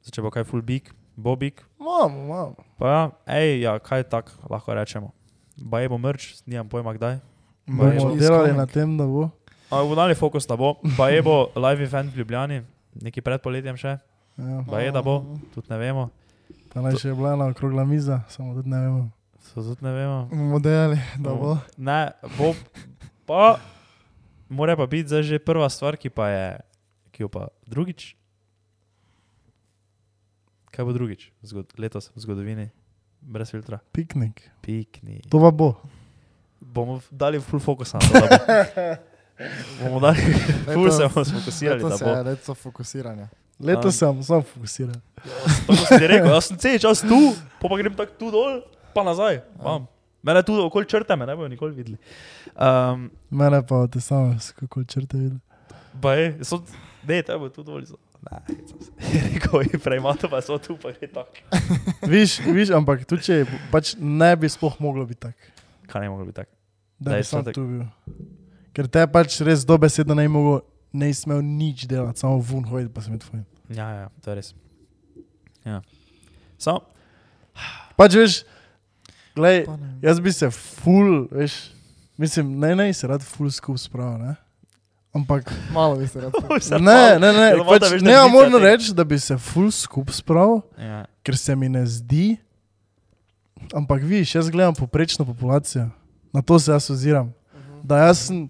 Zdaj, 0.00 0.12
če 0.12 0.22
bo 0.22 0.30
kaj 0.30 0.44
full 0.44 0.62
big, 0.62 0.88
bo 1.14 1.36
big. 1.36 1.60
Imamo, 1.78 2.18
imamo. 2.20 2.54
Pa 2.76 2.86
ja, 2.88 3.02
ej, 3.32 3.60
ja, 3.60 3.76
kaj 3.78 4.02
tak 4.04 4.30
lahko 4.44 4.74
rečemo. 4.74 5.12
Baje 5.56 5.86
bo 5.86 5.98
mrč, 5.98 6.42
nimam 6.44 6.66
pojma 6.66 6.94
kdaj. 6.94 7.20
Bomo 7.68 8.14
delali 8.16 8.50
na 8.52 8.66
tem, 8.66 8.96
da 8.96 9.06
bo. 9.06 9.28
Ampak 9.68 9.86
bo 9.86 9.94
dali 9.94 10.14
fokus 10.14 10.46
na 10.46 10.56
bo. 10.56 10.74
Baje 10.96 11.22
bo 11.22 11.36
live 11.56 11.82
event 11.84 12.10
v 12.10 12.18
Ljubljani, 12.18 12.62
neki 12.94 13.20
pred 13.20 13.40
poletjem 13.40 13.76
še. 13.76 13.96
Ja. 14.34 14.60
Baje 14.62 14.90
da 14.90 15.00
bo, 15.00 15.22
tudi 15.52 15.68
ne 15.68 15.78
vemo. 15.78 16.04
Naj 16.74 16.96
še 16.96 17.08
je 17.08 17.14
bila 17.14 17.32
ena 17.32 17.46
okrogla 17.46 17.84
miza, 17.84 18.22
samo 18.26 18.54
tudi 18.54 18.68
ne 18.68 18.80
vemo. 18.80 19.02
So 19.42 19.60
tudi 19.60 19.82
ne 19.82 19.92
vemo. 19.92 20.18
Bomo 20.26 20.58
delali, 20.58 20.96
da 21.16 21.32
bo. 21.32 21.56
Ne, 21.76 21.98
bo 22.34 22.52
pa, 23.22 23.58
mora 24.48 24.72
pa 24.72 24.86
biti 24.86 25.08
zdaj 25.08 25.22
že 25.24 25.36
prva 25.38 25.68
stvar, 25.68 25.96
ki 25.96 26.08
pa 26.08 26.28
je, 26.28 26.46
ki 27.10 27.22
jo 27.22 27.28
pa 27.28 27.48
drugič. 27.66 28.16
Kaj 30.70 30.84
bo 30.84 30.92
drugič, 30.92 31.28
Zgod 31.42 31.68
letos 31.76 32.08
v 32.08 32.18
zgodovini, 32.18 32.66
brez 33.20 33.50
filtra? 33.50 33.84
Piknik. 33.92 34.40
Piknik. 34.60 35.28
To 35.28 35.36
pa 35.38 35.50
bo. 35.50 35.76
Bomo 36.56 36.96
v- 36.96 37.10
dali 37.10 37.36
full 37.36 37.60
focus 37.60 37.92
na 37.92 38.00
to. 38.00 38.16
Bomo 39.78 40.00
dali, 40.00 40.20
full 40.66 40.90
se 40.90 41.02
bomo 41.04 41.24
sfokusirali, 41.24 41.80
da 41.80 41.88
Letos 41.88 42.02
bo. 42.02 42.10
je 42.10 42.22
leto 42.22 42.54
fokusiranja. 42.56 43.28
Letos 43.60 43.94
Um. 43.94 43.98
sem 44.14 44.22
samo 44.24 44.42
fokusiran. 44.44 45.00
Tako 45.62 45.76
sem 45.78 45.98
ti 45.98 46.06
rekel, 46.06 46.28
jaz 46.28 46.44
sem 46.44 46.56
cel 46.58 46.78
čas 46.80 47.00
tu, 47.00 47.18
pa, 47.60 47.68
pa 47.68 47.76
grem 47.76 47.94
tako 47.94 48.12
tu 48.16 48.30
dol, 48.30 48.60
pa 48.92 49.02
nazaj. 49.02 49.40
Bam. 49.56 49.86
Mene 50.22 50.42
tu 50.42 50.54
okoli 50.56 50.86
črte, 50.86 51.16
me 51.16 51.26
ne 51.26 51.34
bojo 51.34 51.48
nikoli 51.48 51.72
videli. 51.72 51.98
Um, 52.54 53.10
Mene 53.30 53.62
pa 53.62 53.86
te 53.86 54.00
same, 54.00 54.36
kako 54.54 54.84
črte 54.84 55.16
vidi. 55.16 55.38
Pa 56.00 56.14
je, 56.14 56.38
so, 56.42 56.62
ne, 57.02 57.22
te 57.22 57.34
bo 57.34 57.48
tu 57.48 57.62
dol. 57.62 57.82
so- 57.82 57.98
Ne, 58.22 58.38
se. 58.46 58.74
rekel 59.26 59.62
je 59.64 59.78
prej, 59.78 59.98
ima 59.98 60.14
to 60.14 60.28
pa 60.28 60.38
so 60.40 60.54
tu, 60.56 60.76
pa 60.76 60.88
je 60.90 61.08
tako. 61.08 61.42
Viš, 62.06 62.38
viš, 62.40 62.70
ampak 62.70 63.02
tu 63.02 63.18
če 63.18 63.40
pač 63.68 63.96
ne 63.98 64.36
bi 64.36 64.46
sploh 64.46 64.76
moglo 64.78 65.02
biti 65.04 65.20
tako. 65.20 65.42
Kaj 65.86 66.00
ne 66.00 66.08
moglo 66.08 66.24
biti 66.24 66.36
tako? 66.36 66.50
Da 66.98 67.04
Da 67.04 67.10
bi 67.10 67.16
je 67.16 67.24
sam 67.24 67.42
tako. 67.42 67.52
tu 67.52 67.64
bil. 67.64 67.82
Ker 68.72 68.88
te 68.88 69.02
pač 69.06 69.40
res 69.44 69.64
dobesedno 69.68 70.14
ne 70.16 70.24
mogel, 70.28 70.62
ne 70.92 71.10
smel 71.12 71.40
nič 71.40 71.84
delati, 71.86 72.20
samo 72.20 72.38
vun 72.38 72.64
hoditi 72.64 72.92
pa 72.92 73.00
sem 73.00 73.18
tvoj. 73.18 73.42
Ja, 73.68 73.88
ja, 73.92 74.06
to 74.20 74.30
je 74.30 74.36
res. 74.36 74.54
Ja. 75.64 75.80
Samo, 76.58 76.80
Pač 77.92 78.14
veš, 78.16 78.34
glej, 79.36 79.66
ne. 79.68 79.90
jaz 80.02 80.20
bi 80.20 80.32
se 80.32 80.48
full, 80.50 81.26
veš, 81.30 81.52
mislim, 82.16 82.54
ne, 82.58 82.72
ne, 82.74 82.86
se 82.92 83.06
rad 83.06 83.20
full 83.22 83.50
skup 83.52 83.76
spravil, 83.78 84.16
ne? 84.18 84.32
Ampak, 85.12 85.52
Malo 85.70 85.96
bi 85.96 86.08
se 86.08 86.20
rad. 86.20 86.32
ne, 86.80 87.18
ne, 87.20 87.30
ne, 87.30 87.48
pač, 87.60 87.84
veš, 87.90 88.00
da 88.00 88.08
ne, 88.08 88.16
Blica 88.16 88.28
moram 88.28 88.56
reči, 88.58 88.94
da 88.94 89.04
bi 89.04 89.18
se 89.18 89.36
full 89.38 89.68
skup 89.70 90.08
spravil, 90.10 90.62
Ja. 90.78 91.04
ker 91.22 91.36
se 91.36 91.52
mi 91.54 91.68
ne 91.68 91.84
zdi, 91.86 92.38
ampak 93.72 94.02
viš, 94.02 94.34
jaz 94.34 94.48
gledam 94.48 94.74
poprečno 94.74 95.24
populacijo, 95.24 95.90
na 96.32 96.42
to 96.42 96.58
se 96.58 96.72
jaz 96.72 96.90
oziram. 96.90 97.32
Da 97.82 97.98
jaz 97.98 98.26
sem 98.26 98.48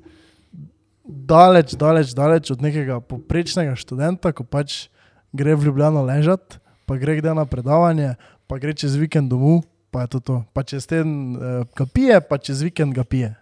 daleč, 1.04 1.74
daleč, 1.74 2.14
daleč 2.14 2.50
od 2.54 2.62
nekega 2.62 3.00
poprečnega 3.00 3.74
študenta, 3.78 4.32
ko 4.32 4.46
pač 4.46 4.88
gre 5.34 5.56
v 5.56 5.68
Ljubljano 5.68 6.02
ležati, 6.06 6.60
pa 6.86 6.96
gre 6.96 7.18
kdaj 7.18 7.34
na 7.34 7.46
predavanje, 7.48 8.14
pa 8.46 8.58
gre 8.62 8.74
čez 8.76 8.96
vikend 9.00 9.30
domov, 9.30 9.64
pa 9.90 10.04
je 10.04 10.16
to 10.16 10.20
to. 10.20 10.36
Pa 10.52 10.62
čez 10.62 10.86
teden 10.86 11.36
uh, 11.36 11.64
ga 11.76 11.86
pije, 11.86 12.20
pa 12.20 12.38
čez 12.38 12.62
vikend 12.62 12.94
ga 12.94 13.04
pije. 13.04 13.34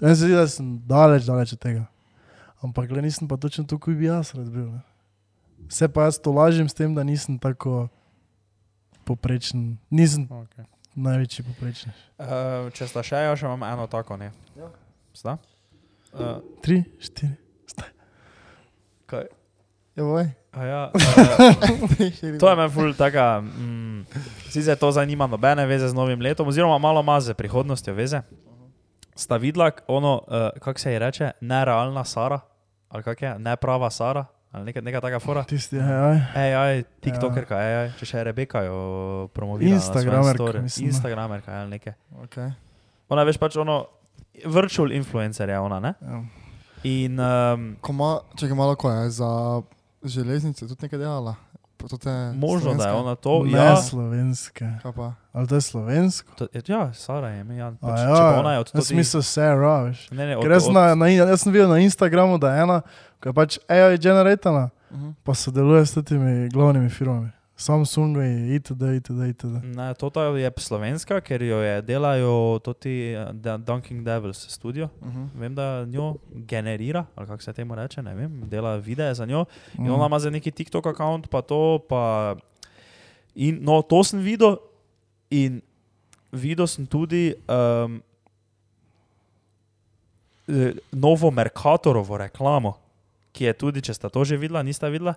Meni 0.00 0.16
se 0.16 0.28
zdi, 0.28 0.36
da 0.36 0.44
sem 0.48 0.76
daleč, 0.84 1.24
daleč 1.24 1.56
od 1.56 1.60
tega. 1.62 1.86
Ampak 2.64 2.90
le 2.90 3.04
nisem 3.04 3.28
pa 3.28 3.36
točno 3.36 3.64
to, 3.64 3.78
kot 3.78 3.96
bi 3.96 4.08
jaz 4.08 4.34
rad 4.36 4.48
bil. 4.52 4.68
Ne. 4.72 4.82
Vse 5.70 5.88
pa 5.88 6.08
jaz 6.08 6.18
to 6.20 6.32
lažem 6.32 6.68
s 6.68 6.76
tem, 6.76 6.92
da 6.94 7.04
nisem 7.04 7.38
tako 7.38 7.88
poprečen, 9.06 9.78
nisem 9.90 10.26
Okay. 10.28 10.66
največji 10.96 11.44
poprečnež. 11.46 11.96
Uh, 12.18 12.68
če 12.72 12.88
sta 12.88 13.04
še, 13.04 13.22
ja, 13.28 13.36
še 13.36 13.46
imam 13.46 13.62
eno 13.62 13.86
tako, 13.86 14.16
ne. 14.20 14.32
Ja. 14.56 14.68
Sta? 15.16 15.36
Uh, 16.16 16.40
Tri, 16.64 16.80
štiri. 16.98 17.28
kaj? 19.06 19.28
Ja, 19.96 20.04
boj. 20.04 20.28
A 20.56 20.64
ja, 20.64 20.80
uh, 20.88 22.40
to 22.40 22.48
je 22.48 22.56
meni 22.56 22.72
ful 22.72 22.94
taka, 22.96 23.40
mm, 23.44 24.06
sicer 24.48 24.76
to 24.80 24.88
zanima 24.92 25.26
nobene 25.28 25.66
veze 25.68 25.88
z 25.88 25.94
novim 25.94 26.20
letom, 26.20 26.48
oziroma 26.48 26.78
malo 26.78 27.00
ima 27.04 27.20
z 27.20 27.36
prihodnostjo 27.36 27.92
veze. 27.94 28.22
Sta 29.16 29.36
videla 29.36 29.70
ono, 29.88 30.24
uh, 30.24 30.48
kako 30.60 30.80
se 30.80 30.92
ji 30.92 30.98
reče, 30.98 31.30
nerealna 31.40 32.04
Sara, 32.04 32.40
ali 32.88 33.02
kak 33.02 33.22
je, 33.22 33.38
neprava 33.38 33.90
Sara, 33.90 34.24
ali 34.52 34.64
neka, 34.64 34.80
neka 34.80 35.00
taka 35.00 35.20
fora. 35.20 35.44
Tisti, 35.44 35.76
aj, 35.76 36.54
AI, 36.56 36.84
TikTokerka, 37.04 37.56
AI, 37.56 37.90
če 38.00 38.08
še 38.08 38.24
Rebeka 38.24 38.64
jo 38.64 39.28
promovira. 39.36 39.76
Instagramerka. 39.76 40.64
Instagramerka, 40.80 41.52
ali 41.52 41.76
nekaj. 41.76 41.92
Okay. 42.24 42.52
Ona 43.12 43.28
veš 43.28 43.36
pač 43.38 43.60
ono, 43.60 43.84
virtual 44.44 44.92
influencer 44.92 45.48
je 45.48 45.58
ona, 45.58 45.80
ne? 45.80 45.94
ja. 46.02 46.24
In 46.84 47.20
um, 47.20 47.76
Ko 47.80 47.92
ma, 47.92 48.18
čakaj 48.36 48.56
malo, 48.56 48.74
ko 48.76 48.90
je 48.90 49.10
za 49.10 49.62
železnice 50.04 50.68
tudi 50.68 50.82
nekaj 50.82 50.98
delala. 50.98 51.34
Pa 51.76 51.88
to 51.88 51.96
te 51.96 52.32
možno, 52.34 52.74
da 52.74 52.84
je 52.84 52.92
slovenska? 52.92 52.96
ona 52.96 53.14
to. 53.14 53.42
Ne 53.44 53.58
Ja, 54.84 54.92
pa? 54.92 55.12
Ali 55.32 55.48
to 55.48 55.54
je 55.54 55.60
slovensko? 55.60 56.32
to, 56.36 56.46
ja, 56.68 56.92
Sara 56.92 57.28
je 57.28 57.40
ime, 57.40 57.56
ja. 57.56 57.72
Pač, 57.80 58.00
ja, 58.00 58.06
če 58.06 58.22
pa 58.22 58.38
ona 58.40 58.52
je 58.52 58.58
od 58.58 58.70
jaz 58.74 58.92
mislim 58.92 59.22
Sarah, 59.22 59.84
veš. 59.84 60.10
Ne, 60.10 60.26
ne, 60.26 60.36
od, 60.36 60.50
jaz, 60.50 60.68
od, 60.68 60.74
na, 60.74 60.94
na, 60.94 61.08
jaz 61.08 61.42
sem 61.42 61.52
videl 61.52 61.68
na 61.68 61.78
Instagramu, 61.78 62.38
da 62.38 62.54
je 62.54 62.62
ena, 62.62 62.80
ki 63.20 63.28
je 63.28 63.32
pač 63.32 63.58
AI 63.68 63.98
generatorna, 63.98 64.70
Uh 64.90 64.98
-huh. 64.98 65.14
pa 65.24 65.34
sodeluje 65.34 65.86
s 65.86 66.04
temi 66.04 66.48
glavnimi 66.48 66.88
firmami. 66.88 67.28
Samsung 67.56 68.16
itd. 68.52 68.82
itd. 69.00 69.20
itd. 69.28 69.64
Ne, 69.64 69.94
to 69.94 70.10
je 70.36 70.50
slovenska, 70.58 71.20
ker 71.20 71.42
jo 71.42 71.62
je 71.64 71.82
delajo 71.82 72.58
tudi 72.60 73.14
eh, 73.16 73.32
Dunking 73.58 74.04
Devils 74.04 74.46
studio. 74.48 74.88
Uh 75.00 75.08
-huh. 75.08 75.28
Vem, 75.34 75.54
da 75.54 75.84
njo 75.84 76.14
generira, 76.30 77.06
ali 77.14 77.26
kako 77.26 77.42
se 77.42 77.52
temu 77.52 77.74
reče, 77.74 78.02
ne 78.02 78.14
vem, 78.14 78.48
dela 78.48 78.76
videe 78.76 79.14
za 79.14 79.26
njo. 79.26 79.44
In 79.78 79.84
Mm. 79.84 79.90
ona 79.94 80.06
ima 80.06 80.18
za 80.18 80.30
neki 80.30 80.50
TikTok 80.50 80.86
račun, 80.86 81.22
pa 81.22 81.42
to. 81.42 81.78
Pa 81.88 82.36
in, 83.34 83.58
no, 83.62 83.82
to 83.82 84.04
sem 84.04 84.20
videl, 84.20 84.56
in 85.30 85.60
videl 86.32 86.66
sem 86.66 86.86
tudi 86.86 87.34
um, 87.48 88.02
novo 90.92 91.30
Mercatorovo 91.30 92.16
reklamo, 92.16 92.76
ki 93.32 93.44
je 93.44 93.52
tudi, 93.52 93.80
če 93.80 93.94
sta 93.94 94.08
to 94.08 94.24
že 94.24 94.36
videla, 94.36 94.62
nista 94.62 94.88
videla, 94.88 95.14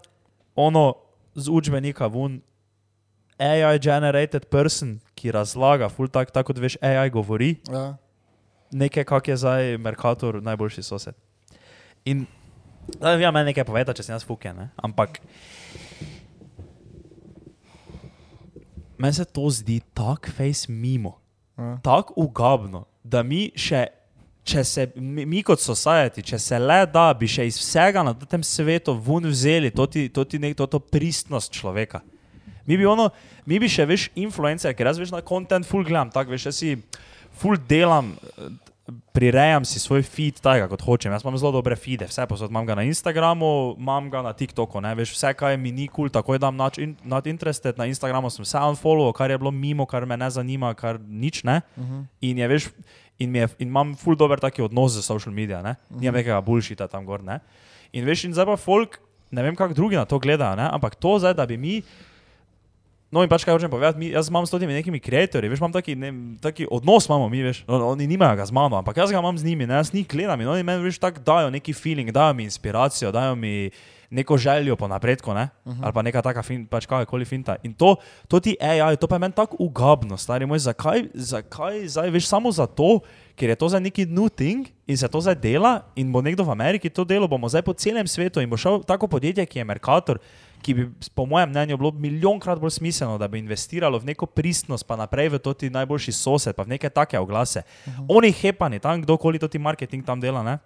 ono 0.56 1.09
z 1.36 1.50
učbenika 1.50 2.08
vun. 2.08 2.42
AI 3.40 3.80
generated 3.80 4.46
person, 4.46 4.98
ki 5.16 5.32
razlaga, 5.32 5.88
ful 5.88 6.08
tak, 6.08 6.28
tako 6.30 6.50
kot 6.50 6.58
veš, 6.60 6.76
AI 6.82 7.10
govori, 7.10 7.56
Ja. 7.68 7.96
nekaj, 8.72 9.04
kak 9.06 9.28
je 9.28 9.38
zdaj 9.38 9.78
Merkator 9.78 10.42
najboljši 10.44 10.84
sosed. 10.84 11.16
In 12.06 12.26
da 13.00 13.16
bi 13.16 13.24
ja 13.24 13.32
meni 13.32 13.46
nekaj 13.46 13.64
povedal, 13.64 13.94
če 13.94 14.04
sem 14.04 14.14
jaz 14.14 14.26
fuke, 14.26 14.52
ne? 14.52 14.70
ampak 14.78 15.22
meni 18.98 19.14
se 19.14 19.26
to 19.26 19.50
zdi 19.50 19.80
tako 19.94 20.32
face 20.32 20.68
mimo, 20.68 21.16
Ja. 21.58 21.78
tako 21.78 22.14
ugabno, 22.18 22.86
da 23.04 23.24
mi 23.24 23.52
še, 23.56 23.86
če 24.50 24.64
se, 24.66 24.86
mi, 24.96 25.26
mi 25.30 25.42
kot 25.46 25.62
society, 25.62 26.24
če 26.26 26.40
se 26.42 26.60
le 26.60 26.80
da, 26.90 27.10
bi 27.18 27.30
še 27.30 27.46
iz 27.50 27.60
vsega 27.62 28.04
na 28.06 28.14
tem 28.14 28.44
svetu 28.46 28.96
ven 28.96 29.30
vzeli 29.30 29.72
to, 29.76 29.86
ti, 29.92 30.08
to, 30.14 30.26
ti 30.26 30.40
nek, 30.42 30.58
to, 30.58 30.68
to 30.70 30.82
pristnost 30.82 31.54
človeka. 31.56 32.02
Mi 32.70 32.78
bi, 32.78 32.86
ono, 32.86 33.10
mi 33.50 33.58
bi 33.62 33.70
še 33.72 33.88
več 33.90 34.10
influencer, 34.20 34.76
ker 34.78 34.92
jaz 34.92 35.02
veš 35.02 35.14
na 35.16 35.24
content 35.26 35.66
full 35.66 35.86
gledam, 35.88 36.12
tako 36.14 36.36
veš, 36.36 36.50
jaz 36.52 36.60
si 36.62 36.76
full 37.40 37.58
delam, 37.70 38.14
prirejam 39.14 39.66
si 39.66 39.80
svoj 39.82 40.04
feed 40.06 40.40
tako, 40.42 40.70
kot 40.72 40.84
hočem. 40.86 41.14
Jaz 41.14 41.26
imam 41.26 41.38
zelo 41.38 41.52
dobre 41.58 41.76
feede, 41.80 42.08
vse 42.10 42.26
posod 42.30 42.50
imam 42.50 42.66
ga 42.66 42.78
na 42.78 42.86
Instagramu, 42.88 43.76
imam 43.78 44.10
ga 44.10 44.22
na 44.26 44.34
TikToku, 44.38 44.82
ne 44.82 44.94
veš, 44.98 45.14
vse 45.18 45.34
kaj 45.38 45.58
mi 45.58 45.74
ni 45.76 45.88
kul, 45.88 46.08
cool, 46.08 46.14
takoj 46.14 46.40
dam 46.42 46.58
not, 46.58 46.78
in, 46.82 46.96
not 47.04 47.28
interested, 47.30 47.78
na 47.78 47.90
Instagramu 47.90 48.32
sem 48.34 48.46
se 48.46 48.58
unfollow, 48.58 49.12
kar 49.14 49.32
je 49.32 49.38
bilo 49.38 49.52
mimo, 49.52 49.86
kar 49.90 50.06
me 50.10 50.18
ne 50.18 50.30
zanima, 50.30 50.74
kar 50.78 51.00
nič 51.00 51.44
ne. 51.44 51.62
Uh 51.76 51.84
-huh. 51.84 52.06
In 52.22 52.38
je 52.38 52.48
veš, 52.48 52.70
in, 53.20 53.36
je, 53.36 53.48
in 53.60 53.68
imam 53.68 53.94
full 54.00 54.18
dober 54.18 54.40
taki 54.40 54.64
odnos 54.64 54.96
z 54.96 55.04
social 55.06 55.34
media, 55.36 55.62
ne? 55.62 55.76
nimam 56.00 56.20
nekega 56.20 56.40
bullshita 56.44 56.88
tam 56.88 57.06
gor. 57.06 57.24
Ne? 57.26 57.40
In 57.94 58.08
veš, 58.08 58.26
in 58.30 58.36
zdaj 58.36 58.48
pa 58.48 58.60
folk, 58.60 59.00
ne 59.32 59.44
vem, 59.46 59.58
kako 59.60 59.76
drugi 59.78 60.00
na 60.00 60.08
to 60.08 60.20
gledajo, 60.20 60.58
ne? 60.60 60.70
ampak 60.72 60.96
to 60.96 61.18
zdaj, 61.20 61.36
da 61.38 61.46
bi 61.50 61.60
mi. 61.60 61.82
No, 63.10 63.24
in 63.26 63.30
pač 63.30 63.42
kaj 63.42 63.56
hočem 63.58 63.72
povedati, 63.74 63.98
mi, 63.98 64.12
jaz 64.14 64.28
imam 64.30 64.46
s 64.46 64.54
temi 64.54 64.70
nekimi 64.70 65.02
ustvarjalci, 65.02 65.50
veš, 65.50 65.62
imam 65.64 65.74
taki, 65.74 65.96
ne, 65.98 66.12
taki 66.46 66.68
odnos, 66.70 67.08
imamo 67.10 67.26
mi, 67.30 67.42
veš, 67.42 67.64
on, 67.66 67.82
oni 67.82 68.06
nimajo 68.06 68.38
ga 68.38 68.46
z 68.46 68.54
mano, 68.54 68.78
ampak 68.78 69.02
jaz 69.02 69.10
ga 69.10 69.18
imam 69.18 69.38
z 69.38 69.50
njimi, 69.50 69.66
ne, 69.66 69.80
jaz 69.82 69.90
njih 69.94 70.06
gledam 70.08 70.42
in 70.42 70.48
oni 70.48 70.64
meni, 70.64 70.86
veš, 70.86 71.00
tako 71.02 71.24
dajo 71.26 71.50
neki 71.50 71.74
feeling, 71.74 72.12
dajo 72.14 72.38
mi 72.38 72.46
inspiracijo, 72.46 73.10
dajo 73.12 73.34
mi 73.36 73.72
neko 74.10 74.38
željo 74.38 74.76
po 74.76 74.88
napredku, 74.88 75.34
ne, 75.34 75.50
uh 75.66 75.74
-huh. 75.74 75.80
ali 75.82 75.94
pa 75.94 76.02
neka 76.02 76.22
taka, 76.22 76.44
fin, 76.44 76.68
pač 76.68 76.86
kakorkoli 76.86 77.26
finta. 77.26 77.56
In 77.64 77.74
to, 77.74 77.96
to 78.28 78.40
ti 78.40 78.58
AI, 78.62 78.98
to 78.98 79.08
pa 79.08 79.16
je 79.16 79.20
meni 79.20 79.34
tako 79.34 79.56
ugabno, 79.60 80.18
stari 80.18 80.46
moj, 80.46 80.60
zakaj, 80.60 81.04
zakaj 81.14 81.88
zdaj, 81.88 82.10
veš, 82.10 82.28
samo 82.28 82.52
zato, 82.52 83.00
ker 83.36 83.50
je 83.50 83.56
to 83.56 83.70
za 83.70 83.80
neki 83.80 84.06
new 84.06 84.30
thing 84.30 84.68
in 84.88 84.98
se 84.98 85.08
to 85.08 85.22
zdaj 85.22 85.36
dela 85.36 85.82
in 85.96 86.12
bo 86.12 86.22
nekdo 86.22 86.44
v 86.44 86.52
Ameriki 86.52 86.90
to 86.90 87.04
delo, 87.04 87.28
bomo 87.28 87.50
zdaj 87.50 87.62
po 87.62 87.74
celem 87.74 88.08
svetu 88.08 88.42
in 88.42 88.50
bo 88.50 88.58
šel 88.58 88.84
tako 88.84 89.08
podjetje, 89.08 89.46
ki 89.46 89.60
je 89.60 89.66
Mercator, 89.66 90.20
ki 90.62 90.74
bi, 90.74 90.90
po 91.16 91.26
mojem 91.26 91.50
mnenju, 91.50 91.78
bilo 91.78 91.92
milijonkrat 91.92 92.60
bolj 92.60 92.70
smiselno, 92.70 93.18
da 93.18 93.28
bi 93.28 93.40
investiralo 93.40 94.00
v 94.00 94.06
neko 94.06 94.26
pristnost, 94.26 94.88
pa 94.88 94.96
naprej 94.96 95.30
v 95.30 95.40
to 95.40 95.54
ti 95.54 95.70
najboljši 95.70 96.12
sosed, 96.12 96.56
pa 96.56 96.64
v 96.64 96.68
neke 96.76 96.90
take 96.90 97.20
oglase. 97.20 97.62
Uh 97.86 97.94
-huh. 97.94 98.06
Oni 98.10 98.32
hepani, 98.32 98.80
tam 98.80 99.02
kdorkoli 99.02 99.40
to 99.40 99.48
ti 99.48 99.60
marketing 99.60 100.06
tam 100.06 100.20
dela, 100.20 100.44
ne? 100.44 100.60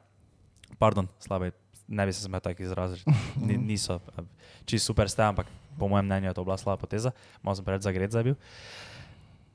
Pardon, 0.79 1.07
slabe, 1.19 1.51
ne 1.87 2.05
bi 2.05 2.13
se 2.13 2.21
smel 2.21 2.39
tako 2.39 2.63
izraziti, 2.63 3.11
Ni, 3.39 3.57
niso 3.57 3.99
čisto 4.65 4.85
super 4.85 5.09
ste, 5.09 5.23
ampak 5.23 5.47
po 5.75 5.87
mojem 5.87 6.05
mnenju 6.05 6.27
je 6.27 6.33
to 6.33 6.43
bila 6.43 6.57
slaba 6.57 6.77
poteza, 6.77 7.11
malo 7.41 7.55
sem 7.55 7.65
preveč 7.65 7.81
zagret 7.81 8.09
zdaj 8.09 8.23
bil. 8.23 8.35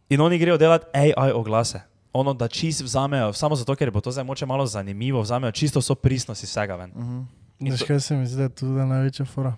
In 0.08 0.20
oni 0.20 0.38
grejo 0.38 0.56
delati 0.56 0.86
AI 0.94 1.32
oglase. 1.32 1.80
Ono, 2.12 2.32
da 2.32 2.48
čist 2.48 2.80
vzamejo, 2.82 3.32
samo 3.32 3.54
zato, 3.54 3.74
ker 3.74 3.90
bo 3.90 4.00
to 4.00 4.10
zdaj 4.10 4.24
moče 4.24 4.46
malo 4.46 4.66
zanimivo, 4.66 5.20
vzamejo 5.20 5.52
čisto 5.52 5.80
so 5.80 5.94
pristnosti 5.94 6.46
vsega 6.46 6.76
ven. 6.76 6.90
Uh 6.90 6.96
-huh. 6.98 7.24
In 7.60 7.72
Veš, 7.72 7.82
kaj 7.82 8.00
se 8.00 8.16
mi 8.16 8.26
zdi, 8.26 8.36
da 8.36 8.42
je 8.42 8.48
tudi 8.50 8.72
največja 8.72 9.24
fora. 9.24 9.56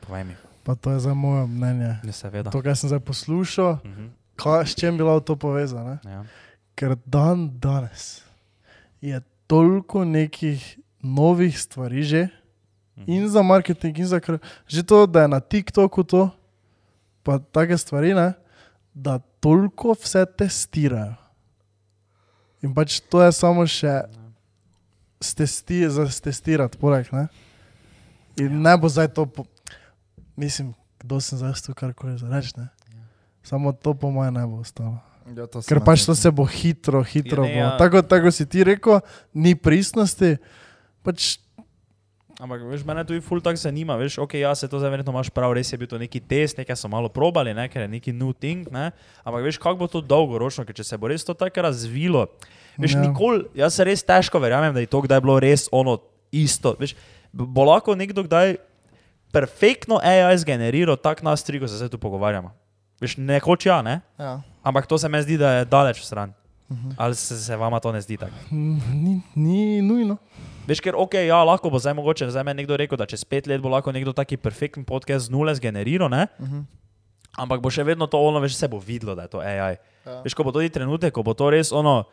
Povej 0.00 0.24
mi, 0.24 0.34
Pa 0.62 0.74
to 0.74 0.90
je 0.90 1.00
za 1.00 1.14
moje 1.14 1.46
mnenje. 1.46 1.96
ne 2.02 2.12
seveda. 2.12 2.50
To, 2.50 2.62
kar 2.62 2.76
sem 2.76 2.88
zdaj 2.88 3.00
poslušal, 3.00 3.78
Mhm, 3.84 4.06
kaj, 4.36 4.66
s 4.66 4.74
čem 4.74 4.94
bi 4.94 4.98
bilo 4.98 5.20
to 5.20 5.36
povezano. 5.36 5.98
ja. 6.04 6.24
Ker 6.74 6.96
dan 7.06 7.50
danes 7.52 8.22
je 9.00 9.20
toliko 9.46 10.04
nekih 10.04 10.78
novih 11.00 11.52
stvari 11.52 12.02
že 12.02 12.28
Mhm. 12.96 13.04
in 13.06 13.28
za 13.28 13.42
marketing, 13.42 13.94
in 13.96 14.06
za 14.06 14.18
kar. 14.18 14.38
Že 14.66 14.82
to, 14.82 15.06
da 15.06 15.22
je 15.22 15.28
na 15.28 15.40
TikToku 15.40 16.02
to, 16.02 16.30
pa 17.22 17.38
take 17.40 17.74
stvari, 17.74 18.10
ne, 18.10 18.32
da 18.90 19.18
toliko 19.38 19.94
vse 19.94 20.26
testirajo. 20.28 21.14
In 22.60 22.74
pač 22.74 22.98
to 23.00 23.22
je 23.22 23.30
samo 23.30 23.62
še 23.62 24.02
stesti, 25.20 25.84
za 25.84 26.06
testirati, 26.06 26.74
poleg. 26.74 27.06
Ne? 27.12 27.28
In 28.36 28.58
ne 28.58 28.74
bo 28.74 28.88
zdaj 28.88 29.08
to, 29.08 29.26
po, 29.26 29.44
mislim, 30.34 30.74
kdo 30.98 31.20
sem 31.20 31.38
zdaj 31.38 31.54
tu 31.60 31.70
karkoli 31.72 32.18
za 32.18 32.26
reči. 32.28 32.52
ne. 32.56 32.68
Samo 33.42 33.72
to 33.72 33.94
po 33.94 34.10
mojem 34.10 34.34
ne 34.34 34.42
bo 34.42 34.58
ostalo. 34.58 34.98
Ja, 35.28 35.46
Ker 35.62 35.78
pač 35.78 36.02
to 36.02 36.14
se 36.14 36.30
bo 36.30 36.44
hitro, 36.44 37.02
hitro. 37.02 37.44
Ja, 37.44 37.48
ne, 37.48 37.54
Ja, 37.54 37.58
ja. 37.60 37.70
bo. 37.70 37.78
Tako, 37.78 38.02
tako 38.02 38.30
si 38.30 38.42
ti 38.42 38.64
rekel, 38.64 39.00
ni 39.30 39.54
pristnosti. 39.54 40.36
Pač, 41.02 41.38
Ampak, 42.38 42.62
veš, 42.62 42.84
mene 42.86 43.02
tudi 43.02 43.18
ful 43.18 43.40
tako 43.42 43.58
zanima, 43.58 43.96
veš, 43.98 44.14
ok, 44.16 44.36
ja, 44.36 44.52
se 44.54 44.68
to 44.70 44.78
zdaj 44.78 44.92
verjetno 44.92 45.10
imaš 45.10 45.26
prav, 45.28 45.50
res 45.52 45.72
je 45.72 45.76
bil 45.76 45.88
to 45.90 45.98
neki 45.98 46.20
test, 46.22 46.54
nekaj 46.56 46.76
so 46.76 46.86
malo 46.86 47.10
probali, 47.10 47.50
ne, 47.50 47.64
ker 47.66 47.82
je 47.82 47.88
neki 47.90 48.12
new 48.14 48.30
thing, 48.32 48.62
ne, 48.70 48.92
ampak 49.24 49.42
veš, 49.42 49.58
kako 49.58 49.74
bo 49.76 49.88
to 49.88 49.98
dolgoročno, 50.00 50.62
ker 50.62 50.70
če 50.72 50.86
se 50.86 50.94
bo 50.94 51.10
res 51.10 51.26
to 51.26 51.34
tako 51.34 51.64
razvilo, 51.66 52.28
veš, 52.76 52.94
Ja. 52.94 53.00
nikoli, 53.00 53.42
jaz 53.56 53.74
se 53.74 53.82
res 53.82 54.06
težko 54.06 54.38
verjamem, 54.38 54.70
da 54.70 54.78
je 54.78 54.86
to 54.86 55.02
kdaj 55.02 55.18
bilo 55.18 55.34
res 55.36 55.66
ono 55.72 55.98
isto, 56.30 56.76
veš, 56.78 56.94
bo 57.32 57.66
lahko 57.66 57.98
nekdo 57.98 58.22
kdaj 58.22 58.54
perfektno 59.28 59.98
AI 59.98 60.38
zgeneriral 60.38 60.94
tak 60.96 61.22
nas 61.22 61.42
tri, 61.42 61.58
ko 61.58 61.66
se 61.66 61.74
zdaj 61.74 61.90
tu 61.90 61.98
pogovarjamo. 61.98 62.54
Veš, 63.02 63.18
nekoč 63.18 63.66
ja, 63.66 63.82
ne, 63.82 63.98
Ja. 64.14 64.38
ampak 64.62 64.86
to 64.86 64.94
se 64.94 65.08
mi 65.08 65.18
zdi, 65.18 65.34
da 65.36 65.52
je 65.52 65.64
daleč 65.66 66.06
stran. 66.06 66.30
Mhm. 66.70 66.94
Ali 66.96 67.14
se, 67.14 67.34
se 67.34 67.56
vama 67.56 67.80
to 67.80 67.90
ne 67.90 67.98
zdi 67.98 68.14
tako? 68.16 68.38
mm, 68.46 68.78
ni, 68.94 69.12
ni 69.34 69.82
nujno. 69.82 70.16
Veš, 70.68 70.82
ker 70.84 70.92
ok, 71.00 71.14
ja, 71.24 71.40
lahko 71.48 71.70
bo 71.72 71.80
zdaj 71.80 71.96
mogoče, 71.96 72.28
zdaj 72.28 72.44
me 72.44 72.52
nekdo 72.54 72.76
rekel, 72.76 72.98
da 73.00 73.06
čez 73.08 73.24
pet 73.24 73.48
let 73.48 73.62
bo 73.64 73.72
lahko 73.72 73.88
nekdo 73.94 74.12
taki 74.12 74.36
perfekten 74.36 74.84
podcast 74.84 75.26
z 75.26 75.32
nule 75.32 75.54
zgeneriral, 75.56 76.12
ne? 76.12 76.28
Mhm. 76.38 76.66
ampak 77.38 77.60
bo 77.62 77.70
še 77.70 77.84
vedno 77.86 78.06
to 78.10 78.18
ono, 78.18 78.40
veš, 78.42 78.56
se 78.58 78.68
bo 78.68 78.80
videlo, 78.82 79.14
da 79.14 79.24
je 79.24 79.30
to 79.30 79.40
AI. 79.40 79.78
Ja. 80.04 80.20
Veš, 80.24 80.34
ko 80.34 80.42
bo 80.44 80.52
tudi 80.52 80.68
trenutek, 80.68 81.14
ko 81.14 81.22
bo 81.22 81.32
to 81.32 81.48
res 81.50 81.72
ono, 81.72 82.04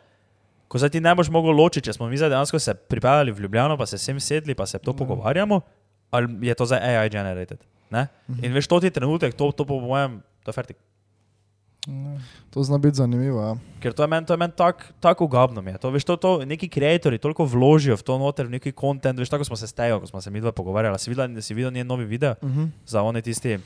Ko 0.66 0.78
zdaj 0.78 0.90
ti 0.90 1.00
ne 1.00 1.14
boš 1.14 1.28
mogel 1.30 1.54
ločiti, 1.54 1.86
če 1.86 1.92
smo 1.94 2.08
mi 2.10 2.18
zdaj 2.18 2.32
dejansko 2.32 2.58
se 2.58 2.74
pripeljali 2.74 3.30
v 3.30 3.44
Ljubljano, 3.46 3.76
pa 3.78 3.86
se 3.86 3.98
sem 3.98 4.18
sedli, 4.18 4.54
pa 4.54 4.66
se 4.66 4.78
to 4.78 4.90
Ja. 4.90 4.98
pogovarjamo, 4.98 5.60
ali 6.10 6.26
je 6.42 6.54
to 6.54 6.66
zdaj 6.66 6.82
AI 6.82 7.08
generated. 7.08 7.62
Ne? 7.90 8.08
Mhm. 8.26 8.44
In 8.44 8.52
veš, 8.52 8.66
to 8.66 8.80
ti 8.80 8.90
trenutek, 8.90 9.34
to, 9.34 9.52
to 9.52 9.62
po 9.62 9.78
mojem, 9.78 10.22
to 10.42 10.50
je 10.50 10.52
fertik. 10.52 10.76
Ja. 11.86 12.18
To 12.50 12.62
zna 12.62 12.78
biti 12.78 12.96
zanimivo. 12.96 13.40
Ja. 13.40 13.56
Ker 13.80 13.92
to 13.92 14.02
je 14.02 14.08
meni 14.08 14.26
men 14.36 14.50
tako 14.50 14.80
tak 15.00 15.20
ugabno. 15.20 15.62
To, 15.78 15.90
veš, 15.90 16.04
to, 16.04 16.16
to, 16.16 16.44
neki 16.44 16.66
ustvarjalci 16.66 17.18
toliko 17.18 17.44
vložijo 17.44 17.96
v 17.96 18.02
to 18.02 18.18
noter, 18.18 18.46
v 18.46 18.50
neki 18.50 18.72
kontent. 18.72 19.18
Veš, 19.18 19.28
tako 19.28 19.44
smo 19.44 19.56
se 19.56 19.66
stejo, 19.66 20.00
ko 20.00 20.06
smo 20.06 20.20
se 20.20 20.30
mi 20.30 20.40
dva 20.40 20.52
pogovarjali. 20.52 20.98
Si 20.98 21.10
videl, 21.10 21.40
si 21.40 21.54
videl 21.54 21.70
njen 21.70 21.86
novi 21.86 22.04
video 22.04 22.34
Uh 22.42 22.48
-huh. 22.50 22.68
za 22.86 23.02
one 23.02 23.22
tisti 23.22 23.58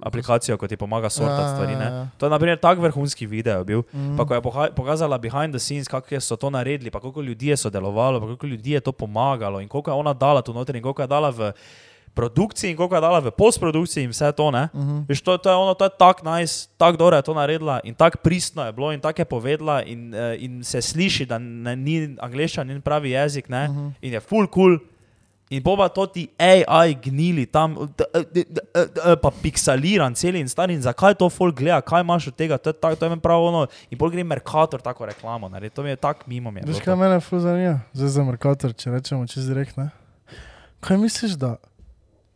aplikacijo, 0.00 0.56
ko 0.56 0.68
ti 0.68 0.76
pomaga 0.76 1.10
sortati 1.10 1.42
Ja, 1.42 1.48
stvari. 1.48 1.72
ja, 1.72 1.78
Ne? 1.78 1.84
ja. 1.84 2.08
To 2.18 2.26
je, 2.26 2.30
na 2.30 2.38
primer, 2.38 2.58
tak 2.58 2.78
vrhunski 2.78 3.26
video 3.26 3.64
bil. 3.64 3.82
Mhm. 3.94 4.16
Pa 4.16 4.24
ko 4.24 4.34
je 4.34 4.40
pokazala 4.74 5.18
behind 5.18 5.54
the 5.54 5.58
scenes, 5.58 5.88
kako 5.88 6.20
so 6.20 6.36
to 6.36 6.50
naredili, 6.50 6.90
pa 6.90 7.00
koliko 7.00 7.20
ljudi 7.20 7.46
je 7.46 7.56
sodelovalo, 7.56 8.20
pa 8.20 8.26
koliko 8.26 8.46
ljudi 8.46 8.70
je 8.70 8.80
to 8.80 8.92
pomagalo 8.92 9.60
in 9.60 9.68
koliko 9.68 9.90
je 9.90 9.94
ona 9.94 10.12
dala 10.12 10.42
tu 10.42 10.52
noter 10.52 10.76
in 10.76 10.82
koliko 10.82 11.02
je 11.02 11.08
dala 11.08 11.30
v 11.30 11.52
produkciji 12.14 12.70
in 12.70 12.76
koliko 12.76 12.94
je 12.94 13.00
dala 13.00 13.18
v 13.18 13.30
postprodukciji 13.30 14.04
in 14.04 14.10
vse 14.10 14.32
to. 14.32 14.50
Ne? 14.50 14.68
Mhm. 14.74 14.98
Veš, 15.08 15.20
to, 15.20 15.36
to 15.36 15.50
je 15.50 15.56
ono, 15.56 15.74
to 15.74 15.84
je 15.84 15.90
tako 15.98 16.30
nice, 16.30 16.68
tako 16.76 16.96
dobro 16.96 17.16
je 17.16 17.22
to 17.22 17.34
naredila 17.34 17.80
in 17.84 17.94
tako 17.94 18.18
pristno 18.18 18.64
je 18.64 18.72
bilo 18.72 18.92
in 18.92 19.00
tako 19.00 19.20
je 19.20 19.24
povedala 19.26 19.82
in, 19.82 20.10
uh, 20.10 20.20
in 20.36 20.64
se 20.64 20.82
sliši, 20.82 21.26
da 21.26 21.38
ne, 21.38 21.76
ni 21.76 22.16
angliščina, 22.18 22.64
ni 22.64 22.80
pravi 22.80 23.10
jezik 23.10 23.48
ne? 23.48 23.68
Mhm. 23.68 23.88
in 24.02 24.12
je 24.12 24.20
full 24.20 24.46
cool. 24.46 24.78
In 25.50 25.60
boba 25.60 25.88
to 25.88 26.06
ti 26.06 26.28
AI 26.38 26.94
gnili 26.96 27.44
tam, 27.46 27.74
d- 27.74 28.04
d- 28.32 28.44
d- 28.48 28.60
d- 28.86 29.16
pa 29.20 29.28
piksaliran 29.32 30.14
cel 30.14 30.34
in 30.34 30.48
star. 30.48 30.70
In 30.70 30.80
zakaj 30.80 31.14
to 31.14 31.28
folk 31.28 31.52
gleda, 31.54 31.80
kaj 31.80 32.00
imaš 32.00 32.26
od 32.28 32.34
tega, 32.34 32.56
to 32.56 32.70
je, 32.70 32.74
tak, 32.74 32.96
to 32.96 33.04
je 33.04 33.10
meni 33.10 33.20
prav 33.20 33.36
ono. 33.44 33.66
In 33.90 33.98
pol 33.98 34.08
gre 34.08 34.24
Merkator 34.24 34.80
tako 34.80 35.04
reklamo, 35.06 35.48
naredi. 35.48 35.74
to 35.74 35.82
mi 35.82 35.88
je 35.88 35.96
tako 35.96 36.24
mimo. 36.26 36.50
Veš, 36.56 36.80
kaj 36.80 36.96
mene 36.96 37.20
ful 37.20 37.38
zanima? 37.38 37.80
Zdaj 37.92 38.08
za 38.08 38.24
Merkator, 38.24 38.72
če 38.72 38.90
rečemo 38.90 39.26
čez 39.26 39.44
direkt, 39.44 39.76
ne? 39.76 39.90
Kaj 40.80 40.96
misliš, 40.96 41.36
da 41.36 41.56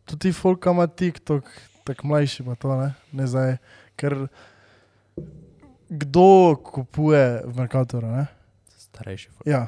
tudi 0.07 0.31
folk 0.33 0.65
ima 0.71 0.87
TikTok, 0.87 1.43
tako 1.87 2.07
mlajši 2.07 2.43
pa 2.47 2.55
to, 2.55 2.75
ne? 2.79 2.89
Ne 3.11 3.27
zdaj, 3.27 3.57
ker 3.99 4.15
kdo 5.89 6.55
kupuje 6.63 7.41
v 7.45 7.53
Merkatoru, 7.57 8.07
ne? 8.07 8.25
Starejši. 8.77 9.29
folk. 9.29 9.47
Ja. 9.47 9.67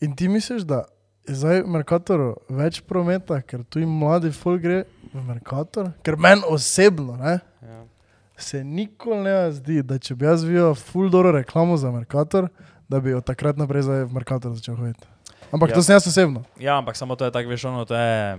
In 0.00 0.14
ti 0.16 0.28
misliš, 0.28 0.62
da 0.62 0.84
je 1.28 1.34
zdaj 1.34 1.62
v 1.62 1.72
Merkatoru 1.74 2.28
več 2.48 2.80
prometa, 2.86 3.40
ker 3.42 3.64
tu 3.66 3.82
jim 3.82 3.90
mladi 3.90 4.30
folk 4.32 4.62
gre 4.62 4.84
v 5.12 5.22
Merkator? 5.26 5.90
Ker 6.06 6.16
meni 6.16 6.46
osebno, 6.46 7.16
ne? 7.18 7.38
Ja. 7.62 7.82
Se 8.38 8.62
nikoli 8.64 9.24
ne 9.26 9.34
zdi, 9.50 9.80
da 9.82 9.98
če 9.98 10.14
bi 10.14 10.28
jaz 10.28 10.44
videl 10.46 10.76
full 10.78 11.10
dobro 11.10 11.32
reklamo 11.34 11.74
za 11.76 11.90
Merkator, 11.90 12.46
da 12.88 13.00
bi 13.02 13.14
od 13.14 13.26
takrat 13.26 13.58
naprej 13.58 13.82
v 14.06 14.12
Merkator 14.14 14.54
začel 14.54 14.78
hoditi. 14.78 15.02
Ampak 15.50 15.70
Ja. 15.70 15.72
ja. 15.72 15.76
to 15.76 15.82
sem 15.82 15.96
jaz 15.96 16.06
osebno. 16.06 16.44
ja, 16.60 16.78
ampak 16.78 16.96
samo 16.96 17.16
to 17.16 17.24
je 17.26 17.32
tako, 17.34 17.50
veš, 17.50 17.64
ono, 17.64 17.84
to 17.84 17.96
je. 17.98 18.38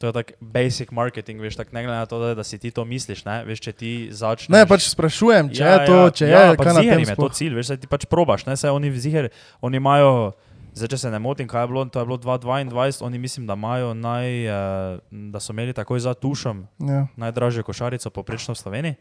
To 0.00 0.06
je 0.06 0.12
tako 0.12 0.32
basic 0.40 0.90
marketing, 0.90 1.40
veš, 1.40 1.56
tako 1.56 1.74
ne 1.74 1.82
glede 1.82 1.98
na 1.98 2.06
to, 2.06 2.18
da, 2.18 2.34
da 2.34 2.44
si 2.44 2.58
ti 2.58 2.70
to 2.70 2.84
misliš, 2.84 3.24
ne, 3.24 3.42
veš, 3.44 3.60
če 3.60 3.72
ti 3.72 3.90
začneš. 4.10 4.48
Ne, 4.48 4.62
pač 4.66 4.86
sprašujem, 4.88 5.50
če 5.52 5.62
ja, 5.62 5.72
je 5.74 5.86
to, 5.86 5.98
če 6.10 6.26
ja, 6.30 6.40
je, 6.50 6.56
kaj 6.56 6.74
na 6.74 6.82
tem 6.82 7.02
je 7.04 7.16
to 7.18 7.28
cilj, 7.28 7.54
veš, 7.58 7.74
ti 7.82 7.90
pač 7.90 8.06
probaš, 8.10 8.46
ne, 8.46 8.56
saj 8.56 8.72
oni 8.72 8.90
ziher, 8.94 9.28
oni 9.60 9.78
imajo, 9.78 10.32
zdaj 10.74 10.94
če 10.94 10.98
se 10.98 11.10
ne 11.12 11.20
motim, 11.22 11.46
kaj 11.50 11.66
je 11.66 11.70
bilo, 11.70 11.84
to 11.84 12.00
je 12.00 12.06
bilo 12.08 12.18
2022, 12.18 13.02
oni 13.04 13.18
mislim, 13.18 13.46
da 13.46 13.54
imajo 13.54 13.92
naj, 13.94 14.28
uh, 14.48 14.98
da 15.34 15.40
so 15.40 15.52
imeli 15.52 15.74
takoj 15.76 16.00
za 16.00 16.14
tušom 16.14 16.66
Ja. 16.88 17.06
najdražjo 17.16 17.62
košarico 17.62 18.10
poprečno 18.10 18.54
v 18.54 18.58
Sloveniji. 18.58 18.94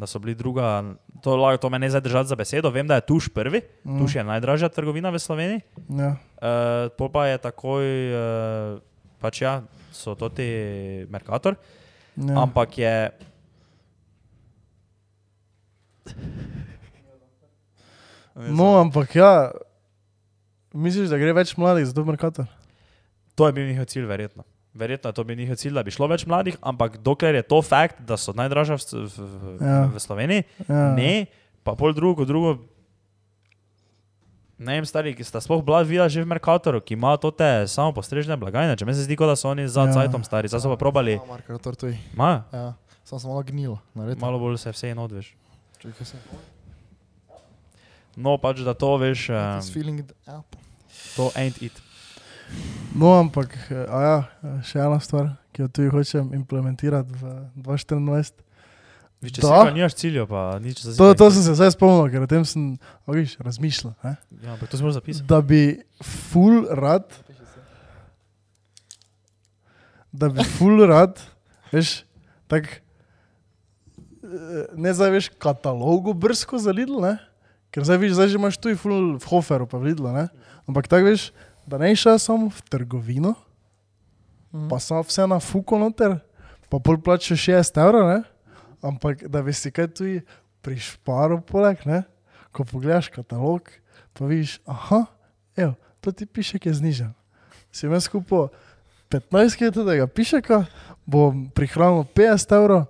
Da 0.00 0.08
so 0.08 0.16
bili 0.18 0.32
druga, 0.34 0.96
to, 1.20 1.36
to 1.60 1.68
me 1.70 1.78
ne 1.78 1.90
zdaj 1.90 2.00
držati 2.00 2.28
za 2.28 2.36
besedo, 2.36 2.70
vem, 2.72 2.86
da 2.88 2.96
je 2.96 3.04
tuš 3.04 3.28
prvi, 3.28 3.60
Mm. 3.84 4.00
tuš 4.00 4.14
je 4.16 4.24
najdražja 4.24 4.68
trgovina 4.68 5.10
v 5.12 5.18
Sloveniji. 5.20 5.60
Ja. 5.92 6.16
Uh, 6.40 7.08
pa 7.12 7.26
je 7.26 7.36
takoj, 7.38 7.84
uh, 8.12 8.80
pač 9.20 9.42
ja, 9.44 9.60
so 9.92 10.14
to 10.14 10.28
ti 10.28 10.46
Merkator, 11.08 11.54
Ja. 12.16 12.26
ja. 12.26 12.42
ampak 12.42 12.78
je. 12.78 12.94
No, 18.34 18.80
ampak 18.80 19.14
ja, 19.14 19.50
misliš, 20.72 21.10
da 21.10 21.18
gre 21.20 21.34
več 21.36 21.52
mladih 21.58 21.84
za 21.84 21.94
to 21.94 22.04
Merkator? 22.06 22.46
To 23.36 23.46
je 23.46 23.52
bil 23.52 23.66
njihov 23.68 23.88
cilj, 23.90 24.06
verjetno. 24.08 24.44
Verjetno 24.74 25.10
je 25.10 25.16
to 25.16 25.24
bil 25.26 25.36
njihov 25.36 25.58
cilj, 25.58 25.74
da 25.74 25.82
bi 25.82 25.92
šlo 25.92 26.06
več 26.08 26.24
mladih, 26.30 26.56
ampak 26.62 27.00
dokler 27.02 27.40
je 27.40 27.44
to 27.46 27.58
fakt, 27.62 28.00
da 28.06 28.16
so 28.16 28.32
najdražja 28.32 28.78
v, 28.78 29.06
v, 29.10 29.54
ja. 29.60 29.80
v 29.90 30.02
Sloveniji, 30.02 30.44
Ja. 30.68 30.92
ne, 30.94 31.26
pa 31.66 31.74
pol 31.74 31.92
drugo, 31.92 32.24
drugo. 32.24 32.56
Ne 34.60 34.76
vem, 34.76 34.84
stari, 34.84 35.14
ki 35.16 35.24
sta 35.24 35.40
sploh 35.40 35.62
bila 35.64 35.80
videla 35.80 36.04
že 36.04 36.20
v 36.20 36.28
Merkatoru, 36.28 36.82
ki 36.84 36.92
ima 36.92 37.14
to 37.16 37.32
te 37.32 37.64
samo 37.64 37.94
postrežne 37.96 38.36
blagajne. 38.36 38.76
Če 38.76 38.84
mi 38.84 38.92
se 38.92 39.06
zdi, 39.06 39.16
kot 39.16 39.24
da 39.24 39.32
so 39.34 39.48
oni 39.48 39.64
za 39.64 39.80
Ja. 39.80 39.88
ja. 39.88 39.94
cajtom 39.96 40.20
stari, 40.20 40.52
zdaj 40.52 40.60
so 40.60 40.68
pa 40.68 40.76
probali. 40.76 41.16
Ja, 41.16 41.24
Markator 41.24 41.72
tu 41.74 41.88
je. 41.88 41.96
Ma, 42.12 42.44
Ja. 42.52 42.76
Sem 43.00 43.18
malo 43.24 43.40
gnil. 43.42 43.74
naredil. 43.96 44.20
malo 44.20 44.38
bolj 44.38 44.60
se 44.60 44.70
vse 44.70 44.92
in 44.92 44.98
odveš. 44.98 45.32
Čakaj 45.80 46.06
se. 46.06 46.16
No, 48.16 48.36
pač 48.36 48.60
da 48.60 48.74
to 48.74 48.96
veš, 48.96 49.30
um, 49.32 49.62
feeling 49.64 50.04
the 50.04 50.14
app. 50.28 50.56
to 51.16 51.30
ain't 51.34 51.56
it. 51.62 51.72
No, 52.94 53.16
ampak 53.16 53.56
eh, 53.70 53.86
a 53.88 53.98
ja, 54.02 54.16
še 54.60 54.78
ena 54.78 55.00
stvar, 55.00 55.32
ki 55.54 55.62
jo 55.62 55.68
tu 55.68 55.88
hočem 55.90 56.34
implementirati 56.36 57.08
v 57.16 57.22
2024. 57.64 58.49
Viš, 59.20 59.32
če 59.32 59.40
Da. 59.42 59.56
si 59.62 59.74
nimaš 59.74 59.94
ciljev, 59.94 60.24
pa 60.26 60.56
nič 60.58 60.80
za 60.80 60.94
To, 60.94 61.12
to 61.12 61.28
sem 61.28 61.42
se 61.42 61.52
zdaj 61.52 61.70
spomnil, 61.70 62.08
ker 62.08 62.22
o 62.22 62.26
tem 62.26 62.40
sem 62.42 62.74
a 63.04 63.10
viš, 63.10 63.36
razmišljal. 63.36 63.92
Ne? 64.00 64.16
Ja, 64.40 64.54
ampak 64.54 64.66
to 64.66 64.76
si 64.76 64.82
moraš 64.82 64.96
zapisati. 64.96 65.26
Da 65.26 65.40
bi 65.40 65.60
full 66.00 66.64
rad, 66.66 67.04
da 70.10 70.28
bi 70.28 70.40
full 70.46 70.80
rad, 70.82 71.20
veš, 71.70 72.02
tak, 72.46 72.80
eh, 74.22 74.30
ne 74.74 74.90
zdaj 74.90 75.10
veš 75.12 75.26
katalogu 75.36 76.14
brsko 76.14 76.58
za 76.58 76.70
Lidl, 76.70 76.98
ne? 76.98 77.18
ker 77.70 77.84
zdaj, 77.84 77.98
viš, 77.98 78.12
zdaj 78.12 78.28
že 78.28 78.34
imaš 78.34 78.56
tu 78.56 78.72
full 78.74 79.14
v 79.14 79.24
Hoferu 79.24 79.62
pa 79.64 79.76
v 79.76 79.92
Lidlu, 79.92 80.10
ne? 80.10 80.26
ampak 80.64 80.88
tako 80.88 81.06
veš, 81.06 81.30
da 81.62 81.78
ne 81.78 81.92
išel 81.92 82.18
samo 82.18 82.48
v 82.48 82.60
trgovino, 82.64 83.34
Mhm. 84.50 84.66
pa 84.66 84.80
samo 84.80 85.04
vse 85.04 85.22
na 85.26 85.38
fuko 85.38 85.78
noter, 85.78 86.18
pa 86.66 86.80
pol 86.80 86.98
plačeš 86.98 87.38
6 87.38 87.78
evrov, 87.78 88.02
ne? 88.08 88.18
Ampak 88.82 89.24
da 89.24 89.42
bi 89.42 89.52
si 89.52 89.70
kaj 89.70 89.88
tu 89.88 90.04
prišparil 90.60 91.40
poleg, 91.40 91.78
ne? 91.84 92.02
ko 92.50 92.64
pogledaš 92.64 93.08
katalog, 93.08 93.62
pa 94.12 94.26
vidiš, 94.26 94.58
aha, 94.64 95.04
evo, 95.56 95.72
to 96.00 96.10
ti 96.10 96.26
piše, 96.26 96.58
ki 96.58 96.68
je 96.68 96.74
znižen. 96.74 97.12
Si 97.70 97.86
imaš 97.86 98.02
skupaj 98.04 98.48
15 99.08 99.54
kg 99.56 99.70
tega 99.80 100.06
pišeka, 100.06 100.64
bom 101.04 101.46
prihranil 101.48 102.02
50 102.06 102.56
evrov, 102.56 102.84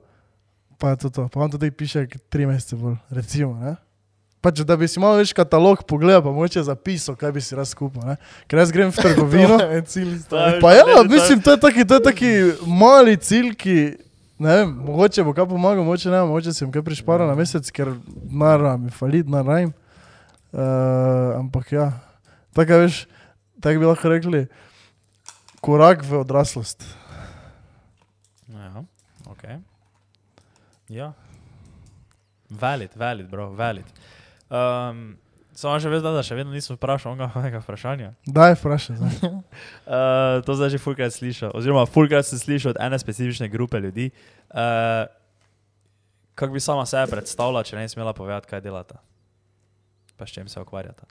pa 0.76 0.90
je 0.90 0.96
to 0.96 1.08
to, 1.10 1.28
pa 1.28 1.40
vam 1.40 1.50
tudi 1.50 1.68
piše 1.70 2.06
3 2.06 2.46
mesece 2.46 2.76
bolj, 2.76 2.96
recimo. 3.10 3.52
Ne? 3.54 3.76
Pač, 4.40 4.64
da 4.64 4.72
bi 4.72 4.88
si 4.88 4.96
malo 4.96 5.20
več 5.20 5.34
katalog 5.36 5.84
pogledal, 5.84 6.22
pa 6.22 6.32
moče 6.32 6.64
zapisal, 6.64 7.12
kaj 7.12 7.28
bi 7.30 7.40
si 7.40 7.52
raz 7.52 7.68
skupaj. 7.70 8.00
ne. 8.02 8.16
Ker 8.48 8.58
jaz 8.58 8.72
grem 8.72 8.88
v 8.88 8.96
trgovino. 9.04 9.58
To 9.58 9.68
je 9.68 9.82
cilj. 9.84 10.14
Pa 10.60 10.72
ja, 10.72 10.82
Ne, 10.82 10.94
ne, 10.94 10.96
to- 10.96 11.04
mislim, 11.06 11.42
to 11.42 11.52
je 11.52 11.60
taki, 11.60 11.84
to 11.84 11.94
je 11.94 12.02
taki 12.02 12.30
mali 12.64 13.16
cilj, 13.18 13.52
ki 13.54 13.76
ne 14.40 14.56
vem, 14.56 14.72
mogoče 14.86 15.24
bo 15.24 15.34
kaj 15.36 15.46
pomagal, 15.50 15.84
mogoče 15.84 16.10
ne, 16.10 16.22
mogoče 16.24 16.54
jim 16.56 16.72
kaj 16.72 16.84
prišparal 16.86 17.28
na 17.28 17.36
mesec, 17.36 17.68
ker 17.76 17.92
nara 18.30 18.76
mi 18.80 18.90
falit, 18.90 19.28
narajm. 19.28 19.72
Uh, 20.50 21.36
ampak 21.38 21.72
ja, 21.72 21.90
tako 22.56 22.80
veš, 22.82 23.04
tako 23.62 23.82
bi 23.82 23.86
lahko 23.86 24.10
rekli, 24.10 24.40
korak 25.60 26.02
v 26.08 26.22
odraslost. 26.24 26.88
Ja, 28.48 28.82
ok. 29.30 29.44
Ja. 30.88 31.12
Valid, 32.50 32.96
valid, 32.96 33.28
bro, 33.30 33.52
valid. 33.54 33.86
Um, 34.50 35.14
samo 35.55 35.77
še 35.81 35.90
veš, 35.93 36.02
da, 36.02 36.12
da 36.14 36.22
še 36.22 36.35
vedno 36.39 36.52
nisem 36.52 36.77
vprašal 36.77 37.14
onega 37.14 37.60
vprašanja. 37.62 38.12
Daj, 38.27 38.56
vprašaj. 38.60 38.97
Uh, 39.01 40.40
to 40.47 40.55
zdaj 40.55 40.74
že 40.77 40.78
fulkrat 40.82 41.14
slišal, 41.14 41.55
oziroma 41.55 41.86
fulkrat 41.86 42.27
sem 42.27 42.39
slišal 42.39 42.74
od 42.74 42.82
ene 42.82 42.98
specifične 42.98 43.48
grupe 43.48 43.81
ljudi. 43.81 44.10
Uh, 44.51 45.06
kako 46.35 46.52
bi 46.52 46.60
sama 46.60 46.86
sebe 46.86 47.10
predstavljala, 47.10 47.64
če 47.64 47.77
ne 47.77 47.85
bi 47.85 47.93
smela 47.93 48.12
povedati, 48.16 48.48
kaj 48.48 48.60
delata? 48.64 49.01
Pa 50.16 50.27
s 50.27 50.32
čim 50.36 50.48
se 50.48 50.60
ukvarjata? 50.60 51.05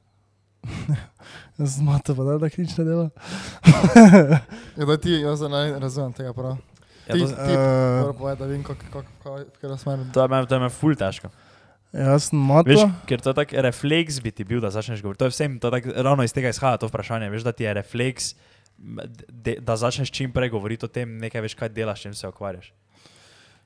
Zmata 1.57 2.16
pa 2.16 2.24
da, 2.24 2.38
da 2.38 2.49
nič 2.49 2.78
ne 2.78 2.84
dela. 2.86 3.10
Ja, 4.76 4.86
da 4.86 4.98
ti, 4.98 5.11
jaz 5.11 5.41
ne 5.41 5.80
razumem 5.80 6.14
tega 6.14 6.34
prav. 6.34 6.57
Ja, 7.07 7.16
Ti, 7.16 7.22
to, 7.22 7.28
ti, 7.28 7.53
Eh, 7.53 8.02
moram 8.02 8.18
povedati, 8.18 8.41
da 8.41 8.45
vem, 8.45 8.64
kako, 8.64 8.86
kako, 8.94 9.03
kako, 9.24 9.38
kako 9.61 9.78
smer. 9.78 9.99
to 10.14 10.22
je 10.22 10.28
meni, 10.28 10.48
to 10.48 10.56
je 10.56 10.60
meni 10.60 10.70
ful 10.74 10.95
težko. 10.95 11.30
Jaz 11.94 12.30
sem 12.30 12.38
mato. 12.38 12.70
Veš, 12.70 12.86
ker 13.10 13.22
to 13.22 13.34
je 13.34 13.38
tak 13.41 13.53
refleks 13.66 14.20
bi 14.22 14.30
ti 14.32 14.45
bil, 14.45 14.61
da 14.61 14.70
začneš 14.70 15.02
govoriti. 15.02 15.20
To 15.24 15.30
je 15.30 15.34
vsem, 15.34 15.57
to 15.57 15.72
je 15.72 15.80
tak, 15.80 15.84
ravno 15.95 16.24
iz 16.24 16.34
tega 16.34 16.52
izhaja 16.53 16.78
to 16.78 16.88
vprašanje. 16.88 17.30
Veš, 17.34 17.48
da 17.48 17.52
ti 17.52 17.66
je 17.66 17.74
refleks, 17.74 18.36
de, 19.30 19.57
da 19.57 19.76
začneš 19.76 20.11
čim 20.14 20.32
prej 20.32 20.53
govoriti 20.53 20.86
o 20.86 20.91
tem, 20.91 21.18
nekaj 21.18 21.41
veš, 21.41 21.57
kaj 21.57 21.74
delaš, 21.74 22.06
čim 22.06 22.14
se 22.14 22.30
ukvarjaš. 22.30 22.70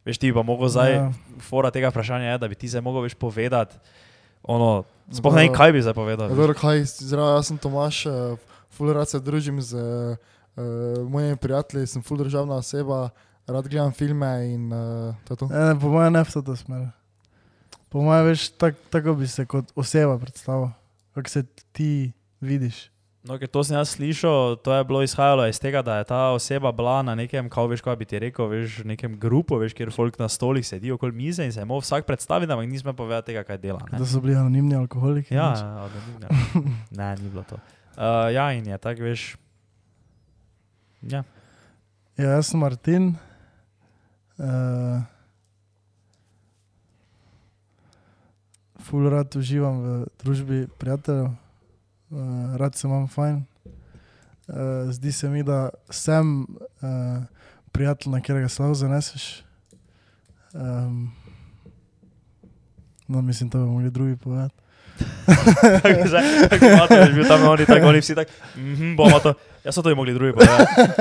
Veš, 0.08 0.18
ti 0.18 0.32
bi 0.32 0.36
pa 0.36 0.44
mogel 0.44 0.72
zdaj, 0.72 0.94
Ja. 0.94 1.12
fora 1.40 1.72
tega 1.72 1.92
vprašanja 1.92 2.32
je, 2.32 2.38
da 2.38 2.48
bi 2.48 2.56
ti 2.56 2.68
zdaj 2.68 2.82
mogel 2.82 3.04
več 3.08 3.16
povedati, 3.16 3.76
ono, 4.44 4.84
sploh 5.12 5.36
ne 5.36 5.46
vem, 5.48 5.54
kaj 5.56 5.72
bi 5.72 5.84
zdaj 5.84 5.96
povedal. 5.96 6.32
Ja, 6.32 6.36
dobro, 6.36 6.56
kaj, 6.56 6.84
zdravo, 7.04 7.36
jaz 7.38 7.52
sem 7.52 7.60
Tomaš, 7.60 8.06
uh, 8.08 8.40
ful 8.72 8.92
rad 8.96 9.08
se 9.08 9.20
družim 9.20 9.62
z 9.64 9.76
uh, 9.80 10.18
mojimi 11.08 11.40
prijatelji, 11.40 11.88
sem 11.88 12.04
ful 12.04 12.20
državna 12.20 12.60
oseba, 12.64 13.10
rad 13.48 13.68
gledam 13.68 13.92
filme 13.96 14.34
in 14.48 14.68
uh, 14.72 15.16
to 15.28 15.34
je 15.34 15.38
to. 15.38 15.48
Ne, 15.52 15.72
ne, 15.72 15.80
po 15.80 15.92
mojem 15.92 16.14
ne 16.14 16.24
v 16.24 16.44
to 16.44 16.56
smer. 16.56 16.92
Po 17.94 18.02
mojem 18.02 18.26
veš, 18.26 18.48
tak, 18.58 18.74
tako 18.90 19.14
bi 19.14 19.28
se 19.30 19.46
kot 19.46 19.70
oseba 19.78 20.18
predstavil, 20.18 20.72
kako 21.14 21.30
se 21.30 21.44
ti 21.72 22.12
vidiš. 22.42 22.90
No, 23.24 23.38
ker 23.38 23.48
to 23.48 23.62
sem 23.62 23.78
jaz 23.78 23.94
slišal, 23.94 24.58
to 24.66 24.74
je 24.74 24.84
bilo 24.90 25.04
izhajalo 25.06 25.46
iz 25.48 25.60
tega, 25.62 25.84
da 25.86 26.00
je 26.02 26.08
ta 26.10 26.34
oseba 26.34 26.72
bila 26.74 27.04
na 27.06 27.14
nekem, 27.16 27.46
kako 27.54 27.70
veš, 27.72 27.84
kaj 27.86 27.96
bi 28.02 28.08
ti 28.10 28.20
rekel, 28.20 28.50
veš, 28.50 28.82
nekem 28.90 29.14
grupu, 29.22 29.62
veš, 29.62 29.78
kjer 29.78 29.94
folk 29.94 30.18
na 30.20 30.26
stolih 30.26 30.66
sedi 30.66 30.92
okoli 30.92 31.14
mize 31.14 31.46
in 31.46 31.54
se 31.54 31.64
moral 31.66 31.86
vsak 31.86 32.10
predstaviti, 32.10 32.52
ampak 32.52 32.68
nismo 32.68 32.98
povedali 32.98 33.30
tega, 33.30 33.46
kaj 33.46 33.62
dela. 33.62 33.86
ne. 33.92 34.02
Da 34.02 34.10
so 34.10 34.20
bili 34.26 34.36
anonimni 34.36 34.76
alkoholiki. 34.76 35.38
Ja, 35.38 35.54
nič. 35.54 35.62
anonimno. 35.62 36.28
ne, 37.00 37.14
ni 37.22 37.30
bilo 37.30 37.46
to. 37.46 37.62
Uh, 37.94 38.34
ja, 38.34 38.50
in 38.58 38.68
je 38.74 38.82
tako, 38.82 39.06
veš. 39.06 39.38
Ja. 41.14 41.24
ja 42.18 42.36
jaz 42.42 42.50
sem 42.50 42.60
Martin. 42.60 43.14
Uh, 44.42 45.13
ful 48.84 49.10
rad 49.10 49.36
uživam 49.36 49.82
v 49.82 50.06
družbi 50.24 50.68
prijateljev, 50.78 51.26
uh, 51.26 52.56
rad 52.56 52.76
se 52.76 52.88
imam 52.88 53.08
fajn. 53.08 53.44
Uh, 54.48 54.92
zdi 54.92 55.12
se 55.12 55.30
mi, 55.30 55.44
da 55.44 55.70
sem 55.90 56.42
uh, 56.44 57.24
prijatelj, 57.72 58.12
na 58.12 58.20
katerega 58.22 58.50
slavo 58.50 58.74
zaneseš. 58.74 59.44
Um, 60.54 61.12
no, 63.08 63.22
mislim, 63.22 63.50
to 63.50 63.58
bi 63.58 63.66
mogli 63.66 63.92
drugi 63.92 64.16
povedati. 64.18 64.56
Tako 65.84 66.08
že, 66.08 66.20
tako 66.50 66.66
imate, 66.66 66.96
veš, 67.00 67.14
bil 67.16 67.26
tam 67.28 67.48
oni, 67.50 67.66
tako 67.66 67.88
oni 67.88 68.00
vsi 68.02 68.16
tako, 68.16 68.32
mhm, 68.56 68.96
bomo 68.96 69.20
to. 69.20 69.34
Jaz 69.66 69.76
so 69.76 69.82
to 69.82 69.90
bi 69.90 69.96
mogli 69.96 70.14
drugi 70.14 70.34
povedati. 70.34 70.92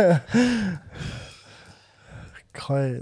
Kaj? 2.57 3.01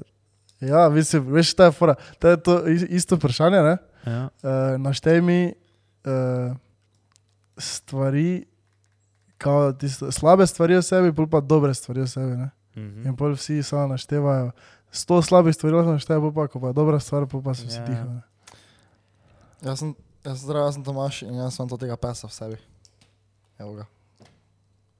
Ja, 0.61 0.89
mislim, 0.89 1.27
veš, 1.33 1.55
ta 1.55 1.65
je 1.65 1.73
fora. 1.73 1.95
To 2.19 2.29
je 2.29 2.37
to 2.43 2.67
is- 2.67 2.87
isto 2.91 3.17
vprašanje, 3.17 3.63
ne? 3.63 3.77
Ja. 4.07 4.29
Uh, 4.43 4.81
naštej 4.81 5.21
mi 5.21 5.53
uh, 6.05 6.57
stvari, 7.59 8.45
kao, 9.39 9.73
tisto, 9.73 10.13
slabe 10.13 10.47
stvari 10.47 10.77
o 10.77 10.83
sebi, 10.83 11.27
pa 11.31 11.41
dobre 11.41 11.75
stvari 11.75 12.01
o 12.01 12.07
sebi. 12.07 12.37
Ne? 12.37 12.51
Mhm. 12.77 13.07
In 13.07 13.17
pol 13.17 13.35
vsi 13.35 13.63
samo 13.63 13.87
naštevajo. 13.87 14.51
Sto 14.91 15.23
slabih 15.23 15.55
stvari 15.55 15.75
lahko 15.75 15.93
naštevajo, 15.93 16.33
pa 16.35 16.49
ko 16.49 16.61
pa 16.61 16.67
je 16.67 16.73
dobra 16.73 17.01
stvar, 17.01 17.27
pa 17.27 17.55
so 17.55 17.67
vsi 17.67 17.79
Ja. 17.79 17.85
tiho. 17.87 18.05
Ne? 18.05 18.21
Jaz 19.63 19.79
sem, 19.79 19.95
jaz 20.25 20.39
zdrav, 20.41 20.65
jaz 20.65 20.75
sem 20.75 20.85
Tomaš 20.85 21.23
in 21.23 21.35
jaz 21.35 21.55
sem 21.55 21.69
to 21.69 21.77
tega 21.77 21.97
pesa 21.97 22.27
v 22.27 22.33
sebi. 22.33 22.57
Evo 23.59 23.75
ga. 23.75 23.85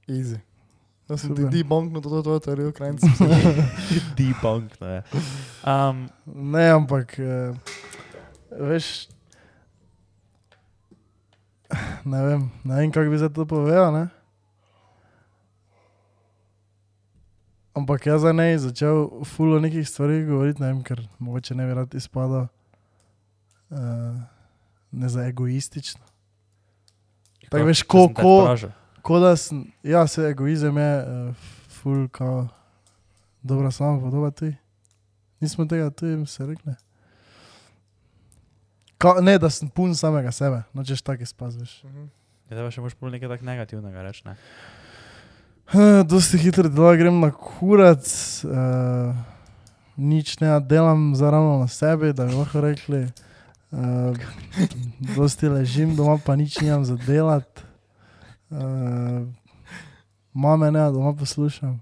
Easy. 0.07 0.37
Jaz 1.09 1.21
sem 1.21 1.35
ti 1.35 1.41
Super. 1.41 1.51
debunknil 1.57 2.01
to 2.01 2.21
tvojo 2.21 2.39
teorijo, 2.39 2.71
krajnc. 2.71 3.01
Debunk, 4.17 4.77
ne. 4.81 5.01
Um, 5.61 6.09
ne, 6.25 6.69
ampak 6.73 7.19
uh, 7.21 7.53
veš. 8.51 9.09
Ne 12.05 12.25
vem, 12.25 12.49
ne 12.63 12.75
vem, 12.75 12.91
kako 12.91 13.09
bi 13.09 13.17
za 13.17 13.29
to 13.29 13.45
povedal. 13.45 13.93
Ne? 13.93 14.07
Ampak 17.73 18.05
jaz 18.05 18.21
za 18.21 18.33
ne 18.35 18.57
začel 18.59 19.23
fulo 19.23 19.59
nekih 19.59 19.87
stvari 19.87 20.25
govoriti, 20.25 20.61
ne 20.61 20.67
vem, 20.67 20.83
ker 20.83 20.99
mogoče 21.19 21.55
ne 21.55 21.67
bi 21.67 21.73
rad 21.73 21.93
izpadal 21.95 22.47
uh, 23.71 24.19
ne 24.91 25.09
za 25.09 25.23
egoistično. 25.27 26.03
Tako 27.49 27.65
veš, 27.65 27.83
ko, 27.83 28.05
sem 28.07 28.15
te 28.15 28.21
ko, 28.21 28.71
ko 29.01 29.19
da 29.19 29.35
sem, 29.35 29.63
ja, 29.83 30.03
se 30.07 30.27
egoizem 30.33 30.77
je 30.77 30.91
uh, 30.99 31.47
ful, 31.79 32.07
kao, 32.11 32.47
dobra 33.41 33.71
sama 33.71 33.99
podoba 33.99 34.31
tudi. 34.31 34.55
Nismo 35.39 35.65
tega 35.65 35.89
tudi 35.89 36.25
se 36.27 36.45
rekli. 36.45 36.75
Ka, 39.01 39.15
ne, 39.21 39.33
da 39.41 39.49
sem 39.49 39.69
pun 39.69 39.95
samega 39.97 40.29
sebe, 40.31 40.61
nočeš 40.77 41.01
tako 41.01 41.25
izpaziš. 41.25 41.71
Ja, 41.81 42.53
zdaj 42.53 42.67
pa 42.67 42.73
še 42.75 42.83
moš 42.85 42.93
pol 42.99 43.09
nekaj 43.15 43.31
tak 43.31 43.45
negativnega 43.47 44.03
reči, 44.05 44.21
ne. 44.27 44.35
Dosti 46.05 46.37
hitro 46.37 46.69
dela 46.69 46.91
grem 46.99 47.17
na 47.23 47.31
kurac, 47.31 48.05
uh, 48.45 49.15
nič 49.97 50.35
ne 50.43 50.53
delam 50.69 51.15
zaravno 51.17 51.61
na 51.63 51.69
sebi, 51.71 52.11
da 52.13 52.27
bi 52.29 52.37
lahko 52.37 52.61
rekli. 52.61 53.07
Uh, 53.71 54.13
dosti 55.15 55.49
ležim 55.49 55.95
doma, 55.95 56.19
pa 56.19 56.35
nič 56.35 56.59
nimam 56.59 56.83
za 56.85 56.99
delati. 57.01 57.63
Uh, 58.51 59.25
mame 60.35 60.69
ne, 60.75 60.85
doma 60.91 61.15
poslušam. 61.17 61.79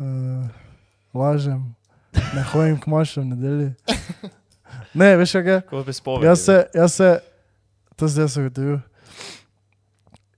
Uh, 0.00 0.48
lažem, 1.14 1.76
ne 2.16 2.42
hodim 2.50 2.80
k 2.80 2.90
mašam 2.90 3.28
nedelji. 3.36 3.74
Ne, 4.94 5.16
veš 5.16 5.32
kaj? 5.32 5.48
je? 5.52 5.60
Kot 5.70 5.86
bi 5.86 5.92
spovedal. 5.92 6.30
Jaz 6.30 6.44
se, 6.44 6.56
jaz 6.74 6.94
se, 6.94 7.10
to 7.96 8.08
zdaj 8.08 8.28
sem 8.28 8.46
ugotovil. 8.46 8.78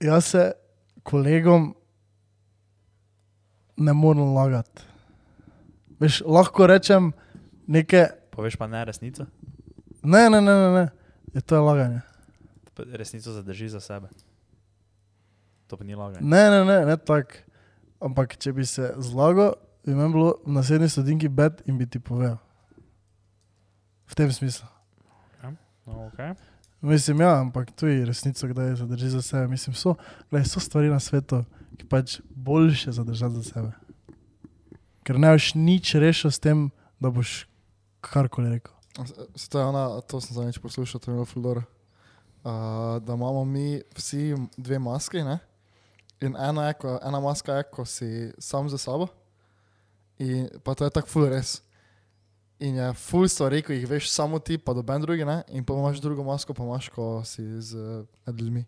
Jaz 0.01 0.25
se 0.25 0.51
kolegom 1.03 1.73
ne 3.77 3.93
morem 3.93 4.33
lagati. 4.35 4.81
Veš, 5.99 6.21
lahko 6.25 6.67
rečem 6.67 7.11
nekaj, 7.67 8.07
Poveš 8.33 8.55
pa 8.57 8.67
ne 8.67 8.85
resnico? 8.85 9.25
ne, 10.03 10.29
ne, 10.29 10.41
ne, 10.41 10.53
ne, 10.53 10.69
ne. 10.71 10.85
Je 11.33 11.41
to 11.41 11.55
je 11.55 11.61
laganje. 11.61 12.01
Resnico 12.93 13.31
zadrži 13.31 13.69
za 13.69 13.79
sebe. 13.79 14.07
To 15.67 15.77
pa 15.77 15.83
ni 15.83 15.95
laganje. 15.95 16.25
Ne, 16.25 16.49
ne, 16.49 16.65
ne, 16.65 16.85
ne 16.85 16.97
tako. 16.97 17.41
Ampak 18.03 18.35
če 18.37 18.51
bi 18.53 18.65
se 18.67 18.91
zlagal, 18.99 19.53
bi 19.85 19.95
meni 19.95 20.11
bilo 20.11 20.33
v 20.43 20.51
naslednji 20.57 20.89
stodinki 20.89 21.29
bed 21.29 21.61
in 21.65 21.77
bi 21.79 21.87
ti 21.87 21.99
povedal. 22.03 22.37
V 24.07 24.15
tem 24.15 24.31
smislu. 24.31 24.67
No, 25.85 26.07
okay. 26.07 26.35
Mislim, 26.81 27.21
ja, 27.21 27.39
ampak 27.39 27.71
tu 27.71 27.87
je 27.87 28.05
resnico, 28.05 28.47
kdaj 28.47 28.75
zadrži 28.75 29.09
za 29.09 29.21
sebe. 29.21 29.47
Mislim, 29.47 29.75
so, 29.75 29.95
gledaj, 30.29 30.47
so 30.47 30.59
stvari 30.59 30.89
na 30.89 30.99
svetu, 30.99 31.43
ki 31.77 31.87
pač 31.87 32.19
boljše 32.29 32.91
zadržati 32.91 33.35
za 33.35 33.43
sebe. 33.43 33.71
Ker 35.03 35.19
ne 35.19 35.31
boš 35.35 35.53
nič 35.55 35.95
rešil 35.99 36.31
s 36.31 36.39
tem, 36.39 36.69
da 36.99 37.11
boš 37.11 37.45
karkoli 38.03 38.55
rekel. 38.55 38.71
To 39.49 39.59
je 39.59 39.65
ona, 39.65 40.01
to 40.07 40.21
sem 40.21 40.35
zadnjič 40.35 40.59
poslušal, 40.63 41.01
to 41.01 41.11
je 41.11 41.15
bilo 41.15 41.25
Fuldor. 41.25 41.63
Uh, 42.43 42.99
da 43.03 43.13
imamo 43.13 43.45
mi 43.45 43.81
vsi 43.95 44.35
dve 44.57 44.79
maske, 44.79 45.23
ne? 45.23 45.39
In 46.21 46.35
ena, 46.35 46.67
je, 46.67 46.73
ko, 46.79 46.99
ena 47.03 47.19
maska 47.19 47.53
je, 47.53 47.63
ko 47.63 47.85
si 47.85 48.31
sam 48.39 48.69
za 48.69 48.77
sabo, 48.77 49.07
in 50.19 50.47
pa 50.63 50.75
to 50.75 50.83
je 50.87 50.91
tako 50.91 51.07
ful 51.07 51.27
res. 51.27 51.61
In 52.63 52.77
je 52.79 52.93
ful 52.95 53.27
stvari, 53.27 53.59
ko 53.65 53.75
jih 53.75 53.83
veš 53.89 54.07
samo 54.11 54.39
ti, 54.39 54.55
pa 54.57 54.71
doben 54.73 55.01
drugi, 55.03 55.25
ne? 55.27 55.41
In 55.51 55.65
pa 55.67 55.75
imaš 55.75 55.99
drugo 55.99 56.23
masko, 56.23 56.53
pa 56.55 56.63
imaš, 56.63 56.87
ko 56.95 57.19
si 57.27 57.43
z 57.61 58.05
med 58.23 58.39
ljudmi. 58.39 58.63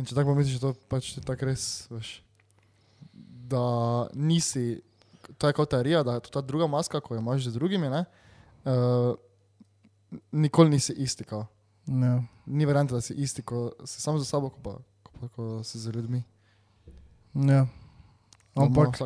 In 0.00 0.08
če 0.08 0.16
tako 0.16 0.32
pomisliš, 0.32 0.56
je 0.56 0.62
to 0.62 0.72
pač 0.88 1.10
ti 1.12 1.20
tako 1.20 1.50
res, 1.50 1.66
veš. 1.92 2.14
Da 3.52 3.64
nisi, 4.16 4.80
to 5.36 5.50
je 5.50 5.58
kot 5.58 5.68
teorija, 5.74 6.00
da 6.06 6.16
je 6.16 6.24
to 6.24 6.32
ta 6.38 6.40
druga 6.40 6.70
maska, 6.70 7.02
ko 7.04 7.12
jo 7.12 7.20
imaš 7.20 7.50
z 7.50 7.52
drugimi, 7.58 7.92
ne? 7.92 8.06
Uh, 8.64 9.12
nikoli 10.32 10.72
nisi 10.72 10.96
isti, 10.96 11.28
kao. 11.28 11.44
Ja. 11.86 12.22
Ni 12.46 12.64
variante, 12.64 12.94
da 12.94 13.04
si 13.04 13.14
isti, 13.20 13.44
ko 13.44 13.68
si 13.84 14.00
sam 14.00 14.16
za 14.18 14.24
sabo, 14.24 14.48
ko 14.48 14.64
pa, 14.64 14.78
ko 15.02 15.12
pa 15.20 15.28
ko 15.28 15.50
si 15.64 15.78
z 15.78 15.92
ljudmi. 15.92 16.22
Ja. 17.34 17.66
Ampak, 18.56 18.96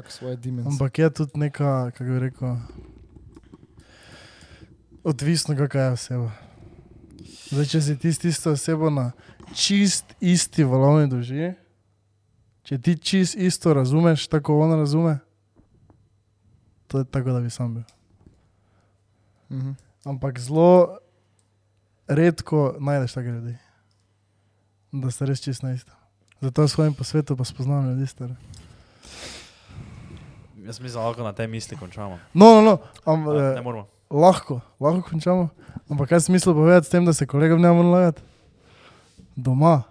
ampak 0.67 0.99
je 0.99 1.11
tudi 1.11 1.39
neka, 1.39 1.91
kako 1.95 2.11
bi 2.11 2.19
rekel, 2.19 2.57
odvisno, 5.07 5.57
kakšna 5.57 5.81
je 5.81 5.93
oseba. 5.93 6.31
Zdaj, 7.47 7.66
če 7.70 7.81
si 7.81 7.95
ti 7.99 8.11
s 8.12 8.19
tisto 8.19 8.51
osebo 8.57 8.91
na 8.91 9.12
čist 9.55 10.16
isti 10.19 10.66
valovni 10.66 11.07
dolžini, 11.07 11.53
če 12.66 12.78
ti 12.83 12.97
čist 12.99 13.39
isto 13.39 13.74
razumeš, 13.74 14.27
tako 14.27 14.59
on 14.65 14.74
razume, 14.81 15.19
to 16.91 17.05
je 17.05 17.07
tako, 17.07 17.37
da 17.37 17.41
bi 17.41 17.51
sam 17.51 17.78
bil. 17.78 17.87
Mhm. 19.51 19.73
Ampak 20.07 20.39
zelo 20.39 20.99
redko 22.07 22.77
najdeš 22.78 23.15
take 23.15 23.31
ljudi, 23.31 23.57
da 24.93 25.11
ste 25.11 25.27
res 25.27 25.43
čist 25.43 25.62
na 25.62 25.74
isto. 25.74 25.95
Zato 26.43 26.66
jaz 26.66 26.74
hodim 26.74 26.95
po 26.95 27.05
svetu, 27.07 27.37
pa 27.37 27.47
spoznavam 27.47 27.91
ljudi 27.91 28.07
stare. 28.07 28.35
Jaz 30.66 30.81
mislim, 30.81 30.99
da 30.99 31.07
lahko 31.07 31.23
na 31.23 31.33
tej 31.33 31.47
misli 31.47 31.78
končamo. 31.78 32.19
No, 32.35 32.55
no, 32.55 32.62
no, 32.62 32.78
am, 33.05 33.24
Ne, 33.24 33.39
eh, 33.39 33.55
ne 33.55 33.62
moramo. 33.62 33.95
Lahko, 34.11 34.61
lahko 34.81 35.03
končamo. 35.11 35.49
Ampak 35.91 36.09
kaj 36.09 36.27
smisel 36.27 36.55
povedati 36.55 36.87
s 36.87 36.91
tem, 36.91 37.05
da 37.05 37.12
se 37.12 37.27
kolegom 37.27 37.61
ne 37.61 37.70
moramo 37.70 37.93
lagati? 37.93 38.23
Doma. 39.37 39.83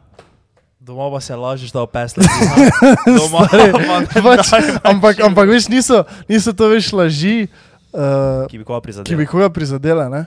Doma 0.79 1.11
pa 1.11 1.19
se 1.21 1.35
lažeš, 1.35 1.71
da 1.71 1.81
opesle. 1.81 2.23
Doma 3.19 3.47
pač, 4.11 4.49
daj 4.51 4.75
ampak, 4.83 5.19
ampak 5.23 5.49
veš, 5.49 5.69
niso, 5.71 6.03
niso 6.29 6.53
to 6.53 6.67
več 6.69 6.91
laži, 6.93 7.47
uh, 7.95 8.45
Ki 8.51 8.59
bi 8.59 8.67
koga 8.67 9.03
ki 9.07 9.15
bi 9.15 9.25
koga 9.25 9.49
prizadela. 9.49 10.09
Ne? 10.11 10.25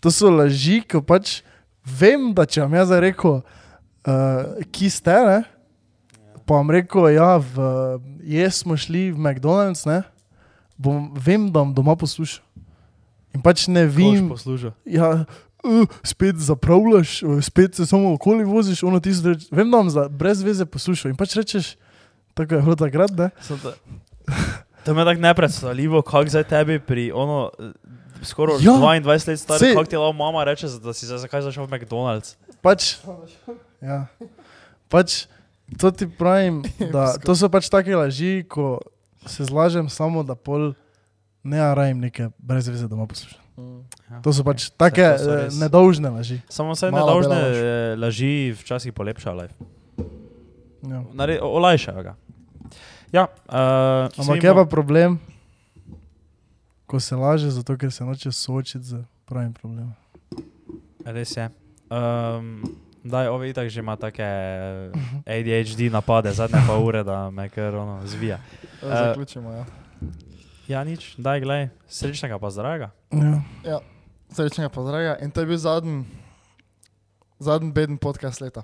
To 0.00 0.10
so 0.10 0.32
laži, 0.32 0.80
ko 0.82 1.02
pač 1.04 1.40
vem, 1.84 2.32
da 2.34 2.46
če 2.48 2.64
vam 2.64 2.74
jaz 2.80 2.92
rekel, 3.04 3.40
uh, 3.40 4.66
ki 4.72 4.90
ste, 4.92 5.14
ne, 5.28 5.38
pa 6.48 6.58
vam 6.58 6.72
rekel, 6.72 7.10
ja, 7.12 7.36
v, 7.38 7.70
jaz 8.38 8.62
smo 8.64 8.76
šli 8.78 9.10
v 9.12 9.18
McDonald's, 9.20 9.84
ne, 9.88 10.02
bom, 10.78 11.10
vem, 11.14 11.48
da 11.52 11.60
bom 11.60 11.74
doma 11.76 11.96
poslušal. 11.98 12.47
In 13.34 13.42
pač 13.42 13.66
ne 13.68 13.86
vem, 13.86 14.28
posluša. 14.28 14.72
ja, 14.84 15.24
uh, 15.60 15.84
spet 16.02 16.36
zapravljaš, 16.36 17.22
uh, 17.22 17.40
spet 17.40 17.74
se 17.74 17.86
samo 17.86 18.12
okoli 18.12 18.44
voziš, 18.44 18.82
ono 18.82 19.00
ti 19.00 19.12
zdaj, 19.12 19.34
vem, 19.50 19.70
da 19.70 19.82
za, 19.88 20.08
brez 20.08 20.42
veze 20.42 20.64
poslušal. 20.64 21.10
In 21.10 21.16
pač 21.16 21.36
rečeš, 21.36 21.76
tako 22.34 22.54
je 22.54 22.62
bilo 22.62 22.76
takrat, 22.76 23.10
ne. 23.12 23.30
To 24.84 24.94
me 24.94 25.04
tako 25.04 25.20
nepredstavljivo, 25.20 26.02
kako 26.02 26.28
zdaj 26.28 26.44
tebi 26.44 26.78
pri 26.78 27.12
ono. 27.12 27.50
eh, 27.58 27.72
Skoraj 28.22 28.56
Ja, 28.56 28.72
22 28.72 29.06
let 29.28 29.38
star, 29.38 29.58
saj- 29.58 29.74
kako 29.74 29.84
ti 29.84 29.96
lahko 29.96 30.12
mama 30.12 30.44
reče, 30.44 30.66
da 30.82 30.92
si 30.92 31.06
zdaj 31.06 31.18
zakaj 31.18 31.42
zašel 31.42 31.64
v 31.64 31.70
McDonald's. 31.70 32.34
Pač, 32.62 32.96
ja, 33.80 34.06
pač 34.88 35.26
to 35.76 35.90
ti 35.90 36.08
pravim, 36.08 36.62
da 36.94 37.14
to 37.14 37.36
so 37.36 37.46
pač 37.46 37.68
take 37.68 37.92
laži, 37.92 38.42
ko 38.42 38.80
se 39.22 39.44
zlažem 39.44 39.86
samo, 39.88 40.22
da 40.22 40.34
pol 40.34 40.72
ne 41.42 41.74
rajim 41.74 41.98
neke 41.98 42.28
brez 42.38 42.68
veze 42.68 42.88
doma 42.88 43.06
poslušam. 43.06 43.40
Ja, 44.06 44.20
To 44.20 44.30
so 44.30 44.42
pač 44.42 44.70
take 44.70 45.02
Saj 45.02 45.16
to 45.16 45.24
so 45.24 45.30
eh, 45.30 45.44
res- 45.44 45.58
nedolžne 45.58 46.08
laži. 46.10 46.38
Samo 46.48 46.72
Mala 46.72 46.90
nedolžne 46.92 47.34
laž. 47.34 47.56
eh, 47.56 47.96
laži 47.96 48.30
včasih 48.54 48.92
polepšajo 48.92 49.36
life. 49.36 49.54
Ja. 50.80 51.02
Nare- 51.12 51.40
Olajšajo 51.40 52.02
ga. 52.02 52.14
Ja, 53.10 53.24
uh, 53.24 54.12
Ampak 54.14 54.38
je 54.38 54.52
pa 54.52 54.64
problem, 54.64 55.18
ko 56.86 56.98
se 56.98 57.14
laže, 57.14 57.50
zato 57.50 57.74
ker 57.74 57.88
se 57.88 58.04
noče 58.04 58.28
soočiti 58.30 58.84
z 58.86 58.94
pravim 59.24 59.52
problemom. 59.52 59.92
Res 61.02 61.32
je. 61.32 61.48
Um, 61.88 62.62
daj, 63.00 63.26
ove 63.26 63.48
itak 63.48 63.66
že 63.66 63.80
ima 63.80 63.96
take 63.96 64.22
ADHD 65.24 65.88
napade, 65.88 66.28
zadnje 66.30 66.60
pa 66.62 66.76
ure, 66.76 67.00
da 67.02 67.30
me 67.30 67.48
kar 67.48 67.74
ono 67.74 68.00
zvija. 68.04 68.38
Uh, 68.78 68.78
Eh, 68.84 68.96
Zaključimo, 69.06 69.50
ja. 69.50 69.64
Ja, 70.68 70.84
nič, 70.84 71.16
daj, 71.16 71.40
glej, 71.40 71.68
srečnega 71.88 72.36
pa 72.38 72.50
zdravega. 72.52 72.90
Ja. 73.64 73.80
Srečnega 74.28 74.68
pozdravlja. 74.68 75.16
In 75.24 75.30
to 75.32 75.40
je 75.40 75.46
bil 75.46 75.56
zadnji, 75.56 76.04
zadnji 77.38 77.72
beden 77.72 77.96
podcast 77.96 78.40
leta. 78.40 78.62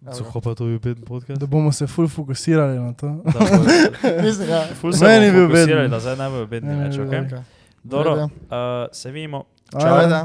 Ga. 0.00 0.12
Suho 0.12 0.40
pa 0.40 0.54
to 0.54 0.68
je 0.68 0.78
bil 0.78 0.96
podcast. 0.96 1.40
Da 1.40 1.46
bomo 1.46 1.72
se 1.72 1.86
ful 1.86 2.08
fokusirali 2.08 2.78
na 2.78 2.92
to. 2.92 3.20
Da 3.24 3.40
Mislim, 4.24 4.48
ja. 4.48 4.64
Ful 4.80 4.92
se 4.92 5.04
Meni 5.04 5.26
je 5.26 5.32
bomo 5.32 5.48
bil 5.48 5.56
beden. 5.56 5.90
da 5.90 6.00
zdaj 6.00 6.16
ne 6.16 6.28
bo 6.30 6.46
bedni 6.46 6.68
Meni 6.68 6.80
je 6.80 6.88
več, 6.88 6.96
bil 6.96 7.04
ok? 7.04 7.10
beden. 7.10 7.28
Okay. 7.28 7.42
Dobro, 7.84 8.12
Ajde. 8.12 8.24
uh, 8.24 8.88
se 8.92 9.10
vidimo. 9.10 9.44
Čau, 9.72 10.24